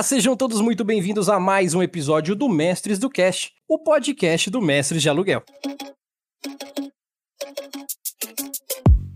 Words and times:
Olá, 0.00 0.04
sejam 0.04 0.34
todos 0.34 0.62
muito 0.62 0.82
bem-vindos 0.82 1.28
a 1.28 1.38
mais 1.38 1.74
um 1.74 1.82
episódio 1.82 2.34
do 2.34 2.48
Mestres 2.48 2.98
do 2.98 3.10
Cast, 3.10 3.52
o 3.68 3.78
podcast 3.78 4.48
do 4.48 4.58
Mestres 4.58 5.02
de 5.02 5.10
Aluguel. 5.10 5.42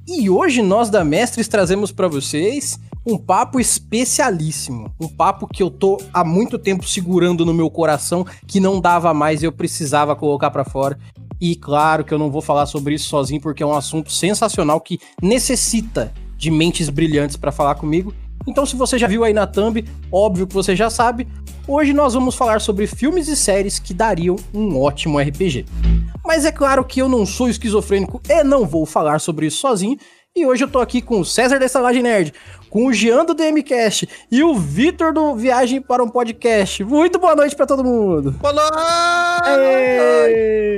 E 0.07 0.29
hoje 0.29 0.61
nós 0.61 0.91
da 0.91 1.03
Mestres 1.03 1.49
trazemos 1.49 1.91
para 1.91 2.07
vocês 2.07 2.79
um 3.07 3.17
papo 3.17 3.59
especialíssimo, 3.59 4.95
um 5.01 5.09
papo 5.09 5.49
que 5.49 5.63
eu 5.63 5.71
tô 5.71 5.97
há 6.13 6.23
muito 6.23 6.59
tempo 6.59 6.87
segurando 6.87 7.47
no 7.47 7.55
meu 7.55 7.71
coração, 7.71 8.23
que 8.47 8.61
não 8.61 8.79
dava 8.79 9.15
mais 9.15 9.43
e 9.43 9.47
eu 9.47 9.53
precisava 9.53 10.15
colocar 10.15 10.51
para 10.51 10.67
fora. 10.67 10.99
E 11.41 11.57
claro 11.57 12.05
que 12.05 12.13
eu 12.13 12.19
não 12.19 12.31
vou 12.31 12.43
falar 12.43 12.67
sobre 12.67 12.95
isso 12.95 13.09
sozinho 13.09 13.41
porque 13.41 13.63
é 13.63 13.67
um 13.67 13.73
assunto 13.73 14.13
sensacional 14.13 14.79
que 14.83 15.01
necessita 15.23 16.13
de 16.37 16.51
mentes 16.51 16.91
brilhantes 16.91 17.39
para 17.39 17.51
falar 17.51 17.77
comigo. 17.77 18.13
Então, 18.47 18.67
se 18.67 18.77
você 18.77 18.99
já 18.99 19.07
viu 19.07 19.25
aí 19.25 19.33
na 19.33 19.47
thumb, 19.47 19.85
óbvio 20.13 20.47
que 20.47 20.55
você 20.55 20.77
já 20.77 20.91
sabe, 20.91 21.27
hoje 21.67 21.93
nós 21.93 22.15
vamos 22.15 22.35
falar 22.35 22.61
sobre 22.61 22.87
filmes 22.87 23.29
e 23.29 23.37
séries 23.37 23.79
que 23.79 23.95
dariam 23.95 24.37
um 24.53 24.81
ótimo 24.81 25.19
RPG. 25.19 25.65
Mas 26.25 26.45
é 26.45 26.53
claro 26.53 26.85
que 26.85 27.01
eu 27.01 27.09
não 27.09 27.25
sou 27.25 27.49
esquizofrênico 27.49 28.21
e 28.29 28.45
não 28.45 28.67
vou 28.67 28.85
falar 28.87 29.19
sobre 29.19 29.47
isso 29.47 29.59
sozinho, 29.59 29.99
e 30.37 30.45
hoje 30.45 30.65
eu 30.65 30.69
tô 30.69 30.81
aqui 30.81 31.01
com 31.01 31.21
o 31.21 31.25
César 31.25 31.61
da 31.61 31.67
Estalagem 31.67 32.03
Nerd, 32.03 32.35
com 32.75 32.87
o 32.87 32.93
Jean 32.93 33.25
do 33.25 33.35
DMCast 33.35 34.09
e 34.29 34.43
o 34.43 34.53
Vitor 34.57 35.15
do 35.15 35.33
Viagem 35.37 35.81
para 35.81 36.03
um 36.03 36.09
Podcast. 36.09 36.83
Muito 36.83 37.21
boa 37.21 37.37
noite 37.37 37.55
para 37.55 37.67
todo 37.67 37.85
mundo. 37.85 38.33
Boa 38.33 38.53
noite! 38.53 39.55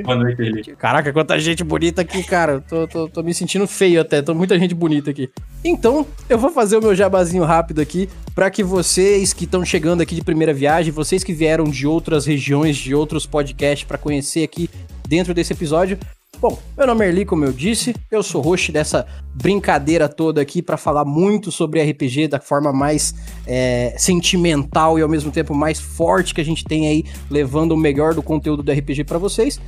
Boa 0.04 0.16
noite, 0.16 0.36
Felipe. 0.36 0.76
Caraca, 0.76 1.10
quanta 1.10 1.38
gente 1.40 1.64
bonita 1.64 2.02
aqui, 2.02 2.22
cara. 2.22 2.60
Tô, 2.60 2.86
tô, 2.86 3.08
tô 3.08 3.22
me 3.22 3.32
sentindo 3.32 3.66
feio 3.66 3.98
até, 4.02 4.20
tô 4.20 4.34
muita 4.34 4.58
gente 4.58 4.74
bonita 4.74 5.10
aqui. 5.10 5.30
Então, 5.64 6.06
eu 6.28 6.36
vou 6.36 6.50
fazer 6.50 6.76
o 6.76 6.82
meu 6.82 6.94
jabazinho 6.94 7.44
rápido 7.44 7.80
aqui 7.80 8.10
para 8.34 8.50
que 8.50 8.62
vocês 8.62 9.32
que 9.32 9.44
estão 9.44 9.64
chegando 9.64 10.02
aqui 10.02 10.14
de 10.14 10.22
primeira 10.22 10.52
viagem, 10.52 10.92
vocês 10.92 11.24
que 11.24 11.32
vieram 11.32 11.64
de 11.64 11.86
outras 11.86 12.26
regiões, 12.26 12.76
de 12.76 12.94
outros 12.94 13.24
podcasts 13.24 13.88
para 13.88 13.96
conhecer 13.96 14.44
aqui 14.44 14.68
dentro 15.08 15.32
desse 15.32 15.54
episódio, 15.54 15.98
Bom, 16.38 16.58
meu 16.76 16.86
nome 16.86 17.06
é 17.06 17.08
Erli, 17.08 17.24
como 17.24 17.46
eu 17.46 17.52
disse, 17.52 17.94
eu 18.10 18.22
sou 18.22 18.42
host 18.42 18.70
dessa 18.70 19.06
brincadeira 19.34 20.06
toda 20.06 20.38
aqui 20.40 20.60
para 20.60 20.76
falar 20.76 21.04
muito 21.04 21.50
sobre 21.50 21.82
RPG 21.82 22.28
da 22.28 22.38
forma 22.38 22.74
mais 22.74 23.14
é, 23.46 23.94
sentimental 23.96 24.98
e 24.98 25.02
ao 25.02 25.08
mesmo 25.08 25.30
tempo 25.30 25.54
mais 25.54 25.80
forte 25.80 26.34
que 26.34 26.40
a 26.40 26.44
gente 26.44 26.62
tem 26.62 26.88
aí, 26.88 27.04
levando 27.30 27.72
o 27.72 27.76
melhor 27.76 28.12
do 28.12 28.22
conteúdo 28.22 28.62
do 28.62 28.70
RPG 28.70 29.04
para 29.04 29.16
vocês. 29.16 29.58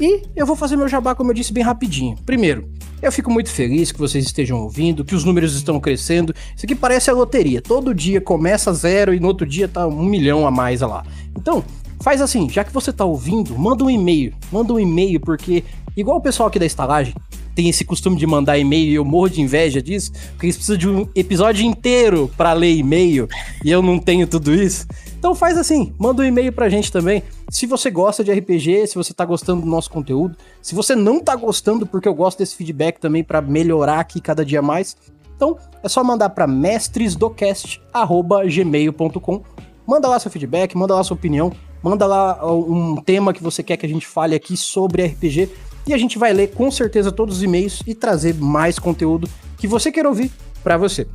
E 0.00 0.22
eu 0.36 0.46
vou 0.46 0.54
fazer 0.54 0.76
meu 0.76 0.88
jabá, 0.88 1.12
como 1.14 1.30
eu 1.30 1.34
disse, 1.34 1.52
bem 1.52 1.62
rapidinho. 1.62 2.16
Primeiro, 2.24 2.70
eu 3.02 3.10
fico 3.10 3.30
muito 3.30 3.50
feliz 3.50 3.90
que 3.90 3.98
vocês 3.98 4.24
estejam 4.24 4.60
ouvindo, 4.60 5.04
que 5.04 5.14
os 5.14 5.24
números 5.24 5.54
estão 5.54 5.80
crescendo. 5.80 6.32
Isso 6.56 6.64
aqui 6.64 6.74
parece 6.74 7.10
a 7.10 7.14
loteria. 7.14 7.60
Todo 7.60 7.92
dia 7.92 8.20
começa 8.20 8.72
zero 8.72 9.12
e 9.12 9.18
no 9.18 9.26
outro 9.26 9.46
dia 9.46 9.66
tá 9.66 9.86
um 9.88 10.04
milhão 10.04 10.46
a 10.46 10.50
mais 10.50 10.80
lá. 10.80 11.04
Então, 11.36 11.64
faz 12.02 12.20
assim, 12.20 12.48
já 12.50 12.64
que 12.64 12.72
você 12.72 12.92
tá 12.92 13.04
ouvindo, 13.04 13.56
manda 13.58 13.84
um 13.84 13.90
e-mail. 13.90 14.34
Manda 14.50 14.72
um 14.72 14.78
e-mail, 14.78 15.20
porque 15.20 15.64
Igual 15.96 16.16
o 16.16 16.20
pessoal 16.20 16.48
aqui 16.48 16.58
da 16.58 16.64
estalagem 16.64 17.14
tem 17.54 17.68
esse 17.68 17.84
costume 17.84 18.16
de 18.16 18.26
mandar 18.26 18.56
e-mail 18.56 18.90
e 18.90 18.94
eu 18.94 19.04
morro 19.04 19.28
de 19.28 19.42
inveja 19.42 19.82
disso, 19.82 20.10
porque 20.30 20.46
eles 20.46 20.56
precisam 20.56 20.78
de 20.78 20.88
um 20.88 21.06
episódio 21.14 21.66
inteiro 21.66 22.30
para 22.34 22.54
ler 22.54 22.74
e-mail 22.74 23.28
e 23.62 23.70
eu 23.70 23.82
não 23.82 23.98
tenho 23.98 24.26
tudo 24.26 24.54
isso. 24.54 24.86
Então 25.18 25.34
faz 25.34 25.58
assim, 25.58 25.92
manda 25.98 26.22
um 26.22 26.24
e-mail 26.24 26.50
pra 26.50 26.70
gente 26.70 26.90
também. 26.90 27.22
Se 27.50 27.66
você 27.66 27.90
gosta 27.90 28.24
de 28.24 28.32
RPG, 28.32 28.86
se 28.86 28.94
você 28.94 29.12
tá 29.12 29.26
gostando 29.26 29.60
do 29.60 29.66
nosso 29.66 29.90
conteúdo, 29.90 30.34
se 30.62 30.74
você 30.74 30.96
não 30.96 31.20
tá 31.20 31.36
gostando, 31.36 31.86
porque 31.86 32.08
eu 32.08 32.14
gosto 32.14 32.38
desse 32.38 32.56
feedback 32.56 32.98
também 32.98 33.22
para 33.22 33.42
melhorar 33.42 34.00
aqui 34.00 34.18
cada 34.18 34.46
dia 34.46 34.62
mais. 34.62 34.96
Então 35.36 35.58
é 35.82 35.90
só 35.90 36.02
mandar 36.02 36.30
para 36.30 36.46
mestresdocast@gmail.com. 36.46 39.42
Manda 39.86 40.08
lá 40.08 40.18
seu 40.18 40.30
feedback, 40.30 40.74
manda 40.74 40.94
lá 40.94 41.04
sua 41.04 41.16
opinião, 41.16 41.52
manda 41.82 42.06
lá 42.06 42.38
um 42.46 42.96
tema 42.96 43.32
que 43.32 43.42
você 43.42 43.62
quer 43.62 43.76
que 43.76 43.86
a 43.86 43.88
gente 43.88 44.06
fale 44.06 44.34
aqui 44.34 44.56
sobre 44.56 45.04
RPG 45.04 45.50
e 45.86 45.92
a 45.92 45.98
gente 45.98 46.18
vai 46.18 46.32
ler 46.32 46.52
com 46.52 46.70
certeza 46.70 47.10
todos 47.10 47.38
os 47.38 47.42
e-mails 47.42 47.82
e 47.86 47.94
trazer 47.94 48.34
mais 48.34 48.78
conteúdo 48.78 49.28
que 49.58 49.66
você 49.66 49.90
quer 49.90 50.06
ouvir 50.06 50.30
para 50.62 50.76
você. 50.76 51.06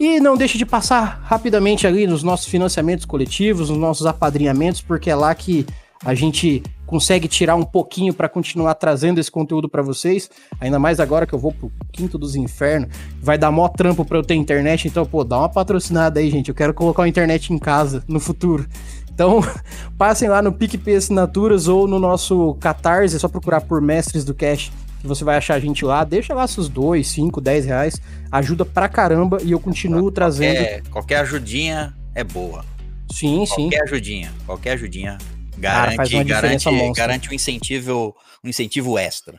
E 0.00 0.18
não 0.18 0.36
deixe 0.36 0.58
de 0.58 0.66
passar 0.66 1.22
rapidamente 1.24 1.86
ali 1.86 2.06
nos 2.06 2.22
nossos 2.22 2.46
financiamentos 2.46 3.04
coletivos, 3.04 3.70
nos 3.70 3.78
nossos 3.78 4.04
apadrinhamentos, 4.04 4.80
porque 4.80 5.08
é 5.08 5.14
lá 5.14 5.32
que 5.34 5.64
a 6.04 6.14
gente 6.14 6.62
consegue 6.84 7.28
tirar 7.28 7.54
um 7.54 7.62
pouquinho 7.62 8.12
para 8.12 8.28
continuar 8.28 8.74
trazendo 8.74 9.18
esse 9.18 9.30
conteúdo 9.30 9.68
para 9.68 9.80
vocês. 9.80 10.28
Ainda 10.60 10.78
mais 10.78 10.98
agora 10.98 11.24
que 11.24 11.32
eu 11.32 11.38
vou 11.38 11.52
pro 11.52 11.72
quinto 11.92 12.18
dos 12.18 12.34
infernos, 12.34 12.88
vai 13.20 13.38
dar 13.38 13.50
mó 13.50 13.68
trampo 13.68 14.04
para 14.04 14.18
eu 14.18 14.22
ter 14.22 14.34
internet, 14.34 14.88
então 14.88 15.06
pô, 15.06 15.22
dá 15.24 15.38
uma 15.38 15.48
patrocinada 15.48 16.20
aí, 16.20 16.28
gente. 16.28 16.48
Eu 16.48 16.54
quero 16.54 16.74
colocar 16.74 17.04
a 17.04 17.08
internet 17.08 17.52
em 17.52 17.58
casa 17.58 18.02
no 18.08 18.18
futuro. 18.18 18.66
Então, 19.14 19.40
passem 19.96 20.28
lá 20.28 20.42
no 20.42 20.52
PicPay 20.52 20.96
Assinaturas 20.96 21.68
ou 21.68 21.86
no 21.86 21.98
nosso 21.98 22.54
Catarse, 22.54 23.16
é 23.16 23.18
só 23.18 23.28
procurar 23.28 23.60
por 23.60 23.80
Mestres 23.80 24.24
do 24.24 24.34
Cash, 24.34 24.72
que 25.00 25.06
você 25.06 25.24
vai 25.24 25.36
achar 25.36 25.54
a 25.54 25.60
gente 25.60 25.84
lá. 25.84 26.04
Deixa 26.04 26.34
lá 26.34 26.46
seus 26.46 26.68
2, 26.68 27.06
5, 27.06 27.40
10 27.40 27.66
reais. 27.66 28.00
Ajuda 28.30 28.64
pra 28.64 28.88
caramba 28.88 29.38
e 29.42 29.52
eu 29.52 29.60
continuo 29.60 30.00
qualquer, 30.02 30.14
trazendo. 30.14 30.90
Qualquer 30.90 31.16
ajudinha 31.18 31.94
é 32.14 32.24
boa. 32.24 32.64
Sim, 33.10 33.38
qualquer 33.38 33.54
sim. 33.54 33.62
Qualquer 33.62 33.82
ajudinha, 33.82 34.32
qualquer 34.46 34.72
ajudinha 34.72 35.18
garante, 35.58 36.10
Cara, 36.10 36.24
garante, 36.24 36.92
garante 36.92 37.30
um 37.30 37.34
incentivo, 37.34 38.16
um 38.42 38.48
incentivo 38.48 38.98
extra. 38.98 39.38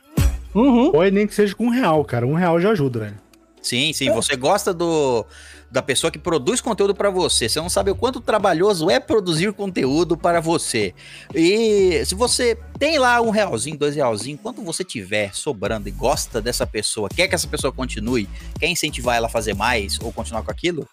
Uhum. 0.54 0.92
Ou 0.94 1.10
nem 1.10 1.26
que 1.26 1.34
seja 1.34 1.54
com 1.54 1.66
um 1.66 1.70
real, 1.70 2.04
cara. 2.04 2.26
Um 2.26 2.34
real 2.34 2.60
já 2.60 2.70
ajuda, 2.70 3.00
né? 3.00 3.14
Sim, 3.60 3.92
sim. 3.92 4.08
É. 4.08 4.12
Você 4.12 4.36
gosta 4.36 4.72
do, 4.72 5.26
da 5.74 5.82
pessoa 5.82 6.08
que 6.08 6.20
produz 6.20 6.60
conteúdo 6.60 6.94
para 6.94 7.10
você. 7.10 7.48
Você 7.48 7.60
não 7.60 7.68
sabe 7.68 7.90
o 7.90 7.96
quanto 7.96 8.20
trabalhoso 8.20 8.88
é 8.88 9.00
produzir 9.00 9.52
conteúdo 9.52 10.16
para 10.16 10.40
você. 10.40 10.94
E 11.34 12.00
se 12.06 12.14
você 12.14 12.56
tem 12.78 12.96
lá 12.96 13.20
um 13.20 13.30
realzinho, 13.30 13.76
dois 13.76 13.96
realzinho, 13.96 14.38
quanto 14.38 14.62
você 14.62 14.84
tiver 14.84 15.34
sobrando 15.34 15.88
e 15.88 15.90
gosta 15.90 16.40
dessa 16.40 16.64
pessoa, 16.64 17.08
quer 17.08 17.26
que 17.26 17.34
essa 17.34 17.48
pessoa 17.48 17.72
continue, 17.72 18.28
quer 18.60 18.68
incentivar 18.68 19.16
ela 19.16 19.26
a 19.26 19.28
fazer 19.28 19.52
mais 19.52 19.98
ou 20.00 20.12
continuar 20.12 20.44
com 20.44 20.50
aquilo, 20.52 20.88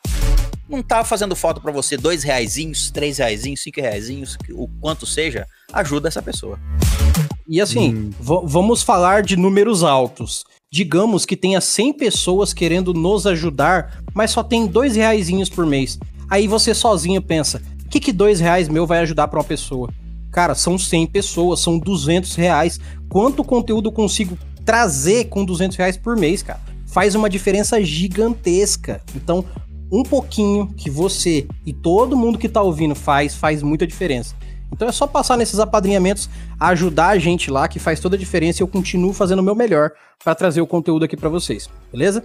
não 0.67 0.81
tá 0.81 1.03
fazendo 1.03 1.35
falta 1.35 1.61
para 1.61 1.71
você 1.71 1.95
dois 1.95 2.23
reaisinhos, 2.23 2.89
três 2.89 3.19
reaisinhos, 3.19 3.61
cinco 3.61 3.79
reaisinhos, 3.79 4.35
o 4.49 4.67
quanto 4.79 5.05
seja, 5.05 5.45
ajuda 5.71 6.07
essa 6.07 6.23
pessoa. 6.23 6.59
E 7.47 7.61
assim, 7.61 7.93
hum. 7.93 8.09
vamos 8.19 8.81
falar 8.81 9.21
de 9.21 9.37
números 9.37 9.83
altos. 9.83 10.43
Digamos 10.73 11.25
que 11.25 11.35
tenha 11.35 11.59
100 11.59 11.91
pessoas 11.95 12.53
querendo 12.53 12.93
nos 12.93 13.27
ajudar, 13.27 14.01
mas 14.13 14.31
só 14.31 14.41
tem 14.41 14.65
dois 14.65 14.95
reais 14.95 15.29
por 15.49 15.65
mês. 15.65 15.99
Aí 16.29 16.47
você 16.47 16.73
sozinho 16.73 17.21
pensa, 17.21 17.61
o 17.85 17.89
que, 17.89 17.99
que 17.99 18.13
dois 18.13 18.39
reais 18.39 18.69
meu 18.69 18.87
vai 18.87 18.99
ajudar 18.99 19.27
para 19.27 19.37
uma 19.37 19.43
pessoa? 19.43 19.89
Cara, 20.31 20.55
são 20.55 20.77
100 20.77 21.07
pessoas, 21.07 21.59
são 21.59 21.77
200 21.77 22.35
reais. 22.35 22.79
Quanto 23.09 23.43
conteúdo 23.43 23.89
eu 23.89 23.91
consigo 23.91 24.37
trazer 24.63 25.25
com 25.25 25.43
200 25.43 25.75
reais 25.75 25.97
por 25.97 26.15
mês, 26.15 26.41
cara? 26.41 26.61
Faz 26.87 27.15
uma 27.15 27.29
diferença 27.29 27.83
gigantesca. 27.83 29.01
Então, 29.13 29.43
um 29.91 30.03
pouquinho 30.03 30.67
que 30.67 30.89
você 30.89 31.47
e 31.65 31.73
todo 31.73 32.15
mundo 32.15 32.39
que 32.39 32.47
tá 32.47 32.61
ouvindo 32.61 32.95
faz, 32.95 33.35
faz 33.35 33.61
muita 33.61 33.85
diferença. 33.85 34.37
Então 34.71 34.87
é 34.87 34.91
só 34.91 35.05
passar 35.05 35.37
nesses 35.37 35.59
apadrinhamentos, 35.59 36.29
ajudar 36.59 37.09
a 37.09 37.17
gente 37.17 37.51
lá, 37.51 37.67
que 37.67 37.79
faz 37.79 37.99
toda 37.99 38.15
a 38.15 38.19
diferença 38.19 38.61
e 38.61 38.63
eu 38.63 38.67
continuo 38.67 39.13
fazendo 39.13 39.39
o 39.39 39.43
meu 39.43 39.55
melhor 39.55 39.91
para 40.23 40.33
trazer 40.33 40.61
o 40.61 40.67
conteúdo 40.67 41.05
aqui 41.05 41.17
para 41.17 41.29
vocês, 41.29 41.69
beleza? 41.91 42.23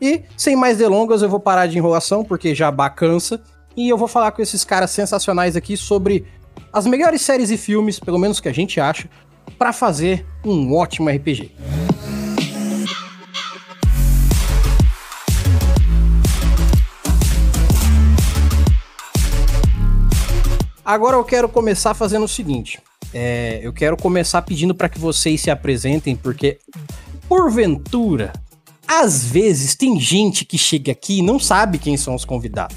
E 0.00 0.22
sem 0.36 0.54
mais 0.54 0.78
delongas, 0.78 1.22
eu 1.22 1.28
vou 1.28 1.40
parar 1.40 1.66
de 1.66 1.78
enrolação, 1.78 2.24
porque 2.24 2.54
já 2.54 2.70
cansa, 2.90 3.40
e 3.76 3.88
eu 3.88 3.96
vou 3.96 4.08
falar 4.08 4.32
com 4.32 4.42
esses 4.42 4.64
caras 4.64 4.90
sensacionais 4.90 5.56
aqui 5.56 5.76
sobre 5.76 6.24
as 6.72 6.86
melhores 6.86 7.22
séries 7.22 7.50
e 7.50 7.56
filmes, 7.56 7.98
pelo 7.98 8.18
menos 8.18 8.40
que 8.40 8.48
a 8.48 8.52
gente 8.52 8.80
acha, 8.80 9.08
para 9.58 9.72
fazer 9.72 10.26
um 10.44 10.74
ótimo 10.74 11.08
RPG. 11.08 11.52
Agora 20.88 21.18
eu 21.18 21.22
quero 21.22 21.50
começar 21.50 21.92
fazendo 21.92 22.24
o 22.24 22.28
seguinte. 22.28 22.80
É, 23.12 23.60
eu 23.62 23.74
quero 23.74 23.94
começar 23.94 24.40
pedindo 24.40 24.74
para 24.74 24.88
que 24.88 24.98
vocês 24.98 25.38
se 25.38 25.50
apresentem, 25.50 26.16
porque, 26.16 26.60
porventura, 27.28 28.32
às 28.86 29.22
vezes 29.22 29.74
tem 29.74 30.00
gente 30.00 30.46
que 30.46 30.56
chega 30.56 30.90
aqui 30.90 31.18
e 31.18 31.22
não 31.22 31.38
sabe 31.38 31.76
quem 31.76 31.94
são 31.98 32.14
os 32.14 32.24
convidados. 32.24 32.74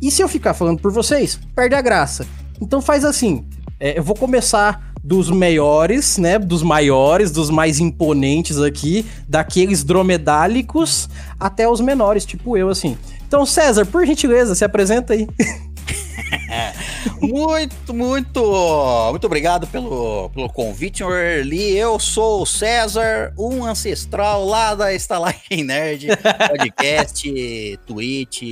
E 0.00 0.12
se 0.12 0.22
eu 0.22 0.28
ficar 0.28 0.54
falando 0.54 0.80
por 0.80 0.92
vocês, 0.92 1.40
perde 1.52 1.74
a 1.74 1.82
graça. 1.82 2.24
Então 2.60 2.80
faz 2.80 3.04
assim: 3.04 3.44
é, 3.80 3.98
eu 3.98 4.02
vou 4.04 4.14
começar 4.14 4.92
dos 5.02 5.28
maiores, 5.28 6.18
né? 6.18 6.38
Dos 6.38 6.62
maiores, 6.62 7.32
dos 7.32 7.50
mais 7.50 7.80
imponentes 7.80 8.58
aqui, 8.60 9.04
daqueles 9.28 9.82
dromedálicos 9.82 11.08
até 11.36 11.68
os 11.68 11.80
menores, 11.80 12.24
tipo 12.24 12.56
eu, 12.56 12.68
assim. 12.68 12.96
Então, 13.26 13.44
César, 13.44 13.86
por 13.86 14.06
gentileza, 14.06 14.54
se 14.54 14.64
apresenta 14.64 15.14
aí. 15.14 15.26
muito, 17.20 17.94
muito, 17.94 19.10
muito 19.10 19.26
obrigado 19.26 19.66
pelo, 19.66 20.30
pelo 20.30 20.48
convite, 20.48 21.02
Lee. 21.44 21.76
Eu 21.76 21.98
sou 21.98 22.42
o 22.42 22.46
César, 22.46 23.32
um 23.38 23.64
ancestral 23.64 24.44
lá 24.44 24.74
da 24.74 24.92
Estalagem 24.92 25.64
Nerd, 25.64 26.08
podcast, 26.48 27.78
Twitch, 27.86 28.42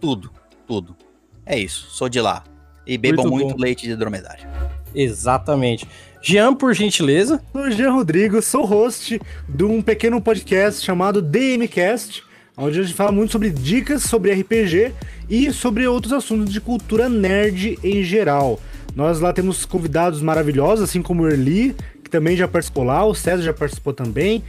tudo, 0.00 0.30
tudo. 0.66 0.96
É 1.44 1.58
isso, 1.58 1.88
sou 1.90 2.08
de 2.08 2.20
lá. 2.20 2.44
E 2.86 2.96
bebam 2.96 3.26
Muito 3.28 3.46
muito, 3.46 3.60
leite 3.60 3.86
de 3.86 3.94
dromedário. 3.96 4.48
Exatamente. 4.94 5.86
Jean, 6.22 6.54
por 6.54 6.74
gentileza. 6.74 7.40
Sou 7.52 7.70
Jean 7.70 7.92
Rodrigo, 7.92 8.42
sou 8.42 8.64
host 8.64 9.20
de 9.48 9.64
um 9.64 9.80
pequeno 9.80 10.20
podcast 10.20 10.84
chamado 10.84 11.22
DMcast, 11.22 12.22
onde 12.56 12.80
a 12.80 12.82
gente 12.82 12.94
fala 12.94 13.12
muito 13.12 13.32
sobre 13.32 13.50
dicas 13.50 14.02
sobre 14.02 14.32
RPG 14.32 14.92
e 15.30 15.52
sobre 15.52 15.86
outros 15.86 16.12
assuntos 16.12 16.52
de 16.52 16.60
cultura 16.60 17.08
nerd 17.08 17.78
em 17.84 18.02
geral. 18.02 18.60
Nós 18.96 19.20
lá 19.20 19.32
temos 19.32 19.64
convidados 19.64 20.20
maravilhosos, 20.20 20.84
assim 20.84 21.00
como 21.00 21.22
o 21.22 21.28
Erli, 21.28 21.76
que 22.10 22.18
também 22.18 22.36
já 22.36 22.48
participou 22.48 22.82
lá, 22.82 23.04
o 23.04 23.14
César 23.14 23.42
já 23.42 23.54
participou 23.54 23.92
também. 23.92 24.42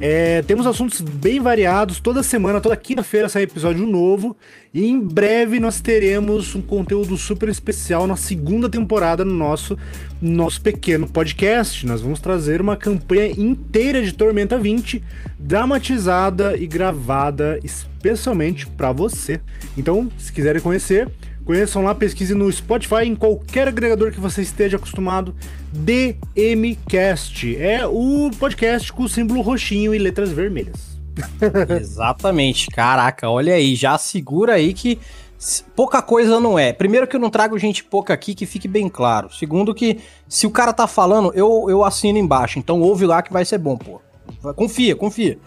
É, 0.00 0.42
temos 0.42 0.64
assuntos 0.64 1.00
bem 1.00 1.40
variados, 1.40 1.98
toda 1.98 2.22
semana, 2.22 2.60
toda 2.60 2.76
quinta-feira 2.76 3.28
sai 3.28 3.42
episódio 3.42 3.84
novo. 3.84 4.36
E 4.72 4.86
em 4.86 5.00
breve 5.00 5.58
nós 5.58 5.80
teremos 5.80 6.54
um 6.54 6.62
conteúdo 6.62 7.16
super 7.16 7.48
especial 7.48 8.06
na 8.06 8.14
segunda 8.14 8.68
temporada 8.68 9.24
no 9.24 9.34
nosso, 9.34 9.76
nosso 10.22 10.60
pequeno 10.60 11.08
podcast. 11.08 11.84
Nós 11.84 12.00
vamos 12.00 12.20
trazer 12.20 12.60
uma 12.60 12.76
campanha 12.76 13.26
inteira 13.36 14.00
de 14.00 14.12
Tormenta 14.12 14.56
20, 14.56 15.02
dramatizada 15.38 16.56
e 16.56 16.66
gravada 16.66 17.58
especialmente 17.64 18.66
para 18.68 18.92
você. 18.92 19.40
Então, 19.76 20.08
se 20.16 20.32
quiserem 20.32 20.62
conhecer, 20.62 21.10
conheçam 21.48 21.82
lá, 21.82 21.94
pesquise 21.94 22.34
no 22.34 22.52
Spotify, 22.52 23.06
em 23.06 23.16
qualquer 23.16 23.68
agregador 23.68 24.12
que 24.12 24.20
você 24.20 24.42
esteja 24.42 24.76
acostumado. 24.76 25.34
DMcast 25.72 27.56
é 27.56 27.86
o 27.86 28.30
podcast 28.38 28.92
com 28.92 29.04
o 29.04 29.08
símbolo 29.08 29.40
roxinho 29.40 29.94
e 29.94 29.98
letras 29.98 30.30
vermelhas. 30.30 30.98
Exatamente. 31.80 32.66
Caraca, 32.66 33.30
olha 33.30 33.54
aí, 33.54 33.74
já 33.74 33.96
segura 33.96 34.52
aí 34.52 34.74
que 34.74 34.98
pouca 35.74 36.02
coisa 36.02 36.38
não 36.38 36.58
é. 36.58 36.70
Primeiro 36.70 37.06
que 37.06 37.16
eu 37.16 37.20
não 37.20 37.30
trago 37.30 37.58
gente 37.58 37.82
pouca 37.82 38.12
aqui, 38.12 38.34
que 38.34 38.44
fique 38.44 38.68
bem 38.68 38.86
claro. 38.86 39.32
Segundo 39.32 39.74
que 39.74 40.00
se 40.28 40.46
o 40.46 40.50
cara 40.50 40.74
tá 40.74 40.86
falando, 40.86 41.32
eu, 41.34 41.64
eu 41.70 41.82
assino 41.82 42.18
embaixo. 42.18 42.58
Então 42.58 42.82
ouve 42.82 43.06
lá 43.06 43.22
que 43.22 43.32
vai 43.32 43.46
ser 43.46 43.56
bom, 43.56 43.78
pô. 43.78 44.02
Confia, 44.54 44.94
confia. 44.94 45.38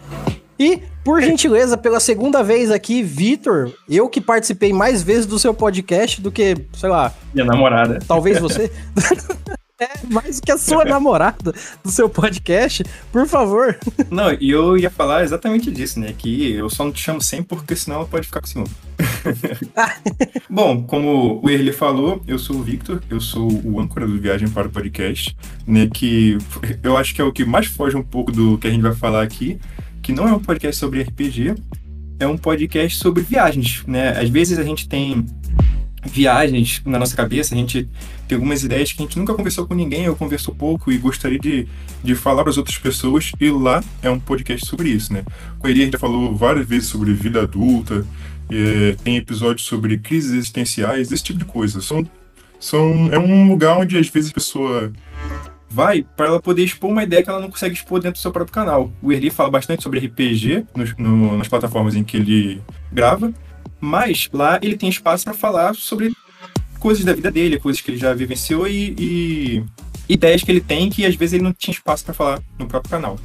E, 0.57 0.81
por 1.03 1.21
gentileza, 1.21 1.77
pela 1.77 1.99
segunda 1.99 2.43
vez 2.43 2.71
aqui, 2.71 3.01
Vitor, 3.01 3.71
eu 3.89 4.07
que 4.09 4.21
participei 4.21 4.71
mais 4.71 5.01
vezes 5.01 5.25
do 5.25 5.39
seu 5.39 5.53
podcast 5.53 6.21
do 6.21 6.31
que, 6.31 6.55
sei 6.73 6.89
lá, 6.89 7.13
Minha 7.33 7.45
namorada. 7.45 7.99
talvez 8.07 8.39
você. 8.39 8.71
é, 9.81 9.89
mais 10.09 10.39
que 10.39 10.51
a 10.51 10.57
sua 10.57 10.85
namorada 10.85 11.53
do 11.83 11.89
seu 11.89 12.07
podcast, 12.07 12.83
por 13.11 13.27
favor. 13.27 13.77
Não, 14.11 14.31
e 14.39 14.51
eu 14.51 14.77
ia 14.77 14.91
falar 14.91 15.23
exatamente 15.23 15.71
disso, 15.71 15.99
né? 15.99 16.13
Que 16.15 16.53
eu 16.53 16.69
só 16.69 16.83
não 16.83 16.91
te 16.91 17.01
chamo 17.01 17.19
sempre 17.19 17.57
porque 17.57 17.75
senão 17.75 17.97
ela 17.97 18.05
pode 18.05 18.27
ficar 18.27 18.41
com 18.41 18.47
ciúme. 18.47 18.69
Bom, 20.47 20.83
como 20.83 21.41
o 21.43 21.49
Erli 21.49 21.73
falou, 21.73 22.21
eu 22.27 22.37
sou 22.37 22.57
o 22.57 22.63
Victor, 22.63 23.01
eu 23.09 23.19
sou 23.19 23.49
o 23.65 23.79
âncora 23.79 24.05
do 24.05 24.19
Viagem 24.19 24.47
para 24.47 24.67
o 24.67 24.71
Podcast, 24.71 25.35
né? 25.65 25.89
Que 25.91 26.37
eu 26.83 26.95
acho 26.95 27.15
que 27.15 27.21
é 27.21 27.23
o 27.23 27.31
que 27.31 27.43
mais 27.43 27.65
foge 27.65 27.97
um 27.97 28.03
pouco 28.03 28.31
do 28.31 28.59
que 28.59 28.67
a 28.67 28.71
gente 28.71 28.81
vai 28.81 28.93
falar 28.93 29.23
aqui, 29.23 29.59
que 30.01 30.11
não 30.11 30.27
é 30.27 30.33
um 30.33 30.39
podcast 30.39 30.79
sobre 30.79 31.01
RPG, 31.01 31.55
é 32.19 32.27
um 32.27 32.37
podcast 32.37 32.97
sobre 32.97 33.23
viagens, 33.23 33.83
né? 33.87 34.17
Às 34.17 34.29
vezes 34.29 34.59
a 34.59 34.63
gente 34.63 34.87
tem 34.87 35.25
viagens 36.03 36.81
na 36.85 36.97
nossa 36.97 37.15
cabeça, 37.15 37.53
a 37.53 37.57
gente 37.57 37.87
tem 38.27 38.35
algumas 38.35 38.63
ideias 38.63 38.91
que 38.91 39.01
a 39.01 39.05
gente 39.05 39.19
nunca 39.19 39.33
conversou 39.33 39.67
com 39.67 39.73
ninguém, 39.73 40.05
eu 40.05 40.15
converso 40.15 40.51
pouco 40.51 40.91
e 40.91 40.97
gostaria 40.97 41.37
de, 41.37 41.67
de 42.03 42.15
falar 42.15 42.43
para 42.43 42.49
as 42.49 42.57
outras 42.57 42.77
pessoas, 42.77 43.31
e 43.39 43.49
lá 43.49 43.83
é 44.01 44.09
um 44.09 44.19
podcast 44.19 44.65
sobre 44.67 44.89
isso, 44.89 45.13
né? 45.13 45.23
Com 45.59 45.67
ele 45.67 45.81
a 45.81 45.83
gente 45.85 45.93
já 45.93 45.99
falou 45.99 46.35
várias 46.35 46.67
vezes 46.67 46.89
sobre 46.89 47.13
vida 47.13 47.41
adulta, 47.41 48.05
é, 48.49 48.95
tem 49.03 49.17
episódios 49.17 49.65
sobre 49.65 49.97
crises 49.97 50.31
existenciais, 50.31 51.11
esse 51.11 51.23
tipo 51.23 51.39
de 51.39 51.45
coisa. 51.45 51.81
São, 51.81 52.07
são, 52.59 53.09
é 53.11 53.19
um 53.19 53.47
lugar 53.49 53.77
onde 53.77 53.97
às 53.97 54.09
vezes 54.09 54.31
a 54.31 54.33
pessoa 54.33 54.91
vai 55.73 56.05
para 56.17 56.25
ela 56.27 56.41
poder 56.41 56.63
expor 56.65 56.89
uma 56.91 57.03
ideia 57.03 57.23
que 57.23 57.29
ela 57.29 57.39
não 57.39 57.49
consegue 57.49 57.73
expor 57.73 57.99
dentro 58.01 58.19
do 58.19 58.21
seu 58.21 58.31
próprio 58.31 58.53
canal. 58.53 58.91
O 59.01 59.11
Erli 59.11 59.29
fala 59.29 59.49
bastante 59.49 59.81
sobre 59.81 59.99
RPG 59.99 60.65
nos- 60.75 60.95
no- 60.97 61.37
nas 61.37 61.47
plataformas 61.47 61.95
em 61.95 62.03
que 62.03 62.17
ele 62.17 62.61
grava, 62.91 63.33
mas 63.79 64.29
lá 64.33 64.59
ele 64.61 64.75
tem 64.75 64.89
espaço 64.89 65.23
para 65.23 65.33
falar 65.33 65.73
sobre 65.75 66.11
coisas 66.79 67.05
da 67.05 67.13
vida 67.13 67.31
dele, 67.31 67.57
coisas 67.59 67.81
que 67.81 67.91
ele 67.91 67.97
já 67.97 68.13
vivenciou 68.13 68.67
e, 68.67 68.95
e 68.99 69.63
ideias 70.09 70.43
que 70.43 70.51
ele 70.51 70.61
tem 70.61 70.89
que 70.89 71.05
às 71.05 71.15
vezes 71.15 71.33
ele 71.33 71.43
não 71.43 71.53
tinha 71.53 71.73
espaço 71.73 72.03
para 72.03 72.13
falar 72.13 72.41
no 72.59 72.67
próprio 72.67 72.91
canal. 72.91 73.17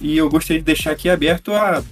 E 0.00 0.16
eu 0.18 0.28
gostaria 0.28 0.60
de 0.60 0.66
deixar 0.66 0.90
aqui 0.90 1.08
aberto 1.08 1.52
a 1.54 1.82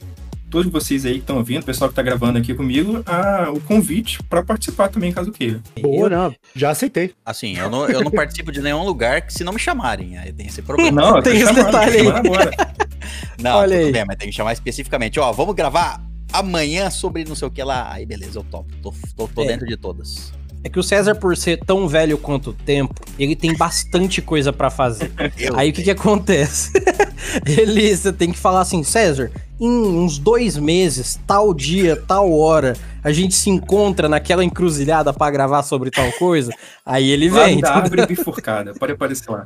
todos 0.50 0.70
vocês 0.70 1.06
aí 1.06 1.14
que 1.14 1.18
estão 1.20 1.36
ouvindo, 1.38 1.62
o 1.62 1.66
pessoal 1.66 1.88
que 1.88 1.92
está 1.92 2.02
gravando 2.02 2.38
aqui 2.38 2.52
comigo, 2.54 3.02
a, 3.06 3.50
o 3.50 3.60
convite 3.60 4.22
para 4.24 4.42
participar 4.42 4.88
também, 4.88 5.12
caso 5.12 5.30
queira. 5.32 5.60
Boa, 5.80 6.08
não. 6.10 6.34
Já 6.54 6.70
aceitei. 6.70 7.12
Assim, 7.24 7.56
eu 7.56 7.70
não, 7.70 7.86
eu 7.88 8.02
não 8.02 8.10
participo 8.10 8.50
de 8.52 8.60
nenhum 8.60 8.84
lugar 8.84 9.22
que 9.22 9.32
se 9.32 9.44
não 9.44 9.52
me 9.52 9.58
chamarem. 9.58 10.18
Aí 10.18 10.32
tem 10.32 10.46
esse 10.46 10.60
problema. 10.62 11.00
Não, 11.00 11.22
Tem 11.22 11.38
esse 11.40 11.52
detalhe 11.54 11.98
aí. 12.00 12.08
agora. 12.08 12.50
Não, 13.40 13.56
Olha 13.56 13.76
tudo 13.76 13.86
aí. 13.86 13.92
bem, 13.92 14.04
mas 14.06 14.16
tem 14.18 14.28
que 14.28 14.34
chamar 14.36 14.52
especificamente. 14.52 15.18
Ó, 15.18 15.32
vamos 15.32 15.54
gravar 15.54 16.00
amanhã 16.32 16.90
sobre 16.90 17.24
não 17.24 17.34
sei 17.34 17.48
o 17.48 17.50
que 17.50 17.62
lá. 17.62 17.90
Aí 17.90 18.04
beleza, 18.04 18.38
eu 18.38 18.44
topo. 18.44 18.70
Tô, 18.82 18.92
tô, 19.16 19.26
tô 19.28 19.42
É. 19.42 19.46
dentro 19.46 19.66
de 19.66 19.76
todas. 19.78 20.30
É 20.62 20.68
que 20.68 20.78
o 20.78 20.82
César, 20.82 21.14
por 21.14 21.34
ser 21.36 21.58
tão 21.64 21.88
velho 21.88 22.18
quanto 22.18 22.50
o 22.50 22.52
tempo, 22.52 22.94
ele 23.18 23.34
tem 23.34 23.56
bastante 23.56 24.20
coisa 24.20 24.52
pra 24.52 24.68
fazer. 24.68 25.10
Eu 25.38 25.56
Aí 25.56 25.70
o 25.70 25.72
que 25.72 25.82
que 25.82 25.90
acontece? 25.90 26.70
ele, 27.46 27.96
você 27.96 28.12
tem 28.12 28.30
que 28.30 28.38
falar 28.38 28.60
assim, 28.60 28.82
César, 28.82 29.32
em 29.60 29.70
uns 29.70 30.18
dois 30.18 30.56
meses, 30.56 31.20
tal 31.26 31.52
dia, 31.52 31.94
tal 31.94 32.32
hora, 32.32 32.74
a 33.04 33.12
gente 33.12 33.34
se 33.34 33.50
encontra 33.50 34.08
naquela 34.08 34.42
encruzilhada 34.44 35.12
pra 35.12 35.30
gravar 35.30 35.62
sobre 35.62 35.90
tal 35.90 36.10
coisa. 36.12 36.50
Aí 36.84 37.10
ele 37.10 37.28
vem. 37.28 37.60
da 37.60 37.68
entendeu? 37.68 37.70
árvore 37.72 38.06
bifurcada, 38.06 38.72
pode 38.74 38.92
aparecer 38.92 39.30
lá. 39.30 39.44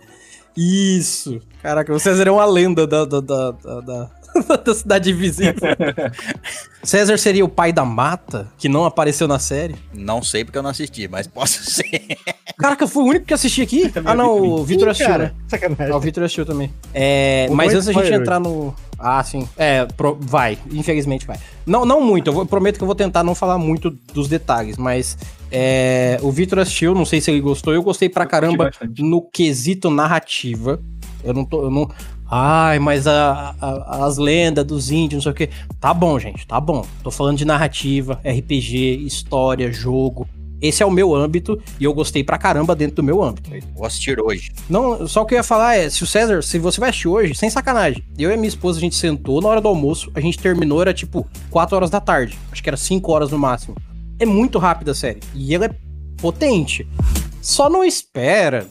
Isso. 0.56 1.40
Caraca, 1.62 1.92
o 1.92 1.98
César 1.98 2.28
é 2.28 2.30
uma 2.30 2.44
lenda 2.46 2.86
da, 2.86 3.04
da, 3.04 3.20
da, 3.20 3.50
da, 3.50 3.80
da- 3.80 4.10
da 4.64 4.74
cidade 4.74 5.10
invisível. 5.10 5.54
César 6.82 7.16
seria 7.18 7.44
o 7.44 7.48
pai 7.48 7.72
da 7.72 7.84
mata, 7.84 8.48
que 8.58 8.68
não 8.68 8.84
apareceu 8.84 9.26
na 9.26 9.38
série. 9.38 9.74
não 9.92 10.22
sei 10.22 10.44
porque 10.44 10.58
eu 10.58 10.62
não 10.62 10.70
assisti, 10.70 11.08
mas 11.08 11.26
posso 11.26 11.62
ser. 11.70 12.18
Caraca, 12.58 12.86
foi 12.86 13.02
o 13.02 13.06
único 13.06 13.26
que 13.26 13.34
assisti 13.34 13.62
aqui? 13.62 13.92
Ah, 14.04 14.14
não, 14.14 14.38
o 14.40 14.64
Vitor 14.64 14.88
assistiu, 14.88 15.18
né? 15.18 15.32
Sacanagem. 15.48 15.92
Ah, 15.92 15.96
o 15.96 16.00
Vitor 16.00 16.24
assistiu 16.24 16.44
também. 16.46 16.72
É, 16.92 17.48
mas 17.52 17.72
antes 17.74 17.86
da 17.86 17.92
gente 17.92 18.12
entrar 18.12 18.38
no. 18.38 18.74
Ah, 19.06 19.22
sim. 19.22 19.46
É, 19.56 19.84
pro- 19.84 20.16
vai. 20.18 20.56
Infelizmente 20.72 21.26
vai. 21.26 21.38
Não, 21.66 21.84
não 21.84 22.00
muito. 22.00 22.28
Eu, 22.28 22.32
vou- 22.32 22.46
prometo 22.46 22.78
que 22.78 22.82
eu 22.82 22.86
vou 22.86 22.94
tentar 22.94 23.22
não 23.22 23.34
falar 23.34 23.58
muito 23.58 23.90
dos 24.14 24.28
detalhes, 24.28 24.78
mas 24.78 25.18
é, 25.52 26.18
o 26.22 26.30
Vitor 26.32 26.58
assistiu, 26.60 26.94
não 26.94 27.04
sei 27.04 27.20
se 27.20 27.30
ele 27.30 27.40
gostou. 27.42 27.74
Eu 27.74 27.82
gostei 27.82 28.08
pra 28.08 28.24
caramba 28.24 28.64
bastante. 28.64 29.02
no 29.02 29.20
quesito 29.20 29.90
narrativa. 29.90 30.80
Eu 31.22 31.34
não 31.34 31.44
tô. 31.44 31.64
Eu 31.64 31.70
não, 31.70 31.90
Ai, 32.30 32.78
mas 32.78 33.06
a- 33.06 33.54
a- 33.60 34.06
as 34.06 34.16
lendas 34.16 34.64
dos 34.64 34.90
índios, 34.90 35.16
não 35.18 35.22
sei 35.22 35.32
o 35.32 35.34
quê. 35.34 35.50
Tá 35.78 35.92
bom, 35.92 36.18
gente, 36.18 36.46
tá 36.46 36.58
bom. 36.58 36.84
Tô 37.02 37.10
falando 37.10 37.36
de 37.36 37.44
narrativa, 37.44 38.18
RPG, 38.24 38.96
história, 39.06 39.70
jogo. 39.70 40.26
Esse 40.64 40.82
é 40.82 40.86
o 40.86 40.90
meu 40.90 41.14
âmbito 41.14 41.60
e 41.78 41.84
eu 41.84 41.92
gostei 41.92 42.24
pra 42.24 42.38
caramba 42.38 42.74
dentro 42.74 42.96
do 42.96 43.02
meu 43.02 43.22
âmbito. 43.22 43.50
Vou 43.74 43.84
assistir 43.84 44.18
hoje. 44.18 44.50
Não, 44.66 45.06
só 45.06 45.20
o 45.20 45.26
que 45.26 45.34
eu 45.34 45.36
ia 45.36 45.42
falar 45.42 45.76
é, 45.76 45.90
se 45.90 46.02
o 46.02 46.06
César, 46.06 46.42
se 46.42 46.58
você 46.58 46.80
vai 46.80 46.88
assistir 46.88 47.08
hoje, 47.08 47.34
sem 47.34 47.50
sacanagem, 47.50 48.02
eu 48.18 48.30
e 48.30 48.36
minha 48.38 48.48
esposa, 48.48 48.78
a 48.78 48.80
gente 48.80 48.94
sentou 48.94 49.42
na 49.42 49.48
hora 49.48 49.60
do 49.60 49.68
almoço, 49.68 50.10
a 50.14 50.20
gente 50.20 50.38
terminou, 50.38 50.80
era 50.80 50.94
tipo 50.94 51.28
4 51.50 51.76
horas 51.76 51.90
da 51.90 52.00
tarde. 52.00 52.38
Acho 52.50 52.62
que 52.62 52.70
era 52.70 52.78
5 52.78 53.12
horas 53.12 53.30
no 53.30 53.38
máximo. 53.38 53.76
É 54.18 54.24
muito 54.24 54.58
rápida 54.58 54.92
a 54.92 54.94
série. 54.94 55.20
E 55.34 55.54
ela 55.54 55.66
é 55.66 55.70
potente. 56.16 56.88
Só 57.42 57.68
não 57.68 57.84
espera 57.84 58.66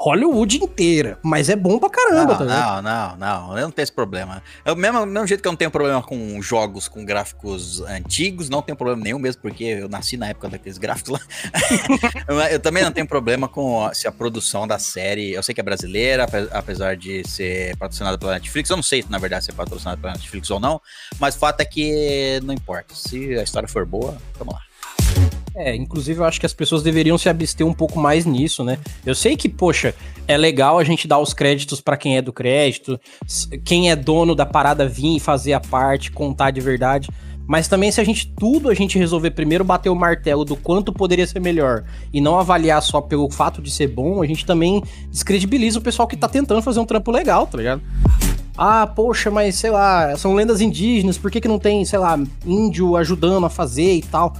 Hollywood 0.00 0.58
inteira. 0.58 1.18
Mas 1.24 1.48
é 1.48 1.56
bom 1.56 1.76
pra 1.76 1.90
caramba, 1.90 2.36
tá 2.36 2.44
ligado? 2.44 2.82
não, 2.82 3.16
não, 3.16 3.16
não, 3.16 3.58
eu 3.58 3.64
não 3.64 3.70
tenho 3.72 3.82
esse 3.82 3.92
problema. 3.92 4.40
É 4.64 4.70
o 4.70 4.76
mesmo, 4.76 5.04
mesmo 5.04 5.26
jeito 5.26 5.42
que 5.42 5.48
eu 5.48 5.52
não 5.52 5.56
tenho 5.56 5.72
problema 5.72 6.00
com 6.00 6.40
jogos 6.40 6.86
com 6.86 7.04
gráficos 7.04 7.80
antigos, 7.80 8.48
não 8.48 8.62
tenho 8.62 8.76
problema 8.76 9.02
nenhum 9.02 9.18
mesmo, 9.18 9.42
porque 9.42 9.64
eu 9.64 9.88
nasci 9.88 10.16
na 10.16 10.28
época 10.28 10.48
daqueles 10.50 10.78
gráficos 10.78 11.14
lá. 11.14 11.20
eu, 12.50 12.60
também 12.60 12.84
não 12.84 12.92
tenho 12.92 13.08
problema 13.08 13.48
com 13.48 13.90
se 13.92 14.06
a 14.06 14.12
produção 14.12 14.68
da 14.68 14.78
série, 14.78 15.32
eu 15.32 15.42
sei 15.42 15.52
que 15.52 15.60
é 15.60 15.64
brasileira, 15.64 16.24
ape- 16.24 16.48
apesar 16.52 16.96
de 16.96 17.26
ser 17.28 17.76
patrocinada 17.76 18.16
pela 18.16 18.34
Netflix, 18.34 18.70
eu 18.70 18.76
não 18.76 18.82
sei, 18.84 19.04
na 19.10 19.18
verdade, 19.18 19.46
se 19.46 19.50
é 19.50 19.54
patrocinada 19.54 20.00
pela 20.00 20.12
Netflix 20.12 20.48
ou 20.50 20.60
não, 20.60 20.80
mas 21.18 21.34
o 21.34 21.38
fato 21.40 21.60
é 21.60 21.64
que 21.64 22.38
não 22.44 22.54
importa. 22.54 22.94
Se 22.94 23.36
a 23.36 23.42
história 23.42 23.68
for 23.68 23.84
boa, 23.84 24.16
vamos 24.38 24.54
lá. 24.54 24.60
É, 25.54 25.74
inclusive 25.74 26.20
eu 26.20 26.24
acho 26.24 26.38
que 26.38 26.46
as 26.46 26.52
pessoas 26.52 26.82
deveriam 26.82 27.18
se 27.18 27.28
abster 27.28 27.66
um 27.66 27.72
pouco 27.72 27.98
mais 27.98 28.24
nisso, 28.24 28.62
né? 28.62 28.78
Eu 29.04 29.14
sei 29.14 29.36
que, 29.36 29.48
poxa, 29.48 29.94
é 30.26 30.36
legal 30.36 30.78
a 30.78 30.84
gente 30.84 31.08
dar 31.08 31.18
os 31.18 31.34
créditos 31.34 31.80
pra 31.80 31.96
quem 31.96 32.16
é 32.16 32.22
do 32.22 32.32
crédito, 32.32 32.98
quem 33.64 33.90
é 33.90 33.96
dono 33.96 34.34
da 34.34 34.46
parada 34.46 34.88
vir 34.88 35.16
e 35.16 35.20
fazer 35.20 35.52
a 35.52 35.60
parte, 35.60 36.12
contar 36.12 36.50
de 36.50 36.60
verdade. 36.60 37.08
Mas 37.48 37.66
também 37.66 37.90
se 37.90 37.98
a 37.98 38.04
gente 38.04 38.30
tudo 38.38 38.68
a 38.68 38.74
gente 38.74 38.98
resolver 38.98 39.30
primeiro 39.30 39.64
bater 39.64 39.88
o 39.88 39.94
martelo 39.96 40.44
do 40.44 40.54
quanto 40.54 40.92
poderia 40.92 41.26
ser 41.26 41.40
melhor 41.40 41.82
e 42.12 42.20
não 42.20 42.38
avaliar 42.38 42.82
só 42.82 43.00
pelo 43.00 43.30
fato 43.30 43.62
de 43.62 43.70
ser 43.70 43.88
bom, 43.88 44.22
a 44.22 44.26
gente 44.26 44.44
também 44.44 44.82
descredibiliza 45.10 45.78
o 45.78 45.82
pessoal 45.82 46.06
que 46.06 46.16
tá 46.16 46.28
tentando 46.28 46.60
fazer 46.60 46.78
um 46.78 46.84
trampo 46.84 47.10
legal, 47.10 47.46
tá 47.46 47.56
ligado? 47.56 47.80
Ah, 48.54 48.86
poxa, 48.86 49.30
mas 49.30 49.54
sei 49.54 49.70
lá, 49.70 50.14
são 50.16 50.34
lendas 50.34 50.60
indígenas, 50.60 51.16
por 51.16 51.30
que, 51.30 51.40
que 51.40 51.48
não 51.48 51.58
tem, 51.58 51.84
sei 51.86 51.98
lá, 51.98 52.20
índio 52.44 52.96
ajudando 52.96 53.46
a 53.46 53.50
fazer 53.50 53.94
e 53.94 54.02
tal? 54.02 54.34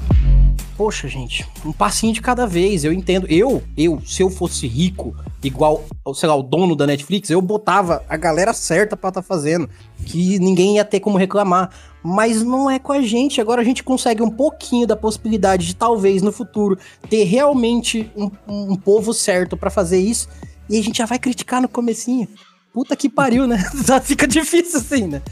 Poxa, 0.79 1.09
gente, 1.09 1.45
um 1.67 1.73
passinho 1.73 2.13
de 2.13 2.23
cada 2.23 2.47
vez, 2.47 2.85
eu 2.85 2.93
entendo. 2.93 3.27
Eu, 3.29 3.61
eu, 3.77 4.01
se 4.07 4.23
eu 4.23 4.31
fosse 4.31 4.69
rico, 4.69 5.13
igual, 5.43 5.85
sei 6.15 6.29
lá, 6.29 6.37
o 6.37 6.43
dono 6.43 6.77
da 6.77 6.87
Netflix, 6.87 7.29
eu 7.31 7.43
botava 7.43 8.05
a 8.09 8.17
galera 8.17 8.53
certa 8.53 8.97
pra 8.97 9.09
estar 9.09 9.21
tá 9.21 9.27
fazendo, 9.27 9.69
que 10.07 10.39
ninguém 10.39 10.77
ia 10.77 10.85
ter 10.85 11.01
como 11.01 11.19
reclamar. 11.19 11.71
Mas 12.01 12.45
não 12.45 12.71
é 12.71 12.79
com 12.79 12.93
a 12.93 13.03
gente. 13.03 13.41
Agora 13.41 13.61
a 13.61 13.65
gente 13.65 13.83
consegue 13.83 14.23
um 14.23 14.31
pouquinho 14.31 14.87
da 14.87 14.95
possibilidade 14.95 15.67
de 15.67 15.75
talvez 15.75 16.23
no 16.23 16.31
futuro 16.31 16.79
ter 17.11 17.25
realmente 17.25 18.09
um, 18.17 18.31
um 18.47 18.77
povo 18.77 19.13
certo 19.13 19.57
para 19.57 19.71
fazer 19.71 19.99
isso. 19.99 20.29
E 20.71 20.79
a 20.79 20.83
gente 20.83 20.99
já 20.99 21.07
vai 21.07 21.19
criticar 21.19 21.61
no 21.61 21.69
comecinho. 21.69 22.29
Puta 22.73 22.95
que 22.95 23.09
pariu, 23.09 23.49
né? 23.49 23.59
Já 23.85 24.01
fica 24.01 24.29
difícil 24.29 24.79
assim, 24.79 25.09
né? 25.09 25.23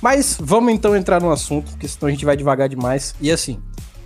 Mas 0.00 0.36
vamos 0.38 0.72
então 0.72 0.94
entrar 0.94 1.20
no 1.20 1.32
assunto, 1.32 1.70
porque 1.70 1.88
senão 1.88 2.08
a 2.08 2.10
gente 2.10 2.26
vai 2.26 2.36
devagar 2.36 2.68
demais. 2.68 3.14
E 3.20 3.32
assim, 3.32 3.58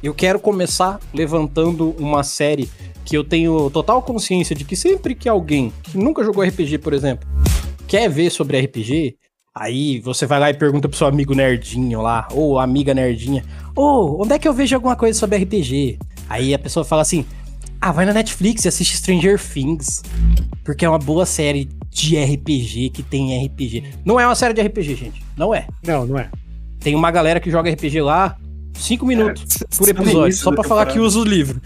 eu 0.02 0.14
quero 0.14 0.38
começar 0.38 1.00
levantando 1.12 1.90
uma 1.98 2.22
série 2.22 2.70
que 3.04 3.16
eu 3.16 3.24
tenho 3.24 3.70
total 3.70 4.02
consciência 4.02 4.54
de 4.54 4.64
que 4.64 4.76
sempre 4.76 5.14
que 5.14 5.28
alguém 5.28 5.72
que 5.82 5.96
nunca 5.96 6.22
jogou 6.22 6.44
RPG, 6.44 6.78
por 6.78 6.92
exemplo, 6.92 7.28
quer 7.86 8.08
ver 8.08 8.30
sobre 8.30 8.60
RPG, 8.60 9.16
aí 9.54 9.98
você 10.00 10.26
vai 10.26 10.38
lá 10.38 10.50
e 10.50 10.54
pergunta 10.54 10.88
pro 10.88 10.98
seu 10.98 11.06
amigo 11.06 11.34
nerdinho 11.34 12.02
lá, 12.02 12.28
ou 12.32 12.58
amiga 12.58 12.92
nerdinha, 12.92 13.42
ô, 13.74 13.82
oh, 13.82 14.22
onde 14.22 14.34
é 14.34 14.38
que 14.38 14.46
eu 14.46 14.52
vejo 14.52 14.74
alguma 14.76 14.94
coisa 14.94 15.18
sobre 15.18 15.38
RPG? 15.38 15.98
Aí 16.28 16.52
a 16.52 16.58
pessoa 16.58 16.84
fala 16.84 17.02
assim, 17.02 17.24
ah, 17.80 17.92
vai 17.92 18.04
na 18.04 18.12
Netflix 18.12 18.64
e 18.64 18.68
assiste 18.68 18.96
Stranger 18.96 19.40
Things, 19.40 20.02
porque 20.62 20.84
é 20.84 20.88
uma 20.88 20.98
boa 20.98 21.24
série 21.24 21.68
de 21.90 22.16
RPG 22.22 22.90
que 22.90 23.02
tem 23.02 23.44
RPG. 23.46 23.84
Não 24.04 24.20
é 24.20 24.26
uma 24.26 24.34
série 24.34 24.52
de 24.52 24.60
RPG, 24.60 24.94
gente, 24.94 25.24
não 25.36 25.54
é. 25.54 25.66
Não, 25.82 26.06
não 26.06 26.18
é. 26.18 26.28
Tem 26.78 26.94
uma 26.94 27.10
galera 27.10 27.40
que 27.40 27.50
joga 27.50 27.70
RPG 27.70 28.02
lá, 28.02 28.36
Cinco 28.78 29.04
minutos 29.04 29.60
é, 29.60 29.76
por 29.76 29.88
episódio, 29.88 30.36
só 30.36 30.52
pra 30.52 30.64
falar 30.64 30.86
que 30.86 31.00
usa 31.00 31.18
o 31.18 31.24
livro. 31.24 31.60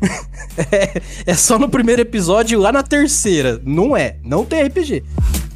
é, 0.70 1.00
é 1.24 1.34
só 1.34 1.58
no 1.58 1.68
primeiro 1.68 2.02
episódio 2.02 2.58
e 2.58 2.62
lá 2.62 2.72
na 2.72 2.82
terceira. 2.82 3.60
Não 3.64 3.96
é, 3.96 4.18
não 4.22 4.44
tem 4.44 4.62
RPG. 4.64 5.04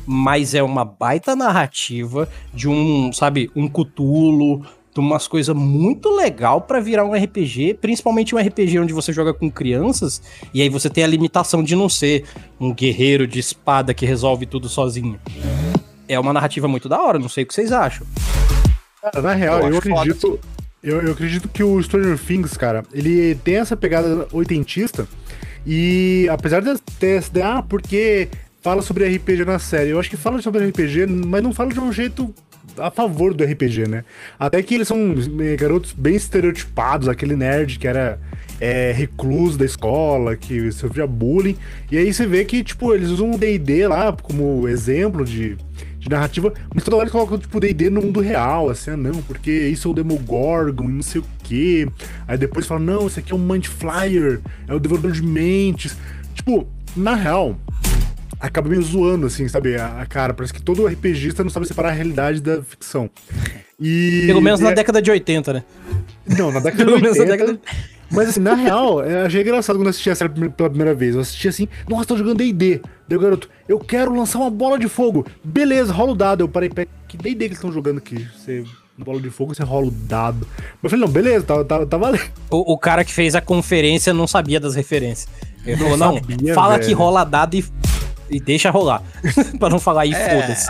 Mas 0.07 0.55
é 0.55 0.63
uma 0.63 0.85
baita 0.85 1.37
narrativa 1.37 2.29
de 2.55 2.69
um, 2.69 3.13
sabe, 3.13 3.51
um 3.55 3.69
cutulo, 3.69 4.65
de 4.95 5.01
umas 5.01 5.29
coisas 5.29 5.55
muito 5.55 6.09
legal 6.11 6.63
para 6.63 6.81
virar 6.81 7.05
um 7.05 7.13
RPG, 7.13 7.75
principalmente 7.81 8.35
um 8.35 8.39
RPG 8.39 8.79
onde 8.79 8.93
você 8.93 9.13
joga 9.13 9.35
com 9.35 9.51
crianças, 9.51 10.23
e 10.55 10.63
aí 10.63 10.69
você 10.69 10.89
tem 10.89 11.05
a 11.05 11.07
limitação 11.07 11.63
de 11.63 11.77
não 11.77 11.89
ser 11.89 12.25
um 12.59 12.73
guerreiro 12.73 13.27
de 13.27 13.39
espada 13.39 13.95
que 13.95 14.07
resolve 14.07 14.47
tudo 14.47 14.69
sozinho. 14.69 15.21
É 16.09 16.19
uma 16.19 16.33
narrativa 16.33 16.67
muito 16.67 16.89
da 16.89 17.01
hora, 17.01 17.19
não 17.19 17.29
sei 17.29 17.45
o 17.45 17.47
que 17.47 17.55
vocês 17.55 17.71
acham. 17.71 18.07
Cara, 19.01 19.23
na 19.23 19.33
real, 19.33 19.61
eu, 19.61 19.71
eu 19.71 19.79
acredito. 19.79 20.41
Eu, 20.83 21.01
eu 21.03 21.13
acredito 21.13 21.49
que 21.49 21.63
o 21.63 21.83
Stranger 21.83 22.19
Things, 22.19 22.57
cara, 22.57 22.85
ele 22.93 23.35
tem 23.37 23.57
essa 23.57 23.77
pegada 23.77 24.27
oitentista. 24.33 25.07
E 25.67 26.27
apesar 26.31 26.61
de 26.61 26.79
ter 26.99 27.23
ah, 27.43 27.63
porque 27.63 28.29
fala 28.63 28.81
sobre 28.81 29.07
RPG 29.07 29.45
na 29.45 29.59
série, 29.59 29.91
eu 29.91 30.01
acho 30.01 30.09
que 30.09 30.17
fala 30.17 30.41
sobre 30.41 30.67
RPG, 30.67 31.07
mas 31.07 31.43
não 31.43 31.53
fala 31.53 31.71
de 31.73 31.81
um 31.81 31.93
jeito 31.93 32.35
a 32.79 32.91
favor 32.91 33.35
do 33.35 33.45
RPG, 33.45 33.89
né? 33.89 34.05
Até 34.39 34.63
que 34.63 34.75
eles 34.75 34.89
são 34.89 35.15
é, 35.41 35.57
garotos 35.57 35.93
bem 35.93 36.15
estereotipados, 36.15 37.09
aquele 37.09 37.37
nerd 37.37 37.79
que 37.79 37.87
era 37.87 38.19
é, 38.61 38.93
recluso 38.93 39.59
da 39.59 39.65
escola, 39.65 40.37
que 40.37 40.71
sofria 40.73 41.07
bullying. 41.07 41.57
E 41.91 41.99
aí 41.99 42.13
você 42.13 42.27
vê 42.27 42.45
que, 42.45 42.63
tipo, 42.63 42.95
eles 42.95 43.11
usam 43.11 43.33
o 43.33 43.39
D&D 43.39 43.87
lá 43.87 44.13
como 44.13 44.67
exemplo 44.69 45.25
de 45.25 45.59
de 46.01 46.09
narrativa, 46.09 46.53
mas 46.75 46.83
toda 46.83 46.97
hora 46.97 47.05
eles 47.05 47.13
colocam, 47.13 47.39
tipo, 47.39 47.61
D&D 47.61 47.91
no 47.91 48.01
mundo 48.01 48.21
real, 48.21 48.71
assim, 48.71 48.91
ah, 48.91 48.97
não, 48.97 49.23
porque 49.23 49.51
isso 49.51 49.87
é 49.87 49.91
o 49.91 49.95
Demogorgon 49.95 50.85
e 50.85 50.93
não 50.93 51.03
sei 51.03 51.21
o 51.21 51.25
quê. 51.45 51.87
Aí 52.27 52.39
depois 52.39 52.67
falam, 52.67 52.83
não, 52.83 53.07
isso 53.07 53.21
aqui 53.21 53.33
é 53.33 53.37
um 53.37 53.39
Mind 53.39 53.67
Flyer, 53.67 54.41
é 54.67 54.75
o 54.75 54.81
Devorador 54.81 55.13
de 55.13 55.23
Mentes. 55.23 55.97
Tipo, 56.35 56.67
na 56.97 57.15
real, 57.15 57.55
acaba 58.41 58.71
meio 58.71 58.83
zoando, 58.83 59.27
assim, 59.27 59.47
sabe? 59.47 59.77
A, 59.77 60.01
a, 60.01 60.07
cara, 60.07 60.33
parece 60.33 60.55
que 60.55 60.63
todo 60.63 60.87
RPGista 60.87 61.45
não 61.45 61.51
sabe 61.51 61.67
separar 61.67 61.91
a 61.91 61.93
realidade 61.93 62.41
da 62.41 62.63
ficção. 62.63 63.11
E, 63.83 64.25
Pelo 64.27 64.43
menos 64.43 64.61
na 64.61 64.73
é... 64.73 64.75
década 64.75 65.01
de 65.01 65.11
80, 65.11 65.55
né? 65.55 65.65
Não, 66.37 66.53
na 66.53 66.61
década 66.61 66.85
Pelo 66.85 67.01
de 67.01 67.07
80. 67.09 67.19
Menos 67.19 67.19
na 67.19 67.25
década... 67.25 67.61
Mas 68.11 68.31
assim, 68.31 68.41
na 68.41 68.55
real, 68.55 69.03
eu 69.05 69.27
achei 69.27 69.43
engraçado 69.43 69.77
quando 69.77 69.87
eu 69.87 69.91
assisti 69.91 70.11
a 70.11 70.15
série 70.15 70.31
pela 70.51 70.69
primeira 70.69 70.95
vez. 70.95 71.15
Eu 71.15 71.21
assisti 71.21 71.49
assim, 71.49 71.69
nossa, 71.89 72.07
tô 72.07 72.17
jogando 72.17 72.39
D&D. 72.39 72.81
Deu 73.09 73.21
garoto, 73.21 73.49
eu 73.69 73.79
quero 73.79 74.15
lançar 74.15 74.39
uma 74.39 74.51
bola 74.51 74.79
de 74.79 74.89
fogo. 74.89 75.27
Beleza, 75.43 75.93
rola 75.93 76.13
o 76.13 76.17
dado. 76.17 76.43
Eu 76.43 76.49
parei, 76.49 76.71
que 77.07 77.17
D&D 77.17 77.37
que 77.37 77.45
eles 77.45 77.59
estão 77.59 77.73
jogando 77.73 77.99
aqui? 77.99 78.27
Você 78.37 78.65
bola 79.05 79.21
de 79.21 79.31
fogo, 79.31 79.55
você 79.55 79.63
rola 79.63 79.87
o 79.87 79.91
dado. 79.91 80.47
Eu 80.83 80.91
falei, 80.91 81.05
não, 81.05 81.13
beleza, 81.13 81.45
tá, 81.45 81.65
tá, 81.65 81.87
tá 81.87 81.97
valendo. 81.97 82.23
O, 82.51 82.75
o 82.75 82.79
cara 82.79 83.05
que 83.05 83.13
fez 83.13 83.35
a 83.35 83.41
conferência 83.41 84.13
não 84.13 84.27
sabia 84.27 84.61
das 84.61 84.75
referências. 84.75 85.29
Ele 85.65 85.77
falou, 85.77 85.97
não, 85.97 86.15
sabia, 86.15 86.55
fala 86.55 86.75
velho. 86.75 86.87
que 86.87 86.93
rola 86.93 87.25
dado 87.25 87.55
e 87.55 87.65
e 88.31 88.41
deixa 88.41 88.71
rolar. 88.71 89.03
pra 89.59 89.69
não 89.69 89.79
falar 89.79 90.03
aí, 90.03 90.13
é, 90.13 90.41
foda-se. 90.41 90.69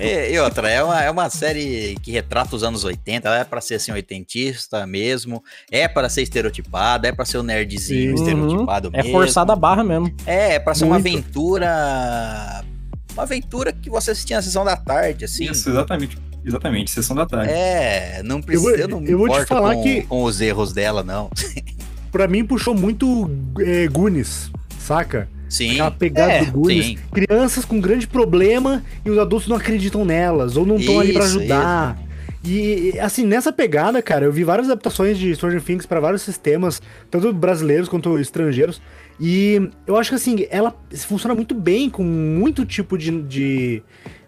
E, 0.00 0.32
e, 0.34 0.38
outra, 0.38 0.70
é 0.70 0.82
uma, 0.82 1.02
é 1.02 1.10
uma 1.10 1.28
série 1.28 1.96
que 2.02 2.12
retrata 2.12 2.54
os 2.54 2.62
anos 2.62 2.84
80, 2.84 3.28
ela 3.28 3.38
é 3.38 3.44
pra 3.44 3.60
ser 3.60 3.74
assim, 3.74 3.92
oitentista 3.92 4.86
mesmo, 4.86 5.42
é 5.70 5.88
para 5.88 6.08
ser 6.08 6.22
estereotipada, 6.22 7.08
é 7.08 7.12
pra 7.12 7.24
ser 7.24 7.38
um 7.38 7.42
nerdzinho 7.42 8.16
Sim. 8.16 8.22
estereotipado 8.22 8.88
uhum. 8.88 8.92
mesmo. 8.96 9.08
É 9.08 9.12
forçada 9.12 9.52
a 9.52 9.56
barra 9.56 9.82
mesmo. 9.82 10.14
É, 10.24 10.54
é 10.54 10.58
pra 10.58 10.74
ser 10.74 10.84
Muito. 10.84 10.92
uma 10.92 11.10
aventura. 11.10 12.64
Uma 13.12 13.24
aventura 13.24 13.72
que 13.72 13.90
você 13.90 14.12
assistia 14.12 14.36
na 14.36 14.42
sessão 14.42 14.64
da 14.64 14.76
tarde, 14.76 15.24
assim. 15.24 15.50
Isso, 15.50 15.68
exatamente. 15.68 16.16
Exatamente, 16.44 16.90
sessão 16.90 17.14
da 17.14 17.26
tarde. 17.26 17.52
É, 17.52 18.22
não 18.24 18.40
precisa. 18.40 18.70
Eu, 18.70 18.76
eu 18.76 18.88
não 18.88 19.04
eu 19.04 19.18
vou 19.18 19.28
te 19.28 19.44
falar 19.44 19.74
com, 19.74 19.82
que 19.82 20.02
com 20.02 20.22
os 20.22 20.40
erros 20.40 20.72
dela, 20.72 21.02
não. 21.02 21.30
pra 22.10 22.26
mim 22.26 22.44
puxou 22.44 22.74
muito 22.74 23.30
é, 23.58 23.86
Goonies, 23.88 24.50
saca? 24.78 25.28
Sim. 25.50 25.72
Aquela 25.72 25.90
pegada 25.90 26.32
é, 26.32 26.44
do. 26.44 26.62
Crianças 27.12 27.64
com 27.64 27.80
grande 27.80 28.06
problema 28.06 28.82
e 29.04 29.10
os 29.10 29.18
adultos 29.18 29.48
não 29.48 29.56
acreditam 29.56 30.04
nelas, 30.04 30.56
ou 30.56 30.64
não 30.64 30.76
estão 30.76 31.00
ali 31.00 31.12
para 31.12 31.24
ajudar. 31.24 31.98
Isso. 31.98 32.10
E, 32.42 32.98
assim, 32.98 33.26
nessa 33.26 33.52
pegada, 33.52 34.00
cara, 34.00 34.24
eu 34.24 34.32
vi 34.32 34.44
várias 34.44 34.68
adaptações 34.68 35.18
de 35.18 35.34
Stranger 35.34 35.60
Things 35.60 35.84
para 35.84 36.00
vários 36.00 36.22
sistemas, 36.22 36.80
tanto 37.10 37.32
brasileiros 37.32 37.88
quanto 37.88 38.18
estrangeiros. 38.18 38.80
E 39.20 39.60
eu 39.86 39.96
acho 39.98 40.10
que, 40.10 40.16
assim, 40.16 40.46
ela 40.50 40.74
funciona 41.06 41.34
muito 41.34 41.54
bem 41.54 41.90
com 41.90 42.02
muito 42.02 42.64
tipo 42.64 42.96
de, 42.96 43.10
de, 43.22 43.82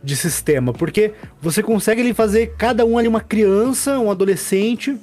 de 0.05 0.17
sistema, 0.17 0.75
porque 0.75 1.13
você 1.41 1.63
consegue 1.63 2.03
ali 2.03 2.13
fazer 2.13 2.55
cada 2.59 2.85
um 2.85 2.99
ali 2.99 3.09
uma 3.09 3.21
criança, 3.21 3.99
um 3.99 4.11
adolescente, 4.11 4.95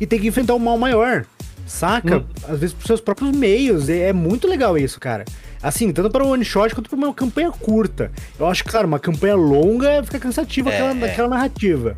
e 0.00 0.06
tem 0.06 0.18
que 0.18 0.28
enfrentar 0.28 0.54
um 0.54 0.58
mal 0.58 0.78
maior 0.78 1.26
saca? 1.70 2.18
Hum. 2.18 2.24
Às 2.48 2.58
vezes 2.58 2.74
por 2.74 2.86
seus 2.86 3.00
próprios 3.00 3.30
meios. 3.34 3.88
É, 3.88 4.08
é, 4.08 4.12
muito 4.12 4.48
legal 4.48 4.76
isso, 4.76 4.98
cara. 4.98 5.24
Assim, 5.62 5.92
tanto 5.92 6.10
para 6.10 6.24
um 6.24 6.30
one 6.30 6.44
shot 6.44 6.74
quanto 6.74 6.88
para 6.88 6.96
uma 6.96 7.14
campanha 7.14 7.50
curta. 7.50 8.10
Eu 8.38 8.46
acho 8.46 8.64
que, 8.64 8.70
claro, 8.70 8.86
uma 8.86 8.98
campanha 8.98 9.34
longa 9.34 10.02
fica 10.02 10.18
cansativa 10.18 10.70
é, 10.70 10.74
aquela, 10.74 11.06
é. 11.06 11.10
aquela 11.10 11.28
narrativa. 11.28 11.96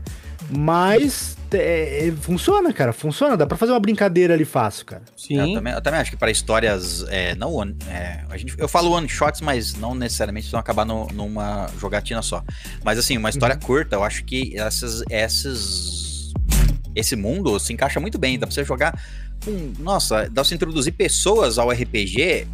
Mas 0.51 1.37
é, 1.53 2.09
é, 2.09 2.13
funciona, 2.13 2.73
cara, 2.73 2.93
funciona. 2.93 3.37
Dá 3.37 3.47
pra 3.47 3.57
fazer 3.57 3.73
uma 3.73 3.81
brincadeira 3.81 4.35
ali 4.35 4.45
fácil, 4.45 4.85
cara. 4.85 5.03
Sim. 5.17 5.39
Eu 5.39 5.55
também, 5.55 5.73
eu 5.73 5.81
também 5.81 6.01
acho 6.01 6.11
que 6.11 6.17
para 6.17 6.31
histórias. 6.31 7.05
É, 7.09 7.35
não 7.35 7.53
one, 7.53 7.77
é, 7.89 8.25
a 8.29 8.37
gente, 8.37 8.55
eu 8.59 8.69
falo 8.69 8.91
one 8.91 9.09
shots, 9.09 9.41
mas 9.41 9.75
não 9.75 9.95
necessariamente 9.95 10.51
vão 10.51 10.61
acabar 10.61 10.85
no, 10.85 11.07
numa 11.09 11.69
jogatina 11.79 12.21
só. 12.21 12.45
Mas 12.85 12.99
assim, 12.99 13.17
uma 13.17 13.31
história 13.31 13.55
uhum. 13.55 13.67
curta, 13.67 13.97
eu 13.97 14.05
acho 14.05 14.25
que 14.25 14.59
essas, 14.59 15.03
essas. 15.11 16.33
Esse 16.95 17.17
mundo 17.17 17.59
se 17.59 17.73
encaixa 17.73 17.99
muito 17.99 18.19
bem. 18.19 18.39
Dá 18.39 18.47
pra 18.47 18.55
você 18.55 18.65
jogar 18.65 18.99
com. 19.45 19.73
Nossa, 19.79 20.25
dá 20.25 20.31
pra 20.31 20.45
você 20.45 20.55
introduzir 20.55 20.93
pessoas 20.93 21.59
ao 21.59 21.71
RPG. 21.71 22.47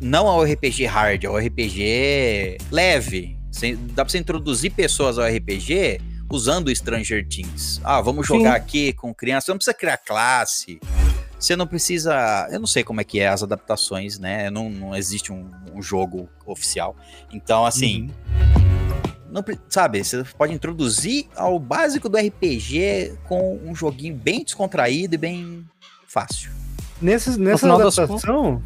Não 0.00 0.26
ao 0.26 0.42
RPG 0.42 0.86
hard, 0.86 1.24
ao 1.24 1.36
RPG 1.36 2.58
leve. 2.70 3.36
Dá 3.94 4.04
pra 4.04 4.10
você 4.10 4.18
introduzir 4.18 4.72
pessoas 4.72 5.18
ao 5.18 5.26
RPG 5.26 6.00
usando 6.30 6.74
Stranger 6.74 7.26
Things. 7.28 7.80
Ah, 7.84 8.00
vamos 8.00 8.26
jogar 8.26 8.54
Sim. 8.54 8.56
aqui 8.56 8.92
com 8.92 9.14
criança. 9.14 9.46
Você 9.46 9.52
não 9.52 9.58
precisa 9.58 9.74
criar 9.74 9.98
classe. 9.98 10.80
Você 11.38 11.56
não 11.56 11.66
precisa. 11.66 12.48
Eu 12.50 12.60
não 12.60 12.66
sei 12.66 12.82
como 12.82 13.00
é 13.00 13.04
que 13.04 13.20
é 13.20 13.28
as 13.28 13.42
adaptações, 13.42 14.18
né? 14.18 14.50
Não, 14.50 14.70
não 14.70 14.96
existe 14.96 15.32
um, 15.32 15.50
um 15.74 15.82
jogo 15.82 16.28
oficial. 16.46 16.96
Então, 17.32 17.66
assim. 17.66 18.02
Uhum 18.02 18.62
não, 19.32 19.42
sabe, 19.66 20.04
você 20.04 20.22
pode 20.36 20.52
introduzir 20.52 21.26
ao 21.34 21.58
básico 21.58 22.06
do 22.06 22.18
RPG 22.18 23.14
com 23.26 23.58
um 23.64 23.74
joguinho 23.74 24.14
bem 24.14 24.44
descontraído 24.44 25.14
e 25.14 25.18
bem 25.18 25.64
fácil. 26.12 26.50
Nessa, 27.00 27.36
nessa 27.38 27.72
adaptação, 27.72 28.62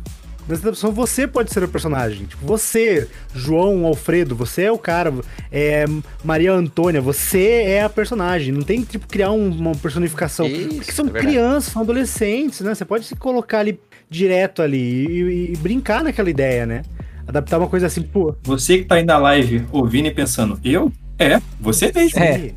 nessa 0.48 0.62
adaptação 0.62 0.92
você 0.92 1.28
pode 1.28 1.52
ser 1.52 1.62
o 1.62 1.68
personagem. 1.68 2.26
Tipo, 2.26 2.44
você, 2.44 3.08
João 3.32 3.86
Alfredo, 3.86 4.34
você 4.34 4.64
é 4.64 4.72
o 4.72 4.76
cara. 4.76 5.14
É, 5.50 5.84
Maria 6.24 6.52
Antônia, 6.52 7.00
você 7.00 7.62
é 7.62 7.84
a 7.84 7.88
personagem. 7.88 8.52
Não 8.52 8.62
tem 8.62 8.82
tipo 8.82 9.06
criar 9.06 9.30
um, 9.30 9.48
uma 9.48 9.72
personificação. 9.76 10.46
Isso, 10.46 10.68
porque 10.68 10.92
são 10.92 11.06
é 11.06 11.10
crianças, 11.10 11.72
são 11.72 11.82
adolescentes, 11.82 12.60
né? 12.60 12.74
Você 12.74 12.84
pode 12.84 13.06
se 13.06 13.14
colocar 13.14 13.60
ali 13.60 13.78
direto 14.10 14.60
ali 14.60 15.06
e, 15.06 15.52
e 15.52 15.56
brincar 15.56 16.02
naquela 16.02 16.28
ideia, 16.28 16.66
né? 16.66 16.82
Adaptar 17.26 17.58
uma 17.58 17.68
coisa 17.68 17.86
assim, 17.86 18.02
pô. 18.02 18.34
Você 18.42 18.78
que 18.78 18.84
tá 18.84 18.96
aí 18.96 19.04
na 19.04 19.18
live 19.18 19.64
ouvindo 19.72 20.06
e 20.06 20.10
pensando, 20.10 20.60
eu? 20.64 20.92
É, 21.18 21.40
você 21.60 21.90
mesmo. 21.94 22.18
É. 22.20 22.50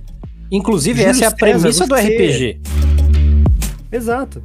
Inclusive, 0.51 1.03
essa 1.03 1.25
é 1.25 1.27
a 1.27 1.31
premissa 1.31 1.86
do 1.86 1.96
RPG. 1.96 2.60
Exato. 3.91 4.43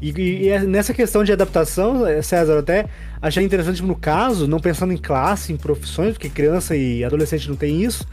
E, 0.00 0.10
e- 0.10 0.48
e 0.48 0.58
nessa 0.60 0.92
questão 0.92 1.24
de 1.24 1.32
adaptação, 1.32 2.06
eh, 2.06 2.20
César, 2.22 2.58
até 2.58 2.86
achei 3.20 3.42
interessante 3.44 3.82
no 3.82 3.94
caso, 3.96 4.46
não 4.46 4.60
pensando 4.60 4.92
em 4.92 4.96
classe, 4.98 5.52
em 5.52 5.56
profissões, 5.56 6.12
porque 6.12 6.28
criança 6.28 6.76
e 6.76 7.02
adolescente 7.04 7.48
não 7.48 7.56
tem 7.56 7.82
isso, 7.82 8.06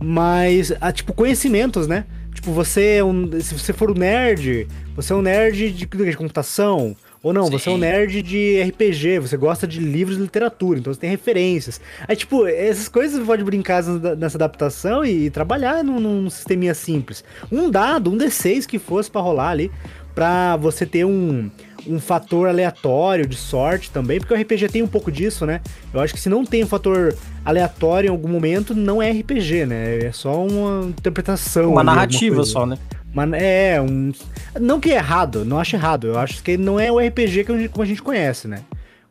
mas, 0.00 0.72
ah, 0.80 0.92
tipo, 0.92 1.12
conhecimentos, 1.12 1.86
né? 1.86 2.04
Tipo, 2.34 2.50
você 2.52 2.96
é 2.96 3.04
um. 3.04 3.30
Se 3.40 3.54
você 3.58 3.72
for 3.72 3.90
um 3.90 3.94
nerd, 3.94 4.66
você 4.96 5.12
é 5.12 5.16
um 5.16 5.22
nerd 5.22 5.70
de, 5.70 5.86
de 5.86 6.16
computação. 6.16 6.96
Ou 7.22 7.32
não, 7.32 7.48
você 7.48 7.68
é 7.68 7.72
um 7.72 7.76
Sim. 7.76 7.80
nerd 7.82 8.20
de 8.20 8.60
RPG, 8.62 9.20
você 9.20 9.36
gosta 9.36 9.64
de 9.64 9.78
livros 9.78 10.16
de 10.16 10.22
literatura, 10.24 10.80
então 10.80 10.92
você 10.92 10.98
tem 10.98 11.08
referências. 11.10 11.80
Aí, 12.08 12.16
tipo, 12.16 12.44
essas 12.48 12.88
coisas 12.88 13.16
você 13.20 13.24
pode 13.24 13.44
brincar 13.44 13.80
nessa- 14.18 14.36
adaptação 14.38 15.04
e, 15.04 15.30
trabalhar 15.30 15.84
num, 15.84 16.00
num 16.00 16.28
sisteminha 16.28 16.74
simples. 16.74 17.22
Um 17.52 17.70
dado, 17.70 18.10
um 18.10 18.16
D6 18.18 18.66
que 18.66 18.76
fosse 18.76 19.08
pra 19.08 19.20
rolar 19.20 19.50
ali, 19.50 19.70
pra 20.14 20.56
você 20.56 20.84
ter 20.84 21.04
um, 21.04 21.50
um 21.86 21.98
fator 21.98 22.48
aleatório 22.48 23.26
de 23.26 23.36
sorte 23.36 23.90
também, 23.90 24.18
porque 24.18 24.34
o 24.34 24.36
RPG 24.40 24.68
tem 24.68 24.82
um 24.82 24.88
pouco 24.88 25.10
disso, 25.10 25.46
né? 25.46 25.60
Eu 25.92 26.00
acho 26.00 26.14
que 26.14 26.20
se 26.20 26.28
não 26.28 26.44
tem 26.44 26.64
um 26.64 26.66
fator 26.66 27.16
aleatório 27.44 28.08
em 28.08 28.10
algum 28.10 28.28
momento, 28.28 28.74
não 28.74 29.02
é 29.02 29.10
RPG, 29.10 29.66
né? 29.66 29.98
É 30.06 30.12
só 30.12 30.44
uma 30.44 30.86
interpretação. 30.86 31.72
Uma 31.72 31.80
ali, 31.80 31.86
narrativa 31.86 32.44
só, 32.44 32.66
né? 32.66 32.78
Mas 33.14 33.32
é, 33.34 33.80
um. 33.80 34.12
Não 34.58 34.80
que 34.80 34.90
é 34.90 34.96
errado, 34.96 35.44
não 35.44 35.58
acho 35.58 35.76
errado. 35.76 36.06
Eu 36.06 36.18
acho 36.18 36.42
que 36.42 36.56
não 36.56 36.80
é 36.80 36.90
o 36.90 36.98
RPG 36.98 37.44
que 37.44 37.52
a 37.52 37.58
gente, 37.58 37.68
como 37.68 37.82
a 37.82 37.86
gente 37.86 38.02
conhece, 38.02 38.48
né? 38.48 38.60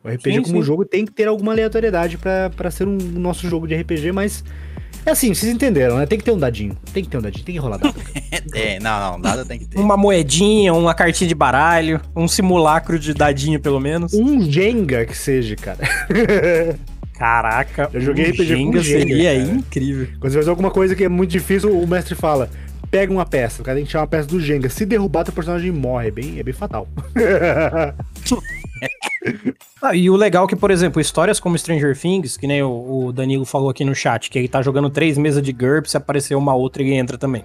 O 0.04 0.10
RPG 0.10 0.34
Sim, 0.34 0.42
como 0.42 0.56
sim. 0.58 0.64
jogo 0.64 0.84
tem 0.84 1.06
que 1.06 1.12
ter 1.12 1.28
alguma 1.28 1.52
aleatoriedade 1.52 2.18
pra 2.18 2.72
ser 2.72 2.88
um 2.88 2.98
nosso 2.98 3.48
jogo 3.48 3.68
de 3.68 3.76
RPG, 3.76 4.12
mas. 4.12 4.44
É 5.06 5.12
assim, 5.12 5.34
vocês 5.34 5.52
entenderam, 5.52 5.98
né? 5.98 6.06
Tem 6.06 6.18
que 6.18 6.24
ter 6.24 6.32
um 6.32 6.38
dadinho. 6.38 6.78
Tem 6.94 7.04
que 7.04 7.10
ter 7.10 7.18
um 7.18 7.22
dadinho, 7.22 7.44
tem 7.44 7.56
que 7.56 7.62
rolar 7.62 7.78
dado. 7.78 7.96
É, 8.54 8.80
não, 8.80 9.12
não, 9.14 9.18
nada 9.20 9.46
tem 9.46 9.60
que 9.60 9.66
ter. 9.66 9.80
Uma 9.80 9.96
moedinha, 9.96 10.74
uma 10.74 10.94
cartinha 10.94 11.28
de 11.28 11.36
baralho, 11.36 12.02
um 12.16 12.28
simulacro 12.28 12.98
de 13.00 13.14
dadinho, 13.14 13.60
pelo 13.60 13.80
menos. 13.80 14.14
um 14.14 14.42
Jenga 14.50 15.06
que 15.06 15.18
seja, 15.18 15.56
cara. 15.56 15.80
Caraca, 17.18 17.90
Eu 17.94 18.02
joguei 18.02 18.26
um 18.26 18.30
RPG 18.32 18.38
com 18.38 18.44
Jenga 18.44 18.82
Jenga, 18.82 19.00
seria 19.08 19.40
cara. 19.40 19.56
incrível. 19.58 20.08
Quando 20.20 20.32
você 20.32 20.38
faz 20.40 20.48
alguma 20.48 20.72
coisa 20.72 20.96
que 20.96 21.04
é 21.04 21.10
muito 21.10 21.30
difícil, 21.30 21.72
o 21.78 21.88
mestre 21.88 22.16
fala: 22.16 22.50
pega 22.90 23.12
uma 23.14 23.26
peça. 23.26 23.62
O 23.62 23.66
cara 23.66 23.76
tem 23.78 23.86
que 23.86 23.90
tirar 23.90 24.02
uma 24.02 24.08
peça 24.08 24.28
do 24.28 24.40
Jenga. 24.40 24.70
Se 24.70 24.86
derrubar, 24.86 25.24
teu 25.24 25.34
personagem 25.34 25.72
morre. 25.72 26.08
É 26.08 26.12
bem, 26.12 26.40
é 26.40 26.44
bem 26.44 26.54
fatal. 26.54 26.88
Ah, 29.82 29.96
e 29.96 30.10
o 30.10 30.16
legal 30.16 30.46
é 30.46 30.48
que, 30.48 30.56
por 30.56 30.72
exemplo, 30.72 31.02
histórias 31.02 31.40
como 31.40 31.58
Stranger 31.58 31.98
Things, 31.98 32.38
que 32.38 32.46
nem 32.46 32.62
o, 32.62 33.12
Danilo 33.12 33.46
falou 33.46 33.70
aqui 33.70 33.84
no 33.84 33.96
chat, 33.96 34.30
que 34.30 34.38
ele 34.38 34.48
tá 34.48 34.62
jogando 34.62 34.90
três 34.90 35.18
mesas 35.18 35.42
de 35.42 35.52
GURP, 35.52 35.88
se 35.88 35.98
aparecer 35.98 36.36
uma 36.36 36.54
outra 36.54 36.84
ele 36.84 36.94
entra 36.94 37.18
também. 37.18 37.44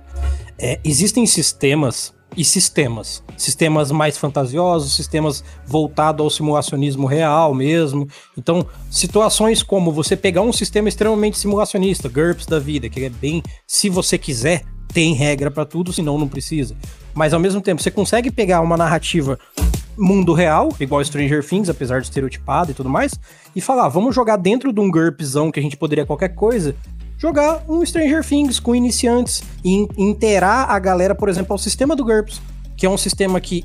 É, 0.59 0.79
existem 0.85 1.27
sistemas 1.27 2.15
e 2.37 2.45
sistemas. 2.45 3.23
Sistemas 3.37 3.91
mais 3.91 4.19
fantasiosos, 4.19 4.95
sistemas 4.95 5.43
voltados 5.67 6.23
ao 6.23 6.31
simulacionismo 6.31 7.07
real 7.07 7.55
mesmo. 7.55 8.07
Então, 8.37 8.67
situações 8.91 9.63
como 9.63 9.93
você 9.93 10.17
pegar 10.17 10.43
um 10.43 10.53
sistema 10.53 10.89
extremamente 10.89 11.39
simulacionista, 11.39 12.09
GURPS 12.09 12.47
da 12.47 12.59
vida, 12.59 12.89
que 12.89 13.05
é 13.05 13.11
bem, 13.11 13.43
se 13.67 13.89
você 13.89 14.19
quiser, 14.19 14.63
tem 14.93 15.15
regra 15.15 15.51
pra 15.51 15.65
tudo, 15.65 15.93
senão 15.93 16.19
não 16.19 16.29
precisa. 16.29 16.75
Mas 17.15 17.33
ao 17.33 17.41
mesmo 17.41 17.61
tempo, 17.61 17.83
você 17.83 17.91
consegue 17.91 18.31
pegar 18.31 18.61
uma 18.61 18.77
narrativa 18.77 19.39
mundo 19.99 20.35
real, 20.35 20.75
igual 20.79 21.03
Stranger 21.03 21.43
Things, 21.47 21.71
apesar 21.71 22.01
de 22.01 22.07
estereotipado 22.07 22.71
e 22.71 22.75
tudo 22.75 22.89
mais, 22.89 23.15
e 23.55 23.61
falar, 23.61 23.89
vamos 23.89 24.15
jogar 24.15 24.37
dentro 24.37 24.73
de 24.73 24.79
um 24.81 24.91
GURPzão 24.91 25.51
que 25.51 25.59
a 25.59 25.63
gente 25.63 25.77
poderia 25.77 26.05
qualquer 26.05 26.35
coisa, 26.35 26.75
jogar 27.19 27.65
um 27.67 27.85
Stranger 27.85 28.23
Things 28.23 28.61
com 28.61 28.75
iniciantes 28.75 29.43
e 29.65 29.71
in- 29.75 29.89
inteirar 29.97 30.71
a 30.71 30.79
galera, 30.79 31.15
por 31.15 31.31
exemplo, 31.31 31.53
ao 31.55 31.59
sistema 31.59 31.97
do 31.97 32.05
GURPS, 32.05 32.43
que 32.77 32.85
é 32.85 32.91
um 32.91 32.99
sistema 32.99 33.41
que 33.41 33.65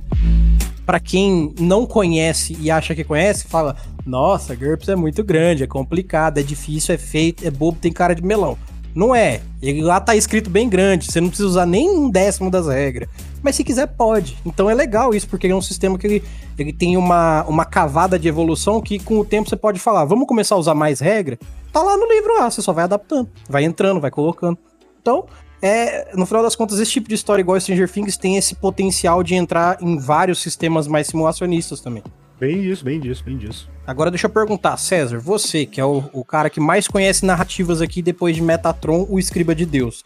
pra 0.86 1.02
quem 1.02 1.54
não 1.60 1.86
conhece 1.86 2.58
e 2.62 2.72
acha 2.72 2.96
que 2.96 3.04
conhece, 3.04 3.46
fala: 3.48 3.76
"Nossa, 4.06 4.56
GURPS 4.56 4.88
é 4.88 4.96
muito 4.96 5.22
grande, 5.26 5.64
é 5.64 5.68
complicado, 5.68 6.38
é 6.38 6.44
difícil, 6.44 6.96
é 6.96 6.98
feito, 6.98 7.46
é 7.46 7.52
bobo, 7.52 7.78
tem 7.80 7.92
cara 7.92 8.16
de 8.16 8.24
melão". 8.24 8.58
Não 8.94 9.16
é. 9.16 9.42
Ele 9.62 9.82
lá 9.82 10.00
tá 10.00 10.16
escrito 10.16 10.50
bem 10.50 10.68
grande, 10.68 11.12
você 11.12 11.22
não 11.22 11.30
precisa 11.30 11.48
usar 11.48 11.66
nem 11.66 11.90
um 11.90 12.10
décimo 12.10 12.50
das 12.50 12.68
regras. 12.68 13.08
Mas 13.42 13.56
se 13.56 13.64
quiser, 13.64 13.88
pode. 13.88 14.38
Então 14.46 14.70
é 14.70 14.74
legal 14.74 15.14
isso, 15.14 15.28
porque 15.28 15.48
ele 15.48 15.54
é 15.54 15.56
um 15.56 15.62
sistema 15.62 15.98
que 15.98 16.08
ele, 16.08 16.24
ele 16.58 16.74
tem 16.74 16.98
uma, 16.98 17.44
uma 17.44 17.66
cavada 17.66 18.20
de 18.20 18.28
evolução 18.28 18.82
que 18.82 19.00
com 19.00 19.20
o 19.20 19.26
tempo 19.26 19.50
você 19.50 19.56
pode 19.56 19.80
falar, 19.80 20.06
vamos 20.06 20.28
começar 20.28 20.56
a 20.56 20.60
usar 20.60 20.76
mais 20.76 21.00
regra? 21.00 21.40
Tá 21.72 21.82
lá 21.82 21.96
no 21.96 22.06
livro 22.06 22.38
lá, 22.38 22.50
você 22.50 22.62
só 22.62 22.74
vai 22.74 22.84
adaptando, 22.84 23.30
vai 23.50 23.64
entrando, 23.64 24.02
vai 24.02 24.12
colocando. 24.12 24.58
Então, 25.02 25.26
é, 25.62 26.16
no 26.16 26.26
final 26.26 26.44
das 26.44 26.56
contas, 26.56 26.80
esse 26.80 26.92
tipo 26.92 27.08
de 27.08 27.16
história 27.16 27.42
igual 27.42 27.60
Stranger 27.60 27.90
Things 27.90 28.18
tem 28.18 28.36
esse 28.36 28.56
potencial 28.56 29.24
de 29.24 29.36
entrar 29.36 29.78
em 29.82 29.98
vários 29.98 30.40
sistemas 30.40 30.88
mais 30.88 31.08
simulacionistas 31.08 31.80
também. 31.80 32.04
Bem 32.42 32.60
disso, 32.64 32.84
bem 32.84 33.00
disso, 33.00 33.24
bem 33.24 33.38
disso. 33.38 33.70
Agora 33.86 34.10
deixa 34.10 34.26
eu 34.26 34.30
perguntar, 34.32 34.76
César, 34.78 35.20
você, 35.20 35.64
que 35.64 35.80
é 35.80 35.86
o, 35.86 36.04
o 36.12 36.26
cara 36.26 36.50
que 36.50 36.60
mais 36.60 36.88
conhece 36.88 37.24
narrativas 37.24 37.82
aqui 37.82 38.02
depois 38.02 38.36
de 38.36 38.42
Metatron, 38.42 39.06
o 39.08 39.20
escriba 39.20 39.54
de 39.54 39.64
Deus. 39.64 40.04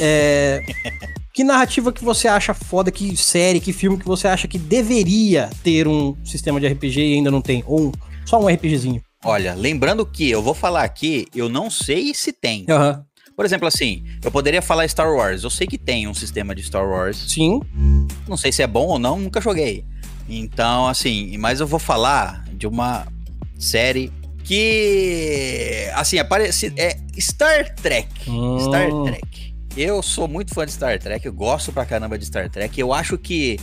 É, 0.00 0.62
que 1.34 1.44
narrativa 1.44 1.92
que 1.92 2.02
você 2.02 2.26
acha 2.26 2.54
foda, 2.54 2.90
que 2.90 3.14
série, 3.18 3.60
que 3.60 3.70
filme 3.70 3.98
que 3.98 4.06
você 4.06 4.26
acha 4.26 4.48
que 4.48 4.56
deveria 4.58 5.50
ter 5.62 5.86
um 5.86 6.16
sistema 6.24 6.58
de 6.58 6.66
RPG 6.68 7.00
e 7.00 7.14
ainda 7.16 7.30
não 7.30 7.42
tem? 7.42 7.62
Ou 7.66 7.88
um- 7.88 7.92
só 8.24 8.40
um 8.40 8.48
RPGzinho? 8.48 9.02
Olha, 9.22 9.52
lembrando 9.54 10.06
que 10.06 10.30
eu 10.30 10.40
vou 10.42 10.54
falar 10.54 10.84
aqui, 10.84 11.26
eu 11.34 11.50
não 11.50 11.68
sei 11.68 12.14
se 12.14 12.32
tem. 12.32 12.64
Aham. 12.66 13.04
Por 13.36 13.44
exemplo, 13.44 13.66
assim, 13.68 14.04
eu 14.22 14.30
poderia 14.30 14.62
falar 14.62 14.88
Star 14.88 15.12
Wars. 15.12 15.42
Eu 15.42 15.50
sei 15.50 15.66
que 15.66 15.76
tem 15.76 16.06
um 16.06 16.14
sistema 16.14 16.54
de 16.54 16.62
Star 16.62 16.88
Wars. 16.88 17.26
Sim. 17.28 17.60
Não 18.28 18.36
sei 18.36 18.52
se 18.52 18.62
é 18.62 18.66
bom 18.66 18.86
ou 18.86 18.98
não, 18.98 19.18
nunca 19.18 19.40
joguei. 19.40 19.84
Então, 20.28 20.86
assim, 20.86 21.36
mas 21.38 21.60
eu 21.60 21.66
vou 21.66 21.78
falar 21.78 22.44
de 22.52 22.66
uma 22.66 23.06
série 23.58 24.12
que, 24.42 25.88
assim, 25.94 26.18
aparece 26.18 26.72
é 26.76 26.96
Star 27.18 27.74
Trek. 27.76 28.30
Hum. 28.30 28.58
Star 28.60 28.90
Trek. 29.04 29.54
Eu 29.76 30.02
sou 30.02 30.28
muito 30.28 30.54
fã 30.54 30.64
de 30.64 30.72
Star 30.72 30.98
Trek, 30.98 31.26
eu 31.26 31.32
gosto 31.32 31.72
pra 31.72 31.84
caramba 31.84 32.18
de 32.18 32.26
Star 32.26 32.48
Trek. 32.48 32.78
Eu 32.78 32.92
acho 32.92 33.18
que 33.18 33.58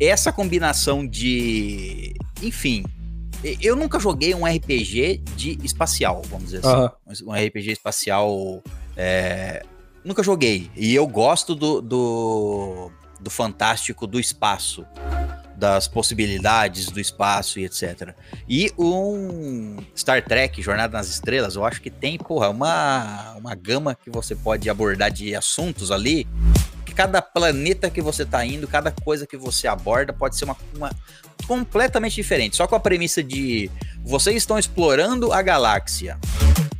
essa 0.00 0.32
combinação 0.32 1.06
de, 1.06 2.14
enfim, 2.42 2.84
eu 3.60 3.76
nunca 3.76 3.98
joguei 4.00 4.34
um 4.34 4.44
RPG 4.44 5.22
de 5.36 5.58
espacial, 5.62 6.22
vamos 6.28 6.50
dizer 6.50 6.66
assim. 6.66 7.24
Um 7.24 7.32
RPG 7.32 7.72
espacial. 7.72 8.62
é, 8.96 9.64
nunca 10.04 10.22
joguei. 10.22 10.70
E 10.76 10.94
eu 10.94 11.06
gosto 11.06 11.54
do, 11.54 11.80
do, 11.80 12.90
do 13.20 13.30
fantástico 13.30 14.06
do 14.06 14.18
espaço. 14.18 14.84
Das 15.56 15.86
possibilidades 15.86 16.86
do 16.86 17.00
espaço 17.00 17.60
e 17.60 17.64
etc. 17.64 18.14
E 18.48 18.72
um 18.78 19.76
Star 19.96 20.24
Trek, 20.24 20.60
Jornada 20.60 20.96
nas 20.96 21.08
Estrelas, 21.08 21.56
eu 21.56 21.64
acho 21.64 21.80
que 21.80 21.90
tem, 21.90 22.18
porra, 22.18 22.48
uma, 22.48 23.34
uma 23.36 23.54
gama 23.54 23.94
que 23.94 24.10
você 24.10 24.34
pode 24.34 24.68
abordar 24.68 25.10
de 25.10 25.34
assuntos 25.34 25.90
ali. 25.90 26.26
Que 26.84 26.94
cada 26.94 27.22
planeta 27.22 27.88
que 27.88 28.02
você 28.02 28.24
tá 28.24 28.44
indo, 28.44 28.66
cada 28.66 28.90
coisa 28.90 29.26
que 29.26 29.36
você 29.36 29.68
aborda 29.68 30.12
pode 30.12 30.36
ser 30.36 30.44
uma, 30.44 30.56
uma 30.76 30.90
completamente 31.46 32.14
diferente. 32.14 32.56
Só 32.56 32.66
com 32.66 32.74
a 32.74 32.80
premissa 32.80 33.22
de 33.22 33.70
vocês 34.04 34.36
estão 34.36 34.58
explorando 34.58 35.32
a 35.32 35.42
galáxia, 35.42 36.18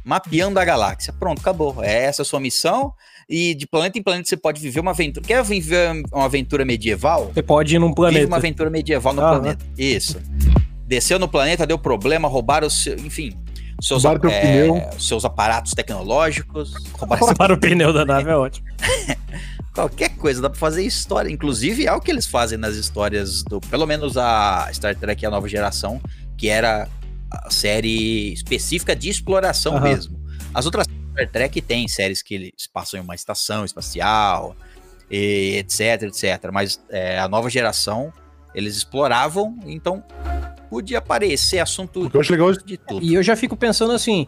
mapeando 0.05 0.59
a 0.59 0.65
galáxia. 0.65 1.13
Pronto, 1.13 1.41
acabou. 1.41 1.83
É 1.83 2.05
essa 2.05 2.23
a 2.23 2.25
sua 2.25 2.41
missão. 2.41 2.95
E 3.35 3.55
de 3.55 3.67
planeta 3.67 3.99
em 3.99 4.03
planeta 4.03 4.29
você 4.29 4.37
pode 4.37 4.61
viver 4.61 4.81
uma 4.81 4.91
aventura. 4.91 5.27
Quer 5.27 5.43
viver 5.43 6.03
uma 6.13 6.27
aventura 6.27 6.67
medieval? 6.67 7.31
Você 7.33 7.43
pode 7.43 7.75
ir 7.75 7.79
num 7.79 7.87
Vive 7.87 7.97
planeta. 7.97 8.27
uma 8.27 8.37
aventura 8.37 8.69
medieval 8.69 9.15
no 9.15 9.23
Aham. 9.23 9.41
planeta. 9.41 9.65
Isso. 9.79 10.21
Desceu 10.87 11.19
no 11.19 11.27
planeta, 11.27 11.67
deu 11.67 11.79
problema, 11.79 12.29
roubaram, 12.29 12.67
o 12.67 12.71
seu, 12.71 12.95
enfim, 12.99 13.33
seus, 13.81 14.05
Roubaram 14.05 14.21
teu 14.21 14.31
é, 14.31 14.41
pneu. 14.43 14.91
seus 14.99 15.25
aparatos 15.25 15.73
tecnológicos, 15.73 16.75
roubaram 16.93 17.27
Roubaram 17.27 17.55
o 17.55 17.59
pneu 17.59 17.91
da 17.91 18.05
nave, 18.05 18.29
é 18.29 18.37
ótimo. 18.37 18.67
qualquer 19.73 20.11
coisa, 20.17 20.43
dá 20.43 20.51
pra 20.51 20.59
fazer 20.59 20.85
história. 20.85 21.31
Inclusive, 21.31 21.87
é 21.87 21.93
o 21.95 22.01
que 22.03 22.11
eles 22.11 22.27
fazem 22.27 22.59
nas 22.59 22.75
histórias 22.75 23.43
do. 23.45 23.63
Pelo 23.63 23.87
menos 23.87 24.19
a 24.19 24.69
Star 24.75 24.95
Trek 24.95 25.25
A 25.25 25.31
Nova 25.31 25.49
Geração, 25.49 26.03
que 26.37 26.49
era 26.51 26.87
a 27.31 27.49
série 27.51 28.31
específica 28.35 28.95
de 28.95 29.09
exploração 29.09 29.77
Aham. 29.77 29.85
mesmo. 29.85 30.21
As 30.53 30.67
outras 30.67 30.87
Star 31.13 31.29
Trek 31.31 31.61
tem 31.61 31.87
séries 31.89 32.23
que 32.23 32.35
eles 32.35 32.67
passam 32.73 32.99
em 32.99 33.03
uma 33.03 33.15
estação 33.15 33.65
espacial, 33.65 34.57
e 35.11 35.57
etc, 35.59 36.03
etc. 36.05 36.51
Mas 36.53 36.81
é, 36.89 37.19
a 37.19 37.29
nova 37.29 37.51
geração, 37.51 38.13
eles 38.55 38.77
exploravam, 38.77 39.59
então 39.67 40.03
podia 40.71 40.99
aparecer 40.99 41.59
assunto 41.59 42.11
eu 42.13 42.21
acho 42.21 42.33
legal 42.33 42.51
é 42.51 42.55
de 42.55 42.79
tudo. 42.79 43.05
E 43.05 43.13
eu 43.13 43.23
já 43.23 43.37
fico 43.37 43.55
pensando 43.55 43.93
assim, 43.93 44.27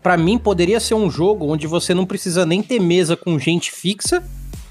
para 0.00 0.16
mim 0.16 0.38
poderia 0.38 0.78
ser 0.78 0.94
um 0.94 1.10
jogo 1.10 1.52
onde 1.52 1.66
você 1.66 1.92
não 1.92 2.06
precisa 2.06 2.46
nem 2.46 2.62
ter 2.62 2.78
mesa 2.78 3.16
com 3.16 3.36
gente 3.36 3.72
fixa, 3.72 4.22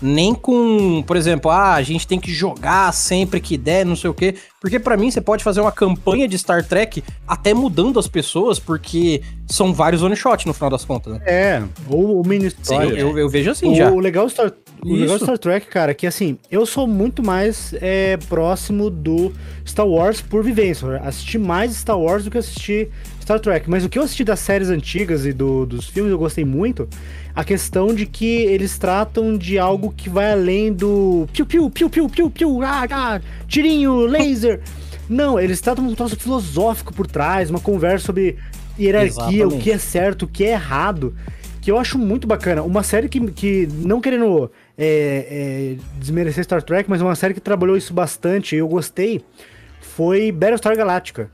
nem 0.01 0.33
com, 0.33 1.03
por 1.05 1.17
exemplo, 1.17 1.51
ah, 1.51 1.73
a 1.73 1.81
gente 1.81 2.07
tem 2.07 2.19
que 2.19 2.31
jogar 2.31 2.93
sempre 2.93 3.39
que 3.39 3.57
der, 3.57 3.85
não 3.85 3.95
sei 3.95 4.09
o 4.09 4.13
quê. 4.13 4.35
Porque 4.61 4.79
pra 4.79 4.97
mim 4.97 5.09
você 5.11 5.21
pode 5.21 5.43
fazer 5.43 5.61
uma 5.61 5.71
campanha 5.71 6.27
de 6.27 6.37
Star 6.37 6.65
Trek 6.65 7.03
até 7.27 7.53
mudando 7.53 7.99
as 7.99 8.07
pessoas, 8.07 8.59
porque 8.59 9.21
são 9.47 9.73
vários 9.73 10.01
one 10.01 10.15
shot 10.15 10.45
no 10.45 10.53
final 10.53 10.69
das 10.69 10.85
contas, 10.85 11.13
né? 11.13 11.21
É, 11.25 11.63
ou, 11.89 12.17
ou 12.17 12.25
mini 12.25 12.51
Sim, 12.61 12.81
eu, 12.95 13.17
eu 13.17 13.29
vejo 13.29 13.51
assim 13.51 13.71
o, 13.71 13.75
já. 13.75 13.91
o 13.91 13.99
legal 13.99 14.29
Star, 14.29 14.51
o 14.83 14.93
legal. 14.93 15.17
Star 15.17 15.37
Trek, 15.37 15.67
cara, 15.67 15.91
é 15.91 15.93
que 15.93 16.07
assim, 16.07 16.37
eu 16.51 16.65
sou 16.65 16.87
muito 16.87 17.23
mais 17.23 17.73
é, 17.81 18.17
próximo 18.29 18.89
do 18.89 19.33
Star 19.65 19.87
Wars 19.87 20.21
por 20.21 20.43
vivência. 20.43 20.97
Assisti 20.97 21.37
mais 21.37 21.73
Star 21.73 21.99
Wars 21.99 22.23
do 22.23 22.31
que 22.31 22.37
assisti 22.37 22.89
Star 23.29 23.39
Trek. 23.39 23.69
Mas 23.69 23.85
o 23.85 23.89
que 23.89 23.99
eu 23.99 24.03
assisti 24.03 24.23
das 24.23 24.39
séries 24.39 24.69
antigas 24.69 25.23
e 25.23 25.31
do- 25.31 25.63
dos 25.63 25.87
filmes 25.87 26.11
eu 26.11 26.17
gostei 26.17 26.43
muito. 26.43 26.89
A 27.35 27.43
questão 27.43 27.93
de 27.93 28.07
que 28.07 28.25
eles 28.25 28.77
tratam 28.79 29.37
de 29.37 29.59
algo 29.59 29.93
que 29.95 30.09
vai 30.09 30.31
além 30.31 30.73
do 30.73 31.27
piu 31.31 31.45
piu 31.45 31.69
piu 31.69 31.89
piu 31.89 32.09
piu 32.09 32.29
piu 32.31 32.61
ah, 32.63 32.85
ah, 32.89 33.21
tirinho, 33.47 33.99
laser. 34.07 34.61
Não, 35.07 35.39
eles 35.39 35.61
tratam 35.61 35.85
um 35.87 35.93
troço 35.93 36.15
filosófico 36.15 36.91
por 36.91 37.05
trás, 37.05 37.51
uma 37.51 37.59
conversa 37.59 38.07
sobre 38.07 38.37
hierarquia, 38.79 39.13
o 39.19 39.31
Exatamente. 39.31 39.63
que 39.63 39.71
é 39.71 39.77
certo, 39.77 40.23
o 40.23 40.27
que 40.27 40.43
é 40.43 40.51
errado 40.51 41.15
que 41.61 41.69
eu 41.69 41.77
acho 41.77 41.99
muito 41.99 42.25
bacana. 42.25 42.63
Uma 42.63 42.81
série 42.83 43.09
que, 43.09 43.19
que 43.31 43.67
não 43.85 43.99
querendo 44.01 44.49
é, 44.77 45.75
é, 45.77 45.83
desmerecer 45.99 46.43
Star 46.43 46.63
Trek, 46.63 46.89
mas 46.89 47.01
uma 47.01 47.15
série 47.15 47.33
que 47.33 47.41
trabalhou 47.41 47.75
isso 47.77 47.93
bastante 47.93 48.55
e 48.55 48.59
eu 48.59 48.67
gostei, 48.67 49.21
foi 49.81 50.31
Battlestar 50.31 50.75
Galactica. 50.75 51.29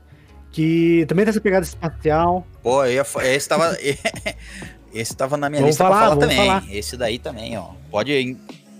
Que 0.56 1.04
também 1.06 1.22
tem 1.26 1.30
essa 1.32 1.40
pegada 1.40 1.66
espacial. 1.66 2.46
Pô, 2.62 2.82
eu 2.86 2.92
ia, 2.94 3.04
fa- 3.04 3.26
esse 3.26 3.46
tava. 3.46 3.76
esse 4.94 5.14
tava 5.14 5.36
na 5.36 5.50
minha 5.50 5.60
Vamos 5.60 5.74
lista 5.74 5.84
falar, 5.84 5.96
pra 5.96 6.04
falar 6.08 6.14
vamos 6.14 6.34
também. 6.34 6.46
falar. 6.46 6.64
Esse 6.74 6.96
daí 6.96 7.18
também, 7.18 7.58
ó. 7.58 7.66
Pode. 7.90 8.36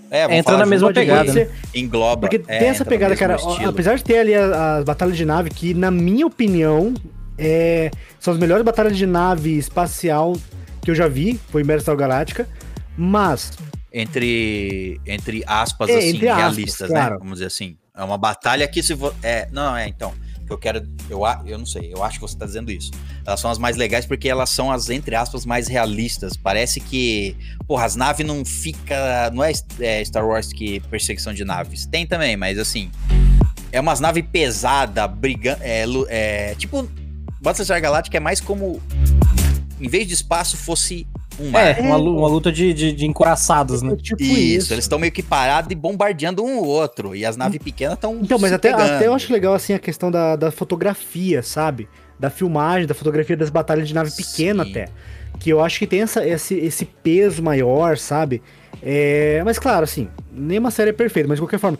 É, 0.09 0.37
Entra 0.37 0.57
na 0.57 0.65
mesma 0.65 0.91
pegada, 0.91 1.31
ser- 1.31 1.51
Engloba. 1.75 2.21
Porque 2.21 2.41
é, 2.51 2.57
tem 2.59 2.69
essa 2.69 2.83
pegada, 2.83 3.15
cara. 3.15 3.35
estilo. 3.35 3.69
Apesar 3.69 3.95
de 3.95 4.03
ter 4.03 4.17
ali 4.17 4.33
as, 4.33 4.51
as 4.51 4.83
batalhas 4.85 5.15
de 5.15 5.23
nave, 5.23 5.51
que 5.51 5.75
na 5.75 5.91
minha 5.91 6.25
opinião 6.25 6.95
é, 7.37 7.91
são 8.19 8.33
as 8.33 8.39
melhores 8.39 8.63
batalhas 8.65 8.97
de 8.97 9.05
nave 9.05 9.55
espacial 9.55 10.35
que 10.81 10.89
eu 10.89 10.95
já 10.95 11.07
vi, 11.07 11.39
foi 11.51 11.61
em 11.61 11.65
Battlestar 11.65 11.95
Galactica. 11.95 12.47
Mas 12.97 13.51
Entre, 13.93 14.99
entre 15.05 15.43
aspas, 15.45 15.89
É, 15.89 15.97
assim, 15.99 16.07
entre 16.09 16.27
aspas, 16.27 16.41
realistas, 16.55 16.89
claro. 16.89 17.11
né? 17.13 17.17
Vamos 17.19 17.33
dizer 17.33 17.45
assim. 17.47 17.77
É 17.95 18.03
uma 18.03 18.17
batalha 18.17 18.67
que 18.67 18.81
se 18.81 18.95
vo... 18.95 19.13
é 19.21 19.47
Não, 19.51 19.75
é, 19.77 19.87
então. 19.87 20.11
Eu 20.49 20.57
quero. 20.57 20.87
Eu, 21.09 21.21
eu 21.45 21.57
não 21.57 21.65
sei, 21.65 21.93
eu 21.93 22.03
acho 22.03 22.19
que 22.19 22.21
você 22.21 22.37
tá 22.37 22.45
dizendo 22.45 22.71
isso. 22.71 22.91
Elas 23.25 23.39
são 23.39 23.51
as 23.51 23.57
mais 23.57 23.75
legais 23.75 24.05
porque 24.05 24.29
elas 24.29 24.49
são 24.49 24.71
as, 24.71 24.89
entre 24.89 25.15
aspas, 25.15 25.45
mais 25.45 25.67
realistas. 25.67 26.37
Parece 26.37 26.79
que. 26.79 27.35
Porra, 27.67 27.85
as 27.85 27.95
naves 27.95 28.25
não 28.25 28.45
fica. 28.45 29.29
Não 29.33 29.43
é, 29.43 29.51
é 29.79 30.03
Star 30.03 30.25
Wars 30.25 30.53
que 30.53 30.79
perseguição 30.81 31.33
de 31.33 31.43
naves. 31.43 31.85
Tem 31.85 32.05
também, 32.05 32.37
mas 32.37 32.57
assim. 32.57 32.89
É 33.71 33.81
umas 33.81 33.99
naves 33.99 34.23
pesadas, 34.31 35.09
brigando. 35.11 35.61
É, 35.61 36.51
é, 36.51 36.55
tipo. 36.55 36.89
Battlestar 37.41 37.81
Galactica 37.81 38.17
é 38.17 38.19
mais 38.19 38.39
como. 38.39 38.81
Em 39.79 39.87
vez 39.87 40.07
de 40.07 40.13
espaço, 40.13 40.57
fosse 40.57 41.05
um 41.39 41.49
mar. 41.49 41.77
É, 41.77 41.81
uma, 41.81 41.95
lu- 41.95 42.17
uma 42.17 42.27
luta 42.27 42.51
de, 42.51 42.73
de, 42.73 42.91
de 42.91 43.05
encoraçados, 43.05 43.81
né? 43.81 43.93
é 43.93 43.95
tipo 43.95 44.21
Isso, 44.21 44.33
isso. 44.39 44.73
eles 44.73 44.85
estão 44.85 44.97
meio 44.99 45.11
que 45.11 45.21
parados 45.23 45.71
e 45.71 45.75
bombardeando 45.75 46.43
um 46.43 46.59
o 46.59 46.65
outro. 46.65 47.15
E 47.15 47.25
as 47.25 47.37
naves 47.37 47.59
pequenas 47.61 47.95
estão. 47.95 48.19
Então, 48.21 48.37
mas 48.39 48.51
até, 48.53 48.71
até 48.71 49.07
eu 49.07 49.13
acho 49.13 49.31
legal 49.31 49.53
assim 49.53 49.73
a 49.73 49.79
questão 49.79 50.09
da, 50.11 50.35
da 50.35 50.51
fotografia, 50.51 51.41
sabe? 51.43 51.87
Da 52.19 52.29
filmagem, 52.29 52.87
da 52.87 52.93
fotografia 52.95 53.37
das 53.37 53.49
batalhas 53.49 53.87
de 53.87 53.93
nave 53.93 54.11
pequena 54.11 54.63
Sim. 54.63 54.71
até. 54.71 54.89
Que 55.39 55.51
eu 55.51 55.61
acho 55.63 55.77
que 55.77 55.85
tem 55.85 56.01
essa, 56.01 56.27
esse, 56.27 56.55
esse 56.55 56.85
peso 56.85 57.43
maior, 57.43 57.97
sabe? 57.97 58.41
É, 58.81 59.41
mas 59.45 59.57
claro, 59.59 59.83
assim, 59.83 60.07
nenhuma 60.31 60.69
série 60.71 60.91
é 60.91 60.93
perfeita, 60.93 61.27
mas 61.27 61.37
de 61.37 61.41
qualquer 61.41 61.59
forma, 61.59 61.77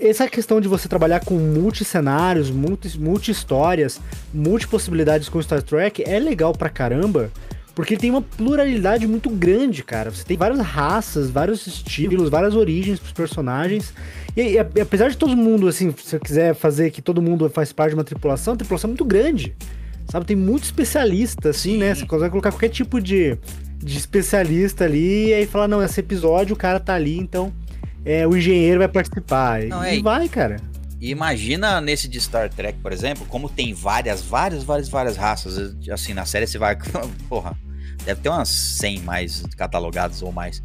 essa 0.00 0.28
questão 0.28 0.60
de 0.60 0.66
você 0.68 0.88
trabalhar 0.88 1.24
com 1.24 1.34
multicenários, 1.34 2.50
multi- 2.50 2.98
multi-histórias, 2.98 4.00
multi-possibilidades 4.34 5.28
com 5.28 5.40
Star 5.40 5.62
Trek 5.62 6.02
é 6.06 6.18
legal 6.18 6.52
pra 6.52 6.68
caramba, 6.68 7.30
porque 7.74 7.94
ele 7.94 8.00
tem 8.00 8.10
uma 8.10 8.22
pluralidade 8.22 9.06
muito 9.06 9.30
grande, 9.30 9.82
cara. 9.82 10.10
Você 10.10 10.24
tem 10.24 10.36
várias 10.36 10.60
raças, 10.60 11.30
vários 11.30 11.66
estilos, 11.66 12.28
várias 12.28 12.54
origens 12.54 12.98
pros 12.98 13.12
personagens. 13.12 13.94
E, 14.36 14.54
e, 14.54 14.58
apesar 14.58 15.08
de 15.08 15.16
todo 15.16 15.36
mundo, 15.36 15.68
assim, 15.68 15.90
se 15.96 16.04
você 16.10 16.18
quiser 16.18 16.54
fazer 16.54 16.90
que 16.90 17.00
todo 17.00 17.22
mundo 17.22 17.48
faz 17.48 17.72
parte 17.72 17.90
de 17.90 17.96
uma 17.96 18.04
tripulação, 18.04 18.54
a 18.54 18.56
tripulação 18.56 18.88
é 18.88 18.92
muito 18.92 19.04
grande. 19.04 19.54
Sabe, 20.10 20.26
tem 20.26 20.36
muito 20.36 20.64
especialista, 20.64 21.48
assim, 21.50 21.78
né? 21.78 21.94
Você 21.94 22.04
consegue 22.04 22.30
colocar 22.30 22.50
qualquer 22.50 22.68
tipo 22.68 23.00
de, 23.00 23.38
de 23.78 23.96
especialista 23.96 24.84
ali 24.84 25.28
e 25.28 25.34
aí 25.34 25.46
falar, 25.46 25.68
não, 25.68 25.82
esse 25.82 26.00
episódio 26.00 26.54
o 26.54 26.58
cara 26.58 26.78
tá 26.78 26.92
ali, 26.94 27.16
então 27.18 27.52
é, 28.04 28.26
o 28.26 28.36
engenheiro 28.36 28.80
vai 28.80 28.88
participar. 28.88 29.62
Não, 29.62 29.82
e 29.84 29.98
é- 29.98 30.02
vai, 30.02 30.28
cara. 30.28 30.56
E 31.02 31.10
imagina 31.10 31.80
nesse 31.80 32.06
de 32.06 32.20
Star 32.20 32.48
Trek, 32.48 32.78
por 32.78 32.92
exemplo, 32.92 33.26
como 33.26 33.48
tem 33.48 33.74
várias, 33.74 34.22
várias, 34.22 34.62
várias, 34.62 34.88
várias 34.88 35.16
raças. 35.16 35.74
Assim, 35.90 36.14
na 36.14 36.24
série 36.24 36.46
você 36.46 36.58
vai. 36.58 36.78
Porra, 37.28 37.58
deve 38.04 38.20
ter 38.20 38.28
umas 38.28 38.48
100 38.48 39.00
mais 39.00 39.42
catalogadas 39.56 40.22
ou 40.22 40.30
mais. 40.30 40.62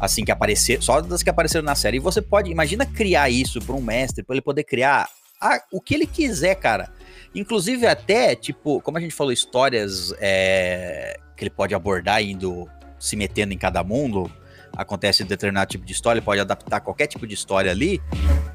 Assim, 0.00 0.24
que 0.24 0.32
aparecer, 0.32 0.82
só 0.82 1.00
das 1.00 1.22
que 1.22 1.30
apareceram 1.30 1.64
na 1.64 1.76
série. 1.76 1.98
E 1.98 2.00
você 2.00 2.20
pode, 2.20 2.50
imagina 2.50 2.84
criar 2.84 3.30
isso 3.30 3.60
para 3.60 3.76
um 3.76 3.80
mestre, 3.80 4.24
para 4.24 4.34
ele 4.34 4.42
poder 4.42 4.64
criar 4.64 5.08
a- 5.40 5.62
o 5.72 5.80
que 5.80 5.94
ele 5.94 6.06
quiser, 6.06 6.56
cara. 6.56 6.92
Inclusive, 7.32 7.86
até, 7.86 8.34
tipo, 8.34 8.80
como 8.80 8.98
a 8.98 9.00
gente 9.00 9.14
falou, 9.14 9.32
histórias 9.32 10.12
é, 10.18 11.16
que 11.36 11.44
ele 11.44 11.50
pode 11.50 11.76
abordar 11.76 12.20
indo 12.20 12.68
se 12.98 13.14
metendo 13.14 13.54
em 13.54 13.58
cada 13.58 13.84
mundo. 13.84 14.28
Acontece 14.76 15.24
determinado 15.24 15.70
tipo 15.70 15.84
de 15.84 15.92
história, 15.92 16.20
pode 16.20 16.40
adaptar 16.40 16.80
qualquer 16.80 17.06
tipo 17.06 17.26
de 17.26 17.34
história 17.34 17.70
ali. 17.70 18.00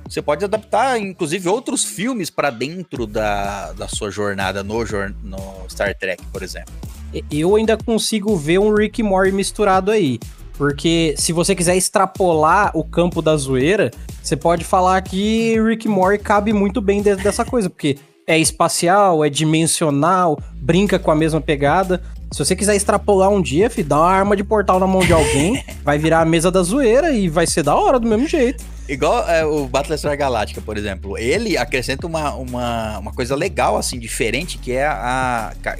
Você 0.07 0.21
pode 0.21 0.45
adaptar, 0.45 0.99
inclusive, 0.99 1.49
outros 1.49 1.83
filmes 1.83 2.29
para 2.29 2.49
dentro 2.49 3.07
da, 3.07 3.71
da 3.73 3.87
sua 3.87 4.11
jornada 4.11 4.63
no, 4.63 4.83
no 5.23 5.69
Star 5.69 5.95
Trek, 5.97 6.23
por 6.31 6.43
exemplo. 6.43 6.73
Eu 7.29 7.55
ainda 7.55 7.75
consigo 7.75 8.35
ver 8.37 8.59
um 8.59 8.73
Rick 8.73 9.01
Morty 9.01 9.31
misturado 9.31 9.89
aí. 9.91 10.19
Porque 10.57 11.15
se 11.17 11.33
você 11.33 11.55
quiser 11.55 11.75
extrapolar 11.75 12.71
o 12.77 12.83
campo 12.83 13.21
da 13.21 13.35
zoeira, 13.35 13.89
você 14.21 14.35
pode 14.35 14.63
falar 14.63 15.01
que 15.01 15.59
Rick 15.59 15.87
Morty 15.87 16.23
cabe 16.23 16.53
muito 16.53 16.79
bem 16.79 17.01
dentro 17.01 17.23
dessa 17.23 17.43
coisa, 17.43 17.67
porque 17.67 17.97
é 18.27 18.37
espacial, 18.37 19.25
é 19.25 19.29
dimensional, 19.29 20.39
brinca 20.55 20.99
com 20.99 21.09
a 21.09 21.15
mesma 21.15 21.41
pegada. 21.41 22.01
Se 22.33 22.39
você 22.39 22.55
quiser 22.55 22.75
extrapolar 22.75 23.29
um 23.29 23.41
dia, 23.41 23.69
fi, 23.69 23.83
dá 23.83 23.97
uma 23.99 24.09
arma 24.09 24.35
de 24.37 24.43
portal 24.43 24.79
na 24.79 24.87
mão 24.87 25.01
de 25.01 25.11
alguém, 25.11 25.61
vai 25.83 25.97
virar 25.97 26.21
a 26.21 26.25
mesa 26.25 26.49
da 26.49 26.63
zoeira 26.63 27.11
e 27.11 27.27
vai 27.27 27.45
ser 27.45 27.61
da 27.61 27.75
hora 27.75 27.99
do 27.99 28.07
mesmo 28.07 28.25
jeito. 28.27 28.63
Igual 28.87 29.27
é, 29.29 29.43
o 29.45 29.67
Battlestar 29.67 30.17
Galactica, 30.17 30.61
por 30.61 30.77
exemplo. 30.77 31.17
Ele 31.17 31.57
acrescenta 31.57 32.07
uma, 32.07 32.33
uma, 32.35 32.99
uma 32.99 33.11
coisa 33.13 33.35
legal, 33.35 33.75
assim, 33.77 33.99
diferente, 33.99 34.57
que 34.57 34.71
é 34.71 34.85
a. 34.87 35.53
ca- 35.61 35.77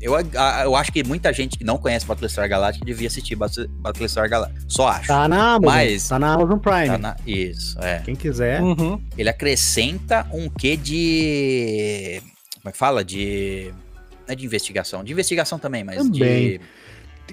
Eu, 0.00 0.14
a- 0.14 0.62
eu 0.64 0.76
acho 0.76 0.92
que 0.92 1.02
muita 1.02 1.32
gente 1.32 1.56
que 1.56 1.64
não 1.64 1.78
conhece 1.78 2.04
Battlestar 2.04 2.46
Galactica 2.50 2.84
devia 2.84 3.08
assistir 3.08 3.34
Bat- 3.34 3.66
Battlestar 3.80 4.28
Galactica. 4.28 4.60
Só 4.68 4.88
acho. 4.88 5.08
Tá 5.08 5.26
na 5.26 5.54
Amazon, 5.54 5.74
Mas- 5.74 6.08
tá 6.08 6.18
na 6.18 6.34
Amazon 6.34 6.58
Prime. 6.58 6.86
Tá 6.86 6.98
na- 6.98 7.16
Isso, 7.26 7.78
é. 7.80 8.00
Quem 8.04 8.14
quiser. 8.14 8.60
Uhum. 8.62 9.00
ele 9.16 9.30
acrescenta 9.30 10.26
um 10.34 10.50
quê 10.50 10.76
de. 10.76 12.20
Como 12.60 12.68
é 12.68 12.72
que 12.72 12.78
fala? 12.78 13.02
De. 13.02 13.72
Não 14.26 14.32
é 14.32 14.34
de 14.34 14.44
investigação. 14.44 15.04
De 15.04 15.12
investigação 15.12 15.58
também, 15.58 15.84
mas 15.84 15.96
Também. 15.96 16.58
de 16.58 16.60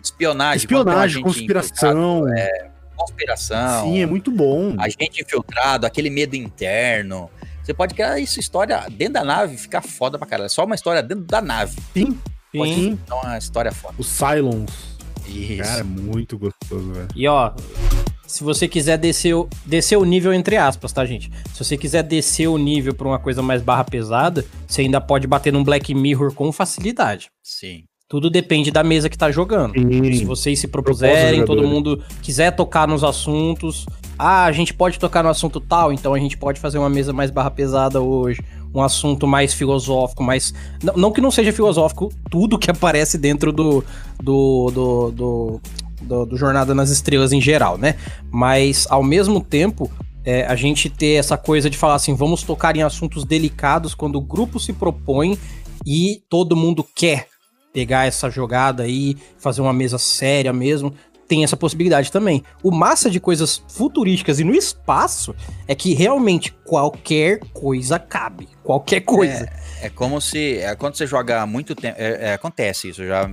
espionagem. 0.03 0.57
Espionagem, 0.57 1.23
conspiração. 1.23 2.27
é, 2.29 2.69
conspiração. 2.95 3.85
Sim, 3.85 4.01
é 4.01 4.05
muito 4.05 4.31
bom. 4.31 4.75
Agente 4.79 5.21
infiltrado, 5.21 5.85
aquele 5.85 6.09
medo 6.09 6.35
interno. 6.35 7.29
Você 7.63 7.73
pode 7.73 7.93
criar 7.93 8.19
isso, 8.19 8.39
história 8.39 8.85
dentro 8.89 9.13
da 9.13 9.23
nave, 9.23 9.55
ficar 9.57 9.81
foda 9.81 10.17
pra 10.17 10.27
caralho. 10.27 10.47
É 10.47 10.49
só 10.49 10.65
uma 10.65 10.75
história 10.75 11.01
dentro 11.03 11.23
da 11.25 11.41
nave. 11.41 11.77
Sim, 11.93 12.17
Pode 12.53 12.73
sim. 12.75 12.99
ser 13.07 13.13
uma 13.13 13.37
história 13.37 13.71
foda. 13.71 13.95
O 13.97 14.03
Cylons. 14.03 14.90
Isso. 15.31 15.63
Cara, 15.63 15.79
é 15.81 15.83
muito 15.83 16.37
gostoso, 16.37 16.91
velho. 16.93 17.07
E 17.15 17.27
ó, 17.27 17.51
se 18.27 18.43
você 18.43 18.67
quiser 18.67 18.97
descer, 18.97 19.33
o- 19.33 19.47
descer 19.65 19.97
o 19.97 20.05
nível 20.05 20.33
entre 20.33 20.57
aspas, 20.57 20.91
tá, 20.93 21.05
gente? 21.05 21.31
Se 21.53 21.63
você 21.63 21.77
quiser 21.77 22.03
descer 22.03 22.47
o 22.47 22.57
nível 22.57 22.93
pra 22.93 23.07
uma 23.07 23.19
coisa 23.19 23.41
mais 23.41 23.61
barra 23.61 23.83
pesada, 23.83 24.45
você 24.67 24.81
ainda 24.81 25.01
pode 25.01 25.27
bater 25.27 25.51
num 25.51 25.63
Black 25.63 25.93
Mirror 25.93 26.33
com 26.33 26.51
facilidade. 26.51 27.29
Sim. 27.43 27.83
Tudo 28.07 28.29
depende 28.29 28.71
da 28.71 28.83
mesa 28.83 29.09
que 29.09 29.17
tá 29.17 29.31
jogando. 29.31 29.73
Se 30.17 30.25
vocês 30.25 30.59
se 30.59 30.67
propuserem, 30.67 31.45
todo 31.45 31.65
mundo 31.65 32.03
quiser 32.21 32.51
tocar 32.51 32.85
nos 32.85 33.05
assuntos. 33.05 33.85
Ah, 34.19 34.43
a 34.43 34.51
gente 34.51 34.73
pode 34.73 34.99
tocar 34.99 35.23
no 35.23 35.29
assunto 35.29 35.61
tal, 35.61 35.93
então 35.93 36.13
a 36.13 36.19
gente 36.19 36.37
pode 36.37 36.59
fazer 36.59 36.77
uma 36.77 36.89
mesa 36.89 37.13
mais 37.13 37.31
barra 37.31 37.49
pesada 37.49 38.01
hoje. 38.01 38.41
Um 38.73 38.81
assunto 38.81 39.27
mais 39.27 39.53
filosófico, 39.53 40.23
mais. 40.23 40.53
Não, 40.83 40.93
não 40.95 41.11
que 41.11 41.19
não 41.21 41.31
seja 41.31 41.51
filosófico 41.51 42.09
tudo 42.29 42.57
que 42.57 42.71
aparece 42.71 43.17
dentro 43.17 43.51
do. 43.51 43.83
do. 44.21 44.71
do. 44.71 45.11
do, 45.11 45.61
do- 46.01 46.25
do 46.25 46.35
Jornada 46.37 46.73
nas 46.73 46.89
Estrelas 46.89 47.31
em 47.31 47.39
geral, 47.39 47.77
né? 47.77 47.95
Mas 48.31 48.87
ao 48.89 49.03
mesmo 49.03 49.39
tempo. 49.39 49.89
é, 50.25 50.45
a 50.45 50.55
gente 50.55 50.89
ter 50.89 51.13
essa 51.19 51.35
coisa 51.37 51.69
de 51.69 51.77
falar 51.77 51.95
assim, 51.95 52.13
vamos 52.15 52.43
tocar 52.43 52.75
em 52.75 52.83
assuntos 52.83 53.23
delicados 53.25 53.93
quando 53.95 54.15
o 54.17 54.21
grupo 54.21 54.59
se 54.59 54.71
propõe 54.73 55.37
e 55.85 56.21
todo 56.29 56.55
mundo 56.55 56.85
quer 56.95 57.27
pegar 57.73 58.05
essa 58.05 58.29
jogada 58.29 58.83
aí, 58.83 59.15
fazer 59.39 59.61
uma 59.61 59.73
mesa 59.73 59.97
séria 59.97 60.51
mesmo. 60.53 60.93
Tem 61.31 61.45
essa 61.45 61.55
possibilidade 61.55 62.11
também. 62.11 62.43
O 62.61 62.71
massa 62.71 63.09
de 63.09 63.17
coisas 63.17 63.63
futurísticas 63.69 64.41
e 64.41 64.43
no 64.43 64.53
espaço 64.53 65.33
é 65.65 65.73
que 65.73 65.93
realmente 65.93 66.51
qualquer 66.65 67.39
coisa 67.53 67.97
cabe. 67.97 68.49
Qualquer 68.61 68.99
coisa. 68.99 69.49
É 69.81 69.89
como 69.89 70.19
se. 70.19 70.57
É, 70.57 70.75
quando 70.75 70.97
você 70.97 71.07
joga 71.07 71.45
muito 71.45 71.73
tempo. 71.73 71.95
é, 71.97 72.31
é, 72.31 72.33
acontece 72.33 72.89
isso. 72.89 73.05
Já. 73.07 73.31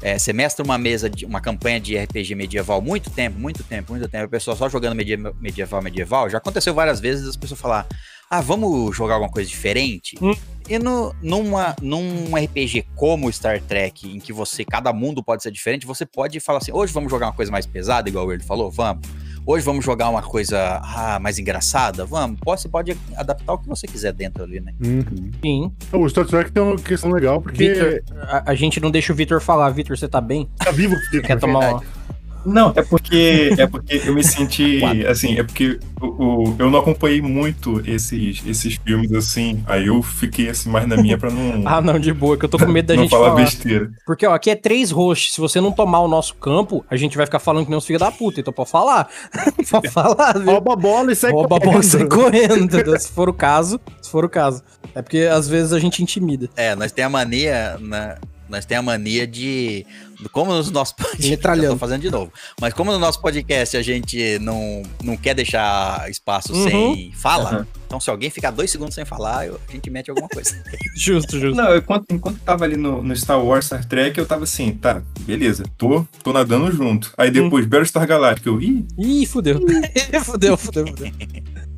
É, 0.00 0.18
você 0.18 0.32
mestra 0.32 0.64
uma 0.64 0.78
mesa, 0.78 1.10
de, 1.10 1.26
uma 1.26 1.38
campanha 1.40 1.78
de 1.78 1.98
RPG 1.98 2.34
medieval 2.34 2.80
muito 2.80 3.10
tempo, 3.10 3.38
muito 3.38 3.62
tempo, 3.62 3.92
muito 3.92 4.08
tempo, 4.08 4.24
a 4.24 4.28
pessoa 4.28 4.56
só 4.56 4.66
jogando 4.70 4.94
media- 4.94 5.18
medieval, 5.38 5.82
medieval, 5.82 6.30
já 6.30 6.38
aconteceu 6.38 6.72
várias 6.72 6.98
vezes 7.00 7.28
as 7.28 7.36
pessoas 7.36 7.60
falar, 7.60 7.84
ah, 8.30 8.40
vamos 8.40 8.94
jogar 8.96 9.14
alguma 9.14 9.30
coisa 9.30 9.48
diferente? 9.48 10.16
Hum. 10.20 10.34
E 10.68 10.78
no, 10.78 11.14
numa, 11.22 11.74
num 11.80 12.36
RPG 12.36 12.84
como 12.94 13.32
Star 13.32 13.60
Trek, 13.62 14.06
em 14.06 14.20
que 14.20 14.34
você, 14.34 14.66
cada 14.66 14.92
mundo 14.92 15.22
pode 15.22 15.42
ser 15.42 15.50
diferente, 15.50 15.86
você 15.86 16.04
pode 16.04 16.38
falar 16.40 16.58
assim, 16.58 16.72
hoje 16.72 16.92
vamos 16.92 17.10
jogar 17.10 17.28
uma 17.28 17.32
coisa 17.32 17.50
mais 17.50 17.64
pesada, 17.64 18.08
igual 18.08 18.30
ele 18.30 18.42
falou, 18.42 18.70
vamos. 18.70 19.08
Hoje 19.46 19.64
vamos 19.64 19.82
jogar 19.82 20.10
uma 20.10 20.20
coisa 20.20 20.78
ah, 20.84 21.18
mais 21.18 21.38
engraçada, 21.38 22.04
vamos. 22.04 22.38
Você 22.44 22.68
pode 22.68 22.94
adaptar 23.16 23.54
o 23.54 23.58
que 23.58 23.66
você 23.66 23.86
quiser 23.86 24.12
dentro 24.12 24.44
ali, 24.44 24.60
né? 24.60 24.74
Uhum. 24.78 25.30
Sim. 25.42 25.72
O 25.90 26.06
Star 26.06 26.26
Trek 26.26 26.52
tem 26.52 26.62
uma 26.62 26.76
questão 26.76 27.10
legal, 27.10 27.40
porque 27.40 27.66
Vitor, 27.66 28.02
a, 28.24 28.50
a 28.50 28.54
gente 28.54 28.78
não 28.78 28.90
deixa 28.90 29.10
o 29.10 29.16
Vitor 29.16 29.40
falar. 29.40 29.70
Vitor, 29.70 29.96
você 29.96 30.06
tá 30.06 30.20
bem? 30.20 30.50
tá 30.58 30.70
vivo. 30.70 30.94
Porque 30.96 31.22
Quer 31.22 31.38
tomar 31.38 31.60
uma. 31.60 31.82
Não, 32.52 32.72
é 32.74 32.82
porque 32.82 33.54
é 33.58 33.66
porque 33.66 34.02
eu 34.04 34.14
me 34.14 34.24
senti 34.24 34.80
assim, 35.06 35.36
é 35.38 35.42
porque 35.42 35.78
o, 36.00 36.06
o- 36.50 36.56
eu 36.58 36.70
não 36.70 36.78
acompanhei 36.78 37.20
muito 37.22 37.80
esses, 37.86 38.42
esses 38.46 38.74
filmes 38.84 39.12
assim, 39.12 39.62
aí 39.66 39.86
eu 39.86 40.02
fiquei 40.02 40.48
assim 40.48 40.68
mais 40.70 40.86
na 40.86 40.96
minha 40.96 41.16
pra 41.18 41.30
não, 41.30 41.62
Ah, 41.66 41.80
não, 41.80 41.98
de 41.98 42.12
boa, 42.12 42.36
que 42.36 42.44
eu 42.44 42.48
tô 42.48 42.58
com 42.58 42.66
medo 42.66 42.86
da 42.86 42.94
não 42.94 43.02
gente 43.02 43.10
falar 43.10 43.30
falar. 43.30 43.42
besteira. 43.42 43.90
Porque, 44.06 44.26
ó, 44.26 44.34
aqui 44.34 44.50
é 44.50 44.54
três 44.54 44.90
hosts. 44.90 45.34
Se 45.34 45.40
você 45.40 45.60
não 45.60 45.72
tomar 45.72 46.00
o 46.00 46.08
nosso 46.08 46.34
campo, 46.36 46.84
a 46.90 46.96
gente 46.96 47.16
vai 47.16 47.26
ficar 47.26 47.38
falando 47.38 47.64
que 47.64 47.70
nem 47.70 47.78
os 47.78 47.84
filhos 47.86 48.00
da 48.00 48.10
puta. 48.10 48.40
Então 48.40 48.52
pode 48.52 48.70
falar. 48.70 49.08
pode 49.70 49.88
falar, 49.90 50.38
viu? 50.38 50.50
Rouba 50.52 50.72
a 50.72 50.76
bola 50.76 51.12
e 51.12 51.16
sai 51.16 51.30
Rouba 51.32 51.56
a 51.56 51.60
correndo. 51.60 51.72
bola 51.72 51.84
e 51.84 51.88
sai 51.88 52.06
correndo? 52.06 52.98
Se 53.00 53.10
for 53.12 53.28
o 53.28 53.32
caso, 53.32 53.80
se 54.00 54.10
for 54.10 54.24
o 54.24 54.28
caso. 54.28 54.62
É 54.94 55.02
porque 55.02 55.18
às 55.30 55.48
vezes 55.48 55.72
a 55.72 55.78
gente 55.78 56.02
intimida. 56.02 56.48
É, 56.56 56.74
nós 56.74 56.90
tem 56.92 57.04
a 57.04 57.08
mania, 57.08 57.76
né, 57.80 58.16
nós 58.48 58.64
tem 58.64 58.76
a 58.78 58.82
mania 58.82 59.26
de, 59.26 59.84
como 60.32 60.52
nos 60.52 60.70
nossos 60.70 60.92
podcasts, 60.96 61.28
Metralhando. 61.30 61.66
eu 61.66 61.72
tô 61.72 61.78
fazendo 61.78 62.02
de 62.02 62.10
novo, 62.10 62.32
mas 62.60 62.72
como 62.74 62.90
no 62.92 62.98
nosso 62.98 63.20
podcast 63.20 63.76
a 63.76 63.82
gente 63.82 64.38
não, 64.40 64.82
não 65.02 65.16
quer 65.16 65.34
deixar 65.34 66.10
espaço 66.10 66.52
Uhum. 66.52 66.64
sem 66.68 67.12
fala, 67.12 67.50
Aham. 67.50 67.66
então 67.86 68.00
se 68.00 68.08
alguém 68.10 68.30
ficar 68.30 68.50
dois 68.50 68.70
segundos 68.70 68.94
sem 68.94 69.04
falar, 69.04 69.46
eu- 69.46 69.60
a 69.68 69.72
gente 69.72 69.90
mete 69.90 70.10
alguma 70.10 70.28
coisa. 70.28 70.50
Justo, 70.96 71.38
justo. 71.38 71.56
Não, 71.56 71.76
enquanto, 71.76 72.06
enquanto 72.10 72.38
tava 72.40 72.64
ali 72.64 72.76
no, 72.76 73.02
no 73.02 73.14
Star 73.16 73.42
Wars, 73.42 73.66
Star 73.66 73.84
Trek, 73.84 74.18
eu 74.18 74.26
tava 74.26 74.44
assim, 74.44 74.72
tá, 74.72 75.00
beleza, 75.20 75.64
tô, 75.76 76.04
tô 76.24 76.32
nadando 76.32 76.72
junto. 76.72 77.12
Aí 77.16 77.30
depois, 77.30 77.64
Battlestar 77.66 78.06
Galactica, 78.06 78.48
eu, 78.48 78.60
ih, 78.60 78.84
Ih, 78.98 79.24
fudeu. 79.26 79.60
fudeu, 80.24 80.56
fudeu, 80.56 80.86
fudeu. 80.88 81.12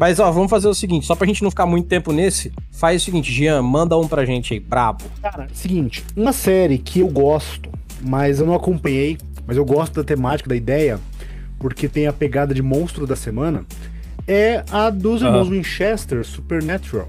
Mas, 0.00 0.18
ó, 0.18 0.30
vamos 0.32 0.48
fazer 0.48 0.66
o 0.66 0.72
seguinte, 0.74 1.04
só 1.06 1.14
pra 1.14 1.26
gente 1.26 1.42
não 1.42 1.50
ficar 1.50 1.66
muito 1.66 1.86
tempo 1.86 2.10
nesse, 2.10 2.50
faz 2.72 3.02
o 3.02 3.04
seguinte, 3.04 3.30
Jean, 3.30 3.60
manda 3.60 3.98
um 3.98 4.08
pra 4.08 4.24
gente 4.24 4.54
aí, 4.54 4.58
brabo. 4.58 5.04
Cara, 5.20 5.46
seguinte, 5.52 6.02
uma 6.16 6.32
série 6.32 6.78
que 6.78 7.00
eu 7.00 7.08
gosto, 7.08 7.68
mas 8.00 8.40
eu 8.40 8.46
não 8.46 8.54
acompanhei, 8.54 9.18
mas 9.46 9.58
eu 9.58 9.64
gosto 9.64 9.94
da 9.96 10.02
temática, 10.02 10.48
da 10.48 10.56
ideia, 10.56 10.98
porque 11.58 11.86
tem 11.86 12.06
a 12.06 12.14
pegada 12.14 12.54
de 12.54 12.62
monstro 12.62 13.06
da 13.06 13.14
semana, 13.14 13.66
é 14.26 14.64
a 14.70 14.88
dos 14.88 15.22
Ah. 15.22 15.26
irmãos 15.26 15.50
Winchester, 15.50 16.24
Supernatural. 16.24 17.06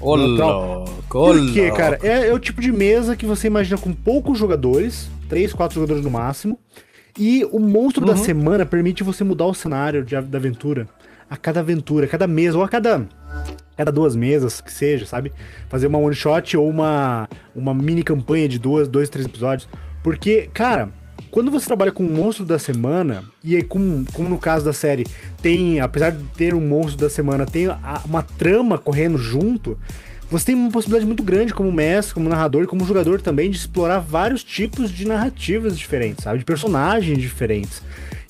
Ô, 0.00 0.16
Então, 0.16 0.76
louco, 0.78 0.92
Por 1.10 1.52
quê, 1.52 1.70
cara? 1.70 1.98
É, 2.02 2.28
é 2.28 2.32
o 2.32 2.38
tipo 2.38 2.62
de 2.62 2.72
mesa 2.72 3.14
que 3.14 3.26
você 3.26 3.46
imagina 3.46 3.76
com 3.76 3.92
poucos 3.92 4.38
jogadores, 4.38 5.06
três, 5.28 5.52
quatro 5.52 5.74
jogadores 5.74 6.02
no 6.02 6.10
máximo, 6.10 6.58
e 7.18 7.44
o 7.52 7.60
monstro 7.60 8.06
da 8.06 8.12
Uhum. 8.12 8.24
semana 8.24 8.64
permite 8.64 9.04
você 9.04 9.22
mudar 9.22 9.44
o 9.44 9.52
cenário 9.54 10.02
de- 10.02 10.18
da 10.22 10.38
aventura 10.38 10.88
a 11.32 11.36
cada 11.36 11.60
aventura, 11.60 12.04
a 12.04 12.08
cada 12.08 12.26
mesa, 12.26 12.58
ou 12.58 12.62
a 12.64 12.68
cada, 12.68 13.06
cada 13.76 13.90
duas 13.90 14.14
mesas, 14.14 14.60
que 14.60 14.70
seja, 14.70 15.06
sabe? 15.06 15.32
Fazer 15.70 15.86
uma 15.86 15.98
one 15.98 16.14
shot 16.14 16.56
ou 16.58 16.68
uma, 16.68 17.26
uma 17.56 17.72
mini 17.72 18.02
campanha 18.02 18.46
de 18.48 18.58
duas, 18.58 18.86
dois, 18.86 19.08
três 19.08 19.26
episódios. 19.26 19.66
Porque, 20.02 20.50
cara, 20.52 20.90
quando 21.30 21.50
você 21.50 21.66
trabalha 21.66 21.90
com 21.90 22.04
um 22.04 22.12
monstro 22.12 22.44
da 22.44 22.58
semana, 22.58 23.24
e 23.42 23.56
aí, 23.56 23.62
como, 23.62 24.04
como 24.12 24.28
no 24.28 24.36
caso 24.38 24.64
da 24.64 24.74
série, 24.74 25.06
tem, 25.40 25.80
apesar 25.80 26.10
de 26.10 26.22
ter 26.36 26.52
um 26.54 26.60
monstro 26.60 26.98
da 26.98 27.08
semana, 27.08 27.46
tem 27.46 27.66
a- 27.68 28.02
uma 28.04 28.22
trama 28.22 28.76
correndo 28.76 29.16
junto, 29.16 29.78
você 30.32 30.46
tem 30.46 30.54
uma 30.54 30.70
possibilidade 30.70 31.06
muito 31.06 31.22
grande 31.22 31.54
como 31.54 31.70
mestre, 31.70 32.14
como 32.14 32.28
narrador 32.28 32.66
como 32.66 32.84
jogador 32.84 33.20
também 33.20 33.50
de 33.50 33.56
explorar 33.56 33.98
vários 34.00 34.42
tipos 34.42 34.90
de 34.90 35.06
narrativas 35.06 35.78
diferentes, 35.78 36.24
sabe? 36.24 36.38
De 36.38 36.44
personagens 36.44 37.18
diferentes. 37.18 37.82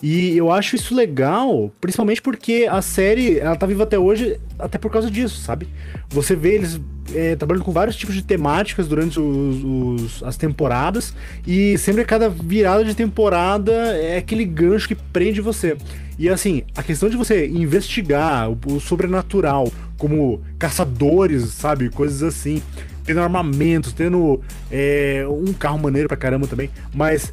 E 0.03 0.37
eu 0.37 0.51
acho 0.51 0.75
isso 0.75 0.95
legal, 0.97 1.71
principalmente 1.81 2.21
porque 2.21 2.67
a 2.69 2.83
série, 2.83 3.39
ela 3.39 3.55
tá 3.55 3.67
viva 3.67 3.85
até 3.85 3.97
hoje, 3.97 4.37
até 4.59 4.77
por 4.77 4.91
causa 4.91 5.09
disso, 5.09 5.41
sabe? 5.41 5.69
Você 6.11 6.35
vê 6.35 6.55
eles 6.57 6.81
é, 7.15 7.37
trabalhando 7.37 7.65
com 7.65 7.71
vários 7.73 7.95
tipos 7.95 8.13
de 8.15 8.23
temáticas 8.23 8.89
durante 8.89 9.21
os, 9.21 9.63
os- 9.63 10.23
as 10.25 10.37
temporadas, 10.37 11.15
e 11.47 11.79
sempre 11.79 12.03
a 12.03 12.05
cada 12.05 12.29
virada 12.29 12.85
de 12.85 12.97
temporada 12.97 13.73
é 13.73 14.17
aquele 14.19 14.45
gancho 14.45 14.89
que 14.89 14.95
prende 14.97 15.41
você. 15.41 15.77
E 16.19 16.29
assim, 16.29 16.63
a 16.77 16.83
questão 16.83 17.09
de 17.09 17.17
você 17.17 17.47
investigar 17.47 18.51
o, 18.51 18.59
o 18.67 18.81
sobrenatural, 18.81 19.71
como 20.03 20.43
caçadores, 20.59 21.45
sabe? 21.51 21.89
Coisas 21.89 22.25
assim. 22.25 22.61
Tendo 23.05 23.21
armamentos, 23.21 23.93
tendo 23.93 24.41
é, 24.69 25.25
um 25.29 25.53
carro 25.53 25.79
maneiro 25.79 26.09
pra 26.09 26.17
caramba 26.17 26.49
também. 26.49 26.71
Mas 26.93 27.33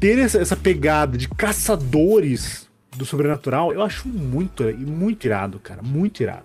ter 0.00 0.18
essa, 0.18 0.38
essa 0.38 0.56
pegada 0.56 1.18
de 1.18 1.28
caçadores 1.28 2.66
do 2.96 3.04
sobrenatural, 3.04 3.70
eu 3.70 3.82
acho 3.82 4.08
muito, 4.08 4.64
muito 4.64 5.26
irado, 5.26 5.58
cara. 5.58 5.82
Muito 5.82 6.22
irado. 6.22 6.44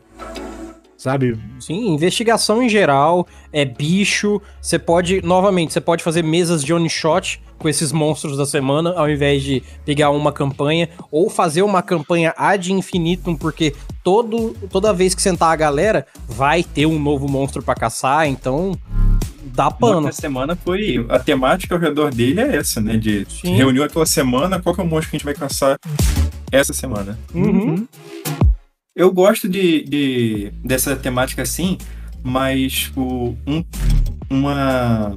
Sabe? 1.01 1.35
Sim, 1.59 1.95
investigação 1.95 2.61
em 2.61 2.69
geral, 2.69 3.27
é 3.51 3.65
bicho. 3.65 4.39
Você 4.61 4.77
pode, 4.77 5.19
novamente, 5.25 5.73
você 5.73 5.81
pode 5.81 6.03
fazer 6.03 6.23
mesas 6.23 6.63
de 6.63 6.71
one 6.71 6.87
shot 6.87 7.41
com 7.57 7.67
esses 7.67 7.91
monstros 7.91 8.37
da 8.37 8.45
semana, 8.45 8.93
ao 8.95 9.09
invés 9.09 9.41
de 9.41 9.63
pegar 9.83 10.11
uma 10.11 10.31
campanha, 10.31 10.87
ou 11.09 11.27
fazer 11.27 11.63
uma 11.63 11.81
campanha 11.81 12.35
ad 12.37 12.71
infinitum, 12.71 13.35
porque 13.35 13.73
todo, 14.03 14.55
toda 14.69 14.93
vez 14.93 15.15
que 15.15 15.23
sentar 15.23 15.51
a 15.51 15.55
galera, 15.55 16.05
vai 16.27 16.63
ter 16.63 16.85
um 16.85 16.99
novo 16.99 17.27
monstro 17.27 17.63
pra 17.63 17.73
caçar, 17.73 18.27
então 18.27 18.77
dá 19.41 19.71
pano. 19.71 20.07
Essa 20.07 20.21
semana 20.21 20.55
foi. 20.55 21.03
A 21.09 21.17
temática 21.17 21.73
ao 21.73 21.81
redor 21.81 22.13
dele 22.13 22.41
é 22.41 22.57
essa, 22.57 22.79
né? 22.79 22.95
De 22.95 23.25
Sim. 23.27 23.55
reuniu 23.55 23.83
aquela 23.83 24.05
semana, 24.05 24.61
qual 24.61 24.75
que 24.75 24.81
é 24.81 24.83
o 24.83 24.87
monstro 24.87 25.09
que 25.09 25.15
a 25.15 25.17
gente 25.17 25.25
vai 25.25 25.33
caçar 25.33 25.79
essa 26.51 26.73
semana. 26.73 27.17
Uhum. 27.33 27.87
Eu 28.95 29.11
gosto 29.11 29.47
de, 29.47 29.83
de- 29.83 30.51
dessa 30.63 30.95
temática 30.95 31.41
assim, 31.41 31.77
mas 32.21 32.91
o, 32.95 33.35
um- 33.47 33.63
uma, 34.29 35.15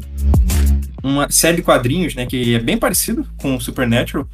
uma 1.02 1.28
série 1.30 1.56
de 1.56 1.62
quadrinhos, 1.62 2.14
né, 2.14 2.24
que 2.26 2.54
é 2.54 2.58
bem 2.60 2.78
parecido 2.78 3.26
com 3.36 3.56
o 3.56 3.60
Supernatural, 3.60 4.28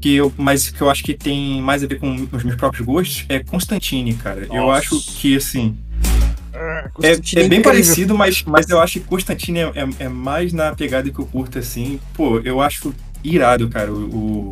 que 0.00 0.14
eu, 0.14 0.32
mas 0.38 0.70
que 0.70 0.80
eu 0.80 0.90
acho 0.90 1.02
que 1.04 1.12
tem 1.14 1.60
mais 1.60 1.82
a 1.84 1.86
ver 1.86 1.98
com 1.98 2.26
os 2.32 2.42
meus 2.42 2.56
próprios 2.56 2.86
gostos, 2.86 3.24
é 3.28 3.38
Constantine, 3.40 4.14
cara. 4.14 4.46
Eu 4.46 4.54
Nossa. 4.66 4.78
acho 4.80 5.00
que, 5.20 5.36
assim, 5.36 5.76
é, 6.52 6.88
Constantine 6.92 7.42
é 7.42 7.48
bem 7.48 7.58
incrível. 7.58 7.62
parecido, 7.64 8.14
mas, 8.16 8.42
mas 8.44 8.68
eu 8.70 8.80
acho 8.80 8.94
que 9.00 9.06
Constantine 9.06 9.58
é, 9.60 9.72
é- 9.74 10.04
é 10.04 10.08
mais 10.08 10.52
na 10.54 10.74
pegada 10.74 11.10
que 11.10 11.18
eu 11.18 11.26
curto, 11.26 11.58
assim. 11.58 12.00
Pô, 12.14 12.38
eu 12.40 12.60
acho 12.62 12.94
irado, 13.22 13.68
cara, 13.68 13.90
o, 13.92 14.04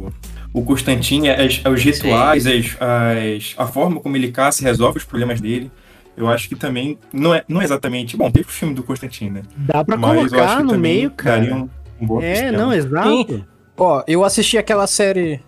o, 0.06 0.12
o 0.52 0.62
Constantine, 0.62 1.30
as- 1.30 1.62
os 1.64 1.82
rituais, 1.82 2.46
as, 2.46 2.76
as- 2.80 3.54
a 3.56 3.66
forma 3.66 4.00
como 4.00 4.16
ele 4.16 4.30
caça 4.30 4.62
e 4.62 4.64
resolve 4.66 4.98
os 4.98 5.04
problemas 5.04 5.40
dele. 5.40 5.70
Eu 6.16 6.28
acho 6.28 6.46
que 6.48 6.54
também 6.54 6.98
não 7.12 7.34
é, 7.34 7.42
não 7.48 7.60
é 7.62 7.64
exatamente. 7.64 8.16
Bom, 8.16 8.30
teve 8.30 8.46
o 8.46 8.50
filme 8.52 8.74
do 8.74 8.82
Constantine, 8.82 9.30
né? 9.30 9.42
Dá 9.56 9.82
pra 9.82 9.96
Mas 9.96 10.10
eu 10.14 10.20
acho 10.22 10.28
colocar 10.34 10.56
que 10.58 10.62
no 10.64 10.78
meio, 10.78 11.10
daria 11.10 11.48
cara. 11.50 11.54
Um, 11.54 11.68
um 12.00 12.06
bom 12.06 12.20
É, 12.20 12.34
sistema. 12.34 12.58
não, 12.58 12.72
exato. 12.74 13.44
Ó, 13.78 14.02
eu 14.06 14.22
assisti 14.22 14.58
aquela 14.58 14.86
série 14.86 15.40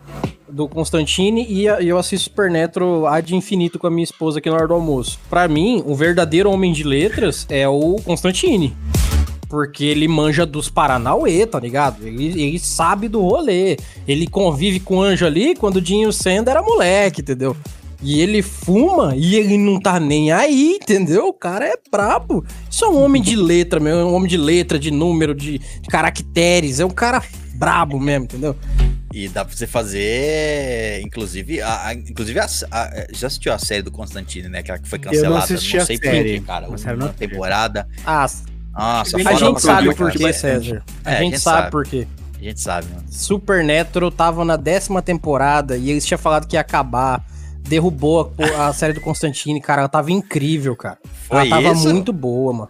do 0.49 0.67
Constantine 0.67 1.45
e 1.47 1.67
e 1.67 1.89
eu 1.89 1.99
assisto 1.99 2.31
Supernatural 2.31 3.07
ad 3.07 3.35
infinito 3.37 3.79
com 3.79 3.87
a 3.87 3.91
minha 3.91 4.05
esposa 4.05 4.39
aqui 4.39 4.49
na 4.49 4.57
hora 4.57 4.69
do 4.69 4.73
almoço. 4.75 5.19
Pra 5.29 5.47
mim, 5.49 5.83
o 5.85 5.95
verdadeiro 5.95 6.51
homem 6.51 6.73
de 6.73 6.83
letras 6.83 7.47
é 7.51 7.69
o 7.69 7.97
Constantine. 8.05 8.75
Porque 9.55 9.85
ele 9.85 10.09
manja 10.09 10.45
dos 10.45 10.69
Paranauê, 10.69 11.47
tá 11.47 11.61
ligado? 11.61 12.05
Ele, 12.05 12.25
ele 12.43 12.59
sabe 12.59 13.07
do 13.07 13.21
rolê. 13.21 13.77
Ele 14.07 14.27
convive 14.27 14.81
com 14.81 14.97
o 14.97 15.01
anjo 15.03 15.25
ali 15.25 15.55
quando 15.55 15.77
o 15.77 15.81
Dinho 15.81 16.13
Senda 16.13 16.51
era 16.51 16.61
moleque, 16.61 17.21
entendeu? 17.21 17.57
E 18.03 18.21
ele 18.21 18.43
fuma 18.43 19.15
e 19.15 19.37
ele 19.37 19.57
não 19.57 19.79
tá 19.79 20.01
nem 20.01 20.33
aí, 20.33 20.77
entendeu? 20.83 21.29
O 21.29 21.33
cara 21.33 21.67
é 21.69 21.75
brabo. 21.89 22.45
Isso 22.69 22.85
é 22.85 22.89
um 22.89 23.01
homem 23.01 23.23
de 23.23 23.37
letra, 23.37 23.79
meu. 23.79 23.97
É 24.01 24.05
um 24.05 24.13
homem 24.13 24.29
de 24.29 24.37
letra, 24.37 24.77
de 24.77 24.91
número, 24.91 25.33
de, 25.37 25.59
de 25.61 25.89
caracteres. 25.89 26.81
É 26.81 26.85
um 26.85 26.91
cara 26.91 27.23
brabo 27.55 28.01
mesmo, 28.01 28.25
entendeu? 28.25 28.57
E 29.13 29.29
dá 29.29 29.45
pra 29.45 29.55
você 29.57 29.69
fazer, 29.69 31.01
inclusive, 31.05 31.61
a, 31.63 31.87
a- 31.87 31.95
inclusive 31.95 32.41
a, 32.41 32.47
a- 32.73 33.07
já 33.13 33.29
assistiu 33.29 33.53
a 33.53 33.59
série 33.59 33.83
do 33.83 33.93
Constantine, 33.93 34.49
né? 34.49 34.59
Aquela 34.59 34.81
que 34.81 34.89
foi 34.89 34.99
não 34.99 35.05
cancelada. 35.13 35.45
assisti 35.45 35.79
a 35.79 35.87
sei 35.87 35.97
série. 35.97 36.17
porquê, 36.41 36.41
cara. 36.41 36.67
A 36.67 36.69
Uma 36.71 36.95
não- 37.07 37.13
temporada. 37.13 37.87
Ah, 38.05 38.27
Nossa, 38.77 39.17
a 39.17 39.35
gente 39.35 39.61
sabe 39.63 39.95
por 39.95 40.07
cara. 40.13 40.19
quê, 40.19 40.33
César. 40.33 40.83
A 41.05 41.13
É, 41.13 41.19
gente 41.19 41.39
sabe 41.39 41.71
por 41.71 41.85
quê. 41.87 42.07
A 42.39 42.43
gente 42.43 42.61
sabe, 42.61 42.89
mano. 42.89 43.05
Supernatural 43.09 44.11
tava 44.11 44.45
na 44.45 44.57
décima 44.57 45.01
temporada 45.01 45.77
e 45.77 45.91
eles 45.91 46.05
tinham 46.05 46.19
falado 46.19 46.47
que 46.47 46.57
ia 46.57 46.61
acabar. 46.61 47.25
Derrubou 47.67 48.33
a, 48.59 48.67
a 48.69 48.73
série 48.75 48.93
do 48.93 49.01
Constantine, 49.01 49.59
cara. 49.61 49.83
Ela 49.83 49.89
tava 49.89 50.11
incrível, 50.13 50.77
cara. 50.77 50.99
Foi 51.27 51.39
ela 51.39 51.49
tava 51.49 51.73
isso? 51.75 51.89
muito 51.89 52.13
boa, 52.13 52.53
mano. 52.53 52.69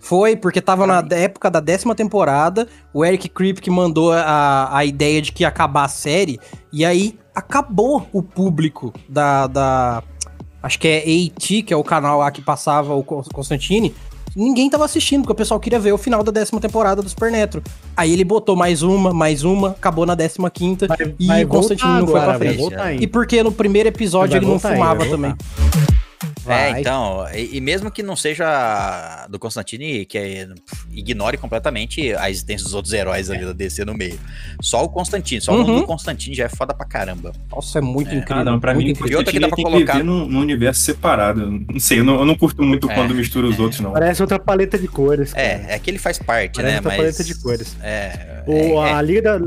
Foi, 0.00 0.34
porque 0.34 0.60
tava 0.60 0.84
na 0.86 1.04
época 1.14 1.48
da 1.48 1.60
décima 1.60 1.94
temporada, 1.94 2.66
o 2.92 3.04
Eric 3.04 3.28
Kripke 3.28 3.70
mandou 3.70 4.10
a, 4.12 4.76
a 4.76 4.84
ideia 4.84 5.22
de 5.22 5.30
que 5.30 5.44
ia 5.44 5.48
acabar 5.48 5.84
a 5.84 5.88
série, 5.88 6.40
e 6.72 6.84
aí 6.84 7.16
acabou 7.32 8.08
o 8.12 8.20
público 8.20 8.92
da. 9.08 9.46
da 9.46 10.02
acho 10.60 10.76
que 10.80 10.88
é 10.88 10.98
AT, 10.98 11.62
que 11.62 11.72
é 11.72 11.76
o 11.76 11.84
canal 11.84 12.18
lá 12.18 12.30
que 12.32 12.42
passava 12.42 12.94
o 12.94 13.04
Cons- 13.04 13.28
Constantine. 13.28 13.94
Ninguém 14.34 14.70
tava 14.70 14.84
assistindo, 14.84 15.22
porque 15.22 15.32
o 15.32 15.36
pessoal 15.36 15.60
queria 15.60 15.78
ver 15.78 15.92
o 15.92 15.98
final 15.98 16.22
da 16.22 16.32
décima 16.32 16.60
temporada 16.60 17.02
do 17.02 17.08
Supernatural. 17.08 17.62
Aí 17.96 18.12
ele 18.12 18.24
botou 18.24 18.56
mais 18.56 18.82
uma, 18.82 19.12
mais 19.12 19.44
uma, 19.44 19.70
acabou 19.70 20.06
na 20.06 20.14
décima 20.14 20.50
quinta, 20.50 20.86
e 21.18 21.26
vai 21.26 21.44
o 21.44 21.48
Constantine 21.48 22.00
voltar 22.00 22.00
não 22.00 22.08
foi 22.08 22.20
pra 22.20 22.38
frente. 22.38 23.02
E 23.02 23.06
porque 23.06 23.42
no 23.42 23.52
primeiro 23.52 23.88
episódio 23.88 24.36
ele 24.36 24.46
não 24.46 24.58
fumava 24.58 25.04
também. 25.06 25.34
É, 26.22 26.28
Vai. 26.44 26.80
então, 26.80 27.26
e, 27.34 27.56
e 27.56 27.60
mesmo 27.60 27.90
que 27.90 28.02
não 28.02 28.14
seja 28.16 29.26
do 29.28 29.38
Constantine, 29.38 30.04
que 30.04 30.18
é, 30.18 30.48
ignore 30.92 31.36
completamente 31.36 32.14
a 32.14 32.30
existência 32.30 32.64
dos 32.64 32.74
outros 32.74 32.92
heróis 32.92 33.30
ali 33.30 33.44
da 33.44 33.52
DC 33.52 33.84
no 33.84 33.94
meio. 33.94 34.18
Só 34.60 34.84
o 34.84 34.88
Constantine, 34.88 35.40
só 35.40 35.52
o 35.52 35.56
Uhum. 35.60 35.66
nome 35.66 35.80
do 35.80 35.86
Constantine 35.86 36.34
já 36.36 36.44
é 36.44 36.48
foda 36.48 36.72
pra 36.74 36.86
caramba. 36.86 37.32
Nossa, 37.50 37.78
é 37.78 37.82
muito 37.82 38.14
incrível. 38.14 38.42
Ah, 38.42 38.44
não, 38.44 38.60
pra 38.60 38.74
muito 38.74 38.86
mim, 38.86 38.92
incrível. 38.92 39.12
E 39.12 39.16
outra 39.16 39.32
que 39.32 39.40
dá 39.40 39.48
pra 39.48 39.56
tem 39.56 39.64
colocar- 39.64 39.92
que 39.96 40.02
num, 40.02 40.26
num 40.26 40.40
universo 40.40 40.80
separado. 40.82 41.50
Não 41.70 41.80
sei, 41.80 42.00
eu 42.00 42.04
não, 42.04 42.18
eu 42.20 42.24
não 42.24 42.34
curto 42.34 42.62
muito 42.62 42.90
É. 42.90 42.94
quando 42.94 43.14
mistura 43.14 43.46
os 43.46 43.58
outros, 43.58 43.80
não. 43.80 43.92
Parece 43.92 44.20
outra 44.22 44.38
paleta 44.38 44.78
de 44.78 44.88
cores. 44.88 45.32
cara. 45.32 45.42
É, 45.46 45.66
é 45.74 45.78
que 45.78 45.90
ele 45.90 45.98
faz 45.98 46.18
parte, 46.18 46.56
Parece 46.56 46.70
né? 46.72 46.76
outra 46.78 46.90
Mas. 46.90 46.96
paleta 46.98 47.24
de 47.24 47.34
cores. 47.40 47.76
É, 47.82 48.42
O, 48.46 48.52
é, 48.84 48.90
é. 48.90 48.92
a 48.92 49.02
Liga 49.02 49.22
da. 49.38 49.46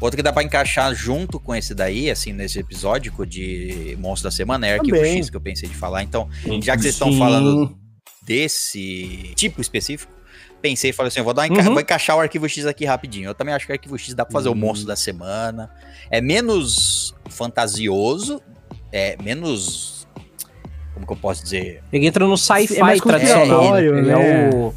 Outro 0.00 0.16
que 0.16 0.22
dá 0.22 0.32
pra 0.32 0.42
encaixar 0.42 0.94
junto 0.94 1.38
com 1.38 1.54
esse 1.54 1.74
daí, 1.74 2.10
assim, 2.10 2.32
nesse 2.32 2.58
episódio 2.58 3.12
de 3.26 3.96
Monstro 4.00 4.30
da 4.30 4.34
Semana, 4.34 4.66
é 4.66 4.74
Arquivo 4.74 4.96
Também. 4.96 5.18
X 5.18 5.28
que 5.28 5.36
eu 5.36 5.40
pensei 5.40 5.68
de 5.68 5.74
falar. 5.76 6.02
Então, 6.02 6.28
Sim. 6.42 6.60
já 6.62 6.74
que 6.74 6.82
vocês 6.82 6.94
estão 6.94 7.12
falando 7.18 7.76
desse 8.22 9.32
tipo 9.36 9.60
específico, 9.60 10.10
pensei 10.62 10.90
e 10.90 10.92
falei 10.92 11.08
assim: 11.08 11.20
eu 11.20 11.24
vou, 11.24 11.34
dar 11.34 11.46
enca- 11.46 11.60
Uhum. 11.62 11.72
vou 11.72 11.80
encaixar 11.80 12.16
o 12.16 12.20
arquivo 12.20 12.48
X 12.48 12.64
aqui 12.64 12.84
rapidinho. 12.86 13.28
Eu 13.28 13.34
também 13.34 13.52
acho 13.54 13.66
que 13.66 13.72
o 13.72 13.74
arquivo 13.74 13.98
X 13.98 14.14
dá 14.14 14.24
pra 14.24 14.32
fazer 14.32 14.48
o 14.48 14.54
monstro 14.54 14.86
da 14.86 14.96
semana. 14.96 15.70
É 16.10 16.20
menos 16.20 17.14
fantasioso, 17.28 18.40
é 18.92 19.16
menos. 19.22 20.06
Como 20.94 21.06
que 21.06 21.12
eu 21.12 21.16
posso 21.16 21.42
dizer? 21.42 21.82
Ele 21.92 22.06
entra 22.06 22.26
no 22.26 22.34
É 22.34 22.36
sci-fi 22.36 22.78
mais 22.80 23.00
tradicional. 23.00 23.46
né? 23.74 23.82
conspiratório, 23.82 23.98
Ele 23.98 24.06
né? 24.08 24.50
é 24.50 24.54
o. 24.54 24.74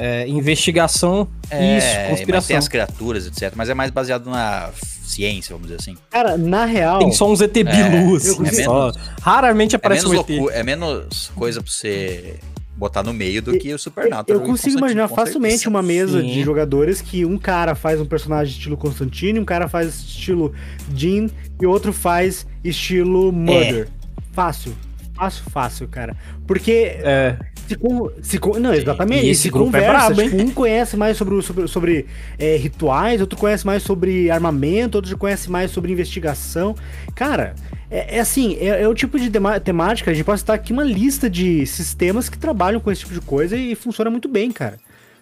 é, 0.00 0.26
investigação. 0.28 1.28
É, 1.50 1.78
isso, 1.78 2.10
conspiração. 2.16 2.48
tem 2.48 2.56
as 2.56 2.68
criaturas, 2.68 3.26
etc. 3.26 3.52
Mas 3.56 3.68
é 3.68 3.74
mais 3.74 3.90
baseado 3.90 4.28
na 4.30 4.70
ciência, 5.04 5.54
vamos 5.54 5.68
dizer 5.68 5.80
assim. 5.80 5.96
Cara, 6.10 6.36
na 6.36 6.64
real. 6.64 7.00
Tem 7.00 7.12
só 7.12 7.30
uns 7.30 7.40
ET 7.40 7.52
Bilu, 7.52 8.16
assim, 8.16 8.46
é 8.46 8.52
menos- 8.52 8.96
Raramente 9.20 9.74
É 9.74 9.76
aparece 9.76 10.04
menos, 10.08 10.18
um 10.18 10.20
ET. 10.22 10.30
loucu- 10.38 10.50
é 10.52 10.62
menos 10.62 11.30
coisa 11.34 11.60
pra 11.62 11.70
você 11.70 12.36
botar 12.76 13.02
no 13.02 13.12
meio 13.12 13.42
do 13.42 13.58
que 13.58 13.74
o 13.74 13.78
Supernatural. 13.78 14.40
Eu 14.40 14.46
consigo 14.46 14.78
imaginar 14.78 15.06
facilmente 15.08 15.68
uma 15.68 15.82
mesa 15.82 16.20
Sim. 16.22 16.28
de 16.28 16.42
jogadores 16.42 17.02
que 17.02 17.26
um 17.26 17.36
cara 17.36 17.74
faz 17.74 18.00
um 18.00 18.06
personagem 18.06 18.54
estilo 18.54 18.76
Constantine, 18.76 19.38
um 19.38 19.44
cara 19.44 19.68
faz 19.68 19.94
estilo 20.00 20.54
Jean 20.96 21.26
e 21.60 21.66
outro 21.66 21.92
faz 21.92 22.46
estilo 22.64 23.30
Murder. 23.32 23.88
Fácil. 24.32 24.72
Fácil, 25.14 25.44
fácil, 25.50 25.88
cara. 25.88 26.16
Porque 26.46 26.96
É. 27.04 27.36
se, 27.70 27.76
con- 27.76 28.10
se 28.20 28.38
con- 28.38 28.58
não, 28.58 28.74
exatamente. 28.74 29.26
E 29.26 29.30
esse 29.30 29.42
se 29.42 29.50
grupo 29.50 29.76
é 29.76 29.80
conversa, 29.80 30.06
brabo, 30.08 30.20
hein? 30.22 30.30
tipo, 30.30 30.42
um 30.42 30.50
conhece 30.50 30.96
mais 30.96 31.16
sobre, 31.16 31.40
sobre, 31.42 31.68
sobre 31.68 32.06
é, 32.38 32.56
rituais, 32.56 33.20
outro 33.20 33.38
conhece 33.38 33.64
mais 33.64 33.82
sobre 33.82 34.30
armamento, 34.30 34.96
outro 34.96 35.16
conhece 35.16 35.48
mais 35.50 35.70
sobre 35.70 35.92
investigação. 35.92 36.74
Cara, 37.14 37.54
é, 37.88 38.16
é 38.16 38.20
assim, 38.20 38.56
é, 38.60 38.82
é 38.82 38.88
o 38.88 38.94
tipo 38.94 39.18
de 39.20 39.30
temática, 39.62 40.10
a 40.10 40.14
gente 40.14 40.24
pode 40.24 40.40
citar 40.40 40.56
aqui 40.56 40.72
uma 40.72 40.82
lista 40.84 41.30
de 41.30 41.64
sistemas 41.66 42.28
que 42.28 42.36
trabalham 42.36 42.80
com 42.80 42.90
esse 42.90 43.02
tipo 43.02 43.14
de 43.14 43.20
coisa 43.20 43.56
e 43.56 43.74
funciona 43.76 44.10
muito 44.10 44.28
bem, 44.28 44.50
cara. 44.50 44.78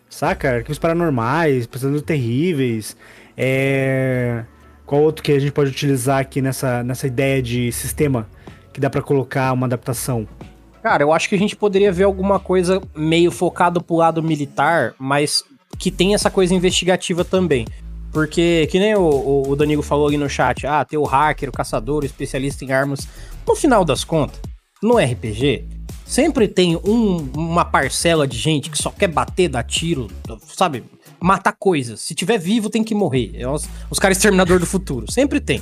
Saca? 0.08 0.56
Arquivos 0.56 0.78
paranormais, 0.78 1.66
pesadelos 1.66 2.00
terríveis. 2.02 2.96
É... 3.37 4.42
Qual 4.87 5.02
outro 5.02 5.22
que 5.22 5.32
a 5.32 5.38
gente 5.38 5.52
pode 5.52 5.70
utilizar 5.70 6.18
aqui 6.18 6.40
nessa, 6.40 6.82
nessa 6.82 7.06
ideia 7.06 7.42
de 7.42 7.70
sistema 7.72 8.26
que 8.72 8.80
dá 8.80 8.88
pra 8.88 9.02
colocar 9.02 9.52
uma 9.52 9.66
adaptação? 9.66 10.26
Cara, 10.88 11.03
eu 11.03 11.12
acho 11.12 11.29
que 11.29 11.35
a 11.35 11.38
gente 11.38 11.55
poderia 11.55 11.92
ver 11.92 12.05
alguma 12.05 12.40
coisa 12.40 12.81
meio 12.96 13.31
focado 13.31 13.79
pro 13.83 13.96
lado 13.96 14.22
militar, 14.22 14.94
mas 14.98 15.44
que 15.79 15.90
tem 15.90 16.14
essa 16.14 16.31
coisa 16.31 16.55
investigativa 16.55 17.27
também. 17.27 17.66
Porque, 18.11 18.66
que 18.70 18.79
nem 18.79 18.94
o, 18.94 19.03
o, 19.03 19.83
falou 19.83 20.09
ali 20.09 20.16
no 20.16 20.31
chat, 20.31 20.66
ah, 20.66 20.83
tem 20.87 20.98
o 20.98 21.05
hacker, 21.05 21.51
o 21.51 21.53
caçador, 21.53 22.03
o 22.03 22.07
especialista 22.07 22.64
em 22.64 22.72
armas. 22.72 23.07
No 23.46 23.55
final 23.55 23.85
das 23.85 24.03
contas, 24.03 24.40
no 24.83 24.96
RPG, 24.96 25.66
sempre 26.07 26.48
tem 26.48 26.74
um- 26.77 27.31
uma 27.37 27.66
parcela 27.66 28.27
de 28.27 28.38
gente 28.38 28.70
que 28.70 28.79
só 28.79 28.88
quer 28.88 29.09
bater, 29.09 29.51
dar 29.51 29.64
tiro, 29.64 30.09
sabe? 30.57 30.85
Matar 31.20 31.53
coisas. 31.53 32.01
Se 32.01 32.14
tiver 32.14 32.38
vivo, 32.38 32.70
tem 32.70 32.83
que 32.83 32.94
morrer. 32.94 33.33
É 33.35 33.46
os, 33.46 33.68
os 33.90 33.98
caras 33.98 34.16
exterminador 34.16 34.59
do 34.59 34.64
futuro. 34.64 35.12
Sempre 35.12 35.38
tem. 35.38 35.61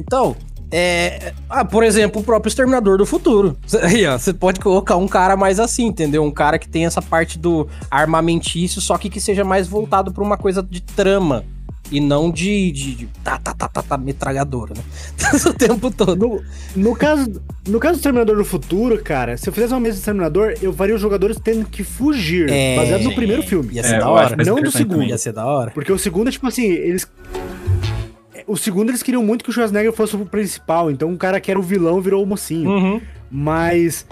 Então, 0.00 0.34
é. 0.70 1.32
Ah, 1.48 1.64
por 1.64 1.82
exemplo, 1.82 2.20
o 2.20 2.24
próprio 2.24 2.48
Exterminador 2.48 2.98
do 2.98 3.06
Futuro. 3.06 3.56
Aí, 3.82 4.06
ó, 4.06 4.18
você 4.18 4.32
pode 4.32 4.60
colocar 4.60 4.96
um 4.96 5.08
cara 5.08 5.36
mais 5.36 5.58
assim, 5.58 5.86
entendeu? 5.86 6.22
Um 6.22 6.30
cara 6.30 6.58
que 6.58 6.68
tem 6.68 6.86
essa 6.86 7.00
parte 7.02 7.38
do 7.38 7.68
armamentício, 7.90 8.80
só 8.80 8.98
que 8.98 9.08
que 9.08 9.20
seja 9.20 9.44
mais 9.44 9.66
voltado 9.66 10.12
pra 10.12 10.22
uma 10.22 10.36
coisa 10.36 10.62
de 10.62 10.80
trama. 10.80 11.44
E 11.90 12.00
não 12.00 12.30
de, 12.30 12.70
de, 12.70 12.94
de 12.94 13.06
tá, 13.24 13.38
tá, 13.38 13.54
tá, 13.54 13.66
tá, 13.66 13.82
tá, 13.82 13.96
metralhadora, 13.96 14.74
né? 14.74 14.82
o 15.48 15.54
tempo 15.54 15.90
todo. 15.90 16.16
No, 16.16 16.42
no 16.76 16.94
caso, 16.94 17.40
no 17.66 17.80
caso 17.80 17.94
do 17.94 17.96
Exterminador 17.96 18.36
do 18.36 18.44
Futuro, 18.44 19.02
cara, 19.02 19.38
se 19.38 19.48
eu 19.48 19.52
fizesse 19.54 19.72
uma 19.72 19.80
mesa 19.80 19.94
de 19.94 20.00
Exterminador, 20.00 20.54
eu 20.60 20.70
faria 20.70 20.94
os 20.94 21.00
jogadores 21.00 21.38
tendo 21.42 21.64
que 21.64 21.82
fugir, 21.82 22.50
É, 22.50 22.76
baseado 22.76 23.04
no 23.04 23.14
primeiro 23.14 23.42
filme. 23.42 23.72
Ia 23.72 23.82
ser 23.82 23.94
É, 23.94 23.98
da 24.00 24.08
hora. 24.10 24.36
Não 24.36 24.60
do 24.60 24.70
segundo. 24.70 24.92
também. 24.96 25.08
Ia 25.08 25.16
ser 25.16 25.32
da 25.32 25.46
hora. 25.46 25.70
Porque 25.70 25.90
o 25.90 25.98
segundo 25.98 26.28
é 26.28 26.30
tipo 26.30 26.46
assim, 26.46 26.66
eles. 26.66 27.08
O 28.48 28.56
segundo 28.56 28.90
eles 28.90 29.02
queriam 29.02 29.22
muito 29.22 29.44
que 29.44 29.50
o 29.50 29.52
Schwarzenegger 29.52 29.92
fosse 29.92 30.16
o 30.16 30.24
principal, 30.26 30.90
então 30.90 31.12
o 31.12 31.16
cara 31.18 31.38
que 31.38 31.50
era 31.50 31.60
o 31.60 31.62
vilão 31.62 32.00
virou 32.00 32.22
o 32.22 32.26
mocinho. 32.26 32.70
Uhum. 32.70 33.00
Mas, 33.30 34.06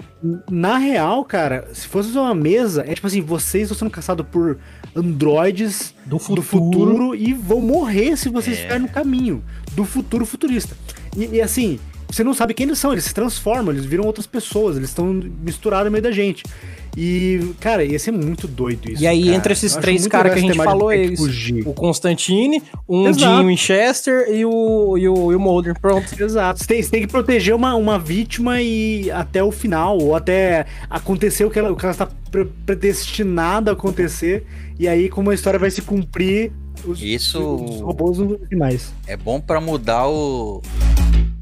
na 0.49 0.77
real, 0.77 1.25
cara, 1.25 1.67
se 1.73 1.87
fosse 1.87 2.15
uma 2.15 2.35
mesa, 2.35 2.85
é 2.87 2.93
tipo 2.93 3.07
assim, 3.07 3.19
vocês 3.19 3.63
estão 3.63 3.77
sendo 3.79 3.89
caçados 3.91 4.25
por 4.31 4.59
androides 4.95 5.93
Do 6.05 6.19
futuro. 6.19 6.35
do 6.41 6.47
futuro 6.47 7.15
e 7.15 7.33
vão 7.33 7.59
morrer 7.61 8.15
se 8.15 8.29
vocês 8.29 8.57
É. 8.57 8.61
ficarem 8.61 8.83
no 8.83 8.89
caminho 8.89 9.43
do 9.73 9.83
futuro 9.85 10.25
futurista. 10.25 10.75
E, 11.15 11.37
e, 11.37 11.41
assim, 11.41 11.79
você 12.09 12.23
não 12.23 12.33
sabe 12.33 12.53
quem 12.53 12.65
eles 12.67 12.77
são, 12.77 12.91
eles 12.91 13.05
se 13.05 13.13
transformam, 13.13 13.71
eles 13.73 13.85
viram 13.85 14.03
outras 14.05 14.27
pessoas, 14.27 14.77
eles 14.77 14.89
estão 14.89 15.05
misturados 15.43 15.85
no 15.85 15.91
meio 15.91 16.03
da 16.03 16.11
gente. 16.11 16.43
E, 16.99 17.53
cara, 17.59 17.85
ia 17.85 17.99
ser 17.99 18.11
muito 18.11 18.47
doido 18.47 18.89
isso. 18.91 19.03
E 19.03 19.05
aí, 19.05 19.25
cara. 19.25 19.35
entre 19.35 19.53
esses 19.53 19.75
Eu 19.75 19.81
três 19.81 20.07
caras 20.07 20.33
que 20.33 20.39
a 20.39 20.41
gente 20.41 20.55
falou, 20.55 20.91
eles. 20.91 21.19
fugir. 21.19 21.61
O 21.67 21.71
Constantine, 21.71 22.59
um 22.89 23.07
Exato. 23.07 23.35
Dean 23.35 23.45
Winchester 23.45 24.27
e 24.31 24.43
o, 24.43 24.97
e 24.97 25.07
o, 25.07 25.31
e 25.31 25.35
o 25.35 25.39
Mulder. 25.39 25.79
Pronto. 25.79 26.07
Exato. 26.19 26.59
Você 26.59 26.65
tem, 26.65 26.81
você 26.81 26.89
tem 26.89 27.01
que 27.01 27.07
proteger 27.07 27.53
uma, 27.53 27.75
uma 27.75 27.99
vítima 27.99 28.59
e 28.59 29.11
até 29.11 29.43
o 29.43 29.51
final, 29.51 29.99
ou 29.99 30.15
até 30.15 30.65
acontecer 30.89 31.45
o 31.45 31.51
que 31.51 31.59
ela, 31.59 31.71
o 31.71 31.75
que 31.75 31.85
ela 31.85 31.91
está 31.91 32.07
pre- 32.31 32.47
predestinada 32.65 33.69
a 33.69 33.73
acontecer. 33.73 34.47
E 34.79 34.87
aí, 34.87 35.07
como 35.07 35.29
a 35.29 35.35
história 35.35 35.59
vai 35.59 35.69
se 35.69 35.83
cumprir, 35.83 36.51
os, 36.83 36.99
Isso- 37.01 37.39
os 37.63 37.81
robôs 37.81 38.17
não 38.17 38.27
vão 38.29 38.39
mais. 38.57 38.91
É 39.05 39.15
bom 39.15 39.39
pra 39.39 39.61
mudar 39.61 40.07
o. 40.07 40.63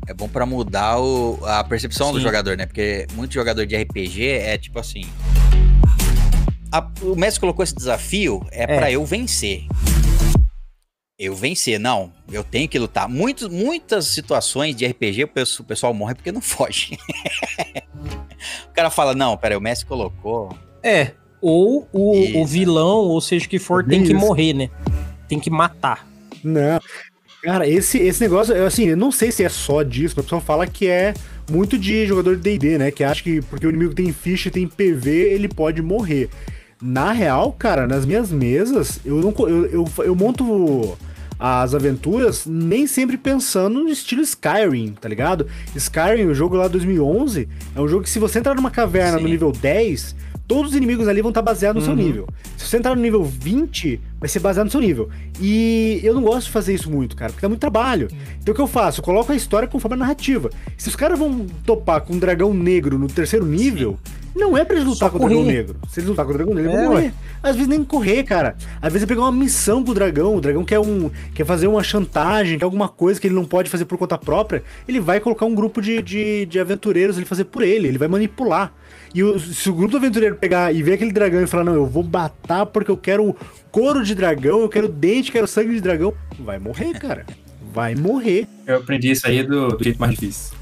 É 0.07 0.13
bom 0.13 0.27
pra 0.27 0.45
mudar 0.45 0.99
o, 0.99 1.39
a 1.45 1.63
percepção 1.63 2.11
do 2.11 2.17
Sim. 2.19 2.23
jogador, 2.25 2.55
né? 2.57 2.65
Porque 2.65 3.07
muito 3.15 3.33
jogador 3.33 3.65
de 3.65 3.75
RPG 3.75 4.23
é 4.27 4.57
tipo 4.57 4.77
assim. 4.79 5.01
A- 6.77 6.91
o 7.01 7.15
mestre 7.15 7.39
colocou 7.39 7.63
esse 7.63 7.75
desafio 7.75 8.45
é, 8.51 8.63
É. 8.63 8.67
pra 8.77 8.91
eu 8.91 9.05
vencer. 9.05 9.65
Eu 11.17 11.33
vencer, 11.33 11.79
não. 11.79 12.11
Eu 12.29 12.43
tenho 12.43 12.67
que 12.67 12.77
lutar. 12.77 13.07
Muitos, 13.07 13.47
muitas 13.47 14.07
situações 14.07 14.75
de 14.75 14.85
RPG 14.85 15.23
o 15.23 15.27
pesso- 15.29 15.61
o 15.63 15.65
pessoal 15.65 15.93
morre 15.93 16.13
porque 16.15 16.31
não 16.31 16.41
foge. 16.41 16.97
o 18.69 18.73
cara 18.73 18.89
fala: 18.89 19.13
Não, 19.15 19.37
peraí, 19.37 19.57
o 19.57 19.61
mestre 19.61 19.87
colocou. 19.87 20.55
É. 20.83 21.11
Ou 21.41 21.87
o, 21.93 22.41
o 22.41 22.45
vilão, 22.45 22.97
ou 22.97 23.21
seja, 23.21 23.47
que 23.47 23.59
for, 23.59 23.83
É 23.85 23.87
tem 23.89 24.03
que 24.03 24.11
isso. 24.13 24.19
morrer, 24.19 24.53
né? 24.53 24.69
Tem 25.27 25.39
que 25.39 25.49
matar. 25.49 26.07
Não. 26.43 26.79
Cara, 27.43 27.67
esse, 27.67 27.99
esse 27.99 28.19
negócio, 28.21 28.55
eu, 28.55 28.65
assim, 28.65 28.85
eu 28.85 28.97
não 28.97 29.11
sei 29.11 29.31
se 29.31 29.43
é 29.43 29.49
só 29.49 29.83
disso, 29.83 30.15
mas 30.17 30.23
o 30.23 30.25
pessoal 30.25 30.41
fala 30.41 30.65
que 30.65 30.87
é 30.87 31.13
muito 31.49 31.77
de 31.77 32.07
jogador 32.07 32.35
de 32.35 32.41
D&D, 32.41 32.77
né? 32.79 32.89
Que 32.91 33.03
acha 33.03 33.21
que 33.21 33.39
porque 33.43 33.67
o 33.67 33.69
inimigo 33.69 33.93
tem 33.93 34.11
ficha 34.11 34.47
e 34.47 34.51
tem 34.51 34.67
PV, 34.67 35.11
ele 35.33 35.47
pode 35.47 35.81
morrer. 35.81 36.29
Na 36.81 37.11
real, 37.11 37.51
cara, 37.53 37.87
nas 37.87 38.05
minhas 38.05 38.31
mesas, 38.31 38.99
eu 39.05 39.15
não 39.17 39.33
eu, 39.47 39.65
eu, 39.67 39.89
eu 40.03 40.15
monto 40.15 40.97
as 41.39 41.73
aventuras 41.73 42.45
nem 42.45 42.85
sempre 42.87 43.17
pensando 43.17 43.83
no 43.83 43.89
estilo 43.89 44.21
Skyrim, 44.21 44.93
tá 44.99 45.07
ligado? 45.09 45.47
Skyrim, 45.75 46.25
o 46.25 46.33
jogo 46.35 46.55
lá 46.55 46.65
de 46.67 46.73
2011, 46.73 47.47
é 47.75 47.81
um 47.81 47.87
jogo 47.87 48.03
que 48.03 48.09
se 48.09 48.19
você 48.19 48.39
entrar 48.39 48.55
numa 48.55 48.71
caverna 48.71 49.17
Sim. 49.17 49.23
no 49.23 49.29
nível 49.29 49.51
10, 49.51 50.15
todos 50.47 50.71
os 50.71 50.77
inimigos 50.77 51.07
ali 51.09 51.21
vão 51.21 51.29
estar 51.31 51.41
baseados 51.41 51.83
no 51.85 51.89
Uhum. 51.91 51.97
seu 51.97 52.05
nível. 52.05 52.27
Se 52.55 52.67
você 52.67 52.77
entrar 52.77 52.95
no 52.95 53.01
nível 53.01 53.23
20, 53.23 53.99
vai 54.19 54.29
ser 54.29 54.39
baseado 54.39 54.65
no 54.65 54.71
seu 54.71 54.79
nível. 54.79 55.09
E 55.41 55.99
eu 56.03 56.13
não 56.13 56.21
gosto 56.21 56.45
de 56.47 56.51
fazer 56.53 56.73
isso 56.73 56.89
muito, 56.89 57.15
cara, 57.17 57.31
porque 57.33 57.41
dá 57.41 57.49
muito 57.49 57.59
trabalho. 57.61 58.07
Então 58.41 58.53
o 58.53 58.55
que 58.55 58.61
eu 58.61 58.67
faço? 58.67 59.01
Eu 59.01 59.03
coloco 59.03 59.31
a 59.31 59.35
história 59.35 59.67
conforme 59.67 59.95
a 59.95 59.99
narrativa. 59.99 60.49
Se 60.77 60.87
os 60.87 60.95
caras 60.95 61.17
vão 61.19 61.45
topar 61.65 62.01
com 62.01 62.13
um 62.13 62.19
dragão 62.19 62.53
negro 62.53 62.97
no 62.97 63.07
terceiro 63.07 63.45
nível, 63.45 63.97
não 64.35 64.57
é 64.57 64.63
pra 64.65 64.75
eles 64.75 64.87
lutar 64.87 65.09
com 65.09 65.17
o 65.17 65.19
dragão 65.21 65.43
negro. 65.43 65.75
Se 65.89 65.99
eles 65.99 66.09
lutar 66.09 66.25
com 66.25 66.31
o 66.31 66.33
dragão 66.35 66.53
negro, 66.53 66.71
eles 66.71 66.79
É, 66.81 66.83
vão 66.85 66.93
ué. 66.95 67.01
morrer. 67.01 67.13
Às 67.41 67.55
vezes 67.55 67.67
nem 67.69 67.83
correr, 67.83 68.23
cara. 68.23 68.55
Às 68.81 68.91
vezes 68.93 69.03
é 69.03 69.07
pegar 69.07 69.21
uma 69.21 69.31
missão 69.31 69.83
com 69.83 69.91
o 69.91 69.93
dragão. 69.93 70.35
O 70.35 70.41
dragão 70.41 70.63
quer, 70.65 70.79
um, 70.79 71.09
quer 71.33 71.45
fazer 71.45 71.67
uma 71.67 71.83
chantagem, 71.83 72.57
quer 72.57 72.65
alguma 72.65 72.87
coisa 72.89 73.19
que 73.19 73.27
ele 73.27 73.35
não 73.35 73.45
pode 73.45 73.69
fazer 73.69 73.85
por 73.85 73.97
conta 73.97 74.17
própria. 74.17 74.63
Ele 74.87 74.99
vai 74.99 75.19
colocar 75.19 75.45
um 75.45 75.55
grupo 75.55 75.81
de, 75.81 76.01
de, 76.01 76.45
de 76.45 76.59
aventureiros 76.59 77.17
ele 77.17 77.25
fazer 77.25 77.45
por 77.45 77.61
ele. 77.63 77.87
Ele 77.87 77.97
vai 77.97 78.07
manipular. 78.07 78.73
E 79.13 79.23
o- 79.23 79.39
se 79.39 79.69
o 79.69 79.73
grupo 79.73 79.91
do 79.91 79.97
aventureiro 79.97 80.35
pegar 80.35 80.73
e 80.73 80.83
ver 80.83 80.93
aquele 80.93 81.11
dragão 81.13 81.41
e 81.41 81.47
falar, 81.47 81.63
não, 81.63 81.73
eu 81.73 81.85
vou 81.85 82.03
matar 82.03 82.65
porque 82.65 82.91
eu 82.91 82.97
quero 82.97 83.33
couro 83.71 84.03
de 84.03 84.13
dragão, 84.13 84.59
eu 84.61 84.69
quero 84.69 84.87
dente, 84.89 85.31
quero 85.31 85.47
sangue 85.47 85.73
de 85.73 85.79
dragão, 85.81 86.13
vai 86.39 86.59
morrer, 86.59 86.93
cara. 86.99 87.25
Vai 87.73 87.93
morrer. 87.95 88.47
Eu 88.67 88.77
aprendi 88.77 89.11
isso 89.11 89.27
aí 89.27 89.43
do, 89.43 89.69
do 89.69 89.83
jeito 89.83 89.99
mais 89.99 90.11
difícil. 90.13 90.53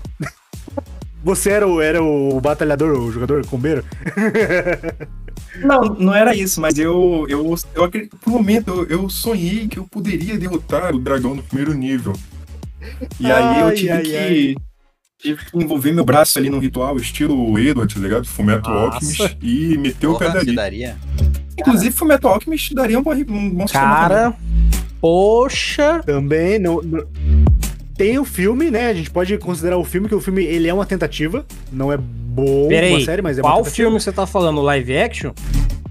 Você 1.24 1.50
era 1.52 1.66
o, 1.68 1.82
era 1.82 2.04
o 2.04 2.40
batalhador, 2.42 3.00
o 3.00 3.12
jogador 3.12 3.46
combeiro? 3.48 3.84
Não, 5.64 5.82
não 5.84 6.14
era 6.16 6.36
isso, 6.36 6.60
mas 6.60 6.80
eu, 6.80 7.26
eu, 7.30 7.56
eu 7.76 7.84
acredito, 7.84 8.18
por 8.18 8.32
um 8.32 8.34
momento 8.34 8.72
eu, 8.90 9.02
eu 9.02 9.10
sonhei 9.10 9.68
que 9.68 9.78
eu 9.78 9.86
poderia 9.86 10.36
derrotar 10.38 10.96
o 10.96 11.00
dragão 11.00 11.36
no 11.36 11.44
primeiro 11.44 11.74
nível. 11.76 12.14
E 13.20 13.32
aí 13.32 13.60
eu 13.60 13.68
Ai, 13.68 13.76
tive 13.76 13.92
ai, 13.92 14.02
que, 14.04 14.18
ai. 14.18 14.56
tive 15.20 15.46
que 15.46 15.58
envolver 15.58 15.92
meu 15.92 16.04
braço 16.04 16.40
ali 16.40 16.50
no 16.50 16.58
ritual, 16.58 16.98
estilo 16.98 17.58
Edward, 17.60 17.94
tá 17.94 18.00
ligado? 18.02 18.26
Nossa. 18.64 18.96
Alchemist, 18.96 19.38
e 19.44 19.78
meter 19.78 20.08
o 20.08 20.18
pé 20.18 20.32
dali. 20.32 20.56
daria. 20.56 20.98
Inclusive, 21.58 21.92
Fullmetal 21.96 22.34
Alchemist 22.34 22.74
daria 22.74 22.98
um, 22.98 23.04
bom- 23.04 23.14
um 23.14 23.50
bom. 23.52 23.66
Cara, 23.68 24.34
poxa. 25.00 26.02
Também 26.04 26.58
não, 26.58 26.82
não- 26.82 27.06
tem 27.96 28.18
o 28.18 28.26
filme, 28.26 28.72
né? 28.72 28.88
A 28.88 28.94
gente 28.94 29.10
pode 29.10 29.38
considerar 29.38 29.78
o 29.78 29.84
filme 29.84 30.08
que 30.08 30.16
o 30.16 30.22
filme 30.22 30.44
ele 30.44 30.68
é 30.68 30.74
uma 30.74 30.86
tentativa, 30.86 31.46
não 31.72 31.92
é 31.92 31.98
bom 31.98 32.68
Pera 32.68 32.88
uma 32.88 33.02
série, 33.02 33.22
mas 33.22 33.38
é 33.38 33.42
uma 33.42 33.52
qual 33.52 33.66
filme 33.66 34.00
você 34.00 34.12
tá 34.12 34.26
falando? 34.26 34.62
Live 34.62 34.98
action? 34.98 35.34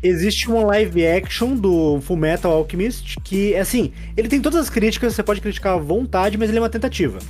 Existe 0.03 0.51
uma 0.51 0.65
live 0.65 1.07
action 1.07 1.55
do 1.55 2.01
Fullmetal 2.01 2.53
Alchemist 2.53 3.17
que, 3.23 3.55
assim, 3.55 3.93
ele 4.17 4.29
tem 4.29 4.41
todas 4.41 4.59
as 4.59 4.69
críticas, 4.69 5.15
você 5.15 5.23
pode 5.23 5.41
criticar 5.41 5.75
à 5.75 5.77
vontade, 5.77 6.37
mas 6.37 6.49
ele 6.49 6.59
é 6.59 6.61
uma 6.61 6.69
tentativa. 6.69 7.21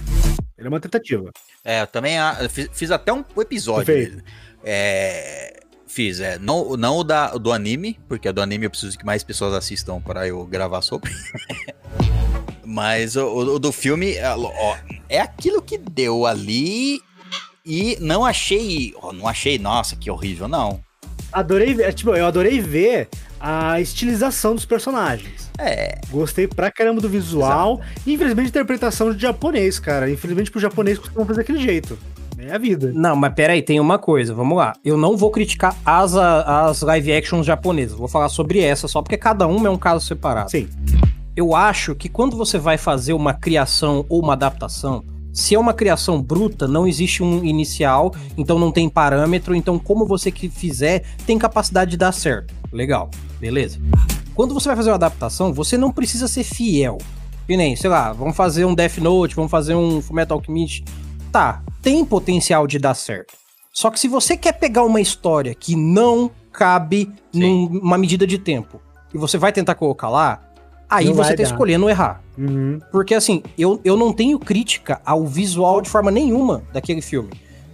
Ele 0.57 0.67
é 0.67 0.69
uma 0.69 0.81
tentativa. 0.81 1.31
É, 1.63 1.83
eu 1.83 1.87
também 1.87 2.19
ah, 2.19 2.39
eu 2.41 2.49
fiz, 2.49 2.71
fiz 2.73 2.91
até 2.91 3.13
um 3.13 3.23
episódio 3.39 3.85
Perfeito. 3.85 4.13
dele. 4.13 4.25
É, 4.65 5.61
fiz, 5.87 6.21
é, 6.21 6.39
não, 6.39 6.75
não 6.77 6.97
o 6.97 7.05
da, 7.05 7.33
do 7.33 7.53
anime, 7.53 8.01
porque 8.09 8.33
do 8.33 8.41
anime 8.41 8.65
eu 8.65 8.71
preciso 8.71 8.97
que 8.97 9.05
mais 9.05 9.23
pessoas 9.23 9.53
assistam 9.53 10.01
para 10.01 10.27
eu 10.27 10.47
gravar 10.47 10.81
sobre. 10.81 11.11
Mas 12.65 13.17
o, 13.17 13.27
o- 13.27 13.59
do 13.59 13.73
filme, 13.73 14.13
é, 14.13 14.29
ó, 14.35 14.77
é 15.09 15.21
aquilo 15.21 15.61
que 15.61 15.77
deu 15.79 16.25
ali 16.27 17.01
e 17.65 17.97
não 18.01 18.25
achei, 18.25 18.95
ó, 19.03 19.13
não 19.13 19.27
achei, 19.29 19.59
nossa, 19.59 19.97
que 19.97 20.11
horrível, 20.11 20.49
não. 20.49 20.81
Adorei 21.33 21.73
ver, 21.75 21.93
tipo, 21.95 22.11
eu 22.15 22.27
adorei 22.27 22.61
ver 22.61 23.09
a 23.41 23.81
estilização 23.81 24.55
dos 24.55 24.65
personagens. 24.67 25.51
É, 25.59 25.99
Gostei 26.11 26.47
pra 26.47 26.71
caramba 26.71 27.01
do 27.01 27.09
visual. 27.09 27.81
E, 28.07 28.13
infelizmente, 28.15 28.47
a 28.47 28.49
interpretação 28.51 29.13
de 29.15 29.21
japonês, 29.23 29.79
cara. 29.79 30.11
Infelizmente, 30.11 30.51
pro 30.51 30.61
japonês 30.61 30.99
costumam 30.99 31.27
fazer 31.27 31.39
daquele 31.41 31.59
jeito. 31.59 31.99
É 32.39 32.53
a 32.55 32.59
vida. 32.59 32.91
Não, 32.95 33.17
mas 33.17 33.33
pera 33.35 33.53
aí, 33.55 33.63
tem 33.63 33.79
uma 33.81 33.99
coisa, 33.99 34.35
vamos 34.35 34.57
lá. 34.59 34.73
Eu 34.85 34.97
não 34.99 35.17
vou 35.17 35.31
criticar 35.31 35.75
as, 35.87 36.15
as 36.17 36.83
live 36.83 37.13
actions 37.13 37.47
japonesas, 37.47 37.97
vou 37.97 38.09
falar 38.09 38.29
sobre 38.29 38.61
essa 38.61 38.87
só 38.89 39.01
porque 39.01 39.17
cada 39.17 39.47
uma 39.47 39.69
é 39.69 39.71
um 39.71 39.79
caso 39.79 40.05
separado. 40.05 40.51
Sim. 40.51 40.69
Eu 41.35 41.57
acho 41.57 41.95
que 41.95 42.11
quando 42.11 42.37
você 42.37 42.59
vai 42.59 42.77
fazer 42.77 43.15
uma 43.15 43.33
criação 43.33 44.05
ou 44.09 44.23
uma 44.23 44.35
adaptação, 44.35 45.03
se 45.33 45.55
é 45.55 45.59
uma 45.59 45.73
criação 45.73 46.21
bruta, 46.21 46.69
não 46.69 46.87
existe 46.87 47.23
um 47.23 47.43
inicial, 47.43 48.15
então 48.37 48.59
não 48.59 48.71
tem 48.71 48.87
parâmetro, 48.87 49.55
então 49.55 49.79
como 49.79 50.05
você 50.05 50.31
que 50.31 50.51
fizer, 50.51 51.05
tem 51.27 51.39
capacidade 51.39 51.93
de 51.93 51.97
dar 51.97 52.13
certo. 52.13 52.55
Legal, 52.71 53.11
beleza. 53.41 53.81
Quando 54.35 54.53
você 54.53 54.69
vai 54.69 54.77
fazer 54.77 54.91
uma 54.91 54.97
adaptação, 54.97 55.55
você 55.55 55.79
não 55.79 55.91
precisa 55.91 56.29
ser 56.29 56.45
fiel. 56.45 56.99
Que 57.47 57.57
nem, 57.57 57.75
sei 57.77 57.89
lá, 57.89 58.13
vamos 58.13 58.37
fazer 58.37 58.67
um 58.67 58.75
Death 58.75 58.99
Note, 58.99 59.35
vamos 59.35 59.51
fazer 59.51 59.75
um 59.75 60.03
Fullmetal 60.03 60.37
Alchemist. 60.37 60.85
Tá, 61.33 61.63
tem 61.81 62.05
potencial 62.05 62.67
de 62.67 62.79
dar 62.79 62.95
certo. 62.95 63.33
Só 63.73 63.91
que 63.91 63.99
se 63.99 64.07
você 64.07 64.37
quer 64.37 64.53
pegar 64.53 64.85
uma 64.85 65.01
história 65.01 65.55
que 65.55 65.75
não 65.75 66.31
cabe 66.53 67.11
Sim. 67.33 67.71
numa 67.71 67.97
medida 67.97 68.27
de 68.27 68.37
tempo 68.37 68.83
e 69.15 69.19
você 69.19 69.39
vai 69.39 69.51
tentar 69.51 69.75
colocar 69.75 70.11
lá, 70.11 70.52
aí 70.95 71.07
Não 71.07 71.15
você 71.15 71.35
tá 71.35 71.43
escolhendo 71.43 71.89
errar. 71.89 72.23
Uhum. 72.37 72.79
Porque 72.91 73.15
assim, 73.15 73.43
eu, 73.59 73.81
eu 73.85 73.97
não 73.97 74.13
tenho 74.13 74.39
crítica 74.39 75.01
ao 75.05 75.27
visual 75.27 75.81
de 75.81 75.89
forma 75.89 76.11
nenhuma 76.11 76.63
daquele 76.73 77.01
filme. 77.03 77.31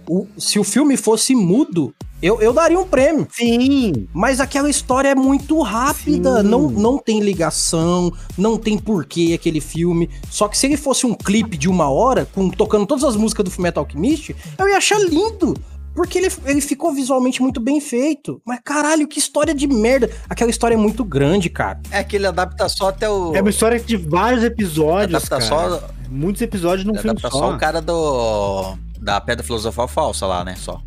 O- 0.07 0.27
se 0.37 0.57
o 0.59 0.63
filme 0.63 0.97
fosse 0.97 1.35
mudo, 1.35 1.93
eu, 2.21 2.41
eu 2.41 2.51
daria 2.51 2.77
um 2.79 2.85
prêmio. 2.85 3.27
Sim. 3.31 4.07
Mas 4.13 4.39
aquela 4.39 4.69
história 4.69 5.09
é 5.09 5.15
muito 5.15 5.61
rápida, 5.61 6.41
Sim. 6.41 6.47
não, 6.49 6.69
não 6.69 6.97
tem 6.97 7.19
ligação, 7.19 8.11
não 8.37 8.57
tem 8.57 8.77
porquê 8.77 9.31
aquele 9.35 9.61
filme. 9.61 10.09
Só 10.29 10.47
que 10.47 10.57
se 10.57 10.65
ele 10.65 10.75
fosse 10.77 11.05
um 11.05 11.13
clipe 11.13 11.57
de 11.57 11.69
uma 11.69 11.89
hora, 11.89 12.25
com, 12.33 12.49
tocando 12.49 12.85
todas 12.85 13.03
as 13.03 13.15
músicas 13.15 13.45
do 13.45 13.51
Fullmetal 13.51 13.83
Alchemist, 13.83 14.35
eu 14.57 14.67
ia 14.67 14.77
achar 14.77 14.99
lindo. 14.99 15.53
Porque 15.99 16.17
ele, 16.17 16.31
ele 16.45 16.61
ficou 16.61 16.93
visualmente 16.93 17.41
muito 17.41 17.59
bem 17.59 17.81
feito. 17.81 18.41
Mas 18.45 18.61
caralho, 18.63 19.05
que 19.05 19.19
história 19.19 19.53
de 19.53 19.67
merda. 19.67 20.09
Aquela 20.29 20.49
história 20.49 20.75
é 20.75 20.77
muito 20.77 21.03
grande, 21.03 21.49
cara. 21.49 21.81
é 21.91 22.01
que 22.05 22.15
ele 22.15 22.25
adapta 22.25 22.69
só 22.69 22.87
até 22.87 23.09
o. 23.09 23.35
É 23.35 23.41
uma 23.41 23.49
história 23.49 23.77
de 23.77 23.97
vários 23.97 24.41
episódios, 24.41 25.29
adapta 25.29 25.45
cara. 25.45 25.69
só, 25.69 25.89
Muitos 26.09 26.41
episódios 26.41 26.87
num 26.87 26.93
filme 26.93 27.09
adapta 27.09 27.29
só. 27.29 27.37
só 27.37 27.53
o 27.53 27.57
cara 27.57 27.81
do. 27.81 28.77
Da 28.97 29.19
Pedra 29.19 29.43
Filosofal 29.43 29.89
Falsa 29.89 30.25
lá, 30.25 30.45
né? 30.45 30.55
Só. 30.55 30.81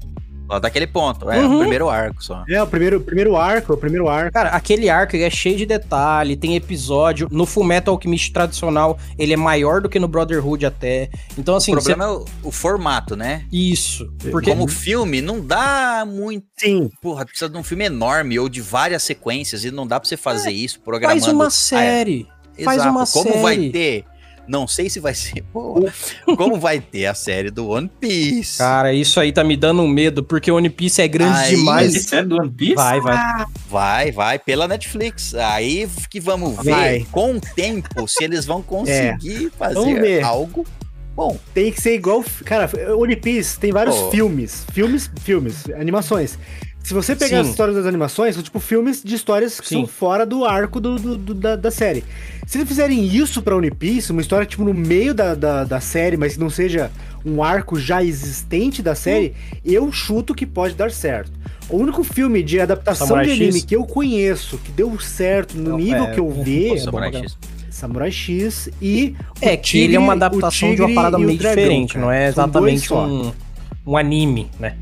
Só 0.53 0.61
daquele 0.61 0.86
ponto. 0.86 1.30
É, 1.30 1.38
Uhum. 1.40 1.57
o 1.57 1.59
primeiro 1.61 1.88
arco 1.88 2.22
só. 2.22 2.44
É, 2.46 2.62
o 2.62 2.66
primeiro, 2.66 3.00
primeiro 3.00 3.36
arco, 3.36 3.72
o 3.72 3.76
primeiro 3.76 4.07
arco. 4.09 4.32
Cara, 4.32 4.50
aquele 4.50 4.90
arco 4.90 5.16
ele 5.16 5.22
é 5.24 5.30
cheio 5.30 5.57
de 5.57 5.64
detalhe, 5.64 6.36
tem 6.36 6.55
episódio. 6.57 7.26
No 7.30 7.46
Fullmetal 7.46 7.94
Alchemist 7.94 8.32
tradicional, 8.32 8.98
ele 9.18 9.32
é 9.32 9.36
maior 9.36 9.80
do 9.80 9.88
que 9.88 9.98
no 9.98 10.07
Brotherhood 10.07 10.66
até. 10.66 11.09
Então, 11.38 11.57
assim, 11.57 11.72
o 11.72 11.76
problema 11.76 12.05
é 12.05 12.09
o, 12.09 12.24
o 12.44 12.53
formato, 12.53 13.16
né? 13.16 13.46
isso. 13.50 14.12
Porque 14.30 14.50
Como 14.50 14.68
filme, 14.68 15.22
não 15.22 15.40
dá 15.40 16.05
muito. 16.07 16.44
Sim. 16.59 16.90
Porra, 17.00 17.24
precisa 17.24 17.48
de 17.48 17.57
um 17.57 17.62
filme 17.62 17.84
enorme 17.86 18.38
ou 18.38 18.48
de 18.48 18.61
várias 18.61 19.03
sequências 19.03 19.64
e 19.64 19.70
não 19.70 19.86
dá 19.86 19.98
pra 19.98 20.07
você 20.09 20.16
fazer 20.18 20.50
isso 20.50 20.80
programando. 20.80 21.20
faz 21.20 21.32
uma 21.32 21.44
Ah, 21.44 21.46
é. 21.46 21.50
série. 21.50 22.26
faz 22.62 22.76
Exato. 22.76 22.90
uma 22.90 23.07
Como 23.07 23.42
vai 23.42 23.55
série. 23.57 23.70
ter? 23.70 24.05
Não 24.53 24.68
sei 24.68 24.90
se 24.90 25.00
vai 25.00 25.14
ser. 25.14 25.42
Porra, 25.50 25.90
como 26.36 26.61
vai 26.61 26.78
ter 26.78 27.07
a 27.07 27.14
série 27.14 27.50
do 27.50 27.70
One 27.70 27.90
Piece? 27.98 28.59
Cara, 28.59 28.92
isso 28.92 29.18
aí 29.18 29.32
tá 29.32 29.42
me 29.42 29.57
dando 29.57 29.80
um 29.80 29.88
medo, 29.88 30.22
porque 30.22 30.53
One 30.53 30.68
Piece 30.68 31.00
é 31.00 31.09
grande 31.09 31.38
Aí- 31.38 31.57
demais. 31.57 31.94
Mas 31.94 32.12
é 32.12 32.22
do 32.22 32.36
One 32.36 32.50
Piece? 32.50 32.74
Vai, 32.74 33.00
vai. 33.00 33.46
Vai, 33.70 34.12
vai, 34.12 34.38
pela 34.38 34.68
Netflix. 34.68 35.34
Aí 35.34 35.88
que 36.11 36.20
vamos 36.20 36.55
ver 36.62 36.70
Vai. 36.70 37.07
com 37.11 37.36
o 37.36 37.40
tempo 37.40 38.07
se 38.07 38.22
eles 38.22 38.44
vão 38.44 38.61
conseguir 38.61 39.50
Vamos 39.59 39.84
fazer 39.94 40.22
algo 40.22 40.66
bom. 41.16 41.38
Tem 41.55 41.72
que 41.72 41.80
ser 41.80 41.94
igual. 41.94 42.22
Cara, 42.44 42.70
One 42.94 43.16
Piece 43.16 43.59
tem 43.59 43.72
vários 43.72 43.96
Pô. 43.96 44.11
filmes. 44.11 44.66
Filmes, 44.70 45.11
filmes, 45.22 45.64
animações. 45.80 46.38
Se 46.83 46.93
você 46.95 47.14
pegar 47.14 47.37
Sim. 47.37 47.43
as 47.43 47.49
histórias 47.49 47.76
das 47.76 47.87
animações, 47.87 48.35
são 48.35 48.43
tipo 48.43 48.59
filmes 48.59 49.03
de 49.05 49.14
histórias 49.14 49.61
que 49.61 49.68
Sim. 49.68 49.76
são 49.76 49.87
fora 49.87 50.26
do 50.26 50.45
arco 50.45 50.80
do, 50.80 50.97
do- 50.99 51.16
do- 51.16 51.35
da, 51.35 51.55
da 51.57 51.70
série. 51.70 52.03
Se 52.47 52.59
eles 52.59 52.68
fizerem 52.68 53.05
isso 53.07 53.41
pra 53.41 53.57
One 53.57 53.70
Piece, 53.70 54.11
uma 54.11 54.20
história 54.20 54.45
tipo 54.45 54.64
no 54.64 54.74
meio 54.74 55.14
da, 55.14 55.35
da, 55.35 55.64
da 55.64 55.80
série, 55.80 56.16
mas 56.16 56.35
que 56.35 56.41
não 56.41 56.51
seja 56.51 56.91
um 57.24 57.43
arco 57.43 57.78
já 57.78 58.03
existente 58.03 58.83
da 58.83 58.95
série, 58.97 59.33
eu 59.64 59.91
chuto 59.93 60.35
que 60.35 60.45
pode 60.45 60.74
dar 60.74 60.91
certo. 60.91 61.30
O 61.70 61.76
único 61.76 62.03
filme 62.03 62.43
de 62.43 62.59
adaptação 62.61 63.07
Samurai 63.07 63.26
de 63.26 63.33
anime 63.33 63.53
X? 63.59 63.64
que 63.64 63.76
eu 63.76 63.85
conheço, 63.85 64.59
que 64.59 64.72
deu 64.72 64.99
certo 64.99 65.57
no 65.57 65.70
Não, 65.70 65.76
nível 65.78 66.05
é, 66.05 66.11
que 66.12 66.18
eu 66.20 66.26
o- 66.26 66.33
vi, 66.43 66.70
O 66.72 66.74
é 66.74 66.78
Samurai 66.78 67.14
X. 67.14 67.39
Samurai 67.70 68.11
X 68.11 68.68
e. 68.83 69.14
É 69.41 69.55
o 69.55 69.59
que 69.59 69.78
ele 69.78 69.95
é 69.97 69.99
uma 70.01 70.12
adaptação 70.14 70.74
de 70.74 70.83
uma 70.83 70.93
parada 70.95 71.16
meio 71.16 71.39
Dragão, 71.39 71.55
diferente, 71.62 71.95
cara. 71.95 72.05
não 72.05 72.12
é 72.12 72.26
exatamente 72.28 72.87
só. 72.89 73.07
um, 73.07 73.33
um 73.87 73.97
anime, 73.97 74.51
né? 74.61 74.76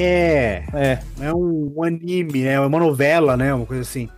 É, 0.00 0.64
É. 0.72 0.98
é 1.20 1.32
um, 1.34 1.72
um 1.76 1.82
anime, 1.84 2.42
né? 2.42 2.52
É 2.54 2.60
uma 2.60 2.78
novela, 2.78 3.36
né? 3.36 3.52
Uma 3.54 3.66
coisa 3.66 3.82
assim. 3.82 4.08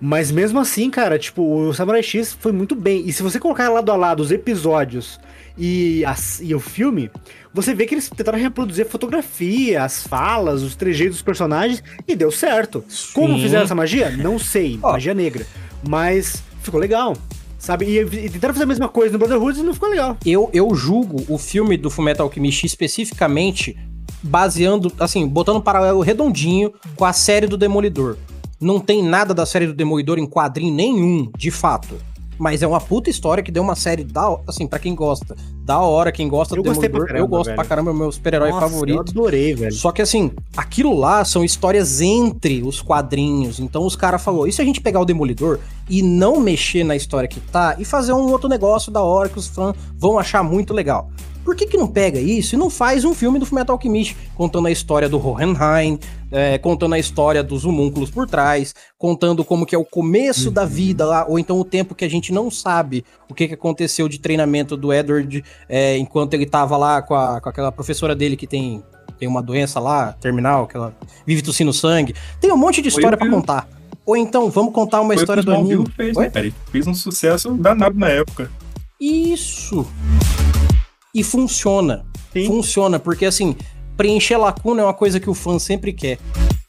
Mas 0.00 0.30
mesmo 0.30 0.58
assim, 0.58 0.90
cara, 0.90 1.18
tipo, 1.18 1.42
o 1.42 1.72
Samurai 1.72 2.02
X 2.02 2.36
foi 2.38 2.52
muito 2.52 2.74
bem. 2.74 3.04
E 3.06 3.12
se 3.12 3.22
você 3.22 3.38
colocar 3.40 3.68
lado 3.70 3.90
a 3.90 3.96
lado 3.96 4.20
os 4.20 4.30
episódios 4.30 5.18
e, 5.56 6.04
as- 6.04 6.40
e 6.42 6.54
o 6.54 6.60
filme, 6.60 7.10
você 7.54 7.72
vê 7.74 7.86
que 7.86 7.94
eles 7.94 8.10
tentaram 8.10 8.38
reproduzir 8.38 8.84
a 8.84 8.88
fotografia, 8.88 9.82
as 9.82 10.06
falas, 10.06 10.62
os 10.62 10.74
trejeitos 10.76 11.16
dos 11.16 11.22
personagens 11.22 11.82
e 12.06 12.14
deu 12.14 12.30
certo. 12.30 12.84
Como 13.14 13.34
Sim. 13.36 13.42
fizeram 13.42 13.64
essa 13.64 13.74
magia? 13.74 14.10
Não 14.10 14.38
sei, 14.38 14.78
Ó. 14.82 14.92
magia 14.92 15.14
negra. 15.14 15.46
Mas 15.88 16.42
ficou 16.60 16.78
legal, 16.80 17.16
sabe? 17.58 17.86
E, 17.86 17.98
e 18.00 18.28
tentaram 18.28 18.52
fazer 18.52 18.64
a 18.64 18.68
mesma 18.68 18.88
coisa 18.88 19.12
no 19.12 19.18
Brotherhood 19.18 19.60
e 19.60 19.62
não 19.62 19.72
ficou 19.72 19.88
legal. 19.88 20.18
Eu, 20.26 20.50
eu 20.52 20.74
julgo 20.74 21.24
o 21.32 21.38
filme 21.38 21.76
do 21.78 21.88
Fullmetal 21.88 22.26
Alchemist 22.26 22.64
especificamente 22.66 23.76
baseando, 24.24 24.90
assim, 24.98 25.28
botando 25.28 25.58
um 25.58 25.60
paralelo 25.60 26.00
redondinho 26.00 26.72
com 26.96 27.04
a 27.04 27.12
série 27.12 27.46
do 27.46 27.58
Demolidor. 27.58 28.16
Não 28.60 28.80
tem 28.80 29.02
nada 29.02 29.34
da 29.34 29.44
série 29.44 29.66
do 29.66 29.74
Demolidor 29.74 30.18
em 30.18 30.26
quadrinho 30.26 30.74
nenhum, 30.74 31.30
de 31.36 31.50
fato. 31.50 31.94
Mas 32.36 32.62
é 32.62 32.66
uma 32.66 32.80
puta 32.80 33.08
história 33.08 33.44
que 33.44 33.52
deu 33.52 33.62
uma 33.62 33.76
série 33.76 34.02
da 34.02 34.38
assim, 34.48 34.66
para 34.66 34.80
quem 34.80 34.92
gosta, 34.92 35.36
da 35.64 35.78
hora, 35.78 36.10
quem 36.10 36.26
gosta 36.28 36.56
Eu 36.56 36.62
do 36.62 36.68
gostei 36.68 36.88
pra 36.88 36.98
Demolidor, 36.98 37.16
eu 37.16 37.22
caramba, 37.22 37.36
gosto 37.36 37.46
velho. 37.46 37.56
pra 37.56 37.64
caramba, 37.64 37.90
é 37.90 37.94
o 37.94 37.96
meu 37.96 38.10
super-herói 38.10 38.50
favorito. 38.50 38.96
Eu 38.96 39.00
adorei, 39.00 39.54
velho. 39.54 39.72
Só 39.72 39.92
que 39.92 40.02
assim, 40.02 40.32
aquilo 40.56 40.96
lá 40.98 41.24
são 41.24 41.44
histórias 41.44 42.00
entre 42.00 42.62
os 42.62 42.82
quadrinhos. 42.82 43.60
Então 43.60 43.86
os 43.86 43.94
caras 43.94 44.20
falou, 44.22 44.48
e 44.48 44.52
se 44.52 44.60
a 44.60 44.64
gente 44.64 44.80
pegar 44.80 45.00
o 45.00 45.04
Demolidor 45.04 45.60
e 45.88 46.02
não 46.02 46.40
mexer 46.40 46.82
na 46.82 46.96
história 46.96 47.28
que 47.28 47.38
tá 47.38 47.76
e 47.78 47.84
fazer 47.84 48.12
um 48.12 48.28
outro 48.32 48.48
negócio 48.48 48.90
da 48.90 49.02
hora 49.02 49.28
que 49.28 49.38
os 49.38 49.46
fãs 49.46 49.76
vão 49.96 50.18
achar 50.18 50.42
muito 50.42 50.74
legal? 50.74 51.10
Por 51.44 51.54
que 51.54 51.66
que 51.66 51.76
não 51.76 51.86
pega 51.86 52.18
isso 52.18 52.54
e 52.54 52.58
não 52.58 52.70
faz 52.70 53.04
um 53.04 53.12
filme 53.12 53.38
do 53.38 53.44
Fullmetal 53.44 53.76
Alchemist 53.76 54.16
contando 54.34 54.66
a 54.66 54.70
história 54.70 55.08
do 55.08 55.18
Hohenheim, 55.24 55.98
é, 56.32 56.56
contando 56.58 56.94
a 56.94 56.98
história 56.98 57.42
dos 57.42 57.64
homúnculos 57.64 58.10
por 58.10 58.26
trás, 58.26 58.74
contando 58.98 59.44
como 59.44 59.66
que 59.66 59.74
é 59.74 59.78
o 59.78 59.84
começo 59.84 60.50
da 60.50 60.64
vida 60.64 61.04
lá, 61.04 61.26
ou 61.28 61.38
então 61.38 61.60
o 61.60 61.64
tempo 61.64 61.94
que 61.94 62.04
a 62.04 62.08
gente 62.08 62.32
não 62.32 62.50
sabe 62.50 63.04
o 63.28 63.34
que, 63.34 63.46
que 63.46 63.54
aconteceu 63.54 64.08
de 64.08 64.18
treinamento 64.18 64.76
do 64.76 64.92
Edward 64.92 65.44
é, 65.68 65.98
enquanto 65.98 66.32
ele 66.34 66.46
tava 66.46 66.76
lá 66.76 67.02
com, 67.02 67.14
a- 67.14 67.40
com 67.40 67.48
aquela 67.48 67.70
professora 67.70 68.14
dele 68.16 68.36
que 68.36 68.46
tem 68.46 68.82
tem 69.16 69.28
uma 69.28 69.40
doença 69.42 69.78
lá, 69.78 70.12
terminal, 70.14 70.66
que 70.66 70.76
ela 70.76 70.92
vive 71.24 71.40
tossindo 71.40 71.72
sangue. 71.72 72.14
Tem 72.40 72.50
um 72.50 72.56
monte 72.56 72.82
de 72.82 72.88
história 72.88 73.16
que- 73.16 73.28
contar. 73.28 73.68
Ou 74.04 74.16
então, 74.16 74.50
vamos 74.50 74.74
contar 74.74 75.00
uma 75.00 75.14
Foi 75.14 75.22
história 75.22 75.40
do 75.42 75.52
anime. 75.54 75.86
fez, 75.96 76.16
né, 76.16 76.28
cara? 76.28 76.46
Ele 76.46 76.54
Fez 76.72 76.86
um 76.88 76.94
sucesso 76.94 77.52
danado 77.54 77.96
na 77.96 78.08
época. 78.08 78.50
Isso. 79.00 79.86
E 81.14 81.22
funciona. 81.22 82.04
Sim. 82.32 82.46
Funciona, 82.46 82.98
porque 82.98 83.24
assim, 83.24 83.54
preencher 83.96 84.36
lacuna 84.36 84.82
é 84.82 84.84
uma 84.84 84.94
coisa 84.94 85.20
que 85.20 85.30
o 85.30 85.34
fã 85.34 85.58
sempre 85.58 85.92
quer. 85.92 86.18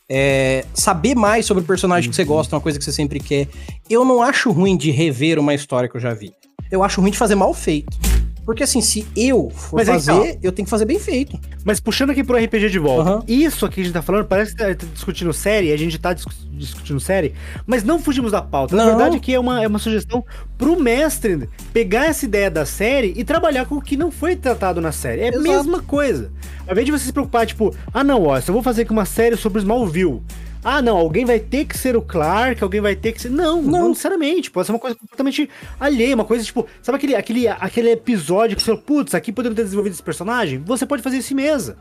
É, 0.07 0.63
saber 0.71 1.15
mais 1.15 1.47
sobre 1.47 1.63
o 1.63 1.65
personagem 1.65 2.09
que 2.09 2.15
você 2.15 2.23
gosta 2.23 2.55
é 2.55 2.57
uma 2.57 2.61
coisa 2.61 2.77
que 2.77 2.85
você 2.85 2.91
sempre 2.91 3.19
quer. 3.19 3.47
Eu 3.89 4.05
não 4.05 4.21
acho 4.21 4.51
ruim 4.51 4.77
de 4.77 4.91
rever 4.91 5.39
uma 5.39 5.53
história 5.53 5.89
que 5.89 5.97
eu 5.97 6.01
já 6.01 6.13
vi. 6.13 6.31
Eu 6.71 6.83
acho 6.83 7.01
ruim 7.01 7.11
de 7.11 7.17
fazer 7.17 7.35
mal 7.35 7.53
feito. 7.53 7.97
Porque 8.45 8.63
assim, 8.63 8.79
se 8.81 9.07
eu 9.15 9.49
for 9.49 9.77
Mas 9.77 9.89
aí 9.89 9.99
que 9.99 10.05
tá, 10.05 10.13
fazer, 10.15 10.39
eu 10.43 10.51
tenho 10.51 10.65
que 10.65 10.69
fazer 10.69 10.85
bem 10.85 10.99
feito. 10.99 11.37
Mas 11.63 11.79
puxando 11.79 12.11
aqui 12.11 12.23
pro 12.23 12.37
RPG 12.37 12.69
de 12.69 12.77
volta, 12.79 13.09
Aham. 13.09 13.23
isso 13.27 13.65
aqui 13.65 13.75
que 13.75 13.81
a 13.81 13.83
gente 13.85 13.93
tá 13.93 14.01
falando, 14.01 14.25
parece 14.25 14.55
que 14.55 14.57
tá 14.63 14.85
discutindo 14.93 15.33
série, 15.33 15.71
a 15.73 15.77
gente 15.77 15.97
tá 15.97 16.13
discu- 16.13 16.31
discutindo 16.51 16.99
série, 16.99 17.33
mas 17.65 17.83
não 17.83 17.99
fugimos 17.99 18.31
da 18.31 18.41
pauta. 18.41 18.75
Na 18.75 18.83
Não. 18.85 18.91
verdade, 18.95 19.17
aqui 19.17 19.33
é 19.33 19.39
uma, 19.39 19.61
é 19.63 19.67
uma 19.67 19.79
sugestão 19.79 20.23
pro 20.57 20.79
mestre 20.79 21.49
pegar 21.73 22.05
essa 22.05 22.23
ideia 22.25 22.49
da 22.51 22.65
série 22.65 23.13
e 23.17 23.23
trabalhar 23.23 23.65
com 23.65 23.75
o 23.75 23.81
que 23.81 23.97
não 23.97 24.11
foi 24.11 24.35
tratado 24.35 24.79
na 24.79 24.91
série. 24.91 25.21
É 25.21 25.35
a 25.35 25.39
mesma 25.39 25.81
coisa. 25.81 26.31
Ao 26.67 26.71
invés 26.73 26.85
de 26.85 26.91
você 26.91 27.05
se 27.05 27.11
preocupar, 27.13 27.45
tipo, 27.45 27.75
ah 27.93 28.03
não, 28.03 28.23
ó, 28.23 28.39
se 28.39 28.49
eu 28.49 28.53
vou 28.53 28.61
fazer 28.63 28.83
aqui 28.83 28.91
uma 28.91 29.05
série 29.05 29.35
sobre 29.35 29.59
Smallville. 29.59 30.21
Ah, 30.67 30.81
não, 30.81 30.97
alguém 30.97 31.25
vai 31.25 31.39
ter 31.39 31.63
que 31.65 31.77
ser 31.77 31.95
o 31.95 32.01
Clark, 32.01 32.63
alguém 32.63 32.81
vai 32.81 32.95
ter 32.95 33.11
que 33.11 33.21
ser. 33.21 33.29
Não, 33.29 33.61
não, 33.61 33.71
Não. 33.81 33.89
necessariamente. 33.89 34.49
Pode 34.49 34.65
ser 34.65 34.71
uma 34.73 34.79
coisa 34.79 34.95
completamente 34.97 35.47
alheia, 35.79 36.15
uma 36.15 36.25
coisa 36.25 36.43
tipo. 36.43 36.65
Sabe 36.81 36.95
aquele, 36.97 37.15
aquele, 37.15 37.47
aquele 37.47 37.91
episódio 37.91 38.55
que 38.57 38.63
você 38.63 38.71
fala, 38.71 38.81
putz, 38.81 39.13
aqui 39.13 39.31
poderia 39.31 39.55
ter 39.55 39.61
desenvolvido 39.63 39.93
esse 39.93 40.01
personagem? 40.01 40.57
Você 40.65 40.83
pode 40.87 41.03
fazer 41.03 41.17
isso 41.17 41.33
em 41.33 41.35
mesa. 41.35 41.77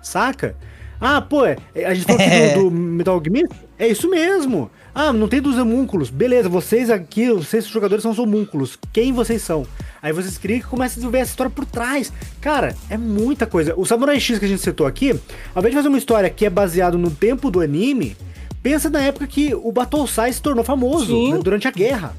Saca? 0.00 0.54
Ah, 1.00 1.20
pô, 1.20 1.44
é, 1.44 1.56
a 1.84 1.92
gente 1.94 2.06
falou 2.06 2.20
É. 2.20 2.46
aqui 2.50 2.54
do, 2.60 2.64
do 2.70 2.76
Metal 2.76 3.14
Alchemist? 3.14 3.52
É 3.76 3.88
isso 3.88 4.08
mesmo. 4.08 4.70
Ah, 5.00 5.12
não 5.12 5.28
tem 5.28 5.40
dos 5.40 5.56
homúnculos. 5.56 6.10
Beleza, 6.10 6.48
vocês 6.48 6.90
aqui, 6.90 7.30
vocês 7.30 7.64
jogadores 7.68 8.02
são 8.02 8.10
os 8.10 8.18
homúnculos. 8.18 8.76
Quem 8.92 9.12
vocês 9.12 9.40
são? 9.42 9.64
Aí 10.02 10.12
vocês 10.12 10.36
criam 10.36 10.58
que 10.58 10.66
começa 10.66 10.94
a 10.94 10.96
desenvolver 10.96 11.18
essa 11.18 11.30
história 11.30 11.50
por 11.50 11.64
trás. 11.64 12.12
Cara, 12.40 12.74
é 12.90 12.96
muita 12.96 13.46
coisa. 13.46 13.74
O 13.76 13.86
Samurai 13.86 14.18
X 14.18 14.40
que 14.40 14.44
a 14.44 14.48
gente 14.48 14.60
citou 14.60 14.88
aqui, 14.88 15.10
ao 15.54 15.60
invés 15.60 15.70
de 15.72 15.76
fazer 15.76 15.88
uma 15.88 15.98
história 15.98 16.28
que 16.28 16.44
é 16.44 16.50
baseado 16.50 16.98
no 16.98 17.12
tempo 17.12 17.48
do 17.48 17.60
anime, 17.60 18.16
pensa 18.60 18.90
na 18.90 19.00
época 19.00 19.28
que 19.28 19.54
o 19.54 19.70
Battlesai 19.70 20.32
se 20.32 20.42
tornou 20.42 20.64
famoso, 20.64 21.30
né, 21.30 21.38
durante 21.44 21.68
a 21.68 21.70
guerra. 21.70 22.16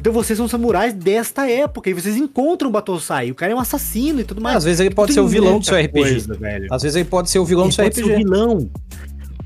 Então 0.00 0.10
vocês 0.10 0.38
são 0.38 0.48
samurais 0.48 0.94
desta 0.94 1.46
época 1.48 1.90
e 1.90 1.92
vocês 1.92 2.16
encontram 2.16 2.70
o 2.70 2.72
Battlesai. 2.72 3.30
O 3.30 3.34
cara 3.34 3.52
é 3.52 3.54
um 3.54 3.60
assassino 3.60 4.20
e 4.20 4.24
tudo 4.24 4.40
mais. 4.40 4.56
Às 4.56 4.64
vezes 4.64 4.80
ele 4.80 4.94
pode 4.94 5.08
Tem 5.08 5.14
ser 5.16 5.20
o 5.20 5.28
vilão 5.28 5.58
do 5.58 5.66
seu 5.66 5.76
RPG. 5.78 5.92
coisa, 5.92 6.34
velho. 6.34 6.66
Às 6.70 6.82
vezes 6.82 6.96
ele 6.96 7.04
pode 7.04 7.28
ser 7.28 7.40
o 7.40 7.44
vilão 7.44 7.64
do 7.64 7.68
Ele 7.68 7.74
seu 7.74 7.84
pode 7.84 7.94
ser 7.96 8.02
o 8.04 8.06
RPG. 8.06 8.24
vilão. 8.24 8.70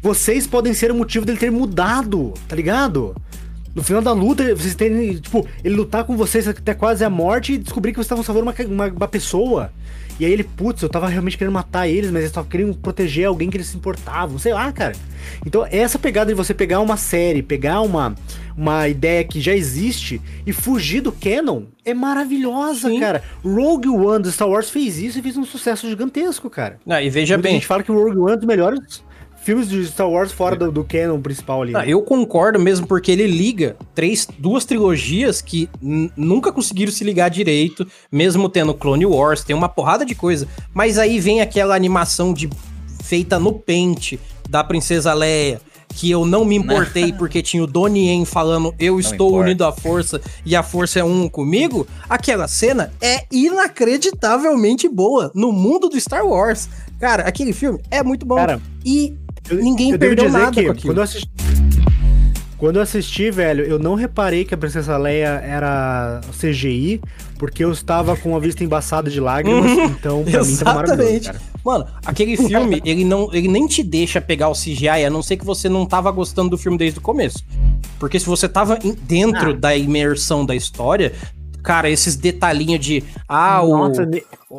Vocês 0.03 0.47
podem 0.47 0.75
ser 0.75 0.91
o 0.91 0.95
motivo 0.95 1.25
dele 1.25 1.39
ter 1.39 1.51
mudado, 1.51 2.35
tá 2.49 2.55
ligado? 2.55 3.15
No 3.75 3.83
final 3.83 4.01
da 4.01 4.13
luta, 4.13 4.55
vocês 4.55 4.75
terem, 4.75 5.19
tipo, 5.19 5.47
ele 5.63 5.77
lutar 5.77 6.05
com 6.05 6.17
vocês 6.17 6.49
até 6.49 6.73
quase 6.73 7.05
a 7.05 7.11
morte 7.11 7.53
e 7.53 7.59
descobrir 7.59 7.93
que 7.93 7.97
vocês 7.97 8.07
estavam 8.07 8.25
salvando 8.25 8.51
uma, 8.51 8.87
uma, 8.87 8.87
uma 8.87 9.09
pessoa. 9.09 9.71
E 10.19 10.25
aí 10.25 10.33
ele, 10.33 10.45
putz, 10.45 10.83
eu 10.83 10.89
tava 10.89 11.09
realmente 11.09 11.37
querendo 11.37 11.53
matar 11.53 11.87
eles, 11.87 12.11
mas 12.11 12.21
eles 12.21 12.31
estavam 12.31 12.49
querendo 12.49 12.75
proteger 12.75 13.27
alguém 13.27 13.51
que 13.51 13.57
eles 13.59 13.67
se 13.67 13.77
importavam, 13.77 14.39
sei 14.39 14.55
lá, 14.55 14.73
cara. 14.73 14.95
Então, 15.45 15.67
essa 15.71 15.99
pegada 15.99 16.31
de 16.31 16.35
você 16.35 16.55
pegar 16.55 16.81
uma 16.81 16.97
série, 16.97 17.43
pegar 17.43 17.83
uma, 17.83 18.15
uma 18.57 18.89
ideia 18.89 19.23
que 19.25 19.43
já 19.43 19.55
existe 19.55 20.23
e 20.47 20.55
fugir 20.55 21.03
do 21.03 21.13
canon 21.13 21.65
é 21.85 21.93
maravilhosa, 21.93 22.89
Sim. 22.89 22.99
cara. 22.99 23.23
Rogue 23.45 23.91
One 23.91 24.23
do 24.23 24.33
Star 24.33 24.49
Wars 24.49 24.71
fez 24.71 24.97
isso 24.97 25.19
e 25.19 25.23
fez 25.23 25.37
um 25.37 25.45
sucesso 25.45 25.87
gigantesco, 25.87 26.49
cara. 26.49 26.79
Ah, 26.89 27.03
e 27.03 27.11
veja 27.11 27.37
Muita 27.37 27.49
bem, 27.49 27.57
gente 27.57 27.67
fala 27.67 27.83
que 27.83 27.93
o 27.93 28.03
Rogue 28.03 28.19
One 28.19 28.33
é 28.33 28.37
dos 28.37 28.47
melhores 28.47 29.05
filmes 29.47 29.69
de 29.69 29.87
Star 29.87 30.11
Wars 30.11 30.33
fora 30.33 30.57
do, 30.57 30.73
do 30.73 30.83
canon 30.83 31.21
principal 31.21 31.63
ali. 31.63 31.77
Ah, 31.77 31.87
eu 31.87 32.03
concordo 32.03 32.59
mesmo 32.59 32.85
porque 32.85 33.13
ele 33.13 33.29
liga 33.29 33.77
três, 33.95 34.27
duas 34.37 34.65
trilogias 34.65 35.41
que 35.41 35.71
nunca 35.81 36.51
conseguiram 36.51 36.91
se 36.91 37.05
ligar 37.05 37.29
direito, 37.31 37.87
mesmo 38.11 38.49
tendo 38.49 38.75
Clone 38.75 39.07
Wars, 39.07 39.45
tem 39.45 39.55
uma 39.55 39.69
porrada 39.69 40.05
de 40.05 40.17
coisa. 40.17 40.49
Mas 40.75 40.99
aí 40.99 41.21
vem 41.21 41.41
aquela 41.41 41.77
animação 41.77 42.35
de 42.35 42.51
feita 43.05 43.39
no 43.39 43.53
pente 43.53 44.19
da 44.51 44.65
Princesa 44.65 45.15
Leia, 45.15 45.61
que 45.91 46.11
eu 46.11 46.27
não 46.27 46.45
me 46.45 46.57
importei 46.57 47.13
porque 47.15 47.41
tinha 47.41 47.63
o 47.63 47.69
Donnie 47.69 48.09
Yen 48.09 48.25
falando 48.25 48.75
eu 48.81 48.99
estou 48.99 49.29
importa. 49.29 49.45
unido 49.45 49.65
à 49.65 49.71
força 49.71 50.21
e 50.45 50.57
a 50.57 50.63
força 50.65 50.99
é 50.99 51.05
um 51.05 51.29
comigo. 51.29 51.87
Aquela 52.09 52.49
cena 52.49 52.93
é 53.01 53.25
inacreditavelmente 53.31 54.89
boa 54.89 55.31
no 55.37 55.53
mundo 55.53 55.89
do 55.89 56.01
Star 56.01 56.27
Wars. 56.27 56.69
Cara, 56.99 57.23
aquele 57.23 57.53
filme 57.53 57.79
é 57.93 58.03
muito 58.03 58.27
bom. 58.27 58.35
Cara, 58.35 58.61
e 58.85 59.15
Eu- 59.49 59.57
ninguém 59.63 59.91
eu 59.93 59.99
perdeu 59.99 60.31
nada 60.31 60.53
que 60.53 60.65
com 60.65 60.71
aquilo. 60.73 60.87
Quando 60.89 60.99
eu 60.99 61.03
assisti. 61.05 61.31
Quando 62.59 62.77
eu 62.77 62.83
assisti, 62.83 63.31
velho, 63.31 63.65
eu 63.65 63.79
não 63.79 63.95
reparei 63.95 64.43
que 64.43 64.55
a 64.55 64.57
Princesa 64.57 64.97
Leia 64.97 65.43
era 65.45 66.23
CGI, 66.41 67.03
porque 67.39 67.63
eu 67.63 67.71
estava 67.71 68.17
com 68.17 68.35
a 68.35 68.39
vista 68.39 68.65
embaçada 68.65 69.11
de 69.11 69.21
lágrimas, 69.21 69.71
então 69.91 70.25
pra 70.25 70.43
mim 70.43 70.57
tava 70.57 70.75
maravilhoso, 70.77 71.03
Exatamente. 71.03 71.27
cara. 71.27 71.41
Mano, 71.63 71.87
aquele 72.07 72.35
filme, 72.35 72.81
ele 72.83 73.05
não, 73.05 73.29
ele 73.35 73.49
nem 73.49 73.67
te 73.67 73.83
deixa 73.83 74.23
pegar 74.23 74.49
o 74.49 74.55
CGI, 74.55 75.05
a 75.05 75.11
não 75.11 75.23
ser 75.23 75.37
que 75.37 75.45
você 75.45 75.69
não 75.69 75.85
tava 75.85 76.11
gostando 76.11 76.49
do 76.49 76.57
filme 76.57 76.79
desde 76.79 76.99
o 76.99 77.03
começo. 77.03 77.45
Porque 77.99 78.19
se 78.19 78.25
você 78.25 78.49
tava 78.49 78.79
dentro 79.03 79.51
Ah. 79.51 79.53
da 79.53 79.77
imersão 79.77 80.47
da 80.47 80.55
história, 80.55 81.13
cara, 81.63 81.91
esses 81.91 82.17
detalhinhos 82.17 82.83
de 82.85 83.05
ah, 83.29 83.61
Nossa, 83.63 84.03
o 84.03 84.07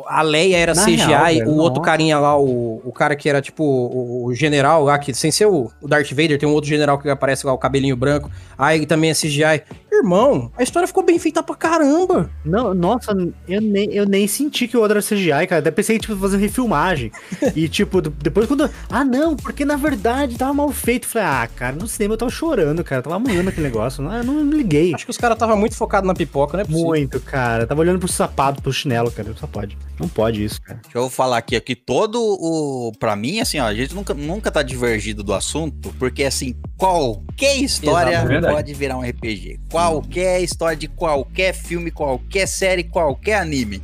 a 0.06 0.20
Leia 0.22 0.56
era 0.56 0.74
Na 0.74 0.84
CGI, 0.84 0.96
real, 0.96 1.24
velho, 1.24 1.48
o 1.50 1.56
outro 1.56 1.80
carinha 1.80 2.18
lá, 2.18 2.38
o, 2.38 2.80
o 2.84 2.92
cara 2.92 3.16
que 3.16 3.28
era 3.28 3.40
tipo 3.40 3.64
o, 3.64 4.26
o 4.26 4.34
general 4.34 4.84
lá, 4.84 4.98
que 4.98 5.14
sem 5.14 5.30
ser 5.30 5.46
o, 5.46 5.70
o 5.80 5.88
Darth 5.88 6.10
Vader, 6.10 6.38
tem 6.38 6.48
um 6.48 6.52
outro 6.52 6.68
general 6.68 6.98
que 6.98 7.08
aparece 7.08 7.46
lá, 7.46 7.52
o 7.52 7.58
cabelinho 7.58 7.96
branco. 7.96 8.30
Ah, 8.56 8.74
ele 8.76 8.84
também 8.86 9.10
é 9.10 9.14
CGI. 9.14 9.62
Irmão, 9.90 10.52
a 10.56 10.62
história 10.62 10.86
ficou 10.86 11.02
bem 11.02 11.18
feita 11.18 11.42
pra 11.42 11.56
caramba. 11.56 12.30
Não, 12.44 12.74
nossa, 12.74 13.12
eu 13.48 13.60
nem, 13.60 13.90
eu 13.92 14.04
nem 14.06 14.28
senti 14.28 14.68
que 14.68 14.76
o 14.76 14.80
outro 14.80 14.98
era 14.98 15.04
CGI, 15.04 15.46
cara. 15.48 15.58
Até 15.60 15.70
pensei, 15.70 15.98
tipo, 15.98 16.14
fazer 16.16 16.36
refilmagem. 16.36 17.10
e, 17.56 17.66
tipo, 17.68 18.02
de- 18.02 18.10
depois 18.10 18.46
quando. 18.46 18.70
Ah, 18.90 19.04
não, 19.04 19.34
porque 19.34 19.64
na 19.64 19.76
verdade 19.76 20.36
tava 20.36 20.52
mal 20.52 20.70
feito. 20.70 21.06
Falei, 21.06 21.26
ah, 21.26 21.48
cara, 21.56 21.74
no 21.74 21.88
cinema 21.88 22.14
eu 22.14 22.18
tava 22.18 22.30
chorando, 22.30 22.84
cara. 22.84 22.98
Eu 23.00 23.04
tava 23.04 23.16
amanhando 23.16 23.48
aquele 23.48 23.66
negócio. 23.66 24.02
Não, 24.02 24.14
eu 24.14 24.22
não 24.24 24.34
me 24.44 24.56
liguei. 24.56 24.94
Acho 24.94 25.06
que 25.06 25.10
os 25.10 25.16
caras 25.18 25.36
estavam 25.36 25.56
muito 25.56 25.74
focados 25.74 26.06
na 26.06 26.14
pipoca, 26.14 26.58
né? 26.58 26.64
Muito, 26.68 27.18
cara. 27.20 27.66
Tava 27.66 27.80
olhando 27.80 27.98
pro 27.98 28.08
sapato, 28.08 28.60
pro 28.62 28.72
chinelo, 28.72 29.10
cara. 29.10 29.32
Só 29.36 29.46
pode. 29.46 29.77
Não 29.98 30.08
pode 30.08 30.44
isso, 30.44 30.60
cara. 30.62 30.78
Deixa 30.82 30.96
eu 30.98 31.10
falar 31.10 31.38
aqui, 31.38 31.56
aqui 31.56 31.74
todo 31.74 32.20
o. 32.20 32.92
Pra 33.00 33.16
mim, 33.16 33.40
assim, 33.40 33.58
ó, 33.58 33.64
a 33.66 33.74
gente 33.74 33.94
nunca, 33.94 34.14
nunca 34.14 34.48
tá 34.50 34.62
divergido 34.62 35.24
do 35.24 35.34
assunto, 35.34 35.92
porque 35.98 36.22
assim, 36.22 36.54
qualquer 36.76 37.56
história 37.56 38.14
Exato, 38.14 38.46
é 38.46 38.52
pode 38.52 38.74
virar 38.74 38.96
um 38.96 39.02
RPG. 39.02 39.58
Qualquer 39.70 40.40
história 40.40 40.76
de 40.76 40.86
qualquer 40.86 41.52
filme, 41.52 41.90
qualquer 41.90 42.46
série, 42.46 42.84
qualquer 42.84 43.40
anime. 43.40 43.82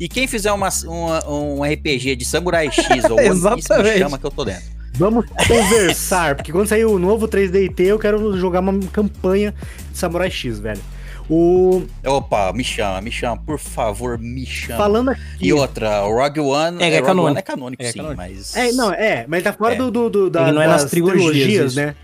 E 0.00 0.08
quem 0.08 0.26
fizer 0.26 0.50
uma, 0.52 0.68
uma- 0.86 1.30
um 1.30 1.62
RPG 1.62 2.16
de 2.16 2.24
Samurai 2.24 2.68
X 2.72 3.04
ou 3.08 3.16
One 3.16 3.28
Piece, 3.28 3.36
Exatamente. 3.36 3.98
chama 3.98 4.18
que 4.18 4.26
eu 4.26 4.30
tô 4.32 4.44
dentro. 4.44 4.74
Vamos 4.96 5.24
conversar, 5.48 6.36
porque 6.36 6.52
quando 6.52 6.68
sair 6.68 6.84
o 6.84 6.98
novo 6.98 7.26
3DT, 7.28 7.80
eu 7.80 7.98
quero 7.98 8.36
jogar 8.38 8.60
uma 8.60 8.78
campanha 8.92 9.54
de 9.90 9.98
Samurai 9.98 10.30
X, 10.30 10.58
velho. 10.58 10.80
O. 11.28 11.82
Opa, 12.04 12.52
me 12.52 12.62
chama, 12.62 13.00
me 13.00 13.10
chama, 13.10 13.36
por 13.44 13.58
favor, 13.58 14.18
me 14.18 14.44
chama. 14.44 14.78
Falando 14.78 15.08
aqui. 15.10 15.22
E 15.40 15.52
outra, 15.52 16.04
o 16.04 16.12
Rogue 16.14 16.40
One 16.40 16.82
É, 16.82 16.88
é 16.88 16.94
Rogue 16.96 17.06
canônico. 17.06 17.30
One 17.30 17.38
é 17.38 17.42
canônico, 17.42 17.82
É 17.82 17.86
sim, 17.92 17.98
canônico. 17.98 18.16
mas. 18.22 18.56
É, 18.56 18.72
não, 18.72 18.92
é, 18.92 19.24
mas 19.26 19.38
ele 19.38 19.44
tá 19.50 19.52
fora 19.56 19.74
É. 19.74 19.76
do, 19.78 19.90
do, 19.90 20.10
do- 20.10 20.30
da, 20.30 20.42
Ele 20.42 20.52
não 20.52 20.62
é 20.62 20.66
nas 20.66 20.84
trilogias, 20.84 21.72
isso. 21.72 21.76
né? 21.80 21.94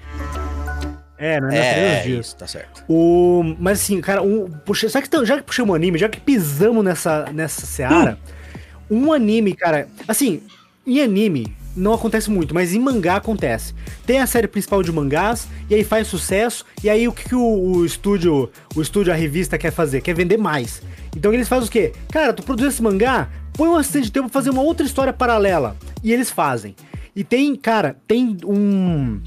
É, 1.18 1.38
não 1.38 1.48
é 1.50 1.52
nas 1.52 1.66
É, 1.66 1.74
trilogias. 2.00 2.26
isso, 2.26 2.36
tá 2.36 2.46
certo. 2.46 2.82
O, 2.88 3.54
mas 3.58 3.80
assim, 3.82 4.00
cara, 4.00 4.22
um, 4.22 4.48
puxa, 4.64 4.88
já, 4.88 5.02
que, 5.02 5.26
já 5.26 5.36
que 5.36 5.42
puxamos 5.42 5.70
um 5.70 5.74
anime, 5.74 5.98
já 5.98 6.08
que 6.08 6.18
pisamos 6.18 6.82
nessa, 6.82 7.26
nessa 7.30 7.66
seara, 7.66 8.18
um 8.90 9.12
anime, 9.12 9.52
cara, 9.54 9.86
assim, 10.08 10.40
em 10.86 11.00
anime, 11.02 11.54
não 11.76 11.94
acontece 11.94 12.30
muito, 12.30 12.52
mas 12.54 12.74
em 12.74 12.78
mangá 12.80 13.16
acontece. 13.16 13.74
Tem 14.06 14.18
a 14.20 14.26
série 14.26 14.48
principal 14.48 14.82
de 14.82 14.90
mangás, 14.92 15.46
e 15.68 15.74
aí 15.74 15.84
faz 15.84 16.06
sucesso, 16.08 16.64
e 16.82 16.90
aí 16.90 17.06
o 17.06 17.12
que, 17.12 17.28
que 17.28 17.34
o, 17.34 17.40
o 17.40 17.84
estúdio, 17.86 18.50
o 18.74 18.82
estúdio, 18.82 19.12
a 19.12 19.16
revista 19.16 19.56
quer 19.58 19.70
fazer? 19.70 20.00
Quer 20.00 20.14
vender 20.14 20.36
mais. 20.36 20.82
Então 21.16 21.32
eles 21.32 21.48
fazem 21.48 21.68
o 21.68 21.70
quê? 21.70 21.92
Cara, 22.12 22.32
tu 22.32 22.42
produz 22.42 22.74
esse 22.74 22.82
mangá, 22.82 23.28
põe 23.52 23.68
um 23.68 23.76
assistente 23.76 24.04
de 24.04 24.12
tempo 24.12 24.28
pra 24.28 24.32
fazer 24.40 24.50
uma 24.50 24.62
outra 24.62 24.84
história 24.86 25.12
paralela. 25.12 25.76
E 26.02 26.12
eles 26.12 26.30
fazem. 26.30 26.74
E 27.14 27.24
tem, 27.24 27.54
cara, 27.56 27.96
tem 28.06 28.36
um. 28.44 29.20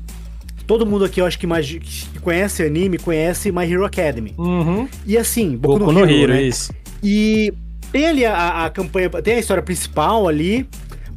Todo 0.66 0.86
mundo 0.86 1.04
aqui, 1.04 1.20
eu 1.20 1.26
acho 1.26 1.38
que, 1.38 1.46
imagi- 1.46 1.80
que 1.82 2.20
conhece 2.20 2.64
anime, 2.64 2.98
conhece 2.98 3.52
My 3.52 3.70
Hero 3.70 3.84
Academy. 3.84 4.34
Uhum. 4.38 4.88
E 5.06 5.18
assim, 5.18 5.58
Boku, 5.58 5.80
Boku 5.80 5.92
no, 5.92 6.00
no 6.00 6.06
Hero, 6.10 6.22
Hero, 6.22 6.34
né? 6.34 6.42
isso. 6.44 6.72
E 7.04 7.54
tem 7.92 8.08
ali 8.08 8.26
a, 8.26 8.66
a 8.66 8.70
campanha, 8.70 9.10
tem 9.10 9.36
a 9.36 9.40
história 9.40 9.62
principal 9.62 10.26
ali, 10.28 10.66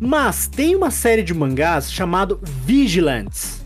mas 0.00 0.46
tem 0.46 0.74
uma 0.76 0.90
série 0.90 1.22
de 1.22 1.32
mangás 1.32 1.92
chamado 1.92 2.40
Vigilance. 2.42 3.64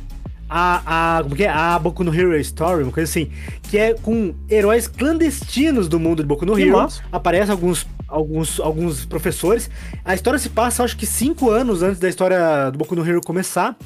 A, 0.53 1.19
a, 1.19 1.23
como 1.23 1.37
que 1.37 1.45
é? 1.45 1.49
A 1.49 1.79
Boku 1.79 2.03
no 2.03 2.13
Hero 2.13 2.37
Story, 2.39 2.83
uma 2.83 2.91
coisa 2.91 3.09
assim, 3.09 3.31
que 3.63 3.79
é 3.79 3.95
com 3.95 4.35
heróis 4.51 4.89
clandestinos 4.89 5.89
do 5.89 6.01
mundo 6.01 6.23
de 6.23 6.27
Boku 6.27 6.45
no 6.45 6.57
Que 6.57 6.63
Hero. 6.63 6.77
massa. 6.77 7.03
Aparecem 7.13 7.53
alguns, 7.53 7.87
alguns, 8.09 8.59
alguns 8.59 9.05
professores. 9.05 9.71
A 10.05 10.13
história 10.13 10.41
se 10.41 10.49
passa, 10.49 10.83
acho 10.83 10.97
que 10.97 11.07
cinco 11.07 11.51
anos 11.51 11.83
antes 11.83 12.01
da 12.01 12.09
história 12.09 12.69
do 12.71 12.79
Boku 12.79 12.97
no 12.97 13.09
Hero 13.09 13.21
começar. 13.21 13.77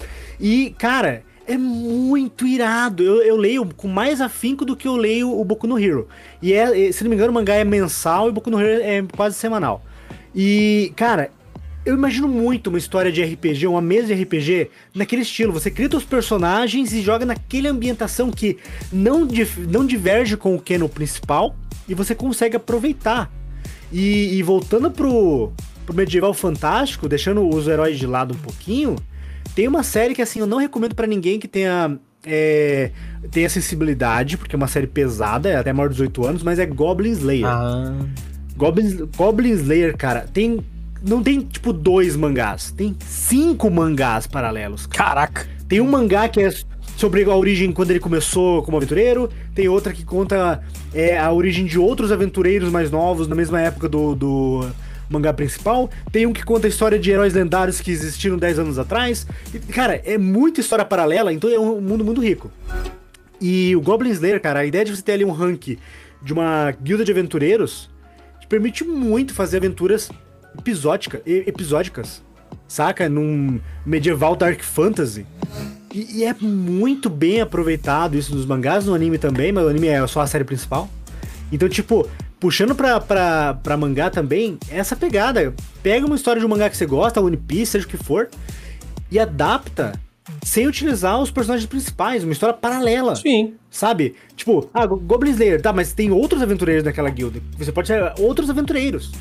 E, 0.40 0.74
cara, 0.78 1.22
é 1.46 1.58
muito 1.58 2.46
irado. 2.46 3.02
Eu, 3.02 3.22
eu 3.22 3.36
leio 3.36 3.68
com 3.76 3.88
mais 3.88 4.22
afinco 4.22 4.64
do 4.64 4.74
que 4.74 4.88
eu 4.88 4.96
leio 4.96 5.38
o 5.38 5.44
Boku 5.44 5.66
no 5.66 5.78
Hero. 5.78 6.08
E 6.40 6.54
é, 6.54 6.90
se 6.92 7.04
não 7.04 7.10
me 7.10 7.16
engano, 7.16 7.30
o 7.30 7.34
mangá 7.34 7.54
é 7.56 7.64
mensal 7.64 8.26
e 8.26 8.30
o 8.30 8.32
Boku 8.32 8.50
no 8.50 8.58
Hero 8.58 8.82
é 8.82 9.04
quase 9.14 9.36
semanal. 9.36 9.84
E, 10.34 10.92
cara, 10.96 11.30
eu 11.84 11.94
imagino 11.94 12.26
muito 12.26 12.68
uma 12.68 12.78
história 12.78 13.12
de 13.12 13.22
RPG, 13.22 13.66
uma 13.66 13.80
mesa 13.80 14.14
de 14.14 14.22
RPG 14.22 14.70
naquele 14.94 15.22
estilo. 15.22 15.52
Você 15.52 15.70
cria 15.70 15.88
os 15.94 16.04
personagens 16.04 16.92
e 16.92 17.02
joga 17.02 17.26
naquela 17.26 17.68
ambientação 17.68 18.30
que 18.30 18.58
não, 18.92 19.28
não 19.68 19.86
diverge 19.86 20.36
com 20.36 20.54
o 20.54 20.60
canon 20.60 20.88
principal 20.88 21.54
e 21.88 21.94
você 21.94 22.14
consegue 22.14 22.56
aproveitar. 22.56 23.30
E, 23.92 24.36
e 24.36 24.42
voltando 24.42 24.90
pro, 24.90 25.52
pro 25.84 25.94
medieval 25.94 26.34
fantástico, 26.34 27.08
deixando 27.08 27.48
os 27.48 27.68
heróis 27.68 27.98
de 27.98 28.06
lado 28.06 28.34
um 28.34 28.38
pouquinho, 28.38 28.96
tem 29.54 29.68
uma 29.68 29.82
série 29.82 30.14
que 30.14 30.22
assim 30.22 30.40
eu 30.40 30.46
não 30.46 30.58
recomendo 30.58 30.94
pra 30.94 31.06
ninguém 31.06 31.38
que 31.38 31.46
tenha 31.46 31.98
é, 32.26 32.90
tenha 33.30 33.48
sensibilidade, 33.48 34.36
porque 34.36 34.54
é 34.54 34.58
uma 34.58 34.66
série 34.66 34.86
pesada, 34.86 35.48
é 35.48 35.56
até 35.56 35.72
maior 35.72 35.88
de 35.88 35.94
18 35.94 36.26
anos, 36.26 36.42
mas 36.42 36.58
é 36.58 36.66
Goblin 36.66 37.12
Slayer. 37.12 37.46
Ah. 37.46 37.94
Goblin, 38.56 39.08
Goblin 39.16 39.52
Slayer, 39.52 39.96
cara, 39.96 40.26
tem. 40.32 40.64
Não 41.06 41.22
tem, 41.22 41.40
tipo, 41.40 41.72
dois 41.72 42.16
mangás. 42.16 42.70
Tem 42.70 42.96
cinco 43.06 43.70
mangás 43.70 44.26
paralelos. 44.26 44.86
Caraca. 44.86 45.46
Tem 45.68 45.80
um 45.80 45.90
mangá 45.90 46.28
que 46.28 46.40
é 46.40 46.50
sobre 46.96 47.24
a 47.24 47.34
origem 47.34 47.72
quando 47.72 47.90
ele 47.90 48.00
começou 48.00 48.62
como 48.62 48.76
aventureiro. 48.76 49.28
Tem 49.54 49.68
outra 49.68 49.92
que 49.92 50.04
conta 50.04 50.62
é, 50.94 51.18
a 51.18 51.30
origem 51.30 51.66
de 51.66 51.78
outros 51.78 52.10
aventureiros 52.10 52.70
mais 52.70 52.90
novos 52.90 53.28
na 53.28 53.34
mesma 53.34 53.60
época 53.60 53.88
do, 53.88 54.14
do 54.14 54.66
mangá 55.08 55.32
principal. 55.32 55.90
Tem 56.10 56.26
um 56.26 56.32
que 56.32 56.44
conta 56.44 56.66
a 56.66 56.70
história 56.70 56.98
de 56.98 57.10
heróis 57.10 57.34
lendários 57.34 57.80
que 57.80 57.90
existiram 57.90 58.36
10 58.38 58.60
anos 58.60 58.78
atrás. 58.78 59.26
E, 59.52 59.58
cara, 59.58 60.00
é 60.04 60.16
muita 60.16 60.60
história 60.60 60.84
paralela, 60.84 61.32
então 61.32 61.50
é 61.50 61.58
um 61.58 61.80
mundo 61.80 62.04
muito 62.04 62.22
rico. 62.22 62.50
E 63.40 63.74
o 63.76 63.80
Goblin 63.80 64.10
Slayer, 64.10 64.40
cara, 64.40 64.60
a 64.60 64.64
ideia 64.64 64.84
de 64.84 64.94
você 64.94 65.02
ter 65.02 65.12
ali 65.12 65.24
um 65.24 65.32
rank 65.32 65.78
de 66.22 66.32
uma 66.32 66.70
guilda 66.82 67.04
de 67.04 67.12
aventureiros 67.12 67.90
te 68.40 68.46
permite 68.46 68.84
muito 68.84 69.34
fazer 69.34 69.58
aventuras 69.58 70.10
episódica, 70.58 71.20
episódicas, 71.26 72.22
saca? 72.68 73.08
Num 73.08 73.60
medieval 73.84 74.36
dark 74.36 74.60
fantasy. 74.62 75.26
E, 75.92 76.18
e 76.20 76.24
é 76.24 76.34
muito 76.40 77.08
bem 77.08 77.40
aproveitado 77.40 78.16
isso 78.16 78.34
nos 78.34 78.44
mangás, 78.46 78.84
no 78.86 78.94
anime 78.94 79.18
também, 79.18 79.52
mas 79.52 79.64
o 79.64 79.68
anime 79.68 79.88
é 79.88 80.04
só 80.06 80.20
a 80.20 80.26
série 80.26 80.44
principal. 80.44 80.88
Então, 81.52 81.68
tipo, 81.68 82.08
puxando 82.40 82.74
pra, 82.74 83.00
pra, 83.00 83.54
pra 83.62 83.76
mangá 83.76 84.10
também, 84.10 84.58
é 84.70 84.78
essa 84.78 84.96
pegada. 84.96 85.54
Pega 85.82 86.04
uma 86.06 86.16
história 86.16 86.40
de 86.40 86.46
um 86.46 86.48
mangá 86.48 86.68
que 86.68 86.76
você 86.76 86.86
gosta, 86.86 87.20
One 87.20 87.36
Piece, 87.36 87.72
seja 87.72 87.86
o 87.86 87.88
que 87.88 87.96
for, 87.96 88.28
e 89.10 89.18
adapta 89.18 89.92
sem 90.42 90.66
utilizar 90.66 91.20
os 91.20 91.30
personagens 91.30 91.68
principais, 91.68 92.24
uma 92.24 92.32
história 92.32 92.54
paralela. 92.54 93.14
Sim. 93.14 93.54
Sabe? 93.70 94.14
Tipo, 94.34 94.68
ah, 94.74 94.86
Go- 94.86 94.96
Goblin 94.96 95.30
Slayer, 95.30 95.60
tá, 95.60 95.72
mas 95.72 95.92
tem 95.92 96.10
outros 96.10 96.42
aventureiros 96.42 96.82
naquela 96.82 97.10
guilda. 97.10 97.40
Você 97.58 97.70
pode 97.70 97.88
ser 97.88 98.12
outros 98.18 98.48
aventureiros. 98.50 99.12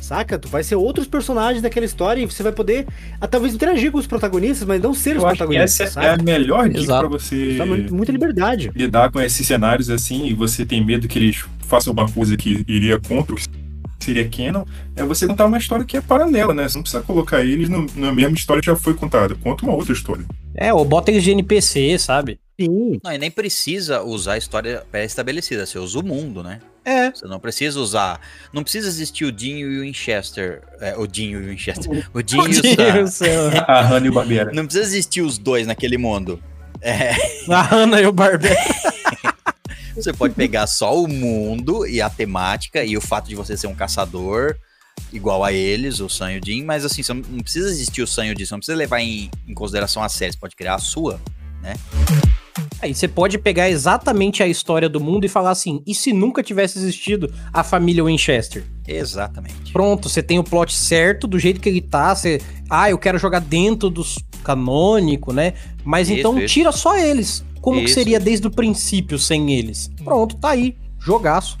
Saca? 0.00 0.38
Tu 0.38 0.48
vai 0.48 0.62
ser 0.64 0.74
outros 0.76 1.06
personagens 1.06 1.62
daquela 1.62 1.86
história 1.86 2.22
e 2.22 2.26
você 2.26 2.42
vai 2.42 2.52
poder, 2.52 2.86
ah, 3.20 3.26
talvez, 3.28 3.54
interagir 3.54 3.92
com 3.92 3.98
os 3.98 4.06
protagonistas, 4.06 4.66
mas 4.66 4.80
não 4.82 4.92
ser 4.94 5.16
os 5.16 5.22
Eu 5.22 5.28
que 5.30 5.36
protagonistas. 5.36 5.80
essa 5.88 6.02
é 6.02 6.10
a 6.14 6.16
melhor 6.16 6.68
dica 6.68 6.80
Exato. 6.80 7.08
pra 7.08 7.18
você 7.18 7.54
Dá 7.56 7.66
muita 7.66 8.10
liberdade. 8.12 8.70
lidar 8.74 9.10
com 9.12 9.20
esses 9.20 9.46
cenários 9.46 9.90
assim 9.90 10.26
e 10.26 10.34
você 10.34 10.64
tem 10.66 10.84
medo 10.84 11.06
que 11.06 11.18
eles 11.18 11.44
façam 11.60 11.90
alguma 11.92 12.10
coisa 12.10 12.36
que 12.36 12.64
iria 12.66 12.98
contra 12.98 13.34
o 13.34 13.36
que 13.38 13.44
seria 14.00 14.28
canon, 14.28 14.64
é 14.96 15.04
você 15.04 15.26
contar 15.26 15.44
uma 15.46 15.58
história 15.58 15.84
que 15.84 15.96
é 15.96 16.00
paralela, 16.00 16.54
né? 16.54 16.68
Você 16.68 16.78
não 16.78 16.82
precisa 16.82 17.02
colocar 17.02 17.44
eles 17.44 17.68
no- 17.68 17.86
na 17.94 18.10
mesma 18.12 18.34
história 18.34 18.60
que 18.62 18.66
já 18.66 18.74
foi 18.74 18.94
contada. 18.94 19.34
Conta 19.34 19.64
uma 19.64 19.74
outra 19.74 19.92
história. 19.92 20.24
É, 20.54 20.72
ou 20.72 20.84
bota 20.84 21.10
eles 21.10 21.22
de 21.22 21.30
NPC, 21.30 21.98
sabe? 21.98 22.40
Sim. 22.58 22.98
Não, 23.04 23.12
e 23.12 23.18
nem 23.18 23.30
precisa 23.30 24.02
usar 24.02 24.32
a 24.34 24.38
história 24.38 24.82
pré-estabelecida, 24.90 25.64
você 25.66 25.78
usa 25.78 25.98
o 25.98 26.02
mundo, 26.04 26.42
né? 26.42 26.60
É. 26.84 27.10
Você 27.10 27.26
não 27.26 27.38
precisa 27.38 27.78
usar. 27.78 28.20
Não 28.52 28.62
precisa 28.62 28.88
existir 28.88 29.24
o 29.24 29.32
Dinho 29.32 29.70
e 29.70 29.78
o 29.78 29.82
Winchester. 29.82 30.62
É, 30.80 30.96
o 30.96 31.06
Dinho 31.06 31.42
e 31.42 31.46
o 31.46 31.48
Winchester. 31.50 32.08
O 32.14 32.22
Dinho 32.22 32.46
e 32.46 32.50
o 32.50 32.54
Sam. 32.54 33.02
do 33.02 33.10
céu. 33.10 33.50
A 33.66 33.82
Hannah 33.82 34.06
e 34.06 34.10
o 34.10 34.12
Barbeira. 34.12 34.52
Não 34.52 34.64
precisa 34.64 34.86
existir 34.86 35.22
os 35.22 35.38
dois 35.38 35.66
naquele 35.66 35.98
mundo. 35.98 36.42
É, 36.80 37.12
A 37.50 37.62
Hannah 37.62 38.00
e 38.00 38.06
o 38.06 38.12
Barbeiro. 38.12 38.56
você 39.94 40.12
pode 40.12 40.34
pegar 40.34 40.66
só 40.66 41.00
o 41.00 41.06
mundo 41.06 41.86
e 41.86 42.00
a 42.00 42.08
temática 42.08 42.84
e 42.84 42.96
o 42.96 43.00
fato 43.00 43.28
de 43.28 43.34
você 43.34 43.56
ser 43.56 43.66
um 43.66 43.74
caçador 43.74 44.56
igual 45.12 45.44
a 45.44 45.52
eles, 45.52 46.00
o 46.00 46.08
Sam 46.08 46.32
e 46.32 46.38
o 46.38 46.40
Jin, 46.44 46.64
mas 46.64 46.84
assim, 46.84 47.02
você 47.02 47.12
não 47.12 47.40
precisa 47.40 47.68
existir 47.68 48.02
o 48.02 48.06
Sam 48.06 48.26
e 48.26 48.32
o 48.32 48.38
Jin, 48.38 48.44
você 48.44 48.54
não 48.54 48.58
precisa 48.60 48.76
levar 48.76 49.00
em, 49.00 49.30
em 49.46 49.54
consideração 49.54 50.02
a 50.02 50.08
série, 50.08 50.32
você 50.32 50.38
pode 50.38 50.54
criar 50.54 50.74
a 50.74 50.78
sua. 50.78 51.20
Aí 52.82 52.94
você 52.94 53.06
pode 53.06 53.38
pegar 53.38 53.68
exatamente 53.70 54.42
a 54.42 54.46
história 54.48 54.88
do 54.88 55.00
mundo 55.00 55.24
e 55.24 55.28
falar 55.28 55.50
assim: 55.50 55.82
e 55.86 55.94
se 55.94 56.12
nunca 56.12 56.42
tivesse 56.42 56.78
existido 56.78 57.32
a 57.52 57.62
família 57.62 58.04
Winchester? 58.04 58.64
Exatamente. 58.86 59.72
Pronto, 59.72 60.08
você 60.08 60.22
tem 60.22 60.38
o 60.38 60.44
plot 60.44 60.74
certo, 60.74 61.26
do 61.26 61.38
jeito 61.38 61.60
que 61.60 61.68
ele 61.68 61.80
tá. 61.80 62.14
Você, 62.14 62.40
ah, 62.68 62.90
eu 62.90 62.98
quero 62.98 63.18
jogar 63.18 63.40
dentro 63.40 63.90
dos 63.90 64.18
canônico, 64.42 65.32
né? 65.32 65.54
Mas 65.84 66.08
Isso, 66.08 66.18
então 66.18 66.38
isso. 66.38 66.54
tira 66.54 66.72
só 66.72 66.96
eles. 66.96 67.44
Como 67.60 67.78
que 67.78 67.84
Isso, 67.84 67.94
seria 67.94 68.16
isso. 68.16 68.24
desde 68.24 68.46
o 68.46 68.50
princípio 68.50 69.18
sem 69.18 69.52
eles? 69.52 69.90
Pronto, 70.02 70.36
tá 70.36 70.50
aí. 70.50 70.74
Jogaço. 70.98 71.58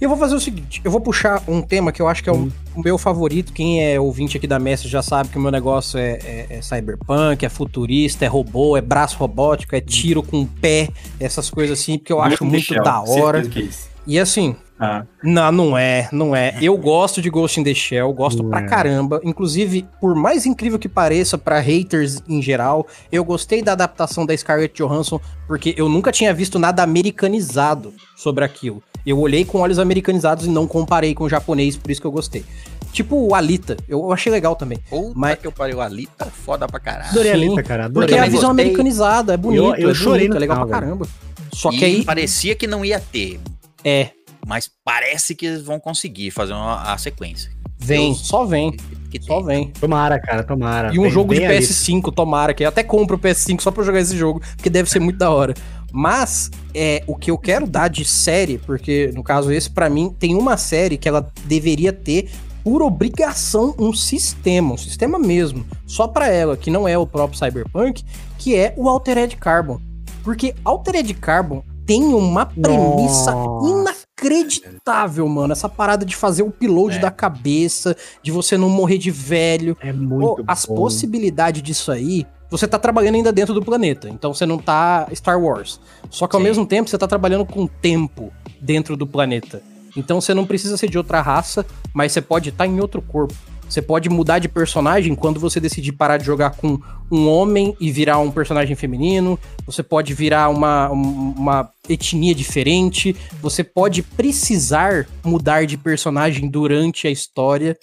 E 0.00 0.04
eu 0.04 0.08
vou 0.08 0.18
fazer 0.18 0.34
o 0.34 0.40
seguinte: 0.40 0.80
eu 0.84 0.90
vou 0.90 1.00
puxar 1.00 1.42
um 1.48 1.62
tema 1.62 1.90
que 1.92 2.02
eu 2.02 2.08
acho 2.08 2.22
que 2.22 2.28
é 2.28 2.32
o, 2.32 2.48
o 2.74 2.80
meu 2.82 2.98
favorito. 2.98 3.52
Quem 3.52 3.82
é 3.84 3.98
ouvinte 3.98 4.36
aqui 4.36 4.46
da 4.46 4.58
Mestre 4.58 4.88
já 4.88 5.02
sabe 5.02 5.30
que 5.30 5.38
o 5.38 5.40
meu 5.40 5.50
negócio 5.50 5.98
é, 5.98 6.18
é- 6.24 6.46
é 6.50 6.62
cyberpunk, 6.62 7.44
é 7.44 7.48
futurista, 7.48 8.24
é 8.24 8.28
robô, 8.28 8.76
é 8.76 8.80
braço 8.80 9.16
robótico, 9.18 9.74
é 9.74 9.80
tiro 9.80 10.22
com 10.22 10.42
o 10.42 10.46
pé, 10.46 10.88
essas 11.18 11.48
coisas 11.50 11.78
assim, 11.80 11.98
porque 11.98 12.12
eu 12.12 12.20
acho 12.20 12.44
in 12.44 12.46
the 12.48 12.52
muito 12.52 12.64
Shell, 12.74 12.82
da 12.82 13.00
hora. 13.00 13.40
é 13.40 13.58
isso. 13.60 13.88
E 14.06 14.18
assim, 14.20 14.54
Ah, 14.78 15.04
não, 15.24 15.50
não 15.50 15.78
é, 15.78 16.08
não 16.12 16.36
é. 16.36 16.54
Eu 16.60 16.76
gosto 16.76 17.20
de 17.22 17.30
Ghost 17.30 17.58
in 17.58 17.64
the 17.64 17.72
Shell, 17.74 18.12
gosto 18.12 18.42
Não 18.42 18.50
pra 18.50 18.60
é. 18.60 18.66
caramba. 18.66 19.20
Inclusive, 19.24 19.86
por 20.00 20.14
mais 20.14 20.44
incrível 20.46 20.78
que 20.78 20.88
pareça 20.88 21.38
pra 21.38 21.58
haters 21.58 22.22
em 22.28 22.40
geral, 22.42 22.86
eu 23.10 23.24
gostei 23.24 23.62
da 23.62 23.72
adaptação 23.72 24.24
da 24.26 24.36
Scarlett 24.36 24.74
Johansson, 24.80 25.18
porque 25.48 25.74
eu 25.78 25.88
nunca 25.88 26.12
tinha 26.12 26.32
visto 26.34 26.58
nada 26.58 26.82
americanizado 26.82 27.94
sobre 28.14 28.44
aquilo. 28.44 28.82
Eu 29.06 29.18
olhei 29.20 29.44
com 29.44 29.58
olhos 29.60 29.78
americanizados 29.78 30.46
e 30.46 30.50
não 30.50 30.66
comparei 30.66 31.14
com 31.14 31.24
o 31.24 31.28
japonês, 31.28 31.76
por 31.76 31.90
isso 31.90 32.00
que 32.00 32.06
eu 32.06 32.10
gostei. 32.12 32.44
Tipo 32.92 33.16
o 33.28 33.34
Alita, 33.34 33.76
eu 33.88 34.10
achei 34.12 34.32
legal 34.32 34.56
também. 34.56 34.78
Puta 34.90 35.12
Mas- 35.14 35.38
que 35.38 35.46
eu 35.46 35.52
parei, 35.52 35.74
o 35.74 35.80
Alita 35.80 36.24
foda 36.26 36.66
pra 36.66 36.80
caralho. 36.80 37.10
Adorei 37.10 37.32
Alita, 37.32 37.62
cara. 37.62 37.84
Porque 37.90 37.98
Adorei. 37.98 38.16
é 38.16 38.20
a 38.20 38.24
visão 38.24 38.48
gostei. 38.48 38.64
americanizada, 38.64 39.34
é 39.34 39.36
bonito, 39.36 39.62
Eu- 39.62 39.74
eu 39.76 39.90
é 39.90 39.94
chorei 39.94 40.22
bonito, 40.28 40.36
é 40.36 40.40
legal 40.40 40.56
final, 40.56 40.68
pra 40.68 40.80
velho. 40.80 40.90
caramba. 40.98 41.08
Só 41.52 41.70
e 41.70 41.78
que 41.78 41.84
aí, 41.84 42.04
parecia 42.04 42.54
que 42.54 42.66
não 42.66 42.84
ia 42.84 42.98
ter, 42.98 43.38
é, 43.84 44.10
mas 44.46 44.70
parece 44.84 45.34
que 45.34 45.46
eles 45.46 45.62
vão 45.62 45.78
conseguir 45.78 46.30
fazer 46.30 46.52
uma, 46.54 46.92
a 46.92 46.98
sequência. 46.98 47.50
vem, 47.78 48.06
Deus. 48.12 48.26
só 48.26 48.44
vem, 48.46 48.72
Que 49.10 49.22
só 49.22 49.36
tem. 49.36 49.46
vem. 49.46 49.68
Tomara, 49.68 50.18
cara, 50.18 50.42
tomara. 50.42 50.92
E 50.94 50.98
um 50.98 51.02
Tem- 51.02 51.10
jogo 51.10 51.34
de 51.34 51.40
tem 51.40 51.48
Alita. 51.48 51.62
PS5, 51.62 52.10
tomara, 52.10 52.52
que 52.54 52.64
eu 52.64 52.68
até 52.68 52.82
compro 52.82 53.16
o 53.16 53.18
PS5 53.18 53.62
só 53.62 53.70
pra 53.70 53.84
jogar 53.84 54.00
esse 54.00 54.16
jogo, 54.16 54.40
porque 54.56 54.70
deve 54.70 54.90
ser 54.90 54.98
muito 54.98 55.18
da 55.18 55.30
hora. 55.30 55.54
Mas 55.96 56.50
é 56.74 57.02
o 57.06 57.16
que 57.16 57.30
eu 57.30 57.38
quero 57.38 57.66
dar 57.66 57.88
de 57.88 58.04
série, 58.04 58.58
porque 58.58 59.10
no 59.14 59.22
caso 59.22 59.50
esse 59.50 59.70
pra 59.70 59.88
mim 59.88 60.14
tem 60.18 60.34
uma 60.34 60.58
série 60.58 60.98
que 60.98 61.08
ela 61.08 61.26
deveria 61.46 61.90
ter 61.90 62.28
por 62.62 62.82
obrigação 62.82 63.74
um 63.78 63.94
sistema, 63.94 64.74
um 64.74 64.76
sistema 64.76 65.18
mesmo, 65.18 65.64
só 65.86 66.06
pra 66.06 66.28
ela, 66.28 66.54
que 66.54 66.68
não 66.70 66.86
é 66.86 66.98
o 66.98 67.06
próprio 67.06 67.38
Cyberpunk, 67.38 68.04
que 68.36 68.54
é 68.54 68.74
o 68.76 68.90
Altered 68.90 69.36
Carbon. 69.36 69.80
Porque 70.22 70.54
Altered 70.62 71.14
Carbon 71.14 71.62
tem 71.86 72.02
uma 72.02 72.44
premissa 72.44 73.32
Nossa. 73.32 73.70
inacreditável, 73.70 75.26
mano. 75.28 75.52
Essa 75.52 75.68
parada 75.68 76.04
de 76.04 76.14
fazer 76.16 76.42
o 76.42 76.48
upload 76.48 76.96
É. 76.96 76.98
da 76.98 77.10
cabeça, 77.10 77.96
de 78.22 78.30
você 78.32 78.58
não 78.58 78.68
morrer 78.68 78.98
de 78.98 79.10
velho. 79.10 79.76
É 79.80 79.92
Pô, 79.92 79.98
muito 79.98 80.44
as 80.46 80.66
bom. 80.66 80.74
possibilidades 80.74 81.62
disso 81.62 81.92
aí, 81.92 82.26
você 82.50 82.66
tá 82.68 82.78
trabalhando 82.78 83.16
ainda 83.16 83.32
dentro 83.32 83.52
do 83.54 83.62
planeta, 83.64 84.08
então 84.08 84.32
você 84.32 84.46
não 84.46 84.58
tá 84.58 85.06
Star 85.14 85.40
Wars. 85.40 85.80
Só 86.10 86.26
que 86.26 86.36
ao 86.36 86.40
Sim. 86.40 86.46
mesmo 86.48 86.66
tempo 86.66 86.88
você 86.88 86.96
tá 86.98 87.06
trabalhando 87.06 87.44
com 87.44 87.66
tempo 87.66 88.32
dentro 88.60 88.96
do 88.96 89.06
planeta. 89.06 89.62
Então 89.96 90.20
você 90.20 90.34
não 90.34 90.44
precisa 90.46 90.76
ser 90.76 90.90
de 90.90 90.98
outra 90.98 91.20
raça, 91.22 91.64
mas 91.94 92.12
você 92.12 92.20
pode 92.20 92.50
estar 92.50 92.66
em 92.66 92.78
outro 92.80 93.00
corpo. 93.02 93.34
Você 93.68 93.82
pode 93.82 94.08
mudar 94.08 94.38
de 94.38 94.48
personagem 94.48 95.14
quando 95.16 95.40
você 95.40 95.58
decidir 95.58 95.90
parar 95.90 96.18
de 96.18 96.24
jogar 96.24 96.50
com 96.50 96.78
um 97.10 97.28
homem 97.28 97.74
e 97.80 97.90
virar 97.90 98.18
um 98.20 98.30
personagem 98.30 98.76
feminino. 98.76 99.36
Você 99.66 99.82
pode 99.82 100.14
virar 100.14 100.50
uma, 100.50 100.88
um- 100.92 101.34
uma 101.36 101.68
etnia 101.88 102.32
diferente. 102.32 103.16
Você 103.42 103.64
pode 103.64 104.02
precisar 104.02 105.08
mudar 105.24 105.66
de 105.66 105.76
personagem 105.76 106.48
durante 106.48 107.08
a 107.08 107.10
história. 107.10 107.76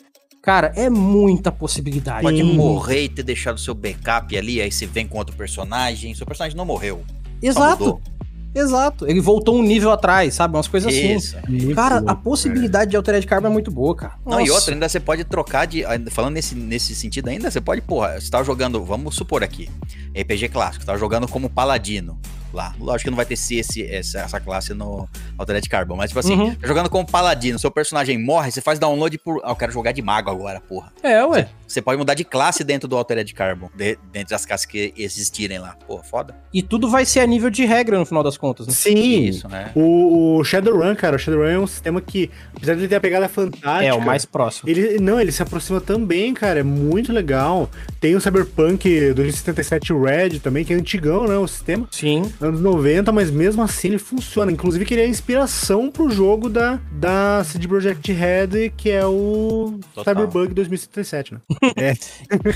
Cara, 0.44 0.74
é 0.76 0.90
muita 0.90 1.54
possibilidade. 1.54 2.22
Pode 2.22 2.44
morrer 2.44 3.04
e 3.04 3.10
ter 3.10 3.24
deixado 3.24 3.58
seu 3.58 3.74
backup 3.74 4.38
ali, 4.38 4.62
aí 4.62 4.70
você 4.70 4.86
vem 4.86 5.08
com 5.08 5.18
outro 5.18 5.34
personagem. 5.38 6.14
Seu 6.14 6.28
personagem 6.28 6.58
não 6.58 6.66
morreu. 6.66 7.02
Exato, 7.42 8.02
exato. 8.54 9.08
Ele 9.08 9.22
voltou 9.22 9.58
um 9.58 9.64
nível 9.64 9.90
atrás, 9.90 10.34
sabe? 10.34 10.58
Umas 10.58 10.68
coisas 10.68 10.94
assim. 10.94 11.16
Isso. 11.16 11.38
Muito 11.48 11.74
Cara, 11.74 12.04
a 12.06 12.14
possibilidade 12.14 12.92
de 12.92 12.98
Altered 12.98 13.26
Carbon 13.26 13.48
é 13.48 13.52
muito 13.52 13.72
boa, 13.72 13.96
cara. 13.96 14.16
Não, 14.26 14.42
e 14.42 14.44
Nossa. 14.44 14.54
outra, 14.56 14.74
ainda 14.74 14.90
você 14.90 15.00
pode 15.00 15.24
trocar 15.24 15.66
de. 15.66 15.86
Falando 16.12 16.34
nesse, 16.34 16.56
nesse 16.56 16.94
sentido 16.94 17.30
ainda, 17.30 17.50
você 17.50 17.62
pode, 17.62 17.80
porra, 17.80 18.20
você 18.20 18.30
tava 18.30 18.44
jogando, 18.44 18.84
vamos 18.84 19.16
supor 19.16 19.46
aqui, 19.46 19.70
RPG 20.14 20.50
clássico, 20.50 20.82
você 20.84 20.88
tava 20.88 21.00
jogando 21.00 21.26
como 21.26 21.50
paladino 21.50 22.20
lá. 22.56 22.74
Lógico 22.80 23.06
que 23.06 23.10
não 23.10 23.18
vai 23.18 23.26
ter 23.26 23.34
esse, 23.34 23.56
esse- 23.56 23.86
essa, 23.86 24.20
essa 24.20 24.40
classe 24.40 24.74
no 24.74 25.08
Altered 25.38 25.68
Carbon, 25.70 25.96
mas 25.96 26.10
tipo 26.12 26.20
assim, 26.20 26.34
Uhum. 26.40 26.56
jogando 26.64 26.90
como 26.90 27.06
paladino, 27.06 27.58
seu 27.60 27.72
personagem 27.72 28.18
morre, 28.18 28.52
você 28.52 28.62
faz 28.62 28.78
download 28.80 29.18
por. 29.18 29.42
Ah, 29.44 29.50
eu 29.52 29.56
quero 29.56 29.72
jogar 29.72 29.92
de 29.92 30.02
mago 30.02 30.30
agora, 30.30 30.62
porra. 30.62 30.92
É, 31.02 31.24
ué. 31.26 31.50
Você 31.63 31.63
pode 31.82 31.98
mudar 31.98 32.14
de 32.14 32.24
classe 32.24 32.64
dentro 32.64 32.88
do 32.88 32.96
Altered 32.96 33.34
Carbon, 33.34 33.70
de, 33.76 33.98
dentre 34.12 34.34
as 34.36 34.46
classes 34.46 34.66
que 34.66 34.94
existirem 34.98 35.60
lá. 35.60 35.76
Porra, 35.88 36.04
foda. 36.04 36.36
E 36.54 36.62
tudo 36.62 36.90
vai 36.90 37.06
ser 37.06 37.20
a 37.22 37.28
nível 37.28 37.50
de 37.50 37.66
regra 37.66 37.98
no 37.98 38.06
final 38.06 38.24
das 38.24 38.38
contas, 38.38 38.68
né? 38.68 38.74
Sim. 38.74 39.24
Isso, 39.24 39.48
né? 39.48 39.72
O, 39.76 40.38
o 40.38 40.44
Shadowrun, 40.44 40.96
cara, 40.96 41.16
o 41.16 41.20
Shadowrun 41.20 41.48
é 41.48 41.60
um 41.60 41.68
sistema 41.68 42.02
que, 42.02 42.30
apesar 42.56 42.76
de 42.76 42.82
ele 42.82 42.88
ter 42.88 42.96
a 42.96 43.02
pegada 43.02 43.28
fantástica... 43.28 43.86
É, 43.86 43.94
o 43.94 44.02
mais 44.02 44.26
próximo. 44.26 44.70
Ele, 44.70 45.00
não, 45.00 45.20
ele 45.20 45.32
se 45.32 45.42
aproxima 45.42 45.82
também, 45.82 46.34
cara, 46.34 46.60
é 46.60 46.64
muito 46.64 47.12
legal. 47.12 47.70
Tem 48.00 48.16
o 48.16 48.22
Cyberpunk 48.22 49.14
2077 49.14 49.94
Red 49.94 50.40
também, 50.40 50.64
que 50.64 50.74
é 50.74 50.76
antigão, 50.76 51.28
né, 51.28 51.38
o 51.38 51.48
sistema. 51.48 51.88
Sim. 51.92 52.32
Anos 52.40 52.62
90, 52.62 53.12
mas 53.12 53.32
mesmo 53.32 53.62
assim 53.62 53.90
ele 53.90 53.98
funciona. 53.98 54.52
Inclusive 54.52 54.86
que 54.86 54.94
ele 54.94 55.02
é 55.02 55.06
a 55.06 55.10
inspiração 55.10 55.90
pro 55.90 56.10
jogo 56.10 56.50
da, 56.50 56.80
da 56.92 57.44
CD 57.44 57.68
Projekt 57.68 58.12
Red, 58.12 58.72
que 58.76 58.90
é 58.90 59.06
o 59.06 59.80
Total. 59.94 60.14
Cyberbug 60.14 60.54
2077, 60.54 61.34
né? 61.34 61.40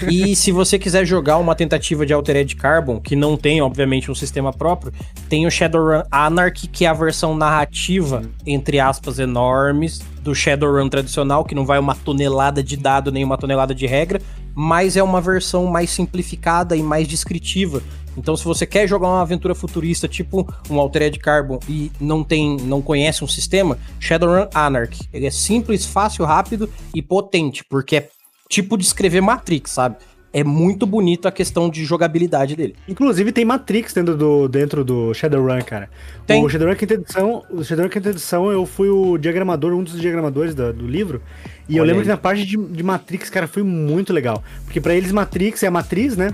E 0.10 0.36
se 0.36 0.52
você 0.52 0.78
quiser 0.78 1.06
jogar 1.06 1.38
uma 1.38 1.56
tentativa 1.56 2.06
de 2.06 2.14
Altered 2.14 2.56
Carbon, 2.56 3.00
que 3.00 3.16
não 3.16 3.38
tem, 3.38 3.62
obviamente, 3.62 4.12
um 4.12 4.16
sistema 4.16 4.52
próprio, 4.52 4.94
tem 5.30 5.46
o 5.46 5.52
Shadowrun 5.52 6.04
Anarchy, 6.12 6.68
que 6.68 6.86
é 6.86 6.88
a 6.88 6.94
versão 6.94 7.36
narrativa, 7.36 8.24
entre 8.46 8.80
aspas, 8.80 9.20
enormes, 9.20 10.00
do 10.22 10.36
Shadowrun 10.36 10.90
tradicional, 10.90 11.46
que 11.46 11.56
não 11.56 11.66
vai 11.66 11.80
uma 11.80 11.96
tonelada 11.96 12.62
de 12.62 12.76
dado 12.76 13.12
nem 13.12 13.24
uma 13.24 13.38
tonelada 13.38 13.74
de 13.74 13.86
regra, 13.86 14.22
mas 14.54 14.98
é 14.98 15.04
uma 15.04 15.22
versão 15.22 15.66
mais 15.66 15.90
simplificada 15.90 16.76
e 16.76 16.84
mais 16.84 17.08
descritiva. 17.08 17.82
Então, 18.18 18.36
se 18.36 18.44
você 18.44 18.66
quer 18.66 18.88
jogar 18.88 19.08
uma 19.08 19.22
aventura 19.22 19.54
futurista, 19.54 20.08
tipo 20.08 20.52
um 20.70 20.80
Altered 20.80 21.20
Carbon, 21.20 21.60
e 21.70 21.92
não 22.02 22.24
tem, 22.24 22.58
não 22.58 22.82
conhece 22.82 23.24
um 23.24 23.28
sistema, 23.28 23.78
Shadowrun 24.00 24.48
Anarchy. 24.54 25.08
Ele 25.14 25.28
é 25.28 25.32
simples, 25.32 25.86
fácil, 25.86 26.26
rápido 26.26 26.68
e 26.96 27.02
potente, 27.02 27.64
porque 27.70 27.98
é 27.98 28.10
tipo 28.50 28.78
de 28.78 28.84
escrever 28.86 29.22
Matrix, 29.22 29.72
sabe? 29.72 29.96
É 30.34 30.44
muito 30.44 30.86
bonito 30.86 31.28
a 31.28 31.32
questão 31.32 31.70
de 31.70 31.84
jogabilidade 31.86 32.56
dele. 32.56 32.76
Inclusive 32.88 33.32
tem 33.32 33.46
Matrix 33.46 33.94
dentro 33.94 34.16
do, 34.16 34.48
dentro 34.48 34.84
do 34.84 35.14
Shadowrun, 35.14 35.62
cara. 35.64 35.90
Tem. 36.28 36.44
O 36.44 36.50
Shadowrun 36.50 36.76
quinta 36.76 36.94
edição, 36.96 37.44
o 37.50 37.64
Shadowrun 37.64 37.90
quinta 37.90 38.10
edição, 38.10 38.52
eu 38.52 38.66
fui 38.66 38.90
o 38.90 39.18
diagramador, 39.18 39.74
um 39.74 39.82
dos 39.84 40.00
diagramadores 40.00 40.54
da- 40.54 40.72
do 40.72 40.86
livro. 40.86 41.22
E 41.68 41.78
eu 41.78 41.82
Olha 41.84 41.88
lembro 41.88 42.02
aí. 42.02 42.06
que 42.06 42.10
na 42.12 42.18
parte 42.18 42.46
de, 42.46 42.58
de 42.58 42.84
Matrix, 42.84 43.30
cara, 43.30 43.48
foi 43.48 43.64
muito 43.64 44.14
legal. 44.14 44.44
Porque 44.66 44.80
pra 44.82 44.94
eles 44.94 45.12
Matrix 45.12 45.64
é 45.64 45.68
a 45.68 45.72
matriz, 45.72 46.16
né? 46.18 46.34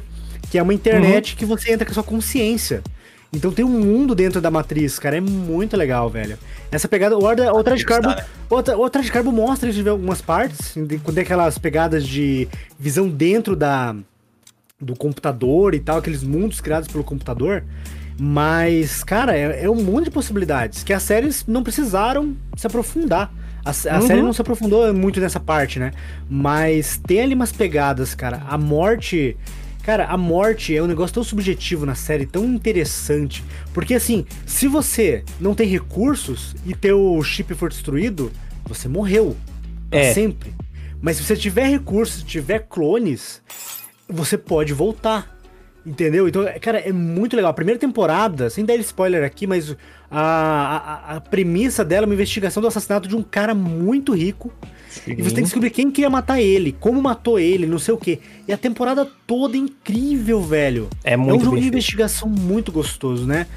Que 0.52 0.58
é 0.58 0.64
uma 0.64 0.74
internet 0.74 1.32
Uhum. 1.34 1.38
que 1.38 1.46
você 1.46 1.72
entra 1.72 1.86
com 1.86 1.92
a 1.92 1.94
sua 1.94 2.04
consciência. 2.04 2.82
Então 3.36 3.52
tem 3.52 3.66
um 3.66 3.70
mundo 3.70 4.14
dentro 4.14 4.40
da 4.40 4.52
matriz, 4.52 5.00
cara. 5.00 5.18
É 5.18 5.22
muito 5.22 5.76
legal, 5.76 6.10
velho. 6.10 6.38
Essa 6.72 6.88
pegada. 6.88 7.18
O 7.18 7.24
Order- 7.24 7.52
o 7.52 7.58
Matrix, 7.58 7.84
Carbon. 7.84 8.10
tá, 8.10 8.16
né? 8.18 8.26
Outra, 8.50 8.78
outra 8.78 9.02
de 9.02 9.12
Carbon 9.12 9.32
mostra 9.32 9.70
isso 9.70 9.82
em 9.82 9.88
algumas 9.90 10.22
partes, 10.22 10.74
quando 11.04 11.16
tem 11.16 11.24
aquelas 11.24 11.58
pegadas 11.58 12.06
de 12.08 12.48
visão 12.80 13.10
dentro 13.10 13.56
da, 13.56 13.96
do 14.80 14.96
computador 14.96 15.74
e 15.74 15.80
tal, 15.80 15.98
aqueles 15.98 16.24
mundos 16.24 16.62
criados 16.62 16.88
pelo 16.88 17.04
computador. 17.04 17.64
Mas, 18.20 19.04
cara, 19.04 19.36
é, 19.36 19.64
é 19.66 19.70
um 19.70 19.76
mundo 19.84 20.04
de 20.06 20.12
possibilidades 20.12 20.84
que 20.84 20.94
as 20.94 21.02
séries 21.02 21.44
não 21.48 21.64
precisaram 21.64 22.36
se 22.56 22.68
aprofundar. 22.68 23.34
A, 23.66 23.70
a 23.72 24.00
Uhum. 24.00 24.08
série 24.08 24.22
não 24.22 24.34
se 24.34 24.42
aprofundou 24.42 24.94
muito 24.94 25.20
nessa 25.20 25.40
parte, 25.40 25.80
né? 25.80 25.92
Mas 26.30 26.98
tem 27.08 27.22
ali 27.22 27.34
umas 27.34 27.52
pegadas, 27.52 28.14
cara. 28.14 28.44
A 28.48 28.58
morte. 28.58 29.36
Cara, 29.84 30.06
a 30.06 30.16
morte 30.18 30.76
é 30.76 30.82
um 30.82 30.88
negócio 30.88 31.14
tão 31.14 31.24
subjetivo 31.24 31.86
na 31.86 31.94
série, 31.94 32.26
tão 32.26 32.46
interessante. 32.46 33.44
Porque 33.74 33.94
assim, 33.94 34.26
se 34.46 34.68
você 34.68 35.24
não 35.42 35.54
tem 35.54 35.68
recursos 35.68 36.56
e 36.66 36.74
teu 36.74 37.22
chip 37.24 37.54
for 37.54 37.70
destruído, 37.70 38.32
você 38.66 38.88
morreu. 38.88 39.36
Pra 39.90 40.00
É. 40.00 40.14
sempre. 40.14 40.54
Mas 41.02 41.18
se 41.18 41.24
você 41.26 41.36
tiver 41.36 41.68
recursos, 41.68 42.24
tiver 42.24 42.60
clones, 42.70 43.42
você 44.08 44.38
pode 44.38 44.74
voltar. 44.74 45.32
Entendeu? 45.86 46.30
Então, 46.30 46.48
é- 46.48 46.58
cara, 46.60 46.80
é 46.80 46.94
muito 46.94 47.36
legal. 47.36 47.52
A 47.52 47.54
primeira 47.54 47.78
temporada, 47.78 48.50
sem 48.50 48.64
dar 48.64 48.78
spoiler 48.78 49.22
aqui, 49.26 49.46
mas 49.46 49.76
a, 50.10 50.22
a, 51.12 51.16
a 51.18 51.22
premissa 51.22 51.84
dela 51.84 52.06
é 52.06 52.08
uma 52.08 52.14
investigação 52.14 52.62
do 52.62 52.68
assassinato 52.70 53.06
de 53.10 53.18
um 53.18 53.22
cara 53.22 53.54
muito 53.54 54.14
rico. 54.16 54.50
E 55.08 55.16
você 55.16 55.30
tem 55.30 55.36
que 55.36 55.42
descobrir 55.44 55.70
quem 55.70 55.90
queria 55.92 56.10
matar 56.10 56.40
ele, 56.42 56.76
como 56.80 57.02
matou 57.02 57.40
ele, 57.40 57.66
não 57.66 57.80
sei 57.80 57.94
o 57.94 57.98
quê. 57.98 58.20
E 58.48 58.54
a 58.54 58.58
temporada 58.58 59.08
toda 59.28 59.56
é 59.56 59.60
incrível, 59.60 60.42
velho. 60.42 60.90
É 61.04 61.14
É 61.14 61.18
um 61.18 61.22
muito 61.22 61.46
jogo 61.46 61.60
de 61.60 61.68
investigação 61.68 62.28
muito 62.30 62.72
gostoso, 62.72 63.26
né? 63.26 63.48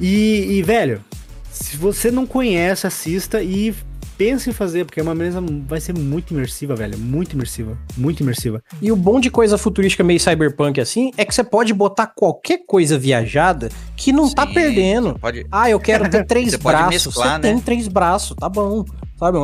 E, 0.00 0.58
e, 0.58 0.62
velho, 0.62 1.02
se 1.50 1.76
você 1.76 2.10
não 2.10 2.26
conhece, 2.26 2.86
assista 2.86 3.42
e 3.42 3.74
pense 4.16 4.50
em 4.50 4.52
fazer, 4.52 4.84
porque 4.84 4.98
é 4.98 5.02
uma 5.02 5.14
mesa 5.14 5.40
vai 5.66 5.80
ser 5.80 5.96
muito 5.96 6.32
imersiva, 6.34 6.74
velho. 6.74 6.98
Muito 6.98 7.34
imersiva. 7.34 7.78
Muito 7.96 8.20
imersiva. 8.20 8.60
E 8.82 8.90
o 8.90 8.96
bom 8.96 9.20
de 9.20 9.30
coisa 9.30 9.56
futurística 9.56 10.02
meio 10.02 10.18
cyberpunk 10.18 10.80
assim 10.80 11.12
é 11.16 11.24
que 11.24 11.32
você 11.34 11.44
pode 11.44 11.72
botar 11.72 12.08
qualquer 12.08 12.64
coisa 12.66 12.98
viajada 12.98 13.68
que 13.96 14.12
não 14.12 14.28
tá 14.28 14.46
Sim, 14.46 14.54
perdendo. 14.54 15.12
você 15.12 15.18
Pode, 15.20 15.46
Ah, 15.52 15.70
eu 15.70 15.78
quero 15.78 16.08
ter 16.10 16.24
três 16.26 16.50
Você 16.50 16.58
pode 16.58 16.76
braços. 16.78 17.06
mesclar, 17.06 17.36
você 17.36 17.42
tem 17.42 17.54
né? 17.54 17.62
três 17.64 17.86
braços, 17.88 18.36
tá 18.36 18.48
bom. 18.48 18.84
Sabe? 19.16 19.38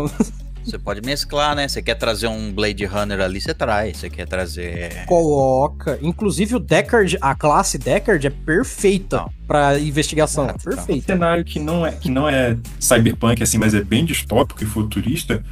Você 0.64 0.78
pode 0.78 1.00
mesclar, 1.02 1.54
né? 1.54 1.68
Você 1.68 1.82
quer 1.82 1.94
trazer 1.94 2.26
um 2.26 2.52
Blade 2.52 2.84
Runner 2.84 3.20
ali, 3.20 3.40
você 3.40 3.52
traz. 3.52 3.98
Você 3.98 4.10
quer 4.10 4.26
trazer. 4.26 5.04
Coloca. 5.06 5.98
Inclusive 6.02 6.56
o 6.56 6.58
Deckard, 6.58 7.18
a 7.20 7.34
classe 7.34 7.78
Deckard 7.78 8.26
é 8.26 8.30
perfeita 8.30 9.26
pra 9.46 9.78
investigação. 9.78 10.46
Um 10.46 10.58
perfeita. 10.58 11.12
cenário 11.12 11.44
que 11.44 11.58
não 11.58 11.86
é, 11.86 11.92
que 11.92 12.10
não 12.10 12.28
é 12.28 12.56
cyberpunk, 12.80 13.42
assim, 13.42 13.58
mas 13.58 13.74
é 13.74 13.82
bem 13.82 14.04
distópico 14.04 14.62
e 14.62 14.66
futurista, 14.66 15.44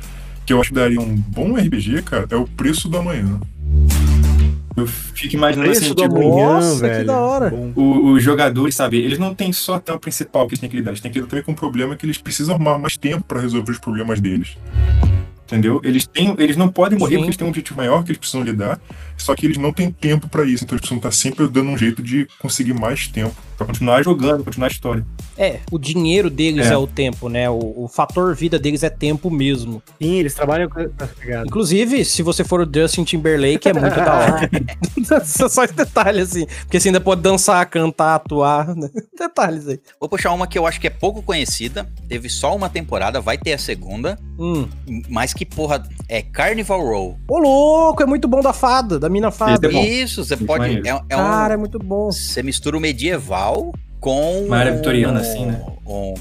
que 0.46 0.52
eu 0.52 0.60
acho 0.60 0.70
que 0.70 0.74
daria 0.76 1.00
um 1.00 1.14
bom 1.14 1.54
RPG, 1.56 2.02
cara, 2.02 2.26
é 2.30 2.36
o 2.36 2.46
preço 2.46 2.88
do 2.88 2.98
amanhã. 2.98 3.40
Eu 4.76 4.86
fico 4.86 5.34
imaginando 5.34 5.70
assim, 5.70 5.80
Preço 5.80 5.94
do 5.94 6.02
tipo, 6.02 6.14
amanhã, 6.16 6.54
nossa, 6.54 6.74
que 6.76 6.80
velho. 6.94 7.06
da 7.06 7.18
hora. 7.20 7.54
O- 7.76 8.12
os 8.12 8.22
jogadores, 8.22 8.74
sabe, 8.74 8.98
eles 8.98 9.18
não 9.18 9.34
têm 9.34 9.52
só 9.52 9.74
até 9.74 9.92
o 9.92 9.98
principal 9.98 10.46
que 10.46 10.52
eles 10.54 10.60
têm 10.60 10.70
que 10.70 10.76
lidar, 10.76 10.90
eles 10.92 11.00
têm 11.00 11.10
que 11.10 11.18
lidar 11.18 11.28
também 11.30 11.44
com 11.44 11.52
um 11.52 11.54
problema 11.54 11.94
que 11.96 12.06
eles 12.06 12.18
precisam 12.18 12.54
arrumar 12.54 12.78
mais 12.78 12.96
tempo 12.96 13.22
pra 13.24 13.40
resolver 13.40 13.70
os 13.72 13.78
problemas 13.78 14.20
deles. 14.20 14.56
Entendeu? 15.52 15.82
Eles, 15.84 16.06
têm, 16.06 16.34
eles 16.38 16.56
não 16.56 16.66
podem 16.68 16.98
morrer 16.98 17.10
Sim. 17.12 17.16
porque 17.18 17.28
eles 17.28 17.36
têm 17.36 17.46
um 17.46 17.50
objetivo 17.50 17.76
maior 17.76 18.02
que 18.02 18.10
eles 18.10 18.18
precisam 18.18 18.42
lidar, 18.42 18.80
só 19.18 19.34
que 19.34 19.44
eles 19.44 19.58
não 19.58 19.70
têm 19.70 19.90
tempo 19.90 20.26
pra 20.26 20.44
isso, 20.44 20.64
então 20.64 20.74
eles 20.74 20.80
precisam 20.80 20.96
estar 20.96 21.10
sempre 21.12 21.46
dando 21.46 21.68
um 21.68 21.76
jeito 21.76 22.02
de 22.02 22.26
conseguir 22.38 22.72
mais 22.72 23.06
tempo 23.06 23.34
pra 23.58 23.66
continuar 23.66 24.02
jogando, 24.02 24.42
continuar 24.42 24.68
a 24.68 24.70
história. 24.70 25.06
É, 25.36 25.60
o 25.70 25.78
dinheiro 25.78 26.30
deles 26.30 26.66
é, 26.68 26.72
É. 26.72 26.76
o 26.76 26.86
tempo, 26.86 27.28
né? 27.28 27.50
O, 27.50 27.84
o 27.84 27.88
fator 27.88 28.34
vida 28.34 28.58
deles 28.58 28.82
é 28.82 28.88
tempo 28.90 29.30
mesmo. 29.30 29.82
Sim, 30.00 30.14
eles 30.14 30.34
trabalham 30.34 30.68
com. 30.70 30.80
Inclusive, 31.46 32.04
se 32.04 32.22
você 32.22 32.44
for 32.44 32.60
o 32.66 32.70
Justin 32.72 33.04
Timberlake, 33.04 33.68
é 33.68 33.72
muito 33.72 33.94
da 33.94 34.14
hora. 34.14 34.50
Só 35.24 35.48
só 35.48 35.64
esse 35.64 35.74
detalhe, 35.74 36.20
assim. 36.20 36.46
Porque 36.62 36.80
você 36.80 36.88
ainda 36.88 37.00
pode 37.00 37.20
dançar, 37.22 37.64
cantar, 37.66 38.14
atuar. 38.16 38.74
né? 38.74 38.88
Detalhes 39.18 39.68
aí. 39.68 39.80
Vou 40.00 40.08
puxar 40.08 40.32
uma 40.32 40.46
que 40.46 40.58
eu 40.58 40.66
acho 40.66 40.80
que 40.80 40.86
é 40.86 40.90
pouco 40.90 41.22
conhecida. 41.22 41.88
Teve 42.08 42.28
só 42.28 42.54
uma 42.54 42.68
temporada, 42.68 43.20
vai 43.20 43.38
ter 43.38 43.52
a 43.52 43.58
segunda. 43.58 44.18
Hum. 44.38 44.66
Mas 45.08 45.32
que 45.32 45.41
porra, 45.44 45.82
é 46.08 46.22
Carnival 46.22 46.80
Row. 46.84 47.18
Ô, 47.28 47.38
louco, 47.38 48.02
é 48.02 48.06
muito 48.06 48.26
bom 48.28 48.40
da 48.40 48.52
fada, 48.52 48.98
da 48.98 49.08
mina 49.08 49.30
fada. 49.30 49.66
É. 49.68 49.80
Isso, 49.86 50.24
você 50.24 50.36
Muito 50.36 50.46
pode. 50.46 50.88
É, 50.88 50.90
é 50.90 50.98
Cara, 51.16 51.54
é 51.54 51.56
um. 51.56 51.60
muito 51.60 51.78
bom. 51.78 52.10
Você 52.10 52.42
mistura 52.42 52.76
o 52.76 52.80
medieval 52.80 53.72
com. 54.00 54.44
Uma 54.46 54.58
área 54.58 54.72
vitoriana, 54.72 55.20
assim, 55.20 55.46
né? 55.46 55.62
um- 55.86 56.14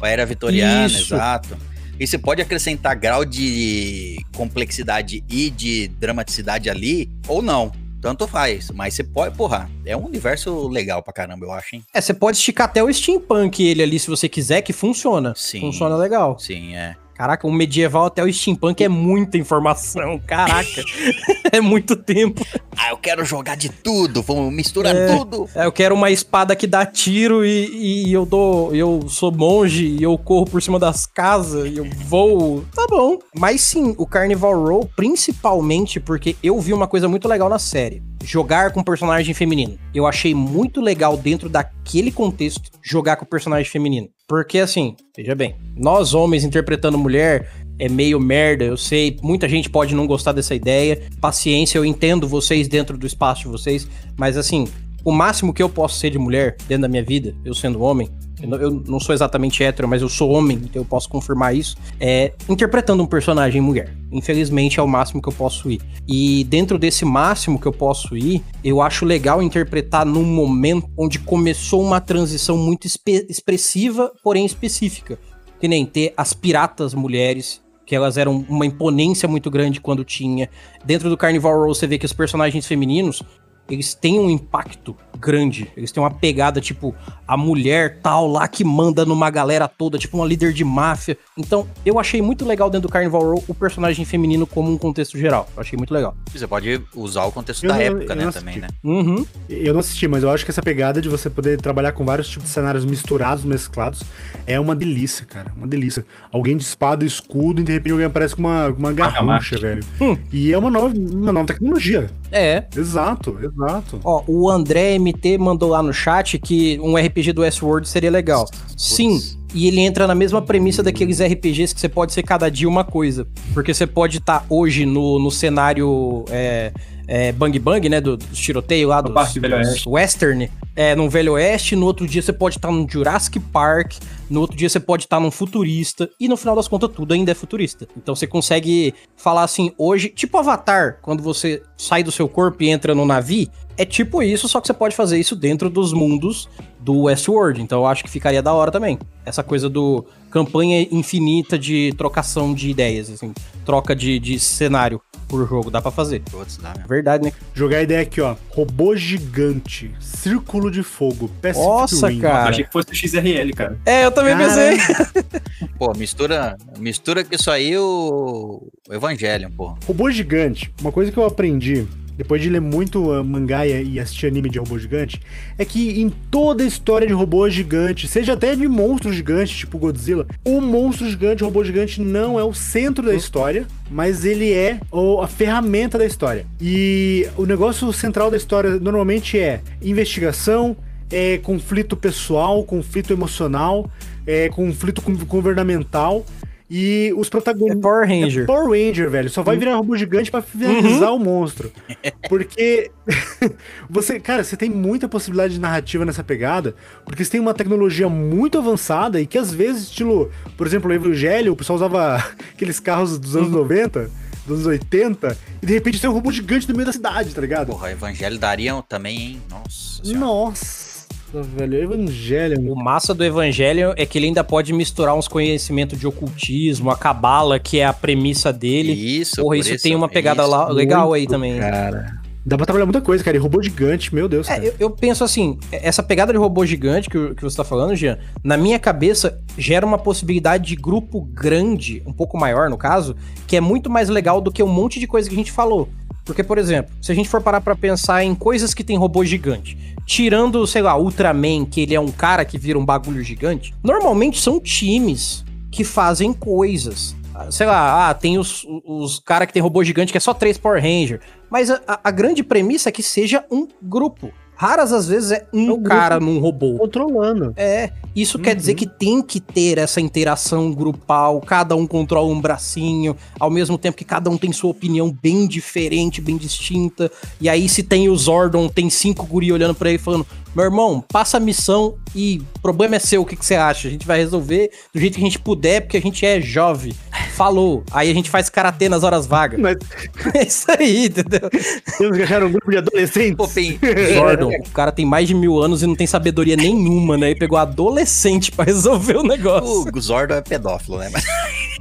A 0.00 0.08
era 0.08 0.26
vitoriana, 0.26 0.86
Isso. 0.86 1.14
exato. 1.14 1.56
E 1.98 2.06
você 2.06 2.18
pode 2.18 2.42
acrescentar 2.42 2.94
grau 2.94 3.24
de 3.24 4.18
complexidade 4.36 5.24
e 5.28 5.48
de 5.48 5.88
dramaticidade 5.88 6.68
ali, 6.68 7.10
ou 7.26 7.40
não. 7.40 7.72
Tanto 8.02 8.28
faz. 8.28 8.70
Mas 8.70 8.92
você 8.94 9.02
pode, 9.02 9.34
porra, 9.36 9.68
é 9.84 9.96
um 9.96 10.04
universo 10.04 10.68
legal 10.68 11.02
pra 11.02 11.12
caramba, 11.14 11.46
eu 11.46 11.52
acho, 11.52 11.74
hein? 11.76 11.82
É, 11.94 12.00
você 12.00 12.12
pode 12.12 12.36
esticar 12.36 12.66
até 12.66 12.82
o 12.84 12.92
steampunk 12.92 13.64
ele 13.66 13.82
ali, 13.82 13.98
se 13.98 14.08
você 14.08 14.28
quiser, 14.28 14.60
que 14.60 14.72
funciona. 14.72 15.32
Sim. 15.34 15.60
Funciona 15.60 15.96
legal. 15.96 16.38
Sim, 16.38 16.76
é. 16.76 16.94
Caraca, 17.16 17.46
um 17.46 17.52
medieval 17.52 18.06
até 18.06 18.22
o 18.22 18.30
steampunk 18.30 18.84
é 18.84 18.88
muita 18.88 19.38
informação. 19.38 20.20
Caraca. 20.26 20.82
é 21.50 21.60
muito 21.62 21.96
tempo. 21.96 22.44
Ah, 22.76 22.90
eu 22.90 22.98
quero 22.98 23.24
jogar 23.24 23.56
de 23.56 23.70
tudo, 23.70 24.22
vamos 24.22 24.52
misturar 24.52 24.94
É. 24.94 25.16
tudo. 25.16 25.48
É, 25.54 25.64
eu 25.64 25.72
quero 25.72 25.94
uma 25.94 26.10
espada 26.10 26.54
que 26.54 26.66
dá 26.66 26.84
tiro 26.84 27.42
e, 27.44 28.04
e 28.08 28.12
eu 28.12 28.26
dou. 28.26 28.74
Eu 28.74 29.06
sou 29.08 29.32
monge 29.32 29.86
e 29.86 30.02
eu 30.02 30.16
corro 30.18 30.44
por 30.44 30.60
cima 30.60 30.78
das 30.78 31.06
casas 31.06 31.66
e 31.72 31.78
eu 31.78 31.86
vou. 32.04 32.64
Tá 32.74 32.86
bom. 32.88 33.18
Mas 33.34 33.62
sim, 33.62 33.94
o 33.96 34.06
Carnival 34.06 34.62
Row, 34.62 34.90
principalmente 34.94 35.98
porque 35.98 36.36
eu 36.42 36.60
vi 36.60 36.74
uma 36.74 36.86
coisa 36.86 37.08
muito 37.08 37.26
legal 37.26 37.48
na 37.48 37.58
série. 37.58 38.02
Jogar 38.26 38.72
com 38.72 38.82
personagem 38.82 39.32
feminino. 39.32 39.78
Eu 39.94 40.04
achei 40.04 40.34
muito 40.34 40.80
legal 40.80 41.16
dentro 41.16 41.48
daquele 41.48 42.10
contexto 42.10 42.72
jogar 42.82 43.14
com 43.14 43.24
personagem 43.24 43.70
feminino. 43.70 44.08
Porque 44.26 44.58
assim, 44.58 44.96
veja 45.16 45.32
bem, 45.32 45.54
nós 45.76 46.12
homens 46.12 46.42
interpretando 46.42 46.98
mulher 46.98 47.48
é 47.78 47.88
meio 47.88 48.18
merda, 48.18 48.64
eu 48.64 48.76
sei, 48.76 49.16
muita 49.22 49.48
gente 49.48 49.70
pode 49.70 49.94
não 49.94 50.08
gostar 50.08 50.32
dessa 50.32 50.56
ideia. 50.56 51.02
Paciência, 51.20 51.78
eu 51.78 51.84
entendo 51.84 52.26
vocês 52.26 52.66
dentro 52.66 52.98
do 52.98 53.06
espaço 53.06 53.42
de 53.42 53.48
vocês, 53.48 53.86
mas 54.18 54.36
assim, 54.36 54.66
o 55.04 55.12
máximo 55.12 55.54
que 55.54 55.62
eu 55.62 55.68
posso 55.68 56.00
ser 56.00 56.10
de 56.10 56.18
mulher 56.18 56.56
dentro 56.66 56.82
da 56.82 56.88
minha 56.88 57.04
vida, 57.04 57.32
eu 57.44 57.54
sendo 57.54 57.80
homem, 57.80 58.08
eu 58.42 58.82
não, 58.86 59.00
sou 59.00 59.14
exatamente 59.14 59.62
hétero, 59.62 59.88
mas 59.88 60.02
eu 60.02 60.08
sou 60.08 60.30
homem, 60.30 60.58
então 60.62 60.82
eu 60.82 60.86
posso 60.86 61.08
confirmar 61.08 61.54
isso, 61.54 61.76
é 61.98 62.32
interpretando 62.48 63.02
um 63.02 63.06
personagem 63.06 63.60
mulher. 63.60 63.94
Infelizmente 64.12 64.78
é 64.78 64.82
o 64.82 64.88
máximo 64.88 65.22
que 65.22 65.28
eu 65.28 65.32
posso 65.32 65.70
ir. 65.70 65.80
E 66.06 66.44
dentro 66.44 66.78
desse 66.78 67.04
máximo 67.04 67.58
que 67.58 67.66
eu 67.66 67.72
posso 67.72 68.16
ir, 68.16 68.42
eu 68.62 68.80
acho 68.82 69.04
legal 69.04 69.42
interpretar 69.42 70.04
num 70.04 70.24
momento 70.24 70.88
onde 70.96 71.18
começou 71.18 71.82
uma 71.82 72.00
transição 72.00 72.56
muito 72.56 72.86
expressiva, 72.86 74.12
porém 74.22 74.44
específica. 74.44 75.18
Que 75.58 75.66
nem 75.66 75.86
ter 75.86 76.12
as 76.16 76.34
piratas 76.34 76.92
mulheres, 76.92 77.62
que 77.86 77.94
elas 77.94 78.18
eram 78.18 78.44
uma 78.48 78.66
imponência 78.66 79.28
muito 79.28 79.50
grande 79.50 79.80
quando 79.80 80.04
tinha. 80.04 80.50
Dentro 80.84 81.08
do 81.08 81.16
Carnival 81.16 81.58
Row 81.58 81.74
você 81.74 81.86
vê 81.86 81.96
que 81.98 82.04
os 82.04 82.12
personagens 82.12 82.66
femininos, 82.66 83.22
eles 83.68 83.94
têm 83.94 84.18
um 84.20 84.30
impacto 84.30 84.96
grande. 85.18 85.70
Eles 85.76 85.90
têm 85.90 86.02
uma 86.02 86.10
pegada, 86.10 86.60
tipo, 86.60 86.94
a 87.26 87.36
mulher 87.36 88.00
tal 88.02 88.26
lá 88.28 88.46
que 88.46 88.62
manda 88.62 89.04
numa 89.04 89.30
galera 89.30 89.66
toda, 89.66 89.98
tipo 89.98 90.16
uma 90.18 90.26
líder 90.26 90.52
de 90.52 90.62
máfia. 90.64 91.16
Então, 91.36 91.66
eu 91.84 91.98
achei 91.98 92.20
muito 92.20 92.44
legal 92.44 92.68
dentro 92.68 92.86
do 92.88 92.92
Carnival 92.92 93.22
Row 93.22 93.44
o 93.48 93.54
personagem 93.54 94.04
feminino 94.04 94.46
como 94.46 94.70
um 94.70 94.76
contexto 94.76 95.18
geral. 95.18 95.48
Eu 95.56 95.60
achei 95.62 95.76
muito 95.76 95.92
legal. 95.92 96.14
Você 96.32 96.46
pode 96.46 96.82
usar 96.94 97.24
o 97.24 97.32
contexto 97.32 97.64
Eu 97.64 97.68
da 97.70 97.74
não- 97.76 97.82
época, 97.82 98.14
né, 98.14 98.30
também, 98.30 98.58
né? 98.58 98.68
Uhum. 98.84 99.24
Eu 99.48 99.72
não 99.72 99.80
assisti, 99.80 100.06
mas 100.06 100.22
eu 100.22 100.30
acho 100.30 100.44
que 100.44 100.50
essa 100.50 100.62
pegada 100.62 101.00
de 101.00 101.08
você 101.08 101.30
poder 101.30 101.58
trabalhar 101.60 101.92
com 101.92 102.04
vários 102.04 102.28
tipos 102.28 102.48
de 102.48 102.54
cenários 102.54 102.84
misturados, 102.84 103.42
mesclados, 103.44 104.02
é 104.46 104.60
uma 104.60 104.76
delícia, 104.76 105.24
cara. 105.24 105.50
Uma 105.56 105.66
delícia. 105.66 106.04
Alguém 106.30 106.56
de 106.56 106.62
espada 106.64 107.04
e 107.04 107.06
escudo 107.06 107.60
e 107.62 107.64
de 107.64 107.72
repente 107.72 107.92
alguém 107.92 108.06
aparece 108.06 108.34
com 108.36 108.42
uma, 108.42 108.68
uma 108.68 108.92
garrucha, 108.92 109.58
velho. 109.58 109.82
Hum. 110.00 110.16
E 110.30 110.52
é 110.52 110.58
uma 110.58 110.70
nova, 110.70 110.94
uma 110.94 111.32
nova 111.32 111.46
tecnologia. 111.46 112.10
É. 112.30 112.64
Exato, 112.76 113.38
exato. 113.56 114.00
Ó, 114.04 114.22
o 114.26 114.50
André 114.50 114.98
MT 114.98 115.38
mandou 115.38 115.70
lá 115.70 115.82
no 115.82 115.92
chat 115.92 116.38
que 116.38 116.78
um 116.80 116.96
RPG 116.96 117.32
do 117.32 117.42
Westworld 117.42 117.88
seria 117.88 118.10
legal. 118.10 118.48
Sim, 118.76 119.20
e 119.54 119.66
ele 119.68 119.80
entra 119.80 120.06
na 120.06 120.14
mesma 120.14 120.42
premissa 120.42 120.82
daqueles 120.82 121.20
RPGs 121.20 121.74
que 121.74 121.80
você 121.80 121.88
pode 121.88 122.12
ser 122.12 122.22
cada 122.22 122.50
dia 122.50 122.68
uma 122.68 122.84
coisa. 122.84 123.26
Porque 123.54 123.72
você 123.72 123.86
pode 123.86 124.18
estar 124.18 124.44
hoje 124.50 124.84
no, 124.84 125.18
no 125.18 125.30
cenário 125.30 126.24
é, 126.28 126.72
é, 127.08 127.32
Bang 127.32 127.58
Bang, 127.58 127.88
né? 127.88 128.00
Do, 128.00 128.16
dos 128.16 128.38
tiroteio 128.38 128.88
lá, 128.88 129.00
Velho 129.00 129.56
Oeste. 129.56 129.88
Western. 129.88 130.50
É, 130.74 130.94
no 130.94 131.08
Velho 131.08 131.32
Oeste, 131.32 131.74
no 131.74 131.86
outro 131.86 132.06
dia 132.06 132.20
você 132.20 132.32
pode 132.32 132.58
estar 132.58 132.70
no 132.70 132.86
Jurassic 132.88 133.40
Park, 133.40 133.94
no 134.28 134.40
outro 134.40 134.56
dia 134.56 134.68
você 134.68 134.80
pode 134.80 135.04
estar 135.04 135.20
num 135.20 135.30
futurista, 135.30 136.08
e 136.18 136.28
no 136.28 136.36
final 136.36 136.56
das 136.56 136.68
contas 136.68 136.90
tudo 136.94 137.14
ainda 137.14 137.32
é 137.32 137.34
futurista. 137.34 137.86
Então 137.96 138.14
você 138.14 138.26
consegue 138.26 138.94
falar 139.16 139.42
assim, 139.42 139.72
hoje, 139.78 140.08
tipo 140.08 140.38
Avatar, 140.38 140.98
quando 141.02 141.22
você 141.22 141.62
sai 141.76 142.02
do 142.02 142.12
seu 142.12 142.28
corpo 142.28 142.62
e 142.62 142.68
entra 142.68 142.94
no 142.94 143.04
navio, 143.04 143.48
é 143.76 143.84
tipo 143.84 144.22
isso, 144.22 144.48
só 144.48 144.60
que 144.60 144.66
você 144.66 144.72
pode 144.72 144.96
fazer 144.96 145.18
isso 145.18 145.36
dentro 145.36 145.68
dos 145.68 145.92
mundos 145.92 146.48
do 146.80 147.02
Westworld. 147.02 147.60
Então 147.60 147.80
eu 147.80 147.86
acho 147.86 148.02
que 148.02 148.10
ficaria 148.10 148.42
da 148.42 148.52
hora 148.52 148.70
também. 148.70 148.98
Essa 149.24 149.42
coisa 149.42 149.68
do 149.68 150.06
campanha 150.30 150.86
infinita 150.90 151.58
de 151.58 151.94
trocação 151.96 152.54
de 152.54 152.70
ideias, 152.70 153.10
assim, 153.10 153.32
troca 153.64 153.94
de, 153.94 154.18
de 154.18 154.38
cenário 154.38 155.00
por 155.28 155.46
jogo, 155.48 155.70
dá 155.70 155.82
pra 155.82 155.90
fazer. 155.90 156.22
Putz, 156.30 156.56
dá 156.58 156.70
mesmo. 156.70 156.88
Verdade, 156.88 157.24
né? 157.24 157.32
Jogar 157.54 157.78
a 157.78 157.82
ideia 157.82 158.02
aqui, 158.02 158.20
ó. 158.20 158.36
Robô 158.50 158.94
gigante, 158.96 159.94
círculo 160.00 160.70
de 160.70 160.82
fogo, 160.82 161.28
Pacific 161.42 161.66
Nossa, 161.66 162.14
cara. 162.16 162.50
Achei 162.50 162.64
que 162.64 162.72
fosse 162.72 162.92
o 162.92 162.94
XRL, 162.94 163.52
cara. 163.54 163.78
É, 163.84 164.04
eu 164.04 164.12
também 164.16 164.36
Cara. 164.36 164.48
pensei. 164.48 165.68
Pô, 165.78 165.92
mistura, 165.96 166.56
mistura 166.78 167.24
com 167.24 167.34
isso 167.34 167.50
aí 167.50 167.76
o, 167.76 168.66
o 168.88 168.94
Evangelion, 168.94 169.50
pô. 169.50 169.76
Robô 169.86 170.10
gigante, 170.10 170.72
uma 170.80 170.90
coisa 170.90 171.12
que 171.12 171.18
eu 171.18 171.24
aprendi 171.24 171.86
depois 172.16 172.40
de 172.40 172.48
ler 172.48 172.62
muito 172.62 173.10
uh, 173.12 173.22
mangá 173.22 173.66
e 173.66 173.90
e 173.90 174.00
assistir 174.00 174.26
anime 174.26 174.48
de 174.48 174.58
robô 174.58 174.78
gigante, 174.78 175.20
é 175.58 175.66
que 175.66 176.00
em 176.00 176.08
toda 176.08 176.64
a 176.64 176.66
história 176.66 177.06
de 177.06 177.12
robô 177.12 177.46
gigante, 177.50 178.08
seja 178.08 178.32
até 178.32 178.56
de 178.56 178.66
monstro 178.66 179.12
gigante, 179.12 179.54
tipo 179.54 179.76
Godzilla, 179.76 180.26
o 180.42 180.58
monstro 180.62 181.06
gigante, 181.10 181.42
o 181.42 181.46
robô 181.46 181.62
gigante 181.62 182.00
não 182.00 182.40
é 182.40 182.42
o 182.42 182.54
centro 182.54 183.04
da 183.04 183.14
história, 183.14 183.66
mas 183.90 184.24
ele 184.24 184.50
é 184.50 184.80
o- 184.90 185.20
a 185.20 185.28
ferramenta 185.28 185.98
da 185.98 186.06
história. 186.06 186.46
E 186.58 187.28
o 187.36 187.44
negócio 187.44 187.92
central 187.92 188.30
da 188.30 188.38
história 188.38 188.78
normalmente 188.80 189.38
é 189.38 189.60
investigação, 189.82 190.74
é 191.10 191.38
conflito 191.38 191.96
pessoal, 191.96 192.64
conflito 192.64 193.12
emocional, 193.12 193.90
é 194.26 194.48
conflito 194.48 195.02
governamental. 195.26 196.24
E 196.68 197.14
os 197.16 197.28
É 197.28 197.30
protagonistas. 197.30 197.80
Power 197.80 198.08
Ranger. 198.08 198.42
É 198.42 198.46
Power 198.46 198.70
Ranger, 198.70 199.08
velho. 199.08 199.30
Só 199.30 199.40
vai 199.40 199.56
virar 199.56 199.76
robô 199.76 199.96
gigante 199.96 200.32
pra 200.32 200.42
finalizar 200.42 201.14
o 201.14 201.18
monstro. 201.18 201.70
Porque 202.28 202.90
você, 203.88 204.18
cara, 204.18 204.42
você 204.42 204.56
tem 204.56 204.68
muita 204.68 205.08
possibilidade 205.08 205.54
de 205.54 205.60
narrativa 205.60 206.04
nessa 206.04 206.24
pegada, 206.24 206.74
porque 207.04 207.24
você 207.24 207.30
tem 207.30 207.40
uma 207.40 207.54
tecnologia 207.54 208.08
muito 208.08 208.58
avançada 208.58 209.20
e 209.20 209.26
que 209.26 209.38
às 209.38 209.52
vezes, 209.54 209.84
estilo, 209.84 210.30
por 210.56 210.66
exemplo, 210.66 210.90
o 210.90 210.92
Evangelho, 210.92 211.52
o 211.52 211.56
pessoal 211.56 211.76
usava 211.76 212.16
aqueles 212.52 212.80
carros 212.80 213.16
dos 213.16 213.36
anos 213.36 213.50
90, 213.50 214.10
dos 214.44 214.56
anos 214.56 214.66
80, 214.66 215.38
e 215.62 215.66
de 215.66 215.72
repente 215.72 216.00
tem 216.00 216.10
um 216.10 216.12
robô 216.12 216.32
gigante 216.32 216.68
no 216.68 216.74
meio 216.74 216.86
da 216.86 216.92
cidade, 216.92 217.32
tá 217.32 217.40
ligado? 217.40 217.68
Porra, 217.68 217.92
Evangelho 217.92 218.38
daria 218.40 218.82
também, 218.88 219.16
hein? 219.18 219.42
Nossa 219.48 220.04
senhora. 220.04 220.18
Nossa, 220.18 220.95
velho, 221.42 221.82
Evangelho. 221.82 222.72
O 222.72 222.76
massa 222.76 223.14
do 223.14 223.24
Evangelho 223.24 223.94
é 223.96 224.06
que 224.06 224.18
ele 224.18 224.26
ainda 224.26 224.44
pode 224.44 224.72
misturar 224.72 225.14
uns 225.14 225.28
conhecimentos 225.28 225.98
de 225.98 226.06
ocultismo, 226.06 226.90
a 226.90 226.96
cabala, 226.96 227.58
que 227.58 227.78
é 227.78 227.86
a 227.86 227.92
premissa 227.92 228.52
dele. 228.52 228.92
Isso, 228.92 229.36
Porra, 229.36 229.56
por 229.56 229.56
isso 229.56 229.82
tem 229.82 229.94
uma 229.94 230.08
pegada 230.08 230.42
isso. 230.42 230.50
lá 230.50 230.68
legal 230.68 231.12
aí 231.12 231.26
também. 231.26 231.58
Cara. 231.58 232.20
Dá 232.46 232.56
pra 232.56 232.64
trabalhar 232.64 232.86
muita 232.86 233.00
coisa, 233.00 233.24
cara. 233.24 233.36
E 233.36 233.40
robô 233.40 233.60
gigante, 233.60 234.14
meu 234.14 234.28
Deus, 234.28 234.46
cara. 234.46 234.64
É, 234.64 234.68
eu, 234.68 234.74
eu 234.78 234.90
penso 234.90 235.24
assim, 235.24 235.58
essa 235.72 236.00
pegada 236.00 236.32
de 236.32 236.38
robô 236.38 236.64
gigante 236.64 237.10
que, 237.10 237.34
que 237.34 237.42
você 237.42 237.56
tá 237.56 237.64
falando, 237.64 237.96
Jean, 237.96 238.18
na 238.44 238.56
minha 238.56 238.78
cabeça 238.78 239.40
gera 239.58 239.84
uma 239.84 239.98
possibilidade 239.98 240.68
de 240.68 240.76
grupo 240.76 241.22
grande, 241.22 242.04
um 242.06 242.12
pouco 242.12 242.38
maior 242.38 242.70
no 242.70 242.78
caso, 242.78 243.16
que 243.48 243.56
é 243.56 243.60
muito 243.60 243.90
mais 243.90 244.08
legal 244.08 244.40
do 244.40 244.52
que 244.52 244.62
um 244.62 244.68
monte 244.68 245.00
de 245.00 245.08
coisa 245.08 245.28
que 245.28 245.34
a 245.34 245.38
gente 245.38 245.50
falou. 245.50 245.88
Porque, 246.26 246.42
por 246.42 246.58
exemplo, 246.58 246.92
se 247.00 247.10
a 247.10 247.14
gente 247.14 247.28
for 247.28 247.40
parar 247.40 247.60
pra 247.62 247.74
pensar 247.74 248.22
em 248.22 248.34
coisas 248.34 248.74
que 248.74 248.84
tem 248.84 248.98
robô 248.98 249.24
gigante, 249.24 249.78
tirando, 250.04 250.66
sei 250.66 250.82
lá, 250.82 250.98
Ultraman, 250.98 251.64
que 251.64 251.80
ele 251.80 251.94
é 251.94 252.00
um 252.00 252.10
cara 252.10 252.44
que 252.44 252.58
vira 252.58 252.78
um 252.78 252.84
bagulho 252.84 253.22
gigante, 253.22 253.72
normalmente 253.82 254.38
são 254.40 254.60
times 254.60 255.44
que 255.70 255.84
fazem 255.84 256.32
coisas. 256.32 257.14
Ah, 257.34 257.50
Sei 257.50 257.66
lá, 257.66 258.08
ah, 258.10 258.14
tem 258.14 258.38
os, 258.38 258.66
os 258.84 259.20
caras 259.20 259.46
que 259.46 259.52
tem 259.52 259.62
robô 259.62 259.84
gigante 259.84 260.10
que 260.12 260.18
é 260.18 260.20
só 260.20 260.34
três 260.34 260.58
Power 260.58 260.82
Ranger. 260.82 261.20
Mas 261.48 261.70
a, 261.70 261.80
a- 261.86 262.00
a 262.04 262.10
grande 262.10 262.42
premissa 262.42 262.88
é 262.88 262.92
que 262.92 263.02
seja 263.02 263.44
um 263.50 263.68
grupo. 263.80 264.32
Raras 264.56 264.92
às 264.92 265.06
vezes 265.06 265.30
é 265.32 265.46
um 265.52 265.72
É 265.72 265.82
cara 265.82 266.18
num 266.18 266.38
robô. 266.38 266.78
Controlando. 266.78 267.52
É, 267.56 267.90
isso 268.14 268.38
quer 268.38 268.52
Uhum. 268.52 268.56
dizer 268.56 268.74
que 268.74 268.86
tem 268.86 269.20
que 269.22 269.38
ter 269.38 269.76
essa 269.78 270.00
interação 270.00 270.72
grupal, 270.72 271.40
cada 271.42 271.76
um 271.76 271.86
controla 271.86 272.28
um 272.32 272.40
bracinho, 272.40 273.14
ao 273.38 273.50
mesmo 273.50 273.76
tempo 273.76 273.96
que 273.98 274.04
cada 274.04 274.30
um 274.30 274.38
tem 274.38 274.52
sua 274.52 274.70
opinião 274.70 275.14
bem 275.22 275.46
diferente, 275.46 276.20
bem 276.20 276.36
distinta. 276.36 277.10
E 277.40 277.48
aí, 277.48 277.68
se 277.68 277.82
tem 277.82 278.08
o 278.08 278.16
Zordon, 278.16 278.68
tem 278.68 278.88
cinco 278.88 279.26
guri 279.26 279.52
olhando 279.52 279.74
pra 279.74 279.90
ele 279.90 279.98
falando: 279.98 280.26
Meu 280.56 280.64
irmão, 280.64 281.04
passa 281.12 281.36
a 281.36 281.40
missão 281.40 281.98
e 282.14 282.42
o 282.56 282.60
problema 282.60 282.96
é 282.96 282.98
seu, 282.98 283.20
o 283.20 283.26
que, 283.26 283.36
que 283.36 283.44
você 283.44 283.56
acha? 283.56 283.88
A 283.88 283.90
gente 283.90 284.06
vai 284.06 284.16
resolver 284.16 284.70
do 284.90 284.98
jeito 284.98 285.16
que 285.16 285.20
a 285.20 285.24
gente 285.24 285.38
puder, 285.38 285.82
porque 285.82 285.98
a 285.98 286.00
gente 286.00 286.24
é 286.24 286.40
jovem. 286.40 286.94
falou. 287.34 287.84
Aí 287.90 288.10
a 288.10 288.14
gente 288.14 288.30
faz 288.30 288.48
karatê 288.48 288.88
nas 288.88 289.04
horas 289.04 289.26
vagas. 289.26 289.60
Mas 289.60 289.76
É 290.34 290.46
isso 290.46 290.64
aí, 290.70 291.08
entendeu? 291.08 291.50
temos 291.98 292.16
que 292.16 292.22
achar 292.22 292.42
um 292.42 292.50
grupo 292.50 292.70
de 292.70 292.78
adolescentes. 292.78 293.36
Pô, 293.36 293.46
tem, 293.46 293.78
Zordon, 294.16 294.50
o 294.50 294.70
cara 294.70 294.90
tem 294.90 295.04
mais 295.04 295.28
de 295.28 295.34
mil 295.34 295.62
anos 295.62 295.82
e 295.82 295.86
não 295.86 295.94
tem 295.94 296.06
sabedoria 296.06 296.56
nenhuma, 296.56 297.18
né? 297.18 297.32
E 297.32 297.34
pegou 297.34 297.58
adolescente 297.58 298.50
pra 298.50 298.64
resolver 298.64 299.18
o 299.18 299.22
negócio. 299.22 299.90
o 299.94 300.00
Zordon 300.00 300.36
é 300.36 300.40
pedófilo, 300.40 300.96
né? 300.96 301.10
Mas... 301.12 301.22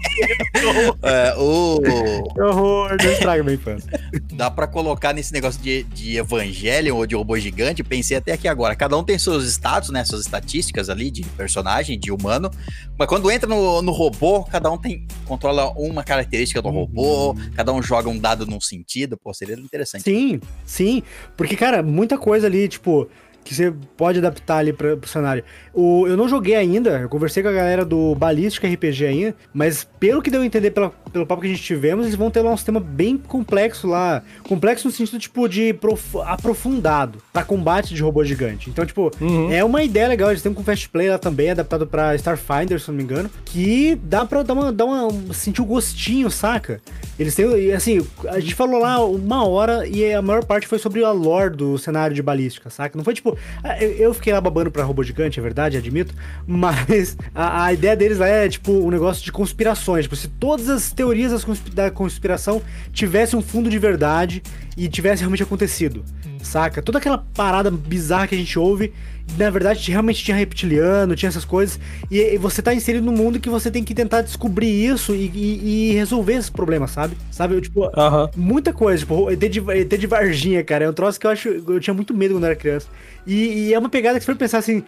É, 1.03 1.35
o... 1.37 1.81
Que 1.81 2.41
horror, 2.41 2.95
não 3.01 3.11
estraga 3.11 3.43
minha 3.43 3.55
infância. 3.55 3.89
Dá 4.33 4.49
pra 4.49 4.65
colocar 4.65 5.13
nesse 5.13 5.33
negócio 5.33 5.61
de, 5.61 5.83
de 5.83 6.17
Evangelion 6.17 6.95
ou 6.95 7.05
de 7.05 7.15
robô 7.15 7.37
gigante. 7.37 7.83
Pensei 7.83 8.17
até 8.17 8.31
aqui 8.31 8.47
agora. 8.47 8.64
Cada 8.73 8.97
um 8.97 9.03
tem 9.03 9.19
seus 9.19 9.43
status, 9.45 9.89
né? 9.89 10.05
Suas 10.05 10.21
estatísticas 10.21 10.89
ali 10.89 11.11
de 11.11 11.23
personagem, 11.23 11.99
de 11.99 12.09
humano. 12.09 12.49
Mas 12.97 13.07
quando 13.09 13.29
entra 13.29 13.49
no, 13.49 13.81
no 13.81 13.91
robô, 13.91 14.45
cada 14.45 14.71
um 14.71 14.77
tem 14.77 15.05
controla 15.25 15.69
uma 15.71 16.03
característica 16.03 16.61
do 16.61 16.69
robô. 16.69 17.35
Cada 17.53 17.73
um 17.73 17.83
joga 17.83 18.09
um 18.09 18.17
dado 18.17 18.45
num 18.45 18.61
sentido. 18.61 19.17
Pô, 19.17 19.33
seria 19.33 19.55
interessante. 19.55 20.03
Sim, 20.03 20.39
sim. 20.65 21.03
Porque, 21.35 21.57
cara, 21.57 21.83
muita 21.83 22.17
coisa 22.17 22.47
ali, 22.47 22.69
tipo, 22.69 23.09
que 23.45 23.53
você 23.55 23.71
pode 23.95 24.17
adaptar 24.19 24.57
ali 24.57 24.73
pra, 24.73 24.97
pro 24.97 25.07
cenário. 25.09 25.43
O, 25.73 26.05
eu 26.07 26.17
não 26.17 26.27
joguei 26.27 26.55
ainda, 26.55 26.99
eu 26.99 27.07
conversei 27.07 27.41
com 27.41 27.47
a 27.47 27.53
galera 27.53 27.85
do 27.85 28.13
Balística 28.15 28.67
RPG 28.67 29.05
ainda, 29.05 29.35
mas 29.53 29.87
pelo 29.99 30.21
que 30.21 30.29
deu 30.29 30.41
a 30.41 30.45
entender 30.45 30.71
pela, 30.71 30.89
pelo 31.13 31.25
papo 31.25 31.41
que 31.41 31.47
a 31.47 31.51
gente 31.51 31.61
tivemos, 31.63 32.05
eles 32.05 32.17
vão 32.17 32.29
ter 32.31 32.41
lá 32.41 32.51
um 32.51 32.57
sistema 32.57 32.79
bem 32.81 33.17
complexo 33.17 33.87
lá. 33.87 34.21
Complexo 34.43 34.87
no 34.87 34.91
sentido, 34.93 35.19
tipo, 35.19 35.47
de 35.47 35.73
prof- 35.73 36.17
aprofundado 36.25 37.19
pra 37.31 37.43
combate 37.43 37.93
de 37.93 38.01
robô 38.01 38.23
gigante. 38.23 38.69
Então, 38.69 38.85
tipo, 38.85 39.11
Uhum. 39.21 39.51
é 39.51 39.63
uma 39.63 39.83
ideia 39.83 40.07
legal. 40.07 40.29
Eles 40.31 40.41
têm 40.41 40.51
um 40.51 40.63
Fast 40.63 40.89
Play 40.89 41.09
lá 41.09 41.17
também, 41.17 41.51
adaptado 41.51 41.85
pra 41.85 42.15
Starfinder, 42.15 42.79
se 42.79 42.87
não 42.89 42.95
me 42.95 43.03
engano, 43.03 43.29
que 43.45 43.95
dá 44.03 44.25
pra 44.25 44.41
dar 44.41 44.53
uma, 44.53 44.71
dar 44.71 44.85
uma 44.85 45.33
sentir 45.33 45.61
o 45.61 45.65
gostinho, 45.65 46.31
saca? 46.31 46.81
Eles 47.19 47.35
têm, 47.35 47.71
assim, 47.73 48.05
a 48.27 48.39
gente 48.39 48.55
falou 48.55 48.79
lá 48.79 49.03
uma 49.05 49.45
hora 49.47 49.87
e 49.87 50.11
a 50.13 50.21
maior 50.21 50.43
parte 50.43 50.67
foi 50.67 50.79
sobre 50.79 51.03
a 51.03 51.11
lore 51.11 51.55
do 51.55 51.77
cenário 51.77 52.15
de 52.15 52.21
balística, 52.23 52.69
saca? 52.69 52.97
Não 52.97 53.03
foi 53.05 53.13
tipo, 53.13 53.34
ah, 53.63 53.81
eu- 53.83 54.13
fiquei 54.13 54.31
lá 54.33 54.39
babando 54.41 54.71
pra 54.71 54.83
robô 54.83 55.03
gigante, 55.03 55.39
é 55.39 55.43
verdade, 55.43 55.77
admito, 55.77 56.13
mas 56.47 57.17
a, 57.33 57.65
a 57.65 57.73
ideia 57.73 57.95
deles 57.95 58.17
lá 58.17 58.27
é, 58.27 58.47
tipo, 58.49 58.71
um 58.71 58.89
negócio 58.89 59.23
de 59.23 59.31
conspirações. 59.31 60.05
Tipo, 60.05 60.15
se 60.15 60.27
todas 60.27 60.69
as 60.69 60.91
teorias 60.91 61.45
da 61.73 61.91
conspiração 61.91 62.61
tivessem 62.91 63.37
um 63.37 63.41
fundo 63.41 63.69
de 63.69 63.77
verdade 63.79 64.41
e 64.77 64.87
tivesse 64.87 65.21
realmente 65.21 65.43
acontecido, 65.43 66.03
saca? 66.41 66.81
Toda 66.81 66.97
aquela 66.99 67.17
parada 67.17 67.69
bizarra 67.71 68.27
que 68.27 68.35
a 68.35 68.37
gente 68.37 68.57
ouve, 68.59 68.93
na 69.37 69.49
verdade, 69.49 69.91
realmente 69.91 70.23
tinha 70.23 70.37
reptiliano, 70.37 71.15
tinha 71.15 71.29
essas 71.29 71.43
coisas, 71.43 71.79
e, 72.09 72.19
e 72.19 72.37
você 72.37 72.61
tá 72.61 72.73
inserido 72.73 73.05
num 73.05 73.11
mundo 73.11 73.39
que 73.39 73.49
você 73.49 73.69
tem 73.71 73.83
que 73.83 73.93
tentar 73.93 74.21
descobrir 74.21 74.67
isso 74.69 75.13
e, 75.15 75.29
e- 75.33 75.89
e 75.89 75.93
resolver 75.93 76.33
esses 76.33 76.49
problemas, 76.49 76.91
sabe? 76.91 77.17
Sabe, 77.31 77.55
eu, 77.55 77.61
tipo, 77.61 77.89
muita 78.35 78.71
coisa, 78.71 78.99
tipo, 78.99 79.29
ET 79.29 79.39
de, 79.49 79.59
ET 79.59 79.97
de 79.97 80.07
Varginha, 80.07 80.63
cara, 80.63 80.85
é 80.85 80.89
um 80.89 80.93
troço 80.93 81.19
que 81.19 81.27
eu 81.27 81.31
acho, 81.31 81.49
eu 81.49 81.79
tinha 81.79 81.93
muito 81.93 82.13
medo 82.13 82.35
quando 82.35 82.43
eu 82.43 82.49
era 82.51 82.55
criança. 82.55 82.87
E, 83.25 83.67
e 83.69 83.73
é 83.73 83.79
uma 83.79 83.89
pegada 83.89 84.17
que 84.19 84.23
você 84.23 84.27
foi 84.27 84.35
pensar 84.35 84.59
assim, 84.59 84.83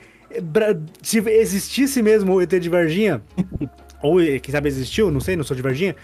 se 1.01 1.19
existisse 1.19 2.01
mesmo 2.01 2.33
o 2.33 2.41
ET 2.41 2.59
de 2.59 2.69
Varginha, 2.69 3.21
ou 4.01 4.17
quem 4.41 4.51
sabe 4.51 4.67
existiu, 4.69 5.09
não 5.11 5.19
sei, 5.19 5.35
não 5.35 5.43
sou 5.43 5.55
de 5.55 5.61
Varginha, 5.63 5.95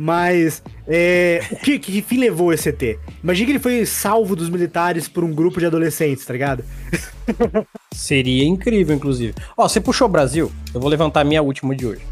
mas 0.00 0.62
é, 0.86 1.42
o 1.50 1.56
que, 1.56 1.76
que 1.76 2.00
fim 2.00 2.18
levou 2.18 2.52
esse 2.52 2.68
ET? 2.68 2.98
Imagina 3.22 3.46
que 3.46 3.52
ele 3.52 3.58
foi 3.58 3.84
salvo 3.84 4.36
dos 4.36 4.48
militares 4.48 5.08
por 5.08 5.24
um 5.24 5.34
grupo 5.34 5.58
de 5.58 5.66
adolescentes, 5.66 6.24
tá 6.24 6.32
ligado? 6.32 6.62
Seria 7.92 8.44
incrível, 8.44 8.94
inclusive. 8.94 9.34
Ó, 9.56 9.68
você 9.68 9.80
puxou 9.80 10.06
o 10.06 10.10
Brasil, 10.10 10.52
eu 10.72 10.80
vou 10.80 10.88
levantar 10.88 11.22
a 11.22 11.24
minha 11.24 11.42
última 11.42 11.74
de 11.74 11.84
hoje. 11.84 12.02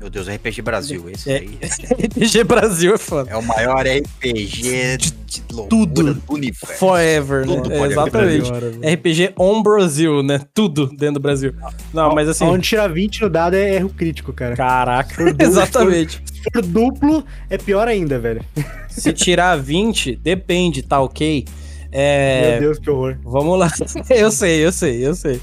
Meu 0.00 0.08
Deus, 0.08 0.26
RPG 0.28 0.62
Brasil. 0.62 1.10
Esse 1.10 1.30
É. 1.30 1.36
aí 1.40 1.58
RPG 2.08 2.44
Brasil 2.44 2.94
é 2.94 2.98
foda. 2.98 3.30
é 3.30 3.36
o 3.36 3.42
maior 3.42 3.84
RPG 3.86 4.96
de 4.96 5.42
loucura 5.52 5.68
tudo. 5.68 6.14
do 6.14 6.22
universo. 6.32 6.78
Forever, 6.78 7.44
Tudo 7.46 7.68
né? 7.68 7.78
pode 7.78 7.92
Exatamente. 7.92 8.50
RPG 8.94 9.34
on 9.38 9.62
Brasil, 9.62 10.22
né? 10.22 10.40
Tudo 10.54 10.86
dentro 10.88 11.14
do 11.14 11.20
Brasil. 11.20 11.52
Não, 11.92 12.14
mas 12.14 12.28
assim. 12.30 12.44
Onde 12.44 12.66
tirar 12.66 12.88
20 12.88 13.20
no 13.20 13.28
dado 13.30 13.54
é 13.56 13.74
erro 13.74 13.90
crítico, 13.90 14.32
cara. 14.32 14.56
Caraca, 14.56 15.22
du- 15.34 15.44
exatamente. 15.44 16.22
Se 16.32 16.50
for 16.50 16.62
duplo, 16.62 17.22
é 17.50 17.58
pior 17.58 17.86
ainda, 17.86 18.18
velho. 18.18 18.42
Se 18.88 19.12
tirar 19.12 19.56
20, 19.56 20.16
depende, 20.16 20.82
tá 20.82 20.98
ok? 20.98 21.44
É. 21.92 22.52
Meu 22.52 22.60
Deus, 22.60 22.78
que 22.78 22.88
horror. 22.88 23.18
Vamos 23.22 23.58
lá. 23.58 23.70
eu 24.08 24.30
sei, 24.30 24.64
eu 24.64 24.72
sei, 24.72 25.06
eu 25.06 25.14
sei. 25.14 25.40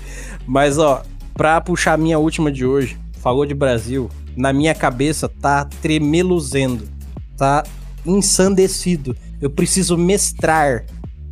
Mas, 0.48 0.80
ó, 0.80 1.04
pra 1.36 1.62
puxar 1.62 1.94
a 1.94 1.98
minha 1.98 2.18
última 2.18 2.52
de 2.52 2.66
hoje, 2.66 2.98
falou 3.22 3.46
de 3.46 3.54
Brasil, 3.54 4.10
na 4.38 4.54
minha 4.54 4.76
cabeça 4.76 5.28
tá 5.28 5.66
tremeluzendo, 5.82 6.88
tá 7.36 7.64
ensandecido. 8.06 9.18
Eu 9.42 9.50
preciso 9.50 9.98
mestrar 9.98 10.86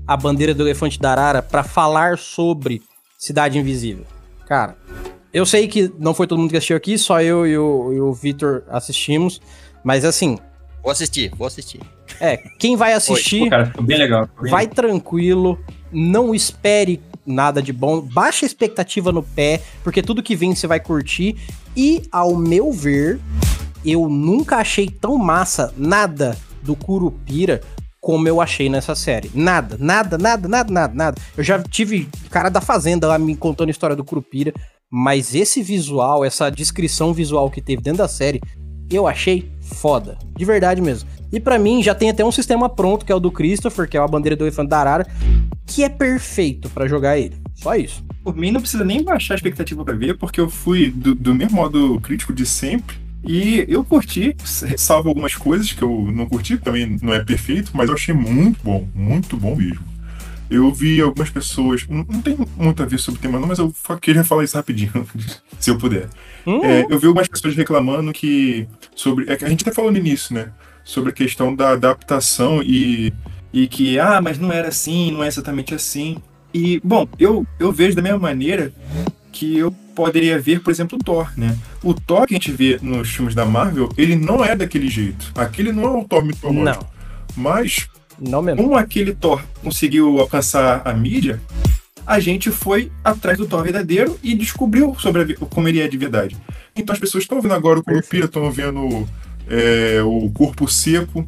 a 0.07 0.17
bandeira 0.17 0.53
do 0.53 0.63
elefante 0.63 0.99
da 0.99 1.11
arara 1.11 1.41
pra 1.41 1.63
falar 1.63 2.17
sobre 2.17 2.81
Cidade 3.17 3.57
Invisível. 3.57 4.05
Cara, 4.47 4.75
eu 5.33 5.45
sei 5.45 5.67
que 5.67 5.91
não 5.99 6.13
foi 6.13 6.27
todo 6.27 6.39
mundo 6.39 6.49
que 6.49 6.57
assistiu 6.57 6.77
aqui, 6.77 6.97
só 6.97 7.21
eu 7.21 7.47
e 7.47 7.57
o, 7.57 7.93
e 7.93 7.99
o 7.99 8.13
Vitor 8.13 8.63
assistimos, 8.69 9.41
mas 9.83 10.03
assim, 10.03 10.37
Vou 10.83 10.91
assistir, 10.91 11.31
vou 11.35 11.47
assistir. 11.47 11.79
é, 12.19 12.37
quem 12.59 12.75
vai 12.75 12.93
assistir 12.93 13.45
Pô, 13.45 13.49
cara, 13.49 13.65
ficou 13.65 13.83
bem 13.83 13.97
legal. 13.97 14.27
ficou 14.27 14.43
bem 14.43 14.51
vai 14.51 14.67
tranquilo, 14.67 15.59
não 15.91 16.33
espere 16.35 17.01
nada 17.25 17.61
de 17.61 17.73
bom, 17.73 18.01
baixa 18.01 18.45
expectativa 18.45 19.11
no 19.11 19.23
pé, 19.23 19.61
porque 19.83 20.01
tudo 20.01 20.23
que 20.23 20.35
vem 20.35 20.53
você 20.53 20.67
vai 20.67 20.79
curtir. 20.79 21.35
E, 21.75 22.03
ao 22.11 22.35
meu 22.35 22.71
ver, 22.71 23.19
eu 23.85 24.09
nunca 24.09 24.57
achei 24.57 24.89
tão 24.89 25.17
massa 25.17 25.73
nada 25.77 26.37
do 26.61 26.75
Curupira 26.75 27.61
como 27.99 28.27
eu 28.27 28.39
achei 28.39 28.69
nessa 28.69 28.93
série. 28.93 29.31
Nada, 29.33 29.77
nada, 29.79 30.15
nada, 30.15 30.47
nada, 30.47 30.71
nada, 30.71 30.93
nada. 30.93 31.21
Eu 31.35 31.43
já 31.43 31.61
tive 31.61 32.07
cara 32.29 32.49
da 32.49 32.61
Fazenda 32.61 33.07
lá 33.07 33.17
me 33.17 33.35
contando 33.35 33.69
a 33.69 33.71
história 33.71 33.95
do 33.95 34.03
Curupira, 34.03 34.53
mas 34.91 35.33
esse 35.33 35.63
visual, 35.63 36.23
essa 36.23 36.51
descrição 36.51 37.13
visual 37.13 37.49
que 37.49 37.61
teve 37.61 37.81
dentro 37.81 37.99
da 37.99 38.07
série, 38.07 38.39
eu 38.91 39.07
achei 39.07 39.51
foda. 39.59 40.17
De 40.37 40.45
verdade 40.45 40.81
mesmo. 40.81 41.09
E 41.31 41.39
pra 41.39 41.57
mim 41.57 41.81
já 41.81 41.95
tem 41.95 42.09
até 42.09 42.23
um 42.23 42.31
sistema 42.31 42.69
pronto, 42.69 43.05
que 43.05 43.11
é 43.11 43.15
o 43.15 43.19
do 43.19 43.31
Christopher, 43.31 43.89
que 43.89 43.97
é 43.97 43.99
a 43.99 44.07
bandeira 44.07 44.35
do 44.35 44.43
elefante 44.43 44.69
da 44.69 44.79
Arara, 44.79 45.07
que 45.65 45.83
é 45.83 45.89
perfeito 45.89 46.69
pra 46.69 46.87
jogar 46.87 47.17
ele. 47.17 47.35
Só 47.55 47.75
isso. 47.75 48.03
Por 48.23 48.35
mim, 48.35 48.51
não 48.51 48.61
precisa 48.61 48.83
nem 48.83 49.03
baixar 49.03 49.33
a 49.33 49.37
expectativa 49.37 49.83
pra 49.83 49.93
ver, 49.95 50.17
porque 50.17 50.39
eu 50.39 50.49
fui 50.49 50.91
do, 50.91 51.15
do 51.15 51.33
mesmo 51.33 51.55
modo 51.55 51.99
crítico 52.01 52.33
de 52.33 52.45
sempre. 52.45 52.97
E 53.27 53.65
eu 53.67 53.83
curti, 53.83 54.35
salvo 54.77 55.09
algumas 55.09 55.33
coisas 55.33 55.71
que 55.71 55.81
eu 55.81 56.11
não 56.13 56.27
curti, 56.27 56.57
também 56.57 56.97
não 57.01 57.11
é 57.13 57.23
perfeito, 57.23 57.71
mas 57.73 57.89
eu 57.89 57.95
achei 57.95 58.13
muito 58.13 58.59
bom, 58.63 58.87
muito 58.93 59.35
bom 59.35 59.55
mesmo. 59.55 59.83
Eu 60.47 60.71
vi 60.71 61.01
algumas 61.01 61.31
pessoas, 61.31 61.87
não, 61.89 62.05
não 62.07 62.21
tem 62.21 62.37
muito 62.55 62.83
a 62.83 62.85
ver 62.85 62.99
sobre 62.99 63.17
o 63.17 63.21
tema 63.21 63.39
não, 63.39 63.47
mas 63.47 63.57
eu 63.57 63.73
queria 63.99 64.23
falar 64.23 64.43
isso 64.43 64.55
rapidinho, 64.55 64.91
se 65.59 65.71
eu 65.71 65.77
puder. 65.77 66.07
Hum, 66.45 66.63
É, 66.63 66.85
eu 66.87 66.99
vi 66.99 67.07
algumas 67.07 67.27
pessoas 67.27 67.55
reclamando 67.55 68.13
que 68.13 68.67
sobre. 68.95 69.25
É 69.27 69.43
a 69.43 69.49
gente 69.49 69.63
até 69.63 69.73
falou 69.73 69.91
no 69.91 69.97
início, 69.97 70.35
né? 70.35 70.51
Sobre 70.83 71.09
a 71.09 71.13
questão 71.13 71.55
da 71.55 71.71
adaptação 71.71 72.61
e, 72.61 73.11
e 73.55 73.67
que, 73.67 73.97
ah, 73.97 74.19
mas 74.21 74.37
não 74.37 74.51
era 74.51 74.67
assim, 74.67 75.11
não 75.11 75.23
é 75.23 75.27
exatamente 75.29 75.73
assim. 75.73 76.17
E, 76.53 76.81
bom, 76.83 77.07
eu, 77.17 77.47
eu 77.57 77.71
vejo 77.71 77.95
da 77.95 78.01
mesma 78.01 78.19
maneira 78.19 78.73
que 79.31 79.57
eu 79.57 79.71
poderia 79.95 80.37
ver, 80.37 80.59
por 80.61 80.71
exemplo, 80.71 80.97
o 80.99 81.03
Thor, 81.03 81.31
né? 81.37 81.57
O 81.81 81.93
Thor 81.93 82.27
que 82.27 82.33
a 82.33 82.37
gente 82.37 82.51
vê 82.51 82.77
nos 82.81 83.09
filmes 83.09 83.33
da 83.33 83.45
Marvel, 83.45 83.87
ele 83.97 84.13
não 84.17 84.43
é 84.43 84.57
daquele 84.57 84.89
jeito. 84.89 85.31
Aquele 85.35 85.71
não 85.71 85.83
é 85.85 86.01
o 86.01 86.03
Thor 86.03 86.25
mitológico. 86.25 86.63
não, 86.65 86.87
Mas 87.37 87.87
não 88.19 88.41
mesmo. 88.41 88.61
como 88.61 88.75
aquele 88.75 89.13
Thor 89.13 89.41
conseguiu 89.63 90.19
alcançar 90.19 90.81
a 90.83 90.93
mídia, 90.93 91.41
a 92.05 92.19
gente 92.19 92.51
foi 92.51 92.91
atrás 93.05 93.37
do 93.37 93.45
Thor 93.45 93.63
verdadeiro 93.63 94.19
e 94.21 94.35
descobriu 94.35 94.93
sobre 94.99 95.21
a 95.21 95.45
como 95.45 95.69
ele 95.69 95.79
é 95.79 95.87
de 95.87 95.97
verdade. 95.97 96.35
Então 96.75 96.91
as 96.91 96.99
pessoas 96.99 97.23
estão 97.23 97.41
vendo 97.41 97.53
agora 97.53 97.79
o 97.79 97.83
Curupira, 97.83 98.25
estão 98.25 98.51
vendo 98.51 99.07
é, 99.47 100.01
o 100.03 100.29
Corpo 100.31 100.67
Seco. 100.67 101.25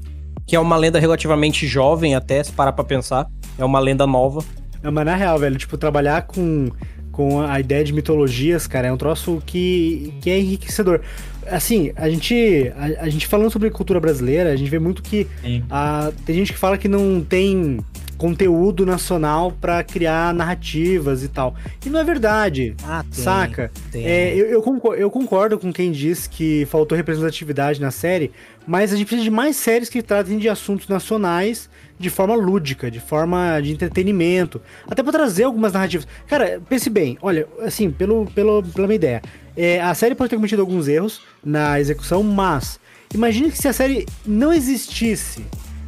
Que 0.48 0.56
é 0.56 0.60
uma 0.60 0.76
lenda 0.78 1.00
relativamente 1.00 1.68
jovem 1.68 2.16
até, 2.16 2.41
se 2.43 2.52
parar 2.52 2.72
pra 2.72 2.84
pensar. 2.84 3.28
É 3.58 3.64
uma 3.64 3.80
lenda 3.80 4.08
nova. 4.08 4.43
É, 4.82 4.89
mas 4.89 5.06
na 5.06 5.16
real, 5.16 5.38
velho, 5.38 5.58
tipo, 5.58 5.78
trabalhar 5.78 6.24
com, 6.24 6.70
com 7.12 7.41
a 7.41 7.60
ideia 7.60 7.84
de 7.84 7.91
mitologias, 7.91 8.66
cara, 8.66 8.88
é 8.88 8.91
um 8.91 8.98
troço 8.98 9.41
que, 9.45 10.14
que 10.22 10.30
é 10.30 10.39
enriquecedor. 10.39 11.02
Assim, 11.50 11.91
a 11.95 12.10
gente, 12.10 12.72
a, 12.76 13.04
a 13.04 13.10
gente 13.10 13.28
falando 13.28 13.52
sobre 13.52 13.70
cultura 13.70 14.00
brasileira, 14.00 14.52
a 14.52 14.56
gente 14.56 14.70
vê 14.70 14.80
muito 14.80 15.04
que 15.04 15.28
a, 15.70 16.12
tem 16.26 16.36
gente 16.36 16.54
que 16.54 16.60
fala 16.60 16.78
que 16.78 16.88
não 16.88 17.22
tem 17.22 17.80
conteúdo 18.18 18.86
nacional 18.86 19.51
pra 19.51 19.84
criar 19.84 20.34
narrativas 20.34 21.24
e 21.24 21.28
tal. 21.28 21.55
E 21.86 21.89
não 21.89 21.99
é 21.99 22.03
verdade, 22.03 22.76
Ah, 22.84 23.03
saca? 23.11 23.72
É, 23.93 24.34
eu, 24.36 24.47
eu 24.47 24.61
concordo, 24.61 25.01
eu 25.01 25.09
concordo 25.11 25.57
com 25.59 25.72
quem 25.72 25.91
diz 25.91 26.28
que 26.28 26.65
faltou 26.65 26.95
representatividade 26.97 27.80
na 27.80 27.91
série, 27.91 28.32
mas 28.65 28.91
a 28.91 28.95
gente 28.97 29.05
precisa 29.07 29.24
de 29.24 29.32
mais 29.32 29.55
séries 29.55 29.88
que 29.89 30.01
tratem 30.01 30.38
de 30.38 30.49
assuntos 30.49 30.88
nacionais 30.88 31.70
de 31.99 32.09
forma 32.09 32.36
lúdica, 32.36 32.91
de 32.91 32.99
forma 32.99 33.59
de 33.61 33.72
entretenimento, 33.72 34.61
até 34.88 35.01
pra 35.01 35.11
trazer 35.11 35.43
algumas 35.43 35.74
narrativas. 35.74 36.07
Cara, 36.28 36.61
pense 36.68 36.89
bem, 36.89 37.18
olha, 37.22 37.47
assim, 37.61 37.89
pelo, 37.89 38.26
pelo, 38.36 38.61
pela 38.63 38.88
minha 38.88 38.95
ideia, 38.95 39.22
é, 39.55 39.82
a 39.82 39.93
série 39.95 40.13
pode 40.15 40.30
ter 40.30 40.36
cometido 40.36 40.61
alguns 40.61 40.88
erros 40.88 41.22
na 41.43 41.80
execução, 41.80 42.22
mas 42.24 42.80
imagine 43.13 43.49
que 43.49 43.57
se 43.57 43.68
a 43.68 43.74
série 43.74 44.05
não 44.26 44.53
existisse, 44.53 45.43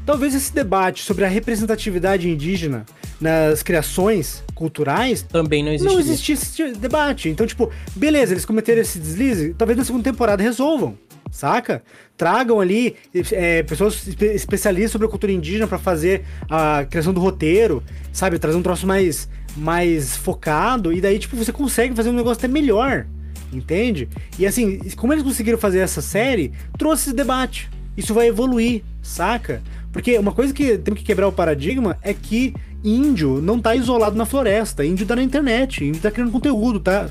talvez 0.10 0.34
esse 0.34 0.51
debate 0.51 1.03
sobre 1.03 1.24
a 1.24 1.28
representatividade 1.28 2.28
indígena 2.28 2.84
nas 3.22 3.62
criações 3.62 4.43
culturais 4.55 5.22
Também 5.22 5.64
não 5.64 5.72
existe. 5.72 5.93
não 5.93 5.99
existisse 5.99 6.64
esse 6.64 6.78
debate. 6.80 7.30
Então, 7.30 7.45
tipo, 7.45 7.70
beleza, 7.95 8.34
eles 8.34 8.43
cometeram 8.43 8.82
esse 8.82 8.97
deslize, 8.97 9.53
talvez 9.55 9.78
na 9.78 9.86
segunda 9.86 10.03
temporada 10.03 10.41
resolvam, 10.41 10.97
saca? 11.30 11.84
Tragam 12.18 12.60
ali 12.60 12.95
é, 13.34 13.62
pessoas 13.62 14.07
espe- 14.07 14.34
especialistas 14.34 14.91
sobre 14.93 15.05
a 15.05 15.10
cultura 15.12 15.32
indígena 15.32 15.68
pra 15.68 15.78
fazer 15.78 16.24
a 16.49 16.88
criação 16.89 17.14
do 17.14 17.22
roteiro, 17.22 17.84
sabe? 18.12 18.39
Trazer 18.39 18.57
um 18.57 18.64
troço 18.64 18.88
mais, 18.88 19.30
mais 19.55 20.16
focado, 20.18 20.91
e 20.91 20.99
daí, 20.99 21.20
tipo, 21.20 21.36
você 21.36 21.51
consegue 21.53 21.95
fazer 21.95 22.10
um 22.10 22.14
negócio 22.14 22.39
até 22.39 22.47
melhor, 22.47 23.05
entende? 23.53 24.10
E 24.39 24.47
assim, 24.47 24.80
como 24.95 25.14
eles 25.14 25.24
conseguiram 25.24 25.60
fazer 25.60 25.80
essa 25.80 26.01
série, 26.01 26.51
trouxe 26.80 27.10
esse 27.10 27.16
debate. 27.16 27.70
Isso 27.95 28.14
vai 28.14 28.28
evoluir, 28.28 28.82
saca? 29.01 29.62
Porque 29.91 30.17
uma 30.17 30.31
coisa 30.31 30.53
que 30.53 30.77
temos 30.77 30.99
que 30.99 31.05
quebrar 31.05 31.27
o 31.27 31.31
paradigma 31.31 31.97
é 32.01 32.13
que 32.13 32.53
índio 32.83 33.41
não 33.41 33.59
tá 33.59 33.75
isolado 33.75 34.15
na 34.15 34.25
floresta, 34.25 34.85
índio 34.85 35.05
tá 35.05 35.15
na 35.15 35.23
internet, 35.23 35.83
índio 35.83 36.01
tá 36.01 36.11
criando 36.11 36.31
conteúdo, 36.31 36.79
tá, 36.79 37.09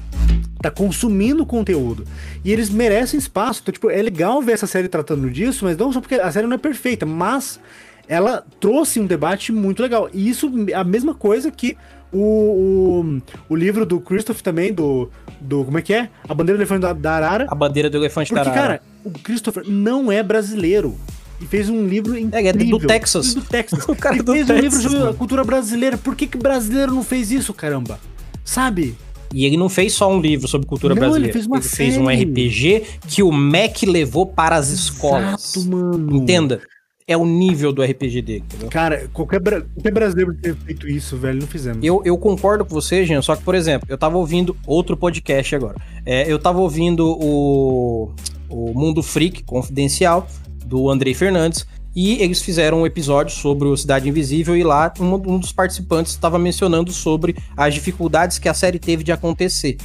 tá 0.62 0.70
consumindo 0.70 1.44
conteúdo. 1.44 2.04
E 2.44 2.52
eles 2.52 2.70
merecem 2.70 3.18
espaço. 3.18 3.60
Então, 3.62 3.72
tipo, 3.72 3.90
é 3.90 4.00
legal 4.00 4.40
ver 4.40 4.52
essa 4.52 4.66
série 4.66 4.88
tratando 4.88 5.30
disso, 5.30 5.64
mas 5.64 5.76
não 5.76 5.92
só 5.92 6.00
porque 6.00 6.14
a 6.14 6.30
série 6.30 6.46
não 6.46 6.54
é 6.54 6.58
perfeita, 6.58 7.04
mas 7.04 7.60
ela 8.06 8.44
trouxe 8.60 8.98
um 9.00 9.06
debate 9.06 9.52
muito 9.52 9.82
legal. 9.82 10.08
E 10.12 10.28
isso 10.28 10.50
é 10.68 10.74
a 10.74 10.84
mesma 10.84 11.14
coisa 11.14 11.50
que 11.50 11.76
o, 12.10 12.18
o, 12.20 13.22
o 13.50 13.56
livro 13.56 13.84
do 13.84 14.00
Christoph 14.00 14.40
também, 14.40 14.72
do, 14.72 15.10
do. 15.40 15.64
Como 15.64 15.78
é 15.78 15.82
que 15.82 15.92
é? 15.92 16.08
A 16.26 16.34
bandeira 16.34 16.56
do 16.56 16.62
elefante 16.62 16.80
da, 16.80 16.92
da 16.92 17.12
Arara. 17.12 17.46
A 17.48 17.54
bandeira 17.54 17.90
do 17.90 17.98
elefante 17.98 18.32
Porque, 18.32 18.44
da 18.44 18.50
Arara. 18.50 18.78
cara, 18.78 18.82
o 19.04 19.10
Christopher 19.10 19.64
não 19.68 20.10
é 20.10 20.22
brasileiro. 20.22 20.96
E 21.40 21.46
fez 21.46 21.68
um 21.68 21.86
livro 21.86 22.18
incrível. 22.18 22.48
é 22.48 22.52
do 22.52 22.78
Texas. 22.80 23.34
Do 23.34 23.42
Texas. 23.42 23.84
O 23.88 23.94
cara 23.94 24.16
e 24.16 24.20
é 24.20 24.22
do 24.22 24.32
fez 24.32 24.48
um 24.50 24.54
livro 24.54 24.62
Texas, 24.70 24.82
sobre 24.82 24.96
a 24.98 25.00
mano. 25.04 25.14
cultura 25.14 25.44
brasileira. 25.44 25.96
Por 25.98 26.16
que 26.16 26.26
que 26.26 26.36
brasileiro 26.36 26.92
não 26.92 27.04
fez 27.04 27.30
isso, 27.30 27.54
caramba? 27.54 27.98
Sabe? 28.44 28.96
E 29.32 29.44
ele 29.44 29.56
não 29.56 29.68
fez 29.68 29.92
só 29.92 30.10
um 30.10 30.20
livro 30.20 30.48
sobre 30.48 30.66
cultura 30.66 30.94
Não, 30.94 31.02
ele 31.02 31.06
brasileira. 31.10 31.32
fez 31.32 31.46
uma 31.46 31.60
fez 31.60 31.96
um 31.98 32.06
série. 32.06 32.24
RPG 32.24 32.84
que 33.06 33.22
o 33.22 33.30
MEC 33.30 33.84
levou 33.86 34.24
para 34.26 34.56
as 34.56 34.70
escolas. 34.70 35.54
Exato, 35.56 35.70
mano. 35.70 36.16
Entenda. 36.16 36.60
É 37.06 37.16
o 37.16 37.24
nível 37.24 37.72
do 37.72 37.82
RPG 37.82 38.20
dele, 38.20 38.44
entendeu? 38.46 38.68
Cara, 38.68 39.08
qualquer, 39.14 39.40
qualquer 39.40 39.92
brasileiro 39.92 40.34
ter 40.34 40.54
feito 40.56 40.86
isso, 40.86 41.16
velho, 41.16 41.40
não 41.40 41.46
fizemos. 41.46 41.82
Eu, 41.82 42.02
eu 42.04 42.18
concordo 42.18 42.66
com 42.66 42.74
você, 42.74 43.06
Jean, 43.06 43.22
só 43.22 43.34
que, 43.34 43.42
por 43.42 43.54
exemplo, 43.54 43.86
eu 43.90 43.96
tava 43.96 44.18
ouvindo 44.18 44.54
outro 44.66 44.94
podcast 44.94 45.56
agora. 45.56 45.76
É, 46.04 46.30
eu 46.30 46.38
tava 46.38 46.58
ouvindo 46.60 47.06
o, 47.18 48.10
o 48.50 48.74
Mundo 48.74 49.02
Freak 49.02 49.42
Confidencial, 49.42 50.26
do 50.68 50.90
Andrei 50.90 51.14
Fernandes, 51.14 51.66
e 51.96 52.22
eles 52.22 52.42
fizeram 52.42 52.82
um 52.82 52.86
episódio 52.86 53.34
sobre 53.34 53.66
o 53.66 53.76
Cidade 53.76 54.08
Invisível, 54.08 54.56
e 54.56 54.62
lá 54.62 54.92
um, 55.00 55.14
um 55.14 55.38
dos 55.38 55.52
participantes 55.52 56.12
estava 56.12 56.38
mencionando 56.38 56.92
sobre 56.92 57.34
as 57.56 57.74
dificuldades 57.74 58.38
que 58.38 58.48
a 58.48 58.54
série 58.54 58.78
teve 58.78 59.02
de 59.02 59.10
acontecer. 59.10 59.78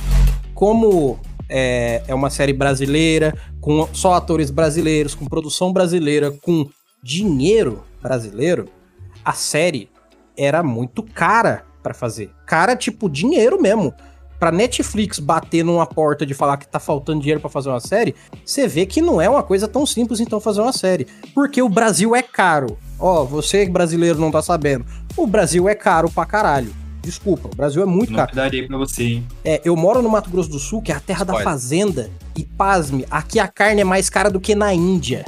Como 0.54 1.18
é, 1.50 2.04
é 2.08 2.14
uma 2.14 2.30
série 2.30 2.54
brasileira, 2.54 3.34
com 3.62 3.88
só 3.94 4.14
atores 4.14 4.52
brasileiros, 4.52 5.16
com 5.16 5.26
produção 5.26 5.72
brasileira, 5.72 6.32
com 6.32 6.68
dinheiro 7.02 7.84
brasileiro, 8.02 8.68
a 9.24 9.34
série 9.34 9.90
era 10.38 10.62
muito 10.62 11.02
cara 11.02 11.64
pra 11.82 11.94
fazer. 11.94 12.32
Cara, 12.46 12.76
tipo, 12.76 13.10
dinheiro 13.10 13.62
mesmo. 13.62 13.94
Pra 14.44 14.52
Netflix 14.52 15.20
bater 15.20 15.64
numa 15.64 15.86
porta 15.86 16.26
de 16.26 16.34
falar 16.34 16.58
que 16.58 16.68
tá 16.68 16.78
faltando 16.78 17.22
dinheiro 17.22 17.40
pra 17.40 17.50
fazer 17.50 17.70
uma 17.70 17.80
série, 17.80 18.14
você 18.44 18.68
vê 18.68 18.86
que 18.86 19.02
não 19.02 19.22
é 19.22 19.30
uma 19.30 19.42
coisa 19.42 19.70
tão 19.70 19.86
simples 19.86 20.20
então 20.20 20.38
fazer 20.38 20.60
uma 20.60 20.74
série. 20.74 21.08
Porque 21.34 21.62
o 21.62 21.70
Brasil 21.70 22.14
é 22.14 22.22
caro. 22.22 22.78
Ó, 23.00 23.24
você 23.24 23.66
brasileiro 23.70 24.20
não 24.20 24.30
tá 24.30 24.42
sabendo. 24.42 24.84
O 25.16 25.26
Brasil 25.26 25.70
é 25.70 25.74
caro 25.74 26.10
pra 26.10 26.26
caralho. 26.26 26.76
Desculpa, 27.02 27.48
o 27.48 27.56
Brasil 27.56 27.82
é 27.82 27.86
muito 27.86 28.14
caro. 28.14 28.36
Novidade 28.36 28.68
pra 28.68 28.78
você, 28.78 29.04
hein? 29.04 29.28
É, 29.46 29.62
eu 29.64 29.78
moro 29.78 30.02
no 30.02 30.10
Mato 30.10 30.30
Grosso 30.30 30.50
do 30.50 30.60
Sul, 30.60 30.82
que 30.82 30.92
é 30.92 30.96
a 30.96 31.00
terra 31.00 31.24
da 31.24 31.32
Spoiler. 31.32 31.46
fazenda, 31.46 32.12
e 32.36 32.44
pasme, 32.44 33.06
aqui 33.10 33.40
a 33.40 33.48
carne 33.48 33.80
é 33.80 33.86
mais 33.86 34.10
cara 34.10 34.30
do 34.30 34.42
que 34.42 34.54
na 34.56 34.74
Índia, 34.74 35.24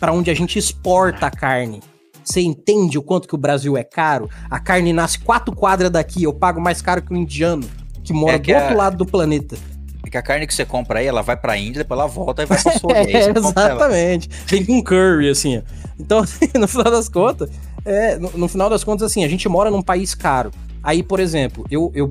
Pra 0.00 0.12
onde 0.12 0.30
a 0.30 0.34
gente 0.34 0.58
exporta 0.58 1.26
a 1.26 1.30
carne. 1.30 1.82
Você 2.24 2.40
entende 2.40 2.96
o 2.96 3.02
quanto 3.02 3.28
que 3.28 3.34
o 3.34 3.38
Brasil 3.38 3.76
é 3.76 3.84
caro? 3.84 4.30
A 4.50 4.58
carne 4.58 4.94
nasce 4.94 5.18
quatro 5.18 5.54
quadras 5.54 5.90
daqui, 5.90 6.22
eu 6.22 6.32
pago 6.32 6.58
mais 6.58 6.80
caro 6.80 7.02
que 7.02 7.12
o 7.12 7.16
indiano 7.16 7.68
que 8.06 8.12
mora 8.12 8.36
É 8.36 8.38
que 8.38 8.52
do 8.52 8.56
a- 8.58 8.62
outro 8.62 8.76
lado 8.76 8.96
do 8.96 9.04
planeta. 9.06 9.56
É 10.04 10.08
que 10.10 10.16
a 10.16 10.22
carne 10.22 10.46
que 10.46 10.54
você 10.54 10.64
compra 10.64 11.00
aí, 11.00 11.06
ela 11.06 11.20
vai 11.22 11.36
pra 11.36 11.56
Índia, 11.58 11.82
depois 11.82 11.98
ela 11.98 12.08
volta 12.08 12.42
e 12.42 12.46
vai 12.46 12.56
pra 12.62 12.72
sua. 12.78 12.92
É, 12.96 13.28
exatamente. 13.36 14.28
Vem 14.46 14.64
com 14.64 14.82
curry, 14.82 15.28
assim, 15.28 15.58
ó. 15.58 15.62
Então, 15.98 16.22
no 16.54 16.68
final 16.68 16.90
das 16.92 17.08
contas, 17.08 17.50
é, 17.84 18.16
no, 18.18 18.30
no 18.36 18.48
final 18.48 18.70
das 18.70 18.84
contas, 18.84 19.10
assim, 19.10 19.24
a 19.24 19.28
gente 19.28 19.48
mora 19.48 19.70
num 19.70 19.82
país 19.82 20.14
caro. 20.14 20.50
Aí, 20.82 21.02
por 21.02 21.18
exemplo, 21.18 21.64
eu, 21.70 21.90
eu 21.94 22.10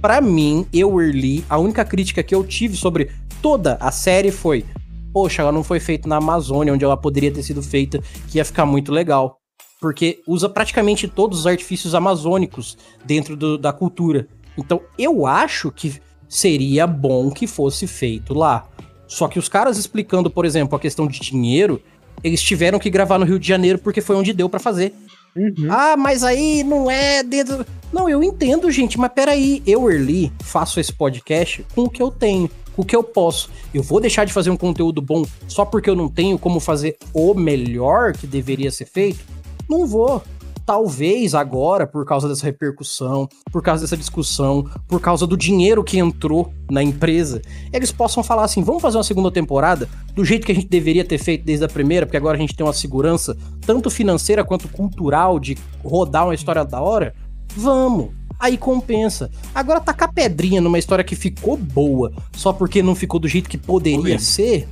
pra 0.00 0.20
mim, 0.22 0.66
eu, 0.72 0.98
Erli, 1.00 1.44
a 1.50 1.58
única 1.58 1.84
crítica 1.84 2.22
que 2.22 2.34
eu 2.34 2.42
tive 2.42 2.74
sobre 2.76 3.10
toda 3.42 3.76
a 3.80 3.90
série 3.90 4.30
foi: 4.30 4.64
poxa, 5.12 5.42
ela 5.42 5.52
não 5.52 5.62
foi 5.62 5.78
feita 5.78 6.08
na 6.08 6.16
Amazônia, 6.16 6.72
onde 6.72 6.84
ela 6.86 6.96
poderia 6.96 7.30
ter 7.30 7.42
sido 7.42 7.62
feita, 7.62 8.00
que 8.28 8.38
ia 8.38 8.44
ficar 8.46 8.64
muito 8.64 8.90
legal. 8.90 9.36
Porque 9.78 10.20
usa 10.26 10.48
praticamente 10.48 11.06
todos 11.06 11.40
os 11.40 11.46
artifícios 11.46 11.94
amazônicos 11.94 12.78
dentro 13.04 13.36
do- 13.36 13.58
da 13.58 13.74
cultura. 13.74 14.26
Então, 14.56 14.80
eu 14.98 15.26
acho 15.26 15.70
que 15.70 16.00
seria 16.28 16.86
bom 16.86 17.30
que 17.30 17.46
fosse 17.46 17.86
feito 17.86 18.34
lá. 18.34 18.66
Só 19.06 19.28
que 19.28 19.38
os 19.38 19.48
caras 19.48 19.78
explicando, 19.78 20.30
por 20.30 20.44
exemplo, 20.44 20.76
a 20.76 20.80
questão 20.80 21.06
de 21.06 21.20
dinheiro, 21.20 21.80
eles 22.22 22.42
tiveram 22.42 22.78
que 22.78 22.90
gravar 22.90 23.18
no 23.18 23.24
Rio 23.24 23.38
de 23.38 23.46
Janeiro 23.46 23.78
porque 23.78 24.00
foi 24.00 24.16
onde 24.16 24.32
deu 24.32 24.48
pra 24.48 24.58
fazer. 24.58 24.92
Uhum. 25.36 25.68
Ah, 25.70 25.96
mas 25.96 26.24
aí 26.24 26.64
não 26.64 26.90
é 26.90 27.22
dentro. 27.22 27.64
Não, 27.92 28.08
eu 28.08 28.22
entendo, 28.22 28.70
gente, 28.70 28.98
mas 28.98 29.12
peraí. 29.12 29.62
Eu, 29.66 29.90
Erli, 29.90 30.32
faço 30.42 30.80
esse 30.80 30.92
podcast 30.92 31.64
com 31.74 31.82
o 31.82 31.90
que 31.90 32.02
eu 32.02 32.10
tenho, 32.10 32.50
com 32.74 32.82
o 32.82 32.84
que 32.84 32.96
eu 32.96 33.04
posso. 33.04 33.50
Eu 33.72 33.82
vou 33.82 34.00
deixar 34.00 34.24
de 34.24 34.32
fazer 34.32 34.50
um 34.50 34.56
conteúdo 34.56 35.02
bom 35.02 35.24
só 35.46 35.64
porque 35.64 35.90
eu 35.90 35.94
não 35.94 36.08
tenho 36.08 36.38
como 36.38 36.58
fazer 36.58 36.96
o 37.12 37.34
melhor 37.34 38.14
que 38.14 38.26
deveria 38.26 38.70
ser 38.70 38.86
feito? 38.86 39.20
Não 39.68 39.86
vou. 39.86 40.22
Talvez 40.66 41.32
agora, 41.32 41.86
por 41.86 42.04
causa 42.04 42.28
dessa 42.28 42.44
repercussão, 42.44 43.28
por 43.52 43.62
causa 43.62 43.82
dessa 43.84 43.96
discussão, 43.96 44.68
por 44.88 45.00
causa 45.00 45.24
do 45.24 45.36
dinheiro 45.36 45.84
que 45.84 45.96
entrou 45.96 46.52
na 46.68 46.82
empresa, 46.82 47.40
eles 47.72 47.92
possam 47.92 48.20
falar 48.24 48.42
assim: 48.42 48.64
vamos 48.64 48.82
fazer 48.82 48.96
uma 48.98 49.04
segunda 49.04 49.30
temporada 49.30 49.88
do 50.12 50.24
jeito 50.24 50.44
que 50.44 50.50
a 50.50 50.54
gente 50.54 50.66
deveria 50.66 51.04
ter 51.04 51.18
feito 51.18 51.44
desde 51.44 51.64
a 51.64 51.68
primeira, 51.68 52.04
porque 52.04 52.16
agora 52.16 52.36
a 52.36 52.40
gente 52.40 52.52
tem 52.56 52.66
uma 52.66 52.72
segurança 52.72 53.36
tanto 53.64 53.88
financeira 53.88 54.44
quanto 54.44 54.68
cultural 54.68 55.38
de 55.38 55.56
rodar 55.84 56.24
uma 56.26 56.34
história 56.34 56.64
da 56.64 56.80
hora? 56.80 57.14
Vamos. 57.56 58.08
Aí 58.38 58.58
compensa. 58.58 59.30
Agora 59.54 59.80
tacar 59.80 60.12
pedrinha 60.12 60.60
numa 60.60 60.78
história 60.80 61.04
que 61.04 61.14
ficou 61.14 61.56
boa, 61.56 62.12
só 62.34 62.52
porque 62.52 62.82
não 62.82 62.94
ficou 62.96 63.20
do 63.20 63.28
jeito 63.28 63.48
que 63.48 63.56
poderia 63.56 63.96
Dolorido. 63.98 64.22
ser, 64.22 64.68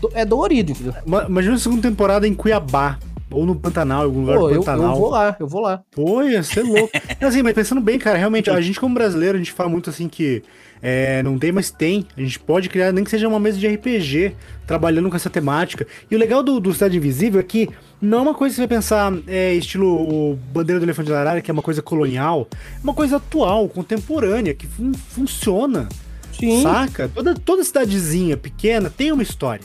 do- 0.00 0.10
é 0.14 0.24
dolorido, 0.24 0.72
entendeu? 0.72 0.94
Ma- 1.06 1.24
Imagina 1.28 1.54
a 1.56 1.58
segunda 1.58 1.82
temporada 1.82 2.26
em 2.26 2.34
Cuiabá. 2.34 2.98
Ou 3.30 3.46
no 3.46 3.54
Pantanal, 3.54 4.02
em 4.02 4.04
algum 4.06 4.20
lugar 4.22 4.38
Pô, 4.38 4.48
do 4.48 4.54
eu, 4.54 4.60
Pantanal. 4.62 4.94
eu 4.94 5.00
vou 5.00 5.10
lá, 5.10 5.36
eu 5.38 5.46
vou 5.46 5.60
lá. 5.60 5.82
Pô, 5.92 6.22
ia 6.22 6.42
ser 6.42 6.62
louco. 6.62 6.90
Mas, 7.20 7.30
assim, 7.30 7.42
mas 7.42 7.52
pensando 7.54 7.80
bem, 7.80 7.98
cara, 7.98 8.18
realmente, 8.18 8.50
a 8.50 8.60
gente 8.60 8.80
como 8.80 8.94
brasileiro, 8.94 9.36
a 9.36 9.38
gente 9.38 9.52
fala 9.52 9.68
muito 9.68 9.88
assim 9.88 10.08
que 10.08 10.42
é, 10.82 11.22
não 11.22 11.38
tem, 11.38 11.52
mas 11.52 11.70
tem. 11.70 12.06
A 12.16 12.20
gente 12.20 12.40
pode 12.40 12.68
criar, 12.68 12.90
nem 12.92 13.04
que 13.04 13.10
seja 13.10 13.28
uma 13.28 13.38
mesa 13.38 13.56
de 13.58 13.68
RPG, 13.68 14.34
trabalhando 14.66 15.08
com 15.08 15.14
essa 15.16 15.30
temática. 15.30 15.86
E 16.10 16.16
o 16.16 16.18
legal 16.18 16.42
do, 16.42 16.58
do 16.58 16.72
Cidade 16.72 16.96
Invisível 16.96 17.38
é 17.38 17.42
que 17.44 17.68
não 18.02 18.18
é 18.18 18.22
uma 18.22 18.34
coisa 18.34 18.52
que 18.52 18.56
você 18.56 18.66
vai 18.66 18.76
pensar, 18.78 19.12
é, 19.28 19.54
estilo 19.54 19.86
o 20.32 20.36
Bandeira 20.52 20.80
do 20.80 20.86
Elefante 20.86 21.10
da 21.10 21.20
Arara, 21.20 21.40
que 21.40 21.50
é 21.50 21.54
uma 21.54 21.62
coisa 21.62 21.80
colonial. 21.82 22.48
É 22.52 22.82
uma 22.82 22.94
coisa 22.94 23.16
atual, 23.18 23.68
contemporânea, 23.68 24.54
que 24.54 24.66
fun- 24.66 24.92
funciona. 24.94 25.88
Sim. 26.32 26.62
Saca? 26.62 27.08
Toda, 27.14 27.34
toda 27.34 27.62
cidadezinha 27.62 28.36
pequena 28.36 28.88
tem 28.90 29.12
uma 29.12 29.22
história. 29.22 29.64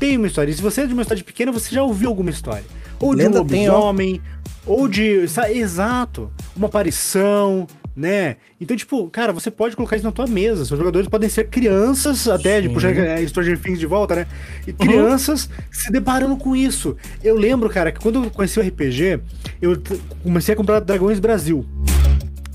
Tem 0.00 0.16
uma 0.16 0.26
história. 0.26 0.50
E 0.50 0.54
se 0.54 0.62
você 0.62 0.80
é 0.80 0.86
de 0.86 0.94
uma 0.94 1.04
cidade 1.04 1.22
pequena, 1.22 1.52
você 1.52 1.72
já 1.72 1.82
ouviu 1.82 2.08
alguma 2.08 2.30
história. 2.30 2.64
Ou 3.06 3.14
de 3.14 3.26
um 3.26 3.30
ó. 3.30 3.38
lobisomem, 3.38 4.20
ou 4.66 4.88
de. 4.88 5.26
Exato. 5.52 6.30
Uma 6.56 6.66
aparição, 6.66 7.66
né? 7.96 8.36
Então, 8.60 8.76
tipo, 8.76 9.08
cara, 9.10 9.32
você 9.32 9.50
pode 9.50 9.76
colocar 9.76 9.96
isso 9.96 10.04
na 10.04 10.12
tua 10.12 10.26
mesa. 10.26 10.64
Seus 10.64 10.78
jogadores 10.78 11.08
podem 11.08 11.28
ser 11.28 11.48
crianças, 11.48 12.26
até 12.28 12.60
de 12.60 12.68
Sim. 12.68 12.74
puxar 12.74 12.96
é, 12.96 13.26
Stranger 13.26 13.58
Things 13.60 13.78
de 13.78 13.86
volta, 13.86 14.14
né? 14.16 14.26
E 14.66 14.70
Uhum. 14.70 14.76
crianças 14.76 15.48
se 15.70 15.90
deparando 15.92 16.36
com 16.36 16.56
isso. 16.56 16.96
Eu 17.22 17.36
lembro, 17.36 17.68
cara, 17.70 17.92
que 17.92 18.00
quando 18.00 18.24
eu 18.24 18.30
conheci 18.30 18.58
o 18.58 18.62
RPG, 18.62 19.20
eu 19.60 19.80
comecei 20.22 20.54
a 20.54 20.56
comprar 20.56 20.80
Dragões 20.80 21.18
Brasil. 21.18 21.64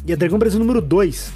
E 0.05 0.13
a 0.13 0.15
Dragão 0.15 0.39
Brasil 0.39 0.59
número 0.59 0.81
2 0.81 1.31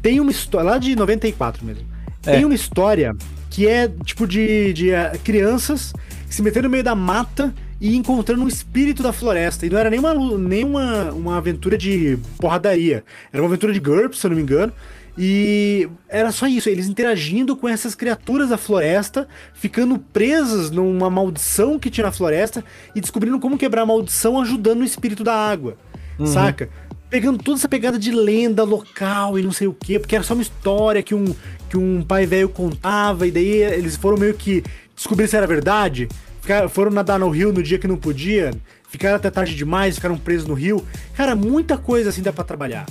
tem 0.00 0.20
uma 0.20 0.30
história, 0.30 0.70
lá 0.70 0.78
de 0.78 0.94
94 0.96 1.64
mesmo. 1.64 1.84
É. 2.24 2.32
Tem 2.36 2.44
uma 2.44 2.54
história 2.54 3.14
que 3.50 3.66
é 3.66 3.88
tipo 4.04 4.26
de, 4.26 4.72
de 4.72 4.94
ah, 4.94 5.12
crianças 5.22 5.92
se 6.28 6.42
metendo 6.42 6.64
no 6.64 6.70
meio 6.70 6.84
da 6.84 6.94
mata 6.94 7.54
e 7.80 7.94
encontrando 7.96 8.42
um 8.42 8.48
espírito 8.48 9.02
da 9.02 9.12
floresta. 9.12 9.66
E 9.66 9.70
não 9.70 9.78
era 9.78 9.90
nenhuma, 9.90 10.14
nenhuma 10.38 11.12
uma 11.12 11.36
aventura 11.36 11.76
de 11.76 12.18
porradaria. 12.38 13.04
Era 13.32 13.42
uma 13.42 13.48
aventura 13.48 13.72
de 13.72 13.80
GURPS, 13.80 14.18
se 14.18 14.26
eu 14.26 14.30
não 14.30 14.36
me 14.36 14.42
engano. 14.42 14.72
E 15.18 15.88
era 16.08 16.30
só 16.30 16.46
isso, 16.46 16.68
eles 16.68 16.86
interagindo 16.86 17.56
com 17.56 17.66
essas 17.66 17.94
criaturas 17.94 18.50
da 18.50 18.58
floresta, 18.58 19.26
ficando 19.54 19.98
presas 19.98 20.70
numa 20.70 21.08
maldição 21.08 21.78
que 21.78 21.88
tinha 21.88 22.04
na 22.04 22.12
floresta 22.12 22.62
e 22.94 23.00
descobrindo 23.00 23.40
como 23.40 23.56
quebrar 23.56 23.82
a 23.82 23.86
maldição 23.86 24.38
ajudando 24.40 24.80
o 24.80 24.84
espírito 24.84 25.24
da 25.24 25.34
água. 25.34 25.78
Uhum. 26.18 26.26
Saca? 26.26 26.68
Pegando 27.08 27.42
toda 27.42 27.56
essa 27.56 27.68
pegada 27.68 27.98
de 27.98 28.10
lenda 28.10 28.62
local 28.62 29.38
e 29.38 29.42
não 29.42 29.52
sei 29.52 29.66
o 29.66 29.72
quê, 29.72 29.98
porque 29.98 30.14
era 30.14 30.24
só 30.24 30.34
uma 30.34 30.42
história 30.42 31.02
que 31.02 31.14
um, 31.14 31.34
que 31.70 31.78
um 31.78 32.02
pai 32.02 32.26
velho 32.26 32.48
contava, 32.50 33.26
e 33.26 33.30
daí 33.30 33.62
eles 33.62 33.96
foram 33.96 34.18
meio 34.18 34.34
que 34.34 34.62
descobrir 34.94 35.28
se 35.28 35.36
era 35.36 35.46
verdade. 35.46 36.08
Ficaram, 36.46 36.68
foram 36.68 36.92
nadar 36.92 37.18
no 37.18 37.28
rio 37.28 37.52
no 37.52 37.60
dia 37.60 37.76
que 37.76 37.88
não 37.88 37.96
podia, 37.96 38.52
ficaram 38.88 39.16
até 39.16 39.28
tarde 39.28 39.52
demais, 39.56 39.96
ficaram 39.96 40.16
presos 40.16 40.46
no 40.46 40.54
rio. 40.54 40.86
Cara, 41.16 41.34
muita 41.34 41.76
coisa 41.76 42.10
assim 42.10 42.22
dá 42.22 42.32
pra 42.32 42.44
trabalhar. 42.44 42.86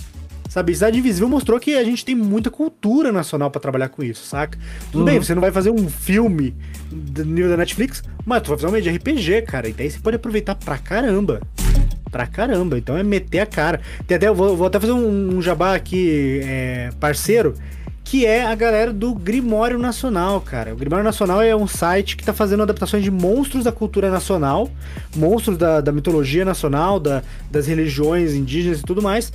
Sabe, 0.50 0.74
Cidade 0.74 1.00
Invisível 1.00 1.30
mostrou 1.30 1.58
que 1.58 1.74
a 1.78 1.84
gente 1.86 2.04
tem 2.04 2.14
muita 2.16 2.50
cultura 2.52 3.14
nacional 3.14 3.50
pra 3.50 3.62
trabalhar 3.62 3.88
com 3.88 4.04
isso, 4.04 4.26
saca? 4.26 4.60
Tudo 4.92 5.00
Uhum. 5.00 5.06
bem, 5.06 5.20
você 5.24 5.34
não 5.34 5.40
vai 5.42 5.54
fazer 5.54 5.70
um 5.70 5.88
filme 5.90 6.54
do 6.92 7.24
nível 7.24 7.50
da 7.50 7.56
Netflix, 7.56 8.04
mas 8.26 8.42
tu 8.42 8.50
vai 8.50 8.58
fazer 8.60 8.78
um 8.78 8.82
de 8.82 8.90
RPG, 8.90 9.44
cara, 9.44 9.70
e 9.70 9.74
daí 9.74 9.90
você 9.90 10.00
pode 10.00 10.18
aproveitar 10.18 10.56
pra 10.56 10.78
caramba. 10.78 11.40
Pra 12.12 12.28
caramba, 12.28 12.78
então 12.78 12.98
é 12.98 13.04
meter 13.04 13.40
a 13.40 13.46
cara. 13.46 13.80
Tem 14.06 14.18
até, 14.18 14.30
vou, 14.32 14.58
vou 14.58 14.68
até 14.68 14.82
fazer 14.82 14.92
um, 14.94 15.38
um 15.38 15.42
jabá 15.42 15.76
aqui, 15.76 16.42
é, 16.44 16.90
parceiro, 17.00 17.54
que 18.06 18.24
é 18.26 18.46
a 18.46 18.54
galera 18.54 18.94
do 18.94 19.14
Grimório 19.16 19.80
Nacional, 19.80 20.40
cara. 20.40 20.72
O 20.74 20.78
Grimório 20.78 21.04
Nacional 21.04 21.42
é 21.42 21.56
um 21.56 21.66
site 21.68 22.16
que 22.16 22.24
tá 22.24 22.32
fazendo 22.34 22.62
adaptações 22.64 23.04
de 23.04 23.10
monstros 23.10 23.64
da 23.64 23.72
cultura 23.72 24.12
nacional, 24.12 24.70
monstros 25.16 25.58
da, 25.58 25.82
da 25.82 25.92
mitologia 25.92 26.46
nacional, 26.46 27.00
da- 27.00 27.24
das 27.50 27.66
religiões 27.66 28.34
indígenas 28.36 28.80
e 28.80 28.84
tudo 28.84 29.02
mais, 29.02 29.34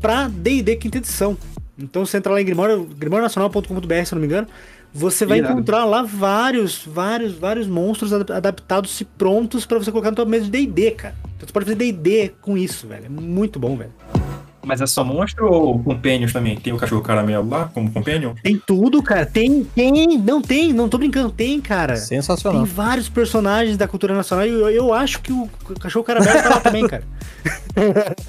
pra 0.00 0.28
D&D 0.28 0.76
quinta 0.76 0.98
edição. 0.98 1.36
Então 1.78 2.04
você 2.04 2.18
entra 2.18 2.30
lá 2.32 2.40
em 2.40 2.44
Grimório, 2.44 2.84
grimórionacional.com.br, 2.96 4.04
se 4.04 4.12
eu 4.12 4.16
não 4.16 4.20
me 4.20 4.26
engano, 4.26 4.46
você 4.92 5.24
vai 5.24 5.38
Irado. 5.38 5.54
encontrar 5.54 5.84
lá 5.86 6.02
vários, 6.02 6.84
vários, 6.86 7.32
vários 7.34 7.66
monstros 7.66 8.12
ad- 8.12 8.30
adaptados 8.32 9.00
e 9.00 9.04
prontos 9.06 9.64
pra 9.64 9.78
você 9.78 9.90
colocar 9.90 10.10
na 10.10 10.16
tua 10.16 10.26
mesa 10.26 10.44
de 10.44 10.50
D&D, 10.50 10.90
cara. 10.90 11.14
Então 11.36 11.46
você 11.48 11.52
pode 11.54 11.64
fazer 11.64 11.76
D&D 11.76 12.32
com 12.42 12.58
isso, 12.58 12.86
velho. 12.86 13.06
É 13.06 13.08
muito 13.08 13.58
bom, 13.58 13.76
velho. 13.78 13.92
Mas 14.62 14.80
é 14.80 14.86
só 14.86 15.02
monstro 15.02 15.50
ou 15.50 15.78
companions 15.82 16.32
também? 16.32 16.56
Tem 16.56 16.72
o 16.72 16.76
cachorro 16.76 17.00
caramelo 17.02 17.48
lá 17.48 17.70
como 17.72 17.90
companion? 17.90 18.34
Tem 18.42 18.60
tudo, 18.66 19.02
cara. 19.02 19.24
Tem, 19.24 19.64
tem. 19.64 20.18
Não 20.18 20.42
tem, 20.42 20.72
não 20.72 20.88
tô 20.88 20.98
brincando. 20.98 21.30
Tem, 21.30 21.60
cara. 21.60 21.94
Tem 21.94 22.02
Sensacional. 22.02 22.64
vários 22.66 23.08
personagens 23.08 23.76
da 23.76 23.88
cultura 23.88 24.14
nacional 24.14 24.46
e 24.46 24.50
eu, 24.50 24.68
eu 24.68 24.94
acho 24.94 25.20
que 25.22 25.32
o 25.32 25.48
cachorro 25.80 26.04
caramelo 26.04 26.42
tá 26.42 26.48
lá 26.50 26.60
também, 26.62 26.86
cara. 26.86 27.04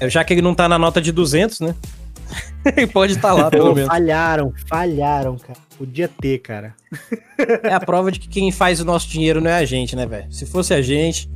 É, 0.00 0.08
Já 0.08 0.24
que 0.24 0.32
ele 0.32 0.42
não 0.42 0.54
tá 0.54 0.68
na 0.68 0.78
nota 0.78 1.00
de 1.00 1.12
200, 1.12 1.60
né? 1.60 1.74
ele 2.76 2.86
pode 2.86 3.12
estar 3.12 3.32
lá, 3.34 3.50
pelo 3.50 3.74
menos. 3.74 3.88
falharam, 3.90 4.52
falharam, 4.66 5.36
cara. 5.36 5.58
Podia 5.76 6.08
ter, 6.08 6.38
cara. 6.38 6.74
É 7.62 7.74
a 7.74 7.80
prova 7.80 8.10
de 8.10 8.20
que 8.20 8.28
quem 8.28 8.50
faz 8.50 8.80
o 8.80 8.84
nosso 8.84 9.08
dinheiro 9.08 9.40
não 9.40 9.50
é 9.50 9.56
a 9.58 9.64
gente, 9.64 9.94
né, 9.96 10.06
velho? 10.06 10.32
Se 10.32 10.46
fosse 10.46 10.72
a 10.72 10.80
gente, 10.80 11.28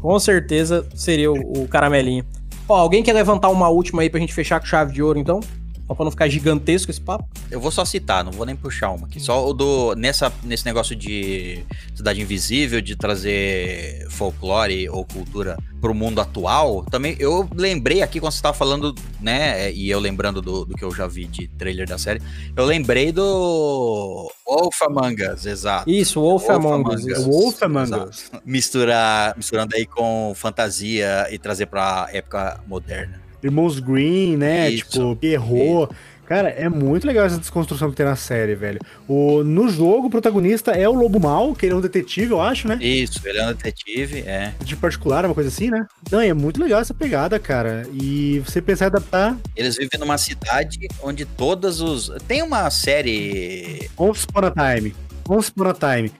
com 0.00 0.18
certeza 0.18 0.86
seria 0.94 1.30
o, 1.30 1.62
o 1.62 1.68
caramelinho. 1.68 2.24
Ó, 2.68 2.76
alguém 2.76 3.02
quer 3.02 3.12
levantar 3.12 3.48
uma 3.48 3.68
última 3.68 4.02
aí 4.02 4.10
pra 4.10 4.20
gente 4.20 4.32
fechar 4.32 4.60
com 4.60 4.66
chave 4.66 4.92
de 4.92 5.02
ouro, 5.02 5.18
então? 5.18 5.40
Só 5.86 5.94
pra 5.94 6.04
não 6.04 6.10
ficar 6.10 6.28
gigantesco 6.28 6.90
esse 6.90 7.00
papo. 7.00 7.28
Eu 7.50 7.60
vou 7.60 7.70
só 7.70 7.84
citar, 7.84 8.24
não 8.24 8.32
vou 8.32 8.46
nem 8.46 8.56
puxar 8.56 8.90
uma 8.90 9.06
aqui. 9.06 9.20
Só 9.20 9.46
o 9.46 9.52
do. 9.52 9.94
Nessa, 9.94 10.32
nesse 10.42 10.64
negócio 10.64 10.96
de 10.96 11.64
Cidade 11.94 12.20
Invisível, 12.20 12.80
de 12.80 12.96
trazer 12.96 14.06
folclore 14.10 14.88
ou 14.88 15.04
cultura 15.04 15.56
pro 15.80 15.92
mundo 15.92 16.20
atual, 16.20 16.84
também 16.84 17.16
eu 17.18 17.48
lembrei 17.56 18.02
aqui 18.02 18.20
quando 18.20 18.32
você 18.32 18.40
tava 18.40 18.56
falando, 18.56 18.94
né? 19.20 19.72
E 19.72 19.90
eu 19.90 19.98
lembrando 19.98 20.40
do, 20.40 20.64
do 20.64 20.74
que 20.76 20.84
eu 20.84 20.94
já 20.94 21.08
vi 21.08 21.26
de 21.26 21.48
trailer 21.48 21.88
da 21.88 21.98
série, 21.98 22.22
eu 22.56 22.64
lembrei 22.64 23.10
do 23.10 24.30
Wolf 24.46 24.80
Among 24.82 25.24
Us, 25.24 25.44
exato. 25.44 25.90
Isso, 25.90 26.20
Wolf, 26.20 26.46
Wolf 26.46 26.64
Among 26.64 26.94
Us. 26.94 27.24
Wolf 27.24 27.62
Among. 27.62 27.94
Us. 28.08 28.30
Misturar, 28.44 29.36
misturando 29.36 29.74
aí 29.74 29.84
com 29.84 30.32
fantasia 30.36 31.26
e 31.32 31.38
trazer 31.38 31.66
pra 31.66 32.08
época 32.12 32.60
moderna. 32.66 33.21
Irmãos 33.42 33.78
Green, 33.78 34.36
né? 34.36 34.70
Isso. 34.70 34.90
Tipo, 34.90 35.16
Pierrot. 35.16 35.92
Cara, 36.32 36.48
é 36.48 36.66
muito 36.66 37.06
legal 37.06 37.26
essa 37.26 37.36
desconstrução 37.36 37.90
que 37.90 37.96
tem 37.96 38.06
na 38.06 38.16
série, 38.16 38.54
velho. 38.54 38.78
O, 39.06 39.44
no 39.44 39.68
jogo, 39.68 40.06
o 40.06 40.10
protagonista 40.10 40.70
é 40.70 40.88
o 40.88 40.94
Lobo 40.94 41.20
Mal, 41.20 41.54
que 41.54 41.66
ele 41.66 41.74
é 41.74 41.76
um 41.76 41.80
detetive, 41.80 42.30
eu 42.30 42.40
acho, 42.40 42.66
né? 42.66 42.78
Isso, 42.80 43.20
ele 43.28 43.38
é 43.38 43.44
um 43.44 43.48
detetive, 43.48 44.20
é. 44.20 44.54
De 44.64 44.74
particular, 44.74 45.26
uma 45.26 45.34
coisa 45.34 45.50
assim, 45.50 45.68
né? 45.68 45.86
Não, 46.10 46.20
é 46.20 46.32
muito 46.32 46.62
legal 46.62 46.80
essa 46.80 46.94
pegada, 46.94 47.38
cara. 47.38 47.86
E 47.92 48.38
você 48.38 48.62
pensar 48.62 48.86
em 48.86 48.88
adaptar 48.88 49.36
Eles 49.54 49.76
vivem 49.76 50.00
numa 50.00 50.16
cidade 50.16 50.88
onde 51.02 51.26
todas 51.26 51.82
os. 51.82 52.10
Tem 52.26 52.42
uma 52.42 52.70
série. 52.70 53.90
Once 53.98 54.24
Upon 54.24 54.46
a 54.46 54.50
Time. 54.76 54.94
Once 55.28 55.50
Upon 55.50 55.68
a 55.68 55.74
Time. 55.74 56.12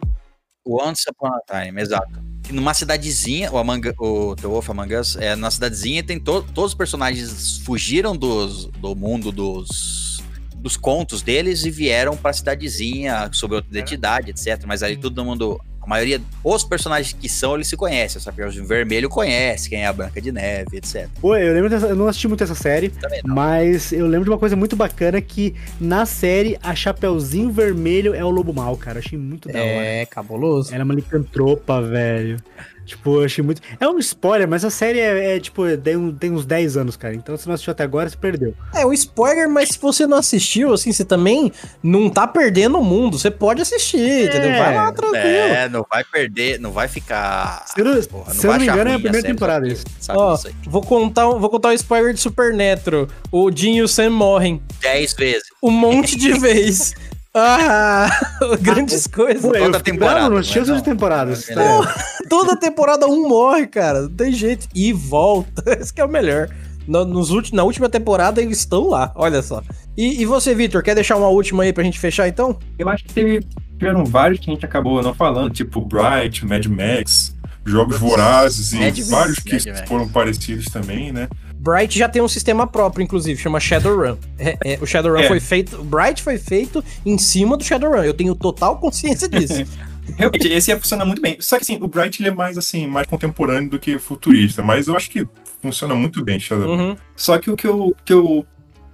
Once 0.67 1.05
Upon 1.09 1.29
a 1.29 1.41
Time, 1.49 1.81
exato. 1.81 2.32
Numa 2.51 2.75
cidadezinha, 2.75 3.51
o, 3.53 3.59
Among, 3.59 3.95
o 3.99 4.35
The 4.37 4.47
Wolf 4.47 4.69
Among 4.71 4.95
Us, 4.97 5.17
é, 5.17 5.37
na 5.37 5.51
cidadezinha 5.51 6.03
tem 6.03 6.19
to, 6.19 6.43
todos 6.55 6.73
os 6.73 6.75
personagens 6.75 7.59
fugiram 7.59 8.17
dos, 8.17 8.67
do 8.67 8.95
mundo 8.95 9.31
dos, 9.31 10.23
dos 10.57 10.77
contos 10.77 11.23
deles 11.23 11.65
e 11.65 11.71
vieram 11.71 12.17
pra 12.17 12.33
cidadezinha 12.33 13.31
sob 13.33 13.55
outra 13.55 13.71
identidade, 13.71 14.31
etc. 14.31 14.65
Mas 14.67 14.83
aí 14.83 14.97
todo 14.97 15.25
mundo. 15.25 15.61
A 15.83 15.87
maioria, 15.87 16.21
os 16.45 16.63
personagens 16.63 17.13
que 17.13 17.29
são, 17.29 17.55
eles 17.55 17.67
se 17.67 17.77
conhecem. 17.77 18.21
O 18.21 18.23
Chapeuzinho 18.23 18.65
Vermelho 18.65 19.09
conhece 19.09 19.69
quem 19.69 19.83
é 19.83 19.87
a 19.87 19.93
Branca 19.93 20.21
de 20.21 20.31
Neve, 20.31 20.77
etc. 20.77 21.09
Pô, 21.21 21.37
eu 21.37 21.53
lembro 21.53 21.69
dessa, 21.69 21.87
eu 21.87 21.97
não 21.97 22.07
assisti 22.07 22.29
muito 22.29 22.45
essa 22.45 22.55
série, 22.55 22.93
mas 23.25 23.93
eu 23.93 24.07
lembro 24.07 24.25
de 24.25 24.31
uma 24.31 24.39
coisa 24.39 24.55
muito 24.55 24.77
bacana 24.77 25.21
que 25.21 25.55
na 25.81 26.07
série 26.07 26.57
a 26.63 26.75
Chapeuzinho 26.75 27.51
Vermelho 27.51 28.15
é 28.15 28.25
o 28.25 28.31
Lobo 28.31 28.53
Mal, 28.53 28.77
cara. 28.77 28.99
Eu 28.99 29.03
achei 29.05 29.19
muito 29.19 29.49
da 29.49 29.59
hora. 29.59 29.69
É, 29.69 30.07
cabuloso. 30.07 30.73
Ela 30.73 30.83
é 30.83 30.85
uma 30.85 30.95
licantropa, 30.95 31.83
velho. 31.83 32.37
Tipo, 32.85 33.21
eu 33.21 33.25
achei 33.25 33.43
muito. 33.45 33.63
É 33.79 33.87
um 33.89 33.99
spoiler, 33.99 34.47
mas 34.49 34.65
a 34.65 34.71
série 34.71 34.99
é, 34.99 35.37
é, 35.37 35.41
tipo, 35.41 35.63
tem, 35.79 35.97
um- 35.97 36.13
tem 36.13 36.31
uns 36.33 36.45
10 36.45 36.77
anos, 36.77 36.97
cara. 36.97 37.15
Então 37.15 37.37
se 37.37 37.47
não 37.47 37.55
assistiu 37.55 37.71
até 37.71 37.85
agora, 37.85 38.09
você 38.09 38.17
perdeu. 38.17 38.55
É, 38.75 38.85
um 38.85 38.93
spoiler, 38.93 39.49
mas 39.49 39.71
se 39.71 39.79
você 39.79 40.07
não 40.07 40.17
assistiu, 40.19 40.73
assim, 40.75 40.93
você 40.93 41.05
também 41.05 41.53
não 41.83 42.11
tá 42.11 42.27
perdendo 42.27 42.79
o 42.79 42.85
mundo. 42.85 43.19
Você 43.19 43.31
pode 43.31 43.63
assistir, 43.63 44.27
entendeu? 44.29 44.51
Vai 44.59 44.75
lá, 44.75 44.93
tranquilo. 44.93 45.25
É, 45.25 45.69
não 45.69 45.87
vai 45.89 46.03
perder, 46.05 46.59
não 46.59 46.73
vai 46.73 46.89
ficar. 46.89 47.65
Se 47.67 47.81
eu 47.81 47.85
não- 47.85 48.03
Porra, 48.03 48.33
se 48.35 48.39
eu 48.39 48.51
não 48.51 48.51
vai 48.51 48.59
me 48.59 48.65
engano, 48.73 48.91
é 48.91 48.95
a 48.95 48.99
primeira 49.01 49.27
temporada 49.27 49.67
isso. 49.69 49.85
Sabe 50.01 50.19
Ó, 50.19 50.35
isso 50.35 50.49
aí. 50.49 50.55
vou 50.67 50.83
contar, 50.83 51.29
um- 51.29 51.39
vou 51.39 51.49
contar 51.51 51.69
um 51.69 51.73
spoiler 51.73 52.13
de 52.13 52.21
Supernatural. 52.21 53.07
O 53.31 53.51
Jim 53.55 53.77
e 53.77 53.83
o 53.83 53.89
Sam 53.89 54.11
morrem. 54.11 54.61
Dez 54.81 55.13
vezes. 55.15 55.45
Um 55.63 55.71
monte 55.71 56.17
de 56.17 56.33
vez. 56.39 56.95
Ah, 57.35 58.11
grandes 58.61 59.07
coisas. 59.07 59.41
Pô, 59.43 59.53
Toda 59.53 59.81
temporada, 59.81 60.29
não 60.29 60.37
outras 60.37 60.69
não. 60.69 60.81
temporadas. 60.81 61.49
Não, 61.55 61.83
tá? 61.85 61.95
Toda 62.29 62.57
temporada 62.57 63.07
um 63.07 63.27
morre, 63.29 63.67
cara. 63.67 64.03
Não 64.03 64.11
tem 64.11 64.33
jeito. 64.33 64.69
E 64.75 64.93
volta. 64.93 65.63
Esse 65.81 65.93
que 65.93 66.01
é 66.01 66.05
o 66.05 66.09
melhor. 66.09 66.49
No- 66.87 67.05
nos 67.05 67.31
ulti- 67.31 67.55
na 67.55 67.63
última 67.63 67.89
temporada 67.89 68.43
eles 68.43 68.59
estão 68.59 68.89
lá, 68.89 69.13
olha 69.15 69.41
só. 69.41 69.63
E, 69.97 70.21
e 70.21 70.27
você, 70.27 70.55
Vitor, 70.55 70.83
quer 70.83 70.95
deixar 70.95 71.17
uma 71.17 71.29
última 71.29 71.63
aí 71.63 71.73
pra 71.73 71.85
gente 71.85 71.99
fechar 71.99 72.29
então? 72.29 72.59
Eu 72.79 72.89
acho 72.89 73.05
que 73.05 73.13
teve, 73.15 73.47
tiveram 73.79 74.05
vários 74.05 74.41
que 74.41 74.51
a 74.51 74.55
gente 74.55 74.67
acabou 74.67 75.01
não 75.03 75.15
falando, 75.15 75.51
tipo 75.51 75.81
Bright, 75.81 76.45
Mad 76.45 76.67
Max, 76.67 77.35
Jogos 77.65 77.99
Vorazes 77.99 78.73
e 78.73 78.79
Mad 78.81 78.99
vários 79.09 79.39
que 79.39 79.71
Mad 79.71 79.87
foram 79.87 80.09
parecidos 80.09 80.65
também, 80.67 81.13
né? 81.13 81.29
Bright 81.63 81.97
já 81.97 82.09
tem 82.09 82.21
um 82.21 82.27
sistema 82.27 82.67
próprio, 82.67 83.05
inclusive, 83.05 83.41
chama 83.41 83.61
Shadowrun. 83.61 84.17
É, 84.37 84.59
é, 84.65 84.79
o 84.81 84.87
Shadowrun 84.87 85.21
É. 85.21 85.29
foi 85.29 85.39
feito. 85.39 85.81
O 85.81 85.85
Bright 85.85 86.21
foi 86.21 86.37
feito 86.37 86.85
em 87.07 87.17
cima 87.17 87.57
do 87.57 87.63
Shadowrun. 87.63 88.03
Eu 88.03 88.13
tenho 88.13 88.35
total 88.35 88.79
consciência 88.79 89.29
disso. 89.29 89.65
Realmente, 90.19 90.49
esse 90.49 90.73
ia 90.73 90.77
funcionar 90.77 91.05
muito 91.05 91.23
bem. 91.23 91.37
Só 91.39 91.57
que 91.57 91.63
assim, 91.63 91.79
o 91.81 91.87
Bright 91.87 92.21
ele 92.21 92.31
é 92.31 92.35
mais 92.35 92.59
assim, 92.59 92.89
mais 92.89 93.07
contemporâneo 93.07 93.71
do 93.71 93.79
que 93.79 93.97
futurista, 93.97 94.61
mas 94.61 94.89
eu 94.89 94.97
acho 94.97 95.09
que 95.09 95.27
funciona 95.63 95.95
muito 95.95 96.25
bem, 96.25 96.41
Shadow. 96.41 96.69
Uhum. 96.69 96.97
Só 97.15 97.39
que 97.39 97.49
o 97.49 97.57
que 97.57 97.67
eu, 97.69 97.95
que 98.05 98.13
eu 98.13 98.45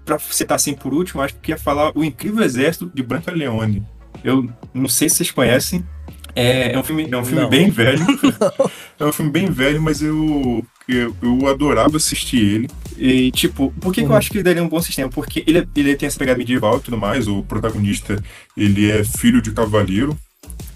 pra 0.05 0.19
citar 0.19 0.57
assim 0.57 0.75
por 0.75 0.93
último, 0.93 1.23
acho 1.23 1.35
que 1.37 1.51
ia 1.51 1.59
falar 1.59 1.93
O 1.95 2.05
Incrível 2.05 2.45
Exército 2.45 2.91
de 2.95 3.03
Branca 3.03 3.33
Leone. 3.33 3.83
Eu 4.23 4.47
não 4.75 4.89
sei 4.89 5.09
se 5.09 5.17
vocês 5.17 5.31
conhecem. 5.31 5.83
É, 6.41 6.73
é 6.73 6.79
um 6.79 6.83
filme, 6.85 7.09
é 7.11 7.17
um 7.17 7.25
filme 7.25 7.43
Não. 7.43 7.49
bem 7.51 7.69
velho. 7.71 7.99
é 8.99 9.05
um 9.05 9.13
filme 9.13 9.31
bem 9.31 9.47
velho, 9.51 9.81
mas 9.83 10.01
eu, 10.01 10.65
eu, 10.89 11.15
eu 11.21 11.47
adorava 11.49 11.97
assistir 11.97 12.37
ele. 12.39 12.71
E, 12.97 13.31
tipo, 13.33 13.73
por 13.81 13.93
que, 13.93 14.01
que 14.03 14.07
eu 14.07 14.11
Uhum. 14.11 14.17
acho 14.17 14.31
que 14.31 14.37
ele 14.37 14.45
daria 14.45 14.63
um 14.63 14.69
bom 14.69 14.81
sistema? 14.81 15.09
Porque 15.11 15.43
ele, 15.47 15.67
ele 15.75 15.97
tem 15.97 16.07
essa 16.07 16.19
pegada 16.19 16.39
medieval 16.39 16.79
e 16.79 16.81
tudo 16.81 16.97
mais. 16.97 17.27
O 17.27 17.43
protagonista, 17.43 18.23
ele 18.57 18.91
é 18.91 19.03
filho 19.05 19.43
de 19.43 19.51
cavaleiro. 19.51 20.17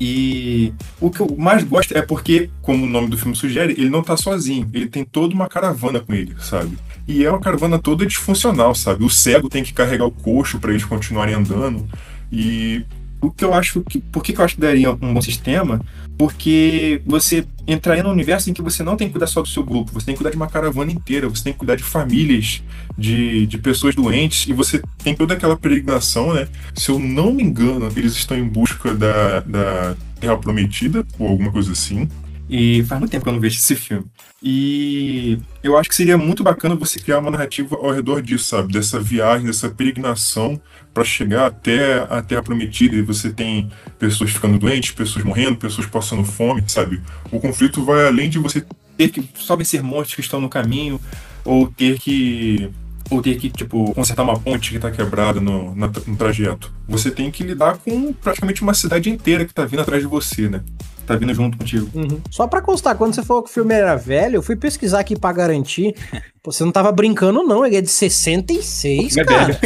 E 0.01 0.73
o 1.01 1.11
que 1.11 1.21
eu 1.21 1.37
mais 1.39 1.63
gosto 1.63 1.97
é 1.97 2.03
porque, 2.03 2.51
como 2.61 2.85
o 2.85 2.89
nome 2.89 3.09
do 3.09 3.17
filme 3.17 3.37
sugere, 3.37 3.73
ele 3.75 3.89
não 3.91 4.03
tá 4.03 4.17
sozinho. 4.17 4.69
Ele 4.75 4.87
tem 4.89 5.05
toda 5.05 5.33
uma 5.35 5.49
caravana 5.49 6.01
com 6.01 6.13
ele, 6.13 6.35
sabe? 6.41 6.77
E 7.07 7.25
é 7.25 7.31
uma 7.31 7.41
caravana 7.41 7.79
toda 7.79 8.05
disfuncional, 8.07 8.75
sabe? 8.75 9.05
O 9.05 9.11
cego 9.11 9.49
tem 9.49 9.63
que 9.63 9.73
carregar 9.73 10.07
o 10.07 10.11
coxo 10.11 10.59
para 10.59 10.71
eles 10.71 10.85
continuarem 10.85 11.35
andando. 11.35 11.89
E 12.33 12.85
O 13.23 13.31
que 13.31 13.45
eu 13.45 13.55
acho 13.55 13.83
que. 13.83 14.01
Por 14.01 14.23
que, 14.23 14.33
que 14.33 14.41
eu 14.41 14.45
acho 14.45 14.57
que 14.57 14.61
daria 14.61 14.91
um 14.91 15.15
bom 15.15 15.23
sistema? 15.23 15.81
Porque 16.19 17.01
você 17.07 17.47
entraria 17.67 18.03
num 18.03 18.11
universo 18.11 18.51
em 18.51 18.53
que 18.53 18.61
você 18.61 18.83
não 18.83 18.97
tem 18.97 19.07
que 19.07 19.13
cuidar 19.13 19.29
só 19.29 19.41
do 19.41 19.49
seu 19.49 19.63
grupo, 19.63 19.93
você 19.93 20.07
tem 20.07 20.15
que 20.15 20.19
cuidar 20.19 20.31
de 20.31 20.37
uma 20.37 20.49
caravana 20.49 20.91
inteira, 20.91 21.29
você 21.29 21.45
tem 21.45 21.53
que 21.53 21.59
cuidar 21.61 21.77
de 21.77 21.85
famílias, 21.85 22.63
de, 22.99 23.47
de 23.47 23.59
pessoas 23.59 23.95
doentes, 23.95 24.49
e 24.49 24.53
você 24.53 24.83
tem 25.03 25.15
toda 25.15 25.35
aquela 25.35 25.57
peregrinação, 25.57 26.35
né? 26.35 26.49
Se 26.75 26.91
eu 26.91 26.99
não 26.99 27.33
me 27.33 27.45
engano, 27.45 27.89
eles 27.97 28.15
estão 28.15 28.37
em 28.37 28.47
busca 28.47 28.93
da, 28.93 29.41
da 29.41 29.97
Terra 30.21 30.37
Prometida, 30.37 31.07
ou 31.19 31.29
alguma 31.29 31.53
coisa 31.53 31.73
assim. 31.73 32.09
E 32.55 32.85
faz 32.85 33.01
muito 33.01 33.11
tempo 33.11 33.25
que 33.25 33.31
eu 33.31 33.33
não 33.33 33.41
vejo 33.41 33.57
esse 33.57 33.75
filme. 33.75 34.05
E 34.43 35.39
eu 35.63 35.75
acho 35.75 35.89
que 35.89 35.95
seria 35.95 36.19
muito 36.19 36.45
bacana 36.45 36.75
você 36.75 37.01
criar 37.01 37.19
uma 37.19 37.31
narrativa 37.31 37.77
ao 37.77 37.91
redor 37.93 38.21
disso, 38.21 38.45
sabe? 38.45 38.75
Dessa 38.75 39.01
viagem, 39.01 39.47
dessa 39.47 39.71
peregrinação 39.71 40.61
para 40.93 41.03
chegar 41.03 41.47
até 41.47 42.03
a 42.11 42.21
Terra 42.21 42.43
Prometida. 42.43 42.95
E 42.95 43.01
você 43.01 43.31
tem 43.31 43.71
pessoas 43.99 44.33
ficando 44.33 44.59
doentes, 44.59 44.91
pessoas 44.91 45.25
morrendo, 45.25 45.57
pessoas 45.57 45.87
passando 45.87 46.25
fome, 46.25 46.63
sabe? 46.67 47.01
O 47.31 47.41
conflito 47.41 47.83
vai 47.87 48.07
além 48.07 48.29
de 48.29 48.39
você 48.39 48.63
ter 48.99 49.09
que 49.09 49.27
só 49.35 49.57
vencer 49.57 49.83
monstros 49.83 50.17
que 50.17 50.21
estão 50.21 50.39
no 50.39 50.51
caminho, 50.51 51.01
ou 51.47 51.69
ter 51.69 51.99
que 51.99 52.71
ou 53.11 53.23
ter 53.23 53.37
que, 53.37 53.51
tipo, 53.51 53.93
consertar 53.95 54.23
uma 54.23 54.39
ponte 54.39 54.71
que 54.71 54.79
tá 54.79 54.91
quebrada 54.91 55.41
no, 55.41 55.75
na, 55.75 55.91
no 56.07 56.17
trajeto. 56.17 56.73
Você 56.89 57.11
tem 57.11 57.31
que 57.31 57.43
lidar 57.43 57.79
com 57.79 58.13
praticamente 58.13 58.63
uma 58.63 58.75
cidade 58.75 59.11
inteira 59.11 59.45
que 59.45 59.53
tá 59.53 59.65
vindo 59.65 59.81
atrás 59.81 60.03
de 60.03 60.09
você, 60.09 60.49
né? 60.49 60.63
Tá 61.07 61.17
vindo 61.17 61.35
junto 61.35 61.59
contigo. 61.59 61.89
Uhum. 61.95 62.21
Só 62.31 62.47
pra 62.47 62.61
constar, 62.63 62.97
quando 62.97 63.15
você 63.15 63.23
falou 63.23 63.43
que 63.43 63.51
o 63.51 63.53
filme 63.53 63.75
era 63.75 63.97
velho, 63.97 64.37
eu 64.37 64.43
fui 64.43 64.57
pesquisar 64.57 65.01
aqui 65.01 65.19
pra 65.19 65.33
garantir. 65.33 65.95
Pô, 66.43 66.53
você 66.53 66.65
não 66.65 66.73
tava 66.73 66.93
brincando, 66.93 67.43
não. 67.43 67.65
Ele 67.67 67.77
é 67.77 67.81
de 67.81 67.91
66, 67.91 69.17
É 69.17 69.25
cara. 69.25 69.59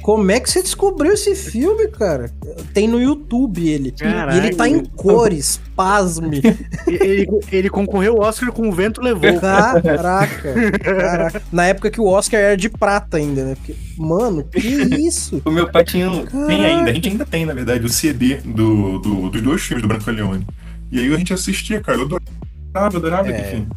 Como 0.00 0.30
é 0.30 0.40
que 0.40 0.48
você 0.50 0.62
descobriu 0.62 1.12
esse 1.12 1.34
filme, 1.34 1.86
cara? 1.88 2.30
Tem 2.72 2.88
no 2.88 3.00
YouTube 3.00 3.68
ele. 3.68 3.92
Caralho. 3.92 4.34
E 4.42 4.46
ele 4.46 4.54
tá 4.56 4.66
em 4.68 4.82
cores, 4.84 5.60
pasme. 5.76 6.40
ele, 6.86 7.26
ele 7.52 7.68
concorreu 7.68 8.14
ao 8.22 8.28
Oscar 8.28 8.50
com 8.52 8.68
o 8.68 8.72
vento 8.72 9.00
levou. 9.02 9.38
Caraca, 9.40 10.78
caraca. 10.78 11.42
Na 11.52 11.66
época 11.66 11.90
que 11.90 12.00
o 12.00 12.06
Oscar 12.06 12.40
era 12.40 12.56
de 12.56 12.68
prata 12.70 13.18
ainda, 13.18 13.44
né? 13.44 13.54
Porque, 13.54 13.74
mano, 13.98 14.44
que 14.44 14.58
isso? 14.58 15.42
O 15.44 15.50
meu 15.50 15.70
pai 15.70 15.84
tinha, 15.84 16.08
tem 16.46 16.64
ainda, 16.64 16.90
a 16.90 16.94
gente 16.94 17.08
ainda 17.08 17.26
tem, 17.26 17.44
na 17.44 17.52
verdade, 17.52 17.84
o 17.84 17.88
CD 17.88 18.36
do, 18.36 18.98
do- 18.98 19.28
dos 19.30 19.42
dois 19.42 19.60
filmes 19.62 19.82
do 19.82 19.88
Branco 19.88 20.10
Leone. 20.10 20.46
E 20.90 20.98
aí 21.00 21.12
a 21.12 21.16
gente 21.18 21.32
assistia, 21.34 21.80
cara. 21.80 21.98
Eu 21.98 22.04
adorava, 22.04 22.96
adorava 22.96 23.28
É. 23.28 23.32
aquele 23.32 23.48
filme. 23.50 23.68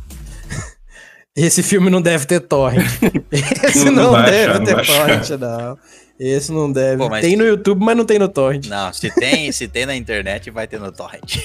Esse 1.36 1.62
filme 1.62 1.90
não 1.90 2.02
deve 2.02 2.26
ter 2.26 2.40
torrent. 2.40 2.86
Esse 3.64 3.86
Não- 3.86 3.92
não, 3.92 4.12
não 4.14 4.24
deve 4.24 4.46
achar, 4.52 4.60
não 4.60 4.66
ter 4.66 4.80
achar. 4.80 5.00
torrent, 5.02 5.30
não. 5.42 5.78
Esse 6.20 6.52
não 6.52 6.72
deve. 6.72 6.98
Pô, 6.98 7.10
mas- 7.10 7.26
Tem 7.26 7.36
no 7.36 7.44
YouTube, 7.46 7.84
mas 7.84 7.98
não 7.98 8.06
tem 8.06 8.18
no 8.18 8.30
torrent. 8.30 8.68
Não, 8.68 8.94
se 8.94 9.10
tem, 9.14 9.52
se 9.52 9.68
tem 9.68 9.86
na 9.86 9.96
internet, 9.96 10.50
vai 10.50 10.66
ter 10.68 10.80
no 10.80 10.92
torrent. 10.92 11.38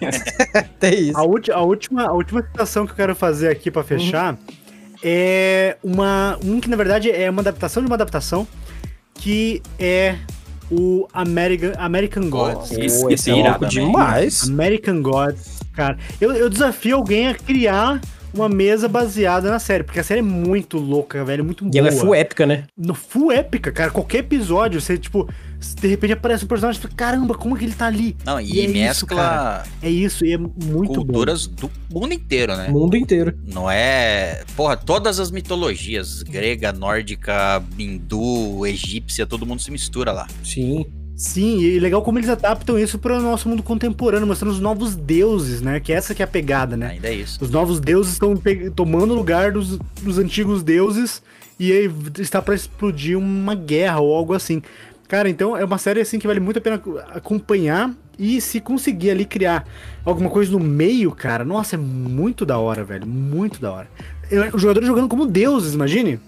Tem 0.80 1.08
isso. 1.10 1.18
A, 1.18 1.20
a 1.56 1.62
última, 1.62 2.06
a 2.06 2.12
última 2.12 2.42
citação 2.42 2.86
que 2.86 2.92
eu 2.92 2.96
quero 2.96 3.14
fazer 3.14 3.48
aqui 3.48 3.70
pra 3.70 3.82
fechar 3.82 4.38
é 5.02 5.76
uma. 5.82 6.38
Um 6.44 6.60
que 6.60 6.68
na 6.68 6.76
verdade 6.76 7.10
é 7.10 7.28
uma 7.30 7.40
adaptação 7.42 7.82
de 7.82 7.86
uma 7.88 7.96
adaptação 7.96 8.46
que 9.14 9.60
é 9.78 10.16
o 10.70 11.06
American, 11.12 11.72
American 11.78 12.30
Gods. 12.30 12.72
Esse- 12.72 13.02
Pô, 13.02 13.10
esse 13.10 13.30
é 13.30 13.32
é 13.32 13.36
louco 13.36 13.48
irado 13.48 13.66
também. 13.68 13.86
demais. 13.86 14.48
American 14.48 15.02
Gods, 15.02 15.58
cara. 15.74 15.98
Eu, 16.20 16.32
eu 16.32 16.48
desafio 16.48 16.96
alguém 16.96 17.28
a 17.28 17.34
criar 17.34 18.00
uma 18.32 18.48
mesa 18.48 18.88
baseada 18.88 19.50
na 19.50 19.58
série, 19.58 19.84
porque 19.84 20.00
a 20.00 20.04
série 20.04 20.20
é 20.20 20.22
muito 20.22 20.78
louca, 20.78 21.24
velho, 21.24 21.44
muito 21.44 21.64
boa. 21.64 21.74
E 21.74 21.78
ela 21.78 21.88
é 21.88 21.92
full 21.92 22.14
épica, 22.14 22.46
né? 22.46 22.64
No 22.76 22.94
full 22.94 23.32
épica, 23.32 23.72
cara. 23.72 23.90
Qualquer 23.90 24.18
episódio, 24.18 24.80
você, 24.80 24.98
tipo, 24.98 25.28
de 25.80 25.88
repente 25.88 26.12
aparece 26.12 26.44
um 26.44 26.48
personagem 26.48 26.78
e 26.78 26.82
fala, 26.82 26.94
caramba, 26.94 27.34
como 27.34 27.56
é 27.56 27.58
que 27.58 27.64
ele 27.64 27.74
tá 27.74 27.86
ali? 27.86 28.16
Não, 28.24 28.40
E 28.40 28.52
e, 28.52 28.60
é 28.60 28.64
isso, 28.64 28.72
mescla 28.72 29.16
cara. 29.16 29.62
É 29.82 29.90
isso, 29.90 30.24
e 30.24 30.32
é 30.32 30.38
muito 30.38 30.94
culturas 30.94 31.46
do 31.46 31.70
mundo 31.90 32.12
inteiro, 32.12 32.56
né? 32.56 32.68
Mundo 32.68 32.96
inteiro. 32.96 33.36
Não 33.46 33.70
é. 33.70 34.44
Porra, 34.56 34.76
todas 34.76 35.18
as 35.18 35.30
mitologias, 35.30 36.22
grega, 36.22 36.72
nórdica, 36.72 37.62
hindu, 37.78 38.66
egípcia, 38.66 39.26
todo 39.26 39.46
mundo 39.46 39.60
se 39.60 39.70
mistura 39.70 40.12
lá. 40.12 40.26
Sim. 40.44 40.86
Sim, 41.18 41.58
e 41.58 41.80
legal 41.80 42.00
como 42.00 42.16
eles 42.20 42.30
adaptam 42.30 42.78
isso 42.78 42.96
para 42.96 43.18
o 43.18 43.20
nosso 43.20 43.48
mundo 43.48 43.60
contemporâneo, 43.60 44.24
mostrando 44.24 44.52
os 44.52 44.60
novos 44.60 44.94
deuses, 44.94 45.60
né? 45.60 45.80
Que 45.80 45.92
essa 45.92 46.14
que 46.14 46.22
é 46.22 46.24
a 46.24 46.28
pegada, 46.28 46.76
né? 46.76 46.90
Ainda 46.90 47.08
é 47.08 47.14
isso. 47.14 47.42
Os 47.42 47.50
novos 47.50 47.80
deuses 47.80 48.12
estão 48.12 48.40
tomando 48.76 49.14
o 49.14 49.16
lugar 49.16 49.50
dos, 49.50 49.76
dos 50.00 50.16
antigos 50.16 50.62
deuses 50.62 51.20
e 51.58 51.72
aí 51.72 51.90
está 52.20 52.40
para 52.40 52.54
explodir 52.54 53.18
uma 53.18 53.56
guerra 53.56 53.98
ou 53.98 54.14
algo 54.14 54.32
assim. 54.32 54.62
Cara, 55.08 55.28
então 55.28 55.56
é 55.56 55.64
uma 55.64 55.76
série 55.76 56.00
assim 56.00 56.20
que 56.20 56.26
vale 56.28 56.38
muito 56.38 56.58
a 56.58 56.62
pena 56.62 56.80
acompanhar 57.12 57.92
e 58.16 58.40
se 58.40 58.60
conseguir 58.60 59.10
ali 59.10 59.24
criar 59.24 59.66
alguma 60.04 60.30
coisa 60.30 60.52
no 60.52 60.60
meio, 60.60 61.10
cara, 61.10 61.44
nossa, 61.44 61.74
é 61.74 61.78
muito 61.78 62.46
da 62.46 62.58
hora, 62.58 62.84
velho, 62.84 63.08
muito 63.08 63.60
da 63.60 63.72
hora. 63.72 63.88
Os 64.52 64.62
jogadores 64.62 64.86
jogando 64.86 65.08
como 65.08 65.26
deuses, 65.26 65.74
imagine. 65.74 66.20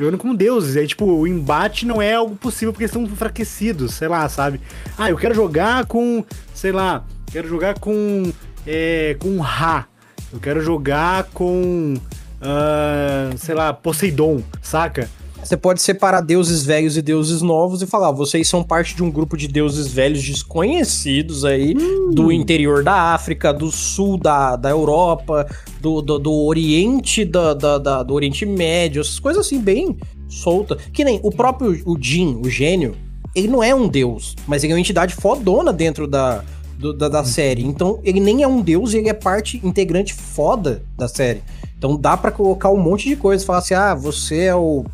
Jogando 0.00 0.16
como 0.16 0.34
deuses. 0.34 0.78
Aí, 0.78 0.86
tipo, 0.86 1.04
o 1.04 1.26
embate 1.26 1.84
não 1.84 2.00
é 2.00 2.14
algo 2.14 2.34
possível 2.34 2.72
porque 2.72 2.84
eles 2.84 2.90
estão 2.90 3.02
enfraquecidos, 3.02 3.92
sei 3.92 4.08
lá, 4.08 4.26
sabe? 4.30 4.58
Ah, 4.96 5.10
eu 5.10 5.16
quero 5.18 5.34
jogar 5.34 5.84
com, 5.84 6.24
sei 6.54 6.72
lá, 6.72 7.04
quero 7.30 7.46
jogar 7.46 7.78
com, 7.78 8.32
é, 8.66 9.14
com 9.18 9.38
Ra. 9.40 9.86
Eu 10.32 10.40
quero 10.40 10.62
jogar 10.62 11.24
com, 11.34 11.98
ah, 12.40 13.30
sei 13.36 13.54
lá, 13.54 13.74
Poseidon, 13.74 14.42
saca? 14.62 15.06
Você 15.42 15.56
pode 15.56 15.82
separar 15.82 16.20
deuses 16.20 16.64
velhos 16.64 16.96
e 16.96 17.02
deuses 17.02 17.42
novos 17.42 17.82
e 17.82 17.86
falar, 17.86 18.08
"Ah, 18.08 18.12
vocês 18.12 18.46
são 18.46 18.62
parte 18.62 18.94
de 18.94 19.02
um 19.02 19.10
grupo 19.10 19.36
de 19.36 19.48
deuses 19.48 19.88
velhos 19.88 20.22
desconhecidos 20.22 21.44
aí, 21.44 21.74
do 22.12 22.30
interior 22.30 22.84
da 22.84 23.14
África, 23.14 23.52
do 23.52 23.70
sul 23.70 24.16
da, 24.16 24.54
da 24.54 24.70
Europa, 24.70 25.48
do, 25.80 26.00
do, 26.02 26.18
do 26.18 26.32
Oriente, 26.32 27.24
da, 27.24 27.54
da- 27.54 27.78
da- 27.78 28.02
do 28.02 28.14
Oriente 28.14 28.46
Médio, 28.46 29.00
essas 29.00 29.18
coisas 29.18 29.44
assim, 29.44 29.58
bem 29.60 29.96
solta. 30.28 30.76
Que 30.92 31.02
nem 31.02 31.18
o 31.22 31.30
próprio 31.32 31.82
o 31.84 31.96
Jin, 32.00 32.40
o 32.44 32.48
gênio, 32.48 32.94
ele 33.34 33.48
não 33.48 33.62
é 33.62 33.74
um 33.74 33.88
deus, 33.88 34.36
mas 34.46 34.62
ele 34.62 34.72
é 34.72 34.76
uma 34.76 34.80
entidade 34.80 35.14
fodona 35.16 35.72
dentro 35.72 36.06
da, 36.06 36.44
do- 36.78 36.92
da, 36.92 37.08
da 37.08 37.24
série. 37.24 37.64
Então, 37.64 37.98
ele 38.04 38.20
nem 38.20 38.42
é 38.44 38.46
um 38.46 38.60
deus, 38.60 38.94
ele 38.94 39.08
é 39.08 39.14
parte 39.14 39.60
integrante 39.64 40.14
foda 40.14 40.82
da 40.96 41.08
série. 41.08 41.42
Então 41.76 41.96
dá 41.96 42.14
pra 42.16 42.30
colocar 42.30 42.70
um 42.70 42.76
monte 42.76 43.08
de 43.08 43.16
coisa, 43.16 43.44
falar 43.44 43.60
assim, 43.60 43.72
ah, 43.74 43.94
você 43.94 44.42
é 44.42 44.54
o 44.54 44.84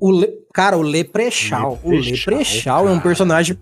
o, 0.00 0.08
o 0.08 0.10
Le- 0.10 0.32
cara, 0.52 0.76
o 0.76 0.82
Leprechaun. 0.82 1.78
O 1.82 1.90
Leprechaun 1.90 2.88
é 2.88 2.92
um 2.92 3.00
personagem 3.00 3.58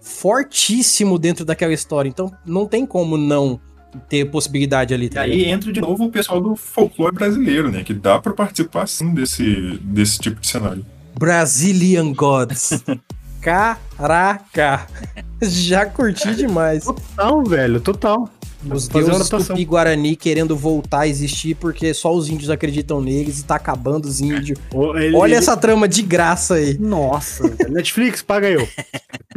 fortíssimo 0.00 1.18
dentro 1.18 1.44
daquela 1.44 1.72
história. 1.72 2.08
Então 2.08 2.32
não 2.46 2.66
tem 2.66 2.84
como 2.86 3.16
não 3.16 3.60
ter 4.08 4.24
possibilidade 4.30 4.92
ali. 4.92 5.06
E 5.06 5.10
Tá 5.10 5.22
aí 5.22 5.30
ligado? 5.36 5.50
entra 5.54 5.72
de 5.72 5.80
novo 5.80 6.04
o 6.04 6.10
pessoal 6.10 6.40
do 6.40 6.54
folclore 6.56 7.14
brasileiro, 7.14 7.70
né? 7.70 7.82
Que 7.84 7.94
dá 7.94 8.18
pra 8.18 8.32
participar 8.32 8.86
sim 8.86 9.14
desse, 9.14 9.78
desse 9.82 10.18
tipo 10.18 10.40
de 10.40 10.46
cenário. 10.48 10.84
Brazilian 11.18 12.12
Gods. 12.12 12.82
Caraca! 13.40 14.86
Já 15.40 15.86
curti 15.86 16.34
demais. 16.34 16.84
Total, 16.84 17.42
velho, 17.44 17.80
total. 17.80 18.28
Os 18.70 18.88
deuses. 18.88 19.28
Tupi-Guarani 19.28 20.16
querendo 20.16 20.56
voltar 20.56 21.00
a 21.00 21.08
existir 21.08 21.54
porque 21.54 21.94
só 21.94 22.12
os 22.14 22.28
índios 22.28 22.50
acreditam 22.50 23.00
neles 23.00 23.38
e 23.40 23.44
tá 23.44 23.54
acabando 23.54 24.06
os 24.06 24.20
índios. 24.20 24.58
Ele- 24.96 25.16
Olha 25.16 25.30
ele- 25.32 25.38
essa 25.38 25.56
trama 25.56 25.86
de 25.86 26.02
graça 26.02 26.54
aí. 26.54 26.76
Nossa. 26.78 27.44
Netflix, 27.68 28.20
paga 28.22 28.48
eu. 28.50 28.66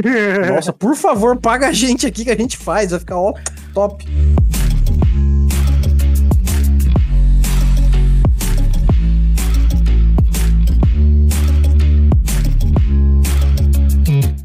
Nossa, 0.54 0.74
por 0.74 0.96
favor, 0.96 1.38
paga 1.38 1.68
a 1.68 1.72
gente 1.72 2.06
aqui 2.08 2.24
que 2.26 2.32
a 2.32 2.36
gente 2.36 2.58
faz. 2.58 2.92
Vai 2.92 3.00
ficar, 3.00 3.20
ó, 3.20 3.34
top. 3.74 4.06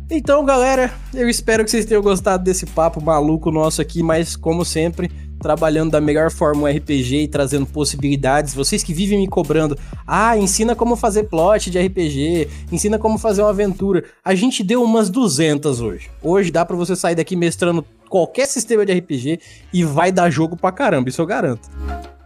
Então, 0.09 0.45
galera, 0.45 0.95
eu 1.13 1.29
espero 1.29 1.65
que 1.65 1.71
vocês 1.71 1.85
tenham 1.85 2.01
gostado 2.01 2.45
desse 2.45 2.65
papo 2.65 3.03
maluco 3.03 3.51
nosso 3.51 3.83
aqui, 3.83 4.05
mas 4.05 4.37
como 4.37 4.65
sempre, 4.65 5.11
trabalhando 5.41 5.91
da 5.91 6.01
melhor 6.01 6.31
forma 6.31 6.63
o 6.63 6.67
RPG 6.67 7.25
e 7.25 7.29
trazendo 7.29 7.67
possibilidades. 7.67 8.55
Vocês 8.55 8.85
que 8.85 8.95
vivem 8.95 9.19
me 9.19 9.27
cobrando, 9.27 9.77
ah, 10.07 10.39
ensina 10.39 10.77
como 10.77 10.95
fazer 10.95 11.25
plot 11.25 11.71
de 11.71 11.79
RPG, 11.81 12.49
ensina 12.71 13.01
como 13.01 13.19
fazer 13.19 13.43
uma 13.43 13.51
aventura. 13.51 14.05
A 14.25 14.33
gente 14.35 14.63
deu 14.63 14.81
umas 14.81 15.11
200 15.11 15.81
hoje. 15.81 16.09
Hoje 16.23 16.53
dá 16.53 16.65
pra 16.65 16.77
você 16.77 16.95
sair 16.95 17.17
daqui 17.17 17.35
mestrando 17.35 17.85
qualquer 18.09 18.47
sistema 18.47 18.87
de 18.87 18.93
RPG 18.93 19.41
e 19.73 19.83
vai 19.83 20.13
dar 20.13 20.31
jogo 20.31 20.57
pra 20.57 20.71
caramba, 20.71 21.09
isso 21.09 21.21
eu 21.21 21.27
garanto. 21.27 21.69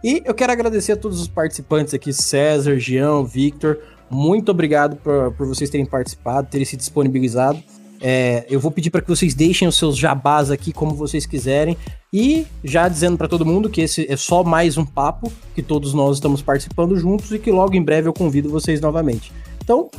E 0.03 0.21
eu 0.23 0.35
quero 0.35 0.51
agradecer 0.51 0.91
a 0.93 0.97
todos 0.97 1.19
os 1.19 1.27
participantes 1.27 1.95
aqui, 1.95 2.13
César, 2.13 2.77
Jean, 2.77 3.23
Victor. 3.23 3.79
Muito 4.11 4.51
obrigado 4.51 4.97
por, 4.97 5.31
por 5.31 5.47
vocês 5.47 5.69
terem 5.69 5.85
participado, 5.85 6.47
terem 6.49 6.65
se 6.65 6.75
disponibilizado. 6.75 7.63
É, 8.03 8.45
eu 8.49 8.59
vou 8.59 8.71
pedir 8.71 8.89
para 8.89 9.01
que 9.01 9.07
vocês 9.07 9.35
deixem 9.35 9.67
os 9.67 9.75
seus 9.77 9.95
jabás 9.95 10.49
aqui 10.49 10.73
como 10.73 10.95
vocês 10.95 11.25
quiserem. 11.25 11.77
E 12.11 12.45
já 12.63 12.89
dizendo 12.89 13.17
para 13.17 13.27
todo 13.27 13.45
mundo 13.45 13.69
que 13.69 13.81
esse 13.81 14.11
é 14.11 14.17
só 14.17 14.43
mais 14.43 14.77
um 14.77 14.85
papo, 14.85 15.31
que 15.55 15.61
todos 15.61 15.93
nós 15.93 16.17
estamos 16.17 16.41
participando 16.41 16.97
juntos 16.97 17.31
e 17.31 17.39
que 17.39 17.51
logo 17.51 17.75
em 17.75 17.81
breve 17.81 18.09
eu 18.09 18.13
convido 18.13 18.49
vocês 18.49 18.81
novamente. 18.81 19.31
Então, 19.63 19.89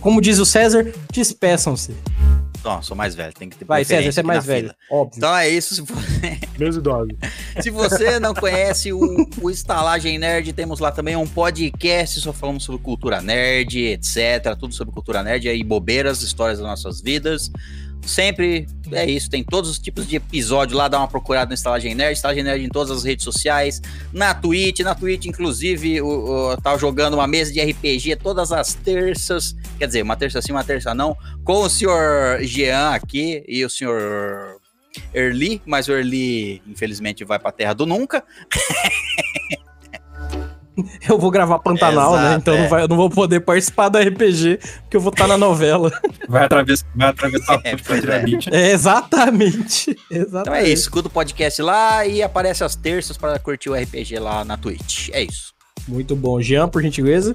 como 0.00 0.20
diz 0.20 0.38
o 0.38 0.46
César, 0.46 0.92
despeçam-se. 1.12 1.94
Não, 2.66 2.82
sou 2.82 2.96
mais 2.96 3.14
velho, 3.14 3.32
tem 3.32 3.48
que 3.48 3.56
ter 3.56 3.64
Vai, 3.64 3.84
César, 3.84 4.10
você 4.10 4.20
é 4.20 4.22
mais 4.24 4.44
velho. 4.44 4.68
fila. 4.68 4.76
Óbvio. 4.90 5.18
Então 5.18 5.36
é 5.36 5.48
isso. 5.48 5.76
Se 5.76 5.82
você, 5.82 6.38
Meus 6.58 6.76
idosos. 6.76 7.14
se 7.60 7.70
você 7.70 8.18
não 8.18 8.34
conhece 8.34 8.92
o, 8.92 9.00
o 9.40 9.48
Estalagem 9.50 10.18
Nerd, 10.18 10.52
temos 10.52 10.80
lá 10.80 10.90
também 10.90 11.14
um 11.14 11.26
podcast, 11.26 12.20
só 12.20 12.32
falamos 12.32 12.64
sobre 12.64 12.82
cultura 12.82 13.22
nerd, 13.22 13.78
etc. 13.78 14.56
Tudo 14.58 14.74
sobre 14.74 14.92
cultura 14.92 15.22
nerd 15.22 15.46
e 15.48 15.62
bobeiras, 15.62 16.22
histórias 16.22 16.58
das 16.58 16.66
nossas 16.66 17.00
vidas. 17.00 17.50
Sempre 18.06 18.68
é 18.92 19.04
isso, 19.04 19.28
tem 19.28 19.42
todos 19.42 19.68
os 19.68 19.78
tipos 19.80 20.06
de 20.06 20.16
episódio 20.16 20.76
lá, 20.76 20.86
dá 20.86 20.98
uma 20.98 21.08
procurada 21.08 21.48
no 21.48 21.54
Estalagem 21.54 21.92
Nerd, 21.92 22.12
Estalagem 22.12 22.44
Nerd 22.44 22.64
em 22.64 22.68
todas 22.68 22.96
as 22.96 23.02
redes 23.02 23.24
sociais, 23.24 23.82
na 24.12 24.32
Twitch, 24.32 24.80
na 24.80 24.94
Twitch, 24.94 25.26
inclusive, 25.26 26.00
o, 26.00 26.06
o, 26.52 26.56
tava 26.58 26.78
jogando 26.78 27.14
uma 27.14 27.26
mesa 27.26 27.52
de 27.52 27.60
RPG 27.60 28.16
todas 28.16 28.52
as 28.52 28.74
terças, 28.74 29.56
quer 29.76 29.86
dizer, 29.86 30.02
uma 30.02 30.16
terça 30.16 30.40
sim, 30.40 30.52
uma 30.52 30.62
terça 30.62 30.94
não, 30.94 31.16
com 31.44 31.62
o 31.62 31.68
senhor 31.68 32.38
Jean 32.42 32.90
aqui 32.90 33.44
e 33.48 33.64
o 33.64 33.70
senhor 33.70 34.60
Erli, 35.12 35.60
mas 35.66 35.88
o 35.88 35.92
Erli, 35.92 36.62
infelizmente, 36.66 37.24
vai 37.24 37.38
pra 37.38 37.50
terra 37.50 37.74
do 37.74 37.86
nunca. 37.86 38.22
Eu 41.08 41.18
vou 41.18 41.30
gravar 41.30 41.58
Pantanal, 41.60 42.16
né? 42.16 42.22
Exato, 42.22 42.38
Então 42.40 42.54
é. 42.54 42.62
não, 42.62 42.68
vai- 42.68 42.82
eu 42.82 42.88
não 42.88 42.96
vou 42.96 43.08
poder 43.10 43.40
participar 43.40 43.88
do 43.88 43.98
RPG, 43.98 44.58
porque 44.82 44.96
eu 44.96 45.00
vou 45.00 45.10
estar 45.10 45.26
na 45.26 45.36
novela. 45.38 45.90
Vai 46.28 46.44
atravessar, 46.44 46.86
vai 46.94 47.08
atravessar 47.08 47.54
a 47.54 47.60
É, 47.64 47.70
ponte 47.70 47.82
pra 47.82 47.88
pois 47.94 48.00
tirar 48.00 48.14
é. 48.16 48.22
beat. 48.24 48.46
É, 48.52 48.70
exatamente. 48.72 49.96
Exatamente. 50.10 50.40
Então 50.40 50.54
é 50.54 50.62
isso, 50.64 50.82
escuta 50.82 51.08
o 51.08 51.10
podcast 51.10 51.62
lá 51.62 52.04
e 52.06 52.22
aparece 52.22 52.62
às 52.64 52.74
terças 52.74 53.16
para 53.16 53.38
curtir 53.38 53.70
o 53.70 53.74
RPG 53.74 54.18
lá 54.18 54.44
na 54.44 54.56
Twitch. 54.56 55.08
É 55.12 55.22
isso. 55.22 55.54
Muito 55.88 56.14
bom. 56.16 56.40
Jean, 56.40 56.68
por 56.68 56.82
gentileza. 56.82 57.34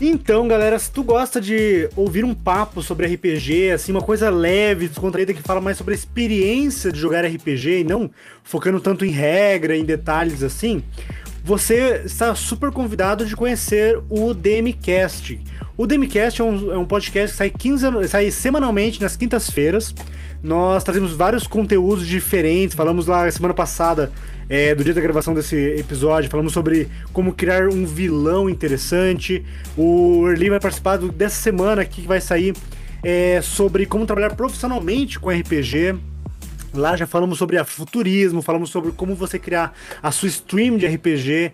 Então, 0.00 0.48
galera, 0.48 0.78
se 0.78 0.90
tu 0.90 1.02
gosta 1.02 1.40
de 1.40 1.88
ouvir 1.94 2.24
um 2.24 2.34
papo 2.34 2.82
sobre 2.82 3.06
RPG, 3.06 3.70
assim, 3.72 3.92
uma 3.92 4.00
coisa 4.00 4.30
leve, 4.30 4.88
descontraída, 4.88 5.34
que 5.34 5.42
fala 5.42 5.60
mais 5.60 5.76
sobre 5.76 5.92
a 5.92 5.96
experiência 5.96 6.90
de 6.90 6.98
jogar 6.98 7.24
RPG 7.26 7.80
e 7.80 7.84
não 7.84 8.10
focando 8.42 8.80
tanto 8.80 9.04
em 9.04 9.10
regra, 9.10 9.76
em 9.76 9.84
detalhes 9.84 10.42
assim, 10.42 10.82
você 11.44 12.02
está 12.04 12.34
super 12.34 12.70
convidado 12.70 13.24
de 13.24 13.34
conhecer 13.34 13.98
o 14.08 14.34
DMCast. 14.34 15.40
O 15.76 15.86
DMCast 15.86 16.40
é 16.40 16.44
um, 16.44 16.72
é 16.72 16.78
um 16.78 16.84
podcast 16.84 17.32
que 17.32 17.38
sai, 17.38 17.50
15, 17.50 18.08
sai 18.08 18.30
semanalmente 18.30 19.00
nas 19.00 19.16
quintas-feiras. 19.16 19.94
Nós 20.42 20.84
trazemos 20.84 21.12
vários 21.12 21.46
conteúdos 21.46 22.06
diferentes. 22.06 22.74
Falamos 22.74 23.06
lá 23.06 23.30
semana 23.30 23.54
passada, 23.54 24.10
é, 24.48 24.74
do 24.74 24.82
dia 24.82 24.92
da 24.92 25.00
gravação 25.00 25.32
desse 25.32 25.56
episódio, 25.78 26.28
falamos 26.28 26.52
sobre 26.52 26.88
como 27.12 27.32
criar 27.32 27.68
um 27.68 27.86
vilão 27.86 28.50
interessante. 28.50 29.44
O 29.76 30.28
Erli 30.28 30.50
vai 30.50 30.58
participar 30.58 30.98
dessa 30.98 31.40
semana 31.40 31.82
aqui 31.82 32.02
que 32.02 32.08
vai 32.08 32.20
sair 32.20 32.54
é, 33.02 33.40
sobre 33.42 33.86
como 33.86 34.04
trabalhar 34.06 34.34
profissionalmente 34.34 35.20
com 35.20 35.30
RPG. 35.30 36.09
Lá 36.72 36.96
já 36.96 37.06
falamos 37.06 37.38
sobre 37.38 37.62
futurismo, 37.64 38.42
falamos 38.42 38.70
sobre 38.70 38.92
como 38.92 39.14
você 39.14 39.38
criar 39.38 39.74
a 40.02 40.10
sua 40.10 40.28
stream 40.28 40.76
de 40.76 40.86
RPG. 40.86 41.52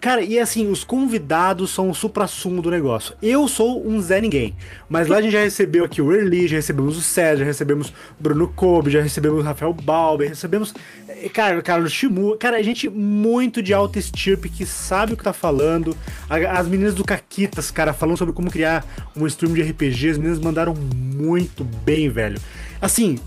Cara, 0.00 0.20
e 0.20 0.38
assim, 0.38 0.70
os 0.70 0.84
convidados 0.84 1.70
são 1.70 1.88
o 1.88 1.94
supra-sumo 1.94 2.60
do 2.60 2.70
negócio. 2.70 3.14
Eu 3.22 3.48
sou 3.48 3.86
um 3.88 3.98
Zé 4.02 4.20
Ninguém, 4.20 4.54
mas 4.86 5.08
lá 5.08 5.16
a 5.16 5.22
gente 5.22 5.32
já 5.32 5.40
recebeu 5.40 5.82
aqui 5.82 6.02
o 6.02 6.12
Erli, 6.12 6.46
já 6.46 6.56
recebemos 6.56 6.98
o 6.98 7.00
César, 7.00 7.38
já 7.38 7.44
recebemos 7.46 7.90
Bruno 8.20 8.48
Kobe, 8.48 8.90
já 8.90 9.00
recebemos 9.00 9.40
o 9.40 9.42
Rafael 9.42 9.72
Balber, 9.72 10.28
recebemos, 10.28 10.74
eh, 11.08 11.30
cara, 11.30 11.62
Carlos 11.62 11.90
Shimu, 11.90 12.36
cara, 12.36 12.62
gente 12.62 12.86
muito 12.90 13.62
de 13.62 13.72
alta 13.72 13.98
estirpe 13.98 14.50
que 14.50 14.66
sabe 14.66 15.14
o 15.14 15.16
que 15.16 15.24
tá 15.24 15.32
falando. 15.32 15.96
As 16.28 16.68
meninas 16.68 16.94
do 16.94 17.02
Caquitas, 17.02 17.70
cara, 17.70 17.94
falando 17.94 18.18
sobre 18.18 18.34
como 18.34 18.50
criar 18.50 18.84
um 19.16 19.26
stream 19.26 19.54
de 19.54 19.62
RPG, 19.62 20.10
as 20.10 20.18
meninas 20.18 20.38
mandaram 20.38 20.74
muito 20.74 21.64
bem, 21.64 22.10
velho. 22.10 22.38
Assim, 22.78 23.18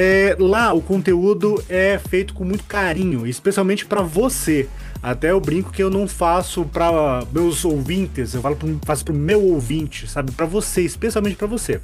é, 0.00 0.36
lá 0.38 0.72
o 0.72 0.80
conteúdo 0.80 1.60
é 1.68 1.98
feito 1.98 2.32
com 2.32 2.44
muito 2.44 2.62
carinho, 2.62 3.26
especialmente 3.26 3.84
pra 3.84 4.00
você. 4.00 4.68
Até 5.02 5.32
eu 5.32 5.40
brinco 5.40 5.72
que 5.72 5.82
eu 5.82 5.90
não 5.90 6.06
faço 6.06 6.64
pra 6.66 7.24
meus 7.32 7.64
ouvintes, 7.64 8.32
eu 8.32 8.40
falo 8.40 8.54
pro, 8.54 8.78
faço 8.84 9.04
pro 9.04 9.12
meu 9.12 9.42
ouvinte, 9.42 10.08
sabe? 10.08 10.30
Pra 10.30 10.46
você, 10.46 10.82
especialmente 10.82 11.34
pra 11.34 11.48
você. 11.48 11.80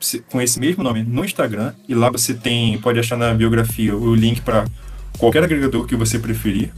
se- 0.00 0.20
com 0.20 0.40
esse 0.40 0.58
mesmo 0.58 0.82
nome 0.82 1.02
no 1.02 1.24
Instagram. 1.24 1.72
E 1.88 1.94
lá 1.94 2.10
você 2.10 2.34
tem, 2.34 2.78
pode 2.78 2.98
achar 2.98 3.16
na 3.16 3.32
biografia 3.34 3.94
o 3.94 4.14
link 4.14 4.40
para 4.40 4.64
qualquer 5.18 5.44
agregador 5.44 5.86
que 5.86 5.94
você 5.94 6.18
preferir. 6.18 6.72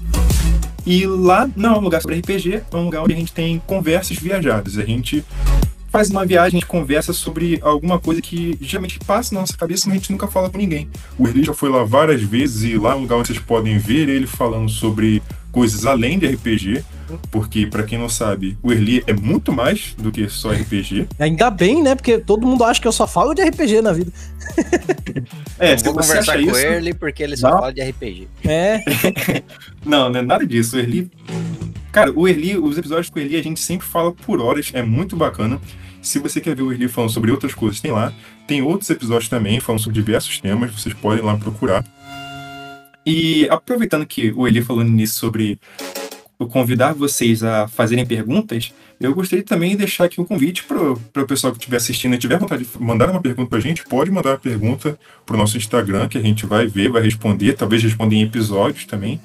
E 0.87 1.07
lá 1.07 1.49
não 1.57 1.75
é 1.75 1.79
um 1.79 1.83
lugar 1.83 2.03
sobre 2.03 2.19
RPG, 2.19 2.63
é 2.71 2.77
um 2.77 2.85
lugar 2.85 3.03
onde 3.03 3.15
a 3.15 3.17
gente 3.17 3.33
tem 3.33 3.61
conversas 3.67 4.17
viajadas. 4.17 4.79
A 4.79 4.85
gente 4.85 5.25
faz 5.93 6.09
uma 6.09 6.25
viagem, 6.25 6.47
a 6.57 6.61
gente 6.61 6.67
conversa 6.67 7.13
sobre 7.13 7.59
alguma 7.63 8.01
coisa 8.01 8.23
que 8.23 8.57
geralmente 8.63 8.99
passa 9.01 9.35
na 9.35 9.43
nossa 9.43 9.55
cabeça, 9.57 9.85
mas 9.87 9.97
a 9.97 9.99
gente 9.99 10.11
nunca 10.11 10.27
fala 10.27 10.49
com 10.49 10.57
ninguém. 10.57 10.89
O 11.19 11.29
Erli 11.29 11.45
já 11.45 11.53
foi 11.53 11.69
lá 11.69 11.85
várias 11.85 12.23
vezes 12.23 12.63
e 12.63 12.79
lá 12.79 12.93
é 12.93 12.95
um 12.95 13.01
lugar 13.01 13.17
onde 13.19 13.29
vocês 13.29 13.39
podem 13.39 13.77
ver 13.77 14.09
ele 14.09 14.27
falando 14.27 14.71
sobre 14.71 15.23
coisas 15.53 15.85
além 15.85 16.19
de 16.19 16.27
RPG, 16.27 16.83
porque 17.31 17.67
para 17.67 17.83
quem 17.83 17.99
não 17.99 18.09
sabe, 18.09 18.57
o 18.63 18.73
Erli 18.73 19.05
é 19.07 19.13
muito 19.13 19.53
mais 19.53 19.95
do 19.99 20.11
que 20.11 20.27
só 20.31 20.51
RPG. 20.51 21.09
Ainda 21.21 21.51
bem, 21.51 21.83
né? 21.83 21.95
Porque 21.95 22.17
todo 22.17 22.47
mundo 22.47 22.65
acha 22.65 22.81
que 22.81 22.89
eu 22.89 22.93
só 22.93 23.07
falo 23.07 23.35
de 23.35 23.43
RPG 23.43 23.83
na 23.83 23.93
vida. 23.93 24.11
É, 25.59 25.75
Eu 25.75 25.79
se 25.79 25.85
vou 25.85 25.93
conversar 25.93 26.35
com 26.37 26.41
isso, 26.41 26.57
ele 26.57 26.95
porque 26.95 27.23
ele 27.23 27.37
só 27.37 27.51
Não. 27.51 27.59
fala 27.59 27.73
de 27.73 27.83
RPG. 27.83 28.29
É. 28.47 28.81
Não, 29.85 30.09
não 30.09 30.21
é 30.21 30.23
nada 30.23 30.47
disso. 30.47 30.77
O 30.77 30.79
Erli. 30.79 31.11
Cara, 31.91 32.11
o 32.15 32.27
Erli, 32.27 32.57
os 32.57 32.79
episódios 32.79 33.11
com 33.11 33.19
o 33.19 33.23
Erli 33.23 33.37
a 33.37 33.43
gente 33.43 33.61
sempre 33.61 33.87
fala 33.87 34.11
por 34.13 34.41
horas, 34.41 34.71
é 34.73 34.83
muito 34.83 35.15
bacana. 35.17 35.61
Se 36.03 36.19
você 36.19 36.41
quer 36.41 36.57
ver 36.57 36.63
o 36.63 36.73
Erli 36.73 36.89
falando 36.89 37.11
sobre 37.11 37.31
outras 37.31 37.55
coisas, 37.55 37.81
tem 37.81 37.93
lá. 37.93 38.13
Tem 38.47 38.61
outros 38.61 38.91
episódios 38.91 39.29
também 39.29 39.61
falando 39.61 39.81
sobre 39.81 40.01
diversos 40.01 40.41
temas, 40.41 40.73
vocês 40.73 40.95
podem 40.95 41.25
lá 41.25 41.37
procurar. 41.37 41.85
E 43.07 43.49
aproveitando 43.49 44.05
que 44.05 44.33
o 44.33 44.47
Erli 44.47 44.63
falando 44.63 44.91
nisso 44.91 45.15
sobre 45.15 45.59
convidar 46.51 46.93
vocês 46.93 47.45
a 47.45 47.69
fazerem 47.69 48.05
perguntas, 48.05 48.73
eu 49.01 49.15
gostaria 49.15 49.45
também 49.45 49.71
de 49.71 49.77
deixar 49.77 50.05
aqui 50.05 50.21
um 50.21 50.25
convite 50.25 50.65
para 50.65 51.23
o 51.23 51.27
pessoal 51.27 51.53
que 51.53 51.59
estiver 51.61 51.77
assistindo 51.77 52.15
e 52.15 52.19
tiver 52.19 52.39
vontade 52.39 52.65
de 52.65 52.83
mandar 52.83 53.11
uma 53.11 53.21
pergunta 53.21 53.49
para 53.49 53.59
a 53.59 53.63
gente, 53.63 53.85
pode 53.85 54.11
mandar 54.11 54.35
a 54.35 54.39
pergunta 54.39 54.99
para 55.25 55.35
o 55.35 55.39
nosso 55.39 55.57
Instagram, 55.57 56.09
que 56.09 56.19
a 56.19 56.21
gente 56.21 56.45
vai 56.45 56.67
ver, 56.67 56.91
vai 56.91 57.03
responder, 57.03 57.55
talvez 57.55 57.83
responder 57.83 58.17
em 58.17 58.23
episódios 58.23 58.85
também. 58.87 59.21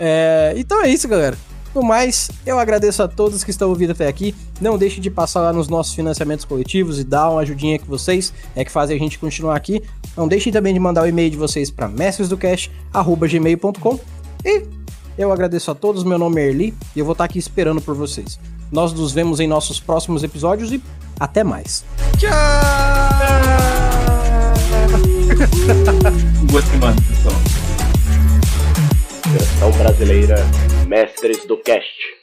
É, 0.00 0.54
então 0.56 0.82
é 0.82 0.88
isso, 0.88 1.06
galera. 1.06 1.36
No 1.74 1.82
mais, 1.82 2.30
eu 2.46 2.58
agradeço 2.58 3.02
a 3.02 3.08
todos 3.08 3.44
que 3.44 3.50
estão 3.50 3.68
ouvindo 3.68 3.92
até 3.92 4.08
aqui. 4.08 4.34
Não 4.60 4.76
deixe 4.78 5.00
de 5.00 5.10
passar 5.10 5.42
lá 5.42 5.52
nos 5.52 5.68
nossos 5.68 5.94
financiamentos 5.94 6.44
coletivos 6.44 6.98
e 6.98 7.04
dar 7.04 7.30
uma 7.30 7.42
ajudinha 7.42 7.78
que 7.78 7.86
vocês 7.86 8.34
é 8.56 8.64
que 8.64 8.72
fazem 8.72 8.96
a 8.96 8.98
gente 8.98 9.16
continuar 9.18 9.56
aqui. 9.56 9.82
Não 10.16 10.26
deixem 10.26 10.52
também 10.52 10.74
de 10.74 10.80
mandar 10.80 11.04
o 11.04 11.06
e-mail 11.06 11.30
de 11.30 11.36
vocês 11.36 11.70
para 11.70 11.86
mestresdocast@gmail.com. 11.88 14.00
E 14.44 14.64
eu 15.16 15.30
agradeço 15.30 15.70
a 15.70 15.74
todos. 15.74 16.02
Meu 16.04 16.18
nome 16.18 16.40
é 16.40 16.48
Erli 16.48 16.74
e 16.96 17.00
eu 17.00 17.04
vou 17.04 17.12
estar 17.12 17.24
aqui 17.24 17.38
esperando 17.38 17.80
por 17.80 17.94
vocês. 17.94 18.40
Nós 18.72 18.92
nos 18.92 19.12
vemos 19.12 19.38
em 19.40 19.46
nossos 19.46 19.80
próximos 19.80 20.22
episódios 20.22 20.72
e 20.72 20.82
até 21.18 21.42
mais. 21.44 21.84
Boa 26.50 26.62
semana, 26.62 26.96
pessoal. 27.08 27.34
Versão 29.32 29.70
brasileira 29.72 30.46
Mestres 30.88 31.44
do 31.44 31.58
Cast. 31.58 32.16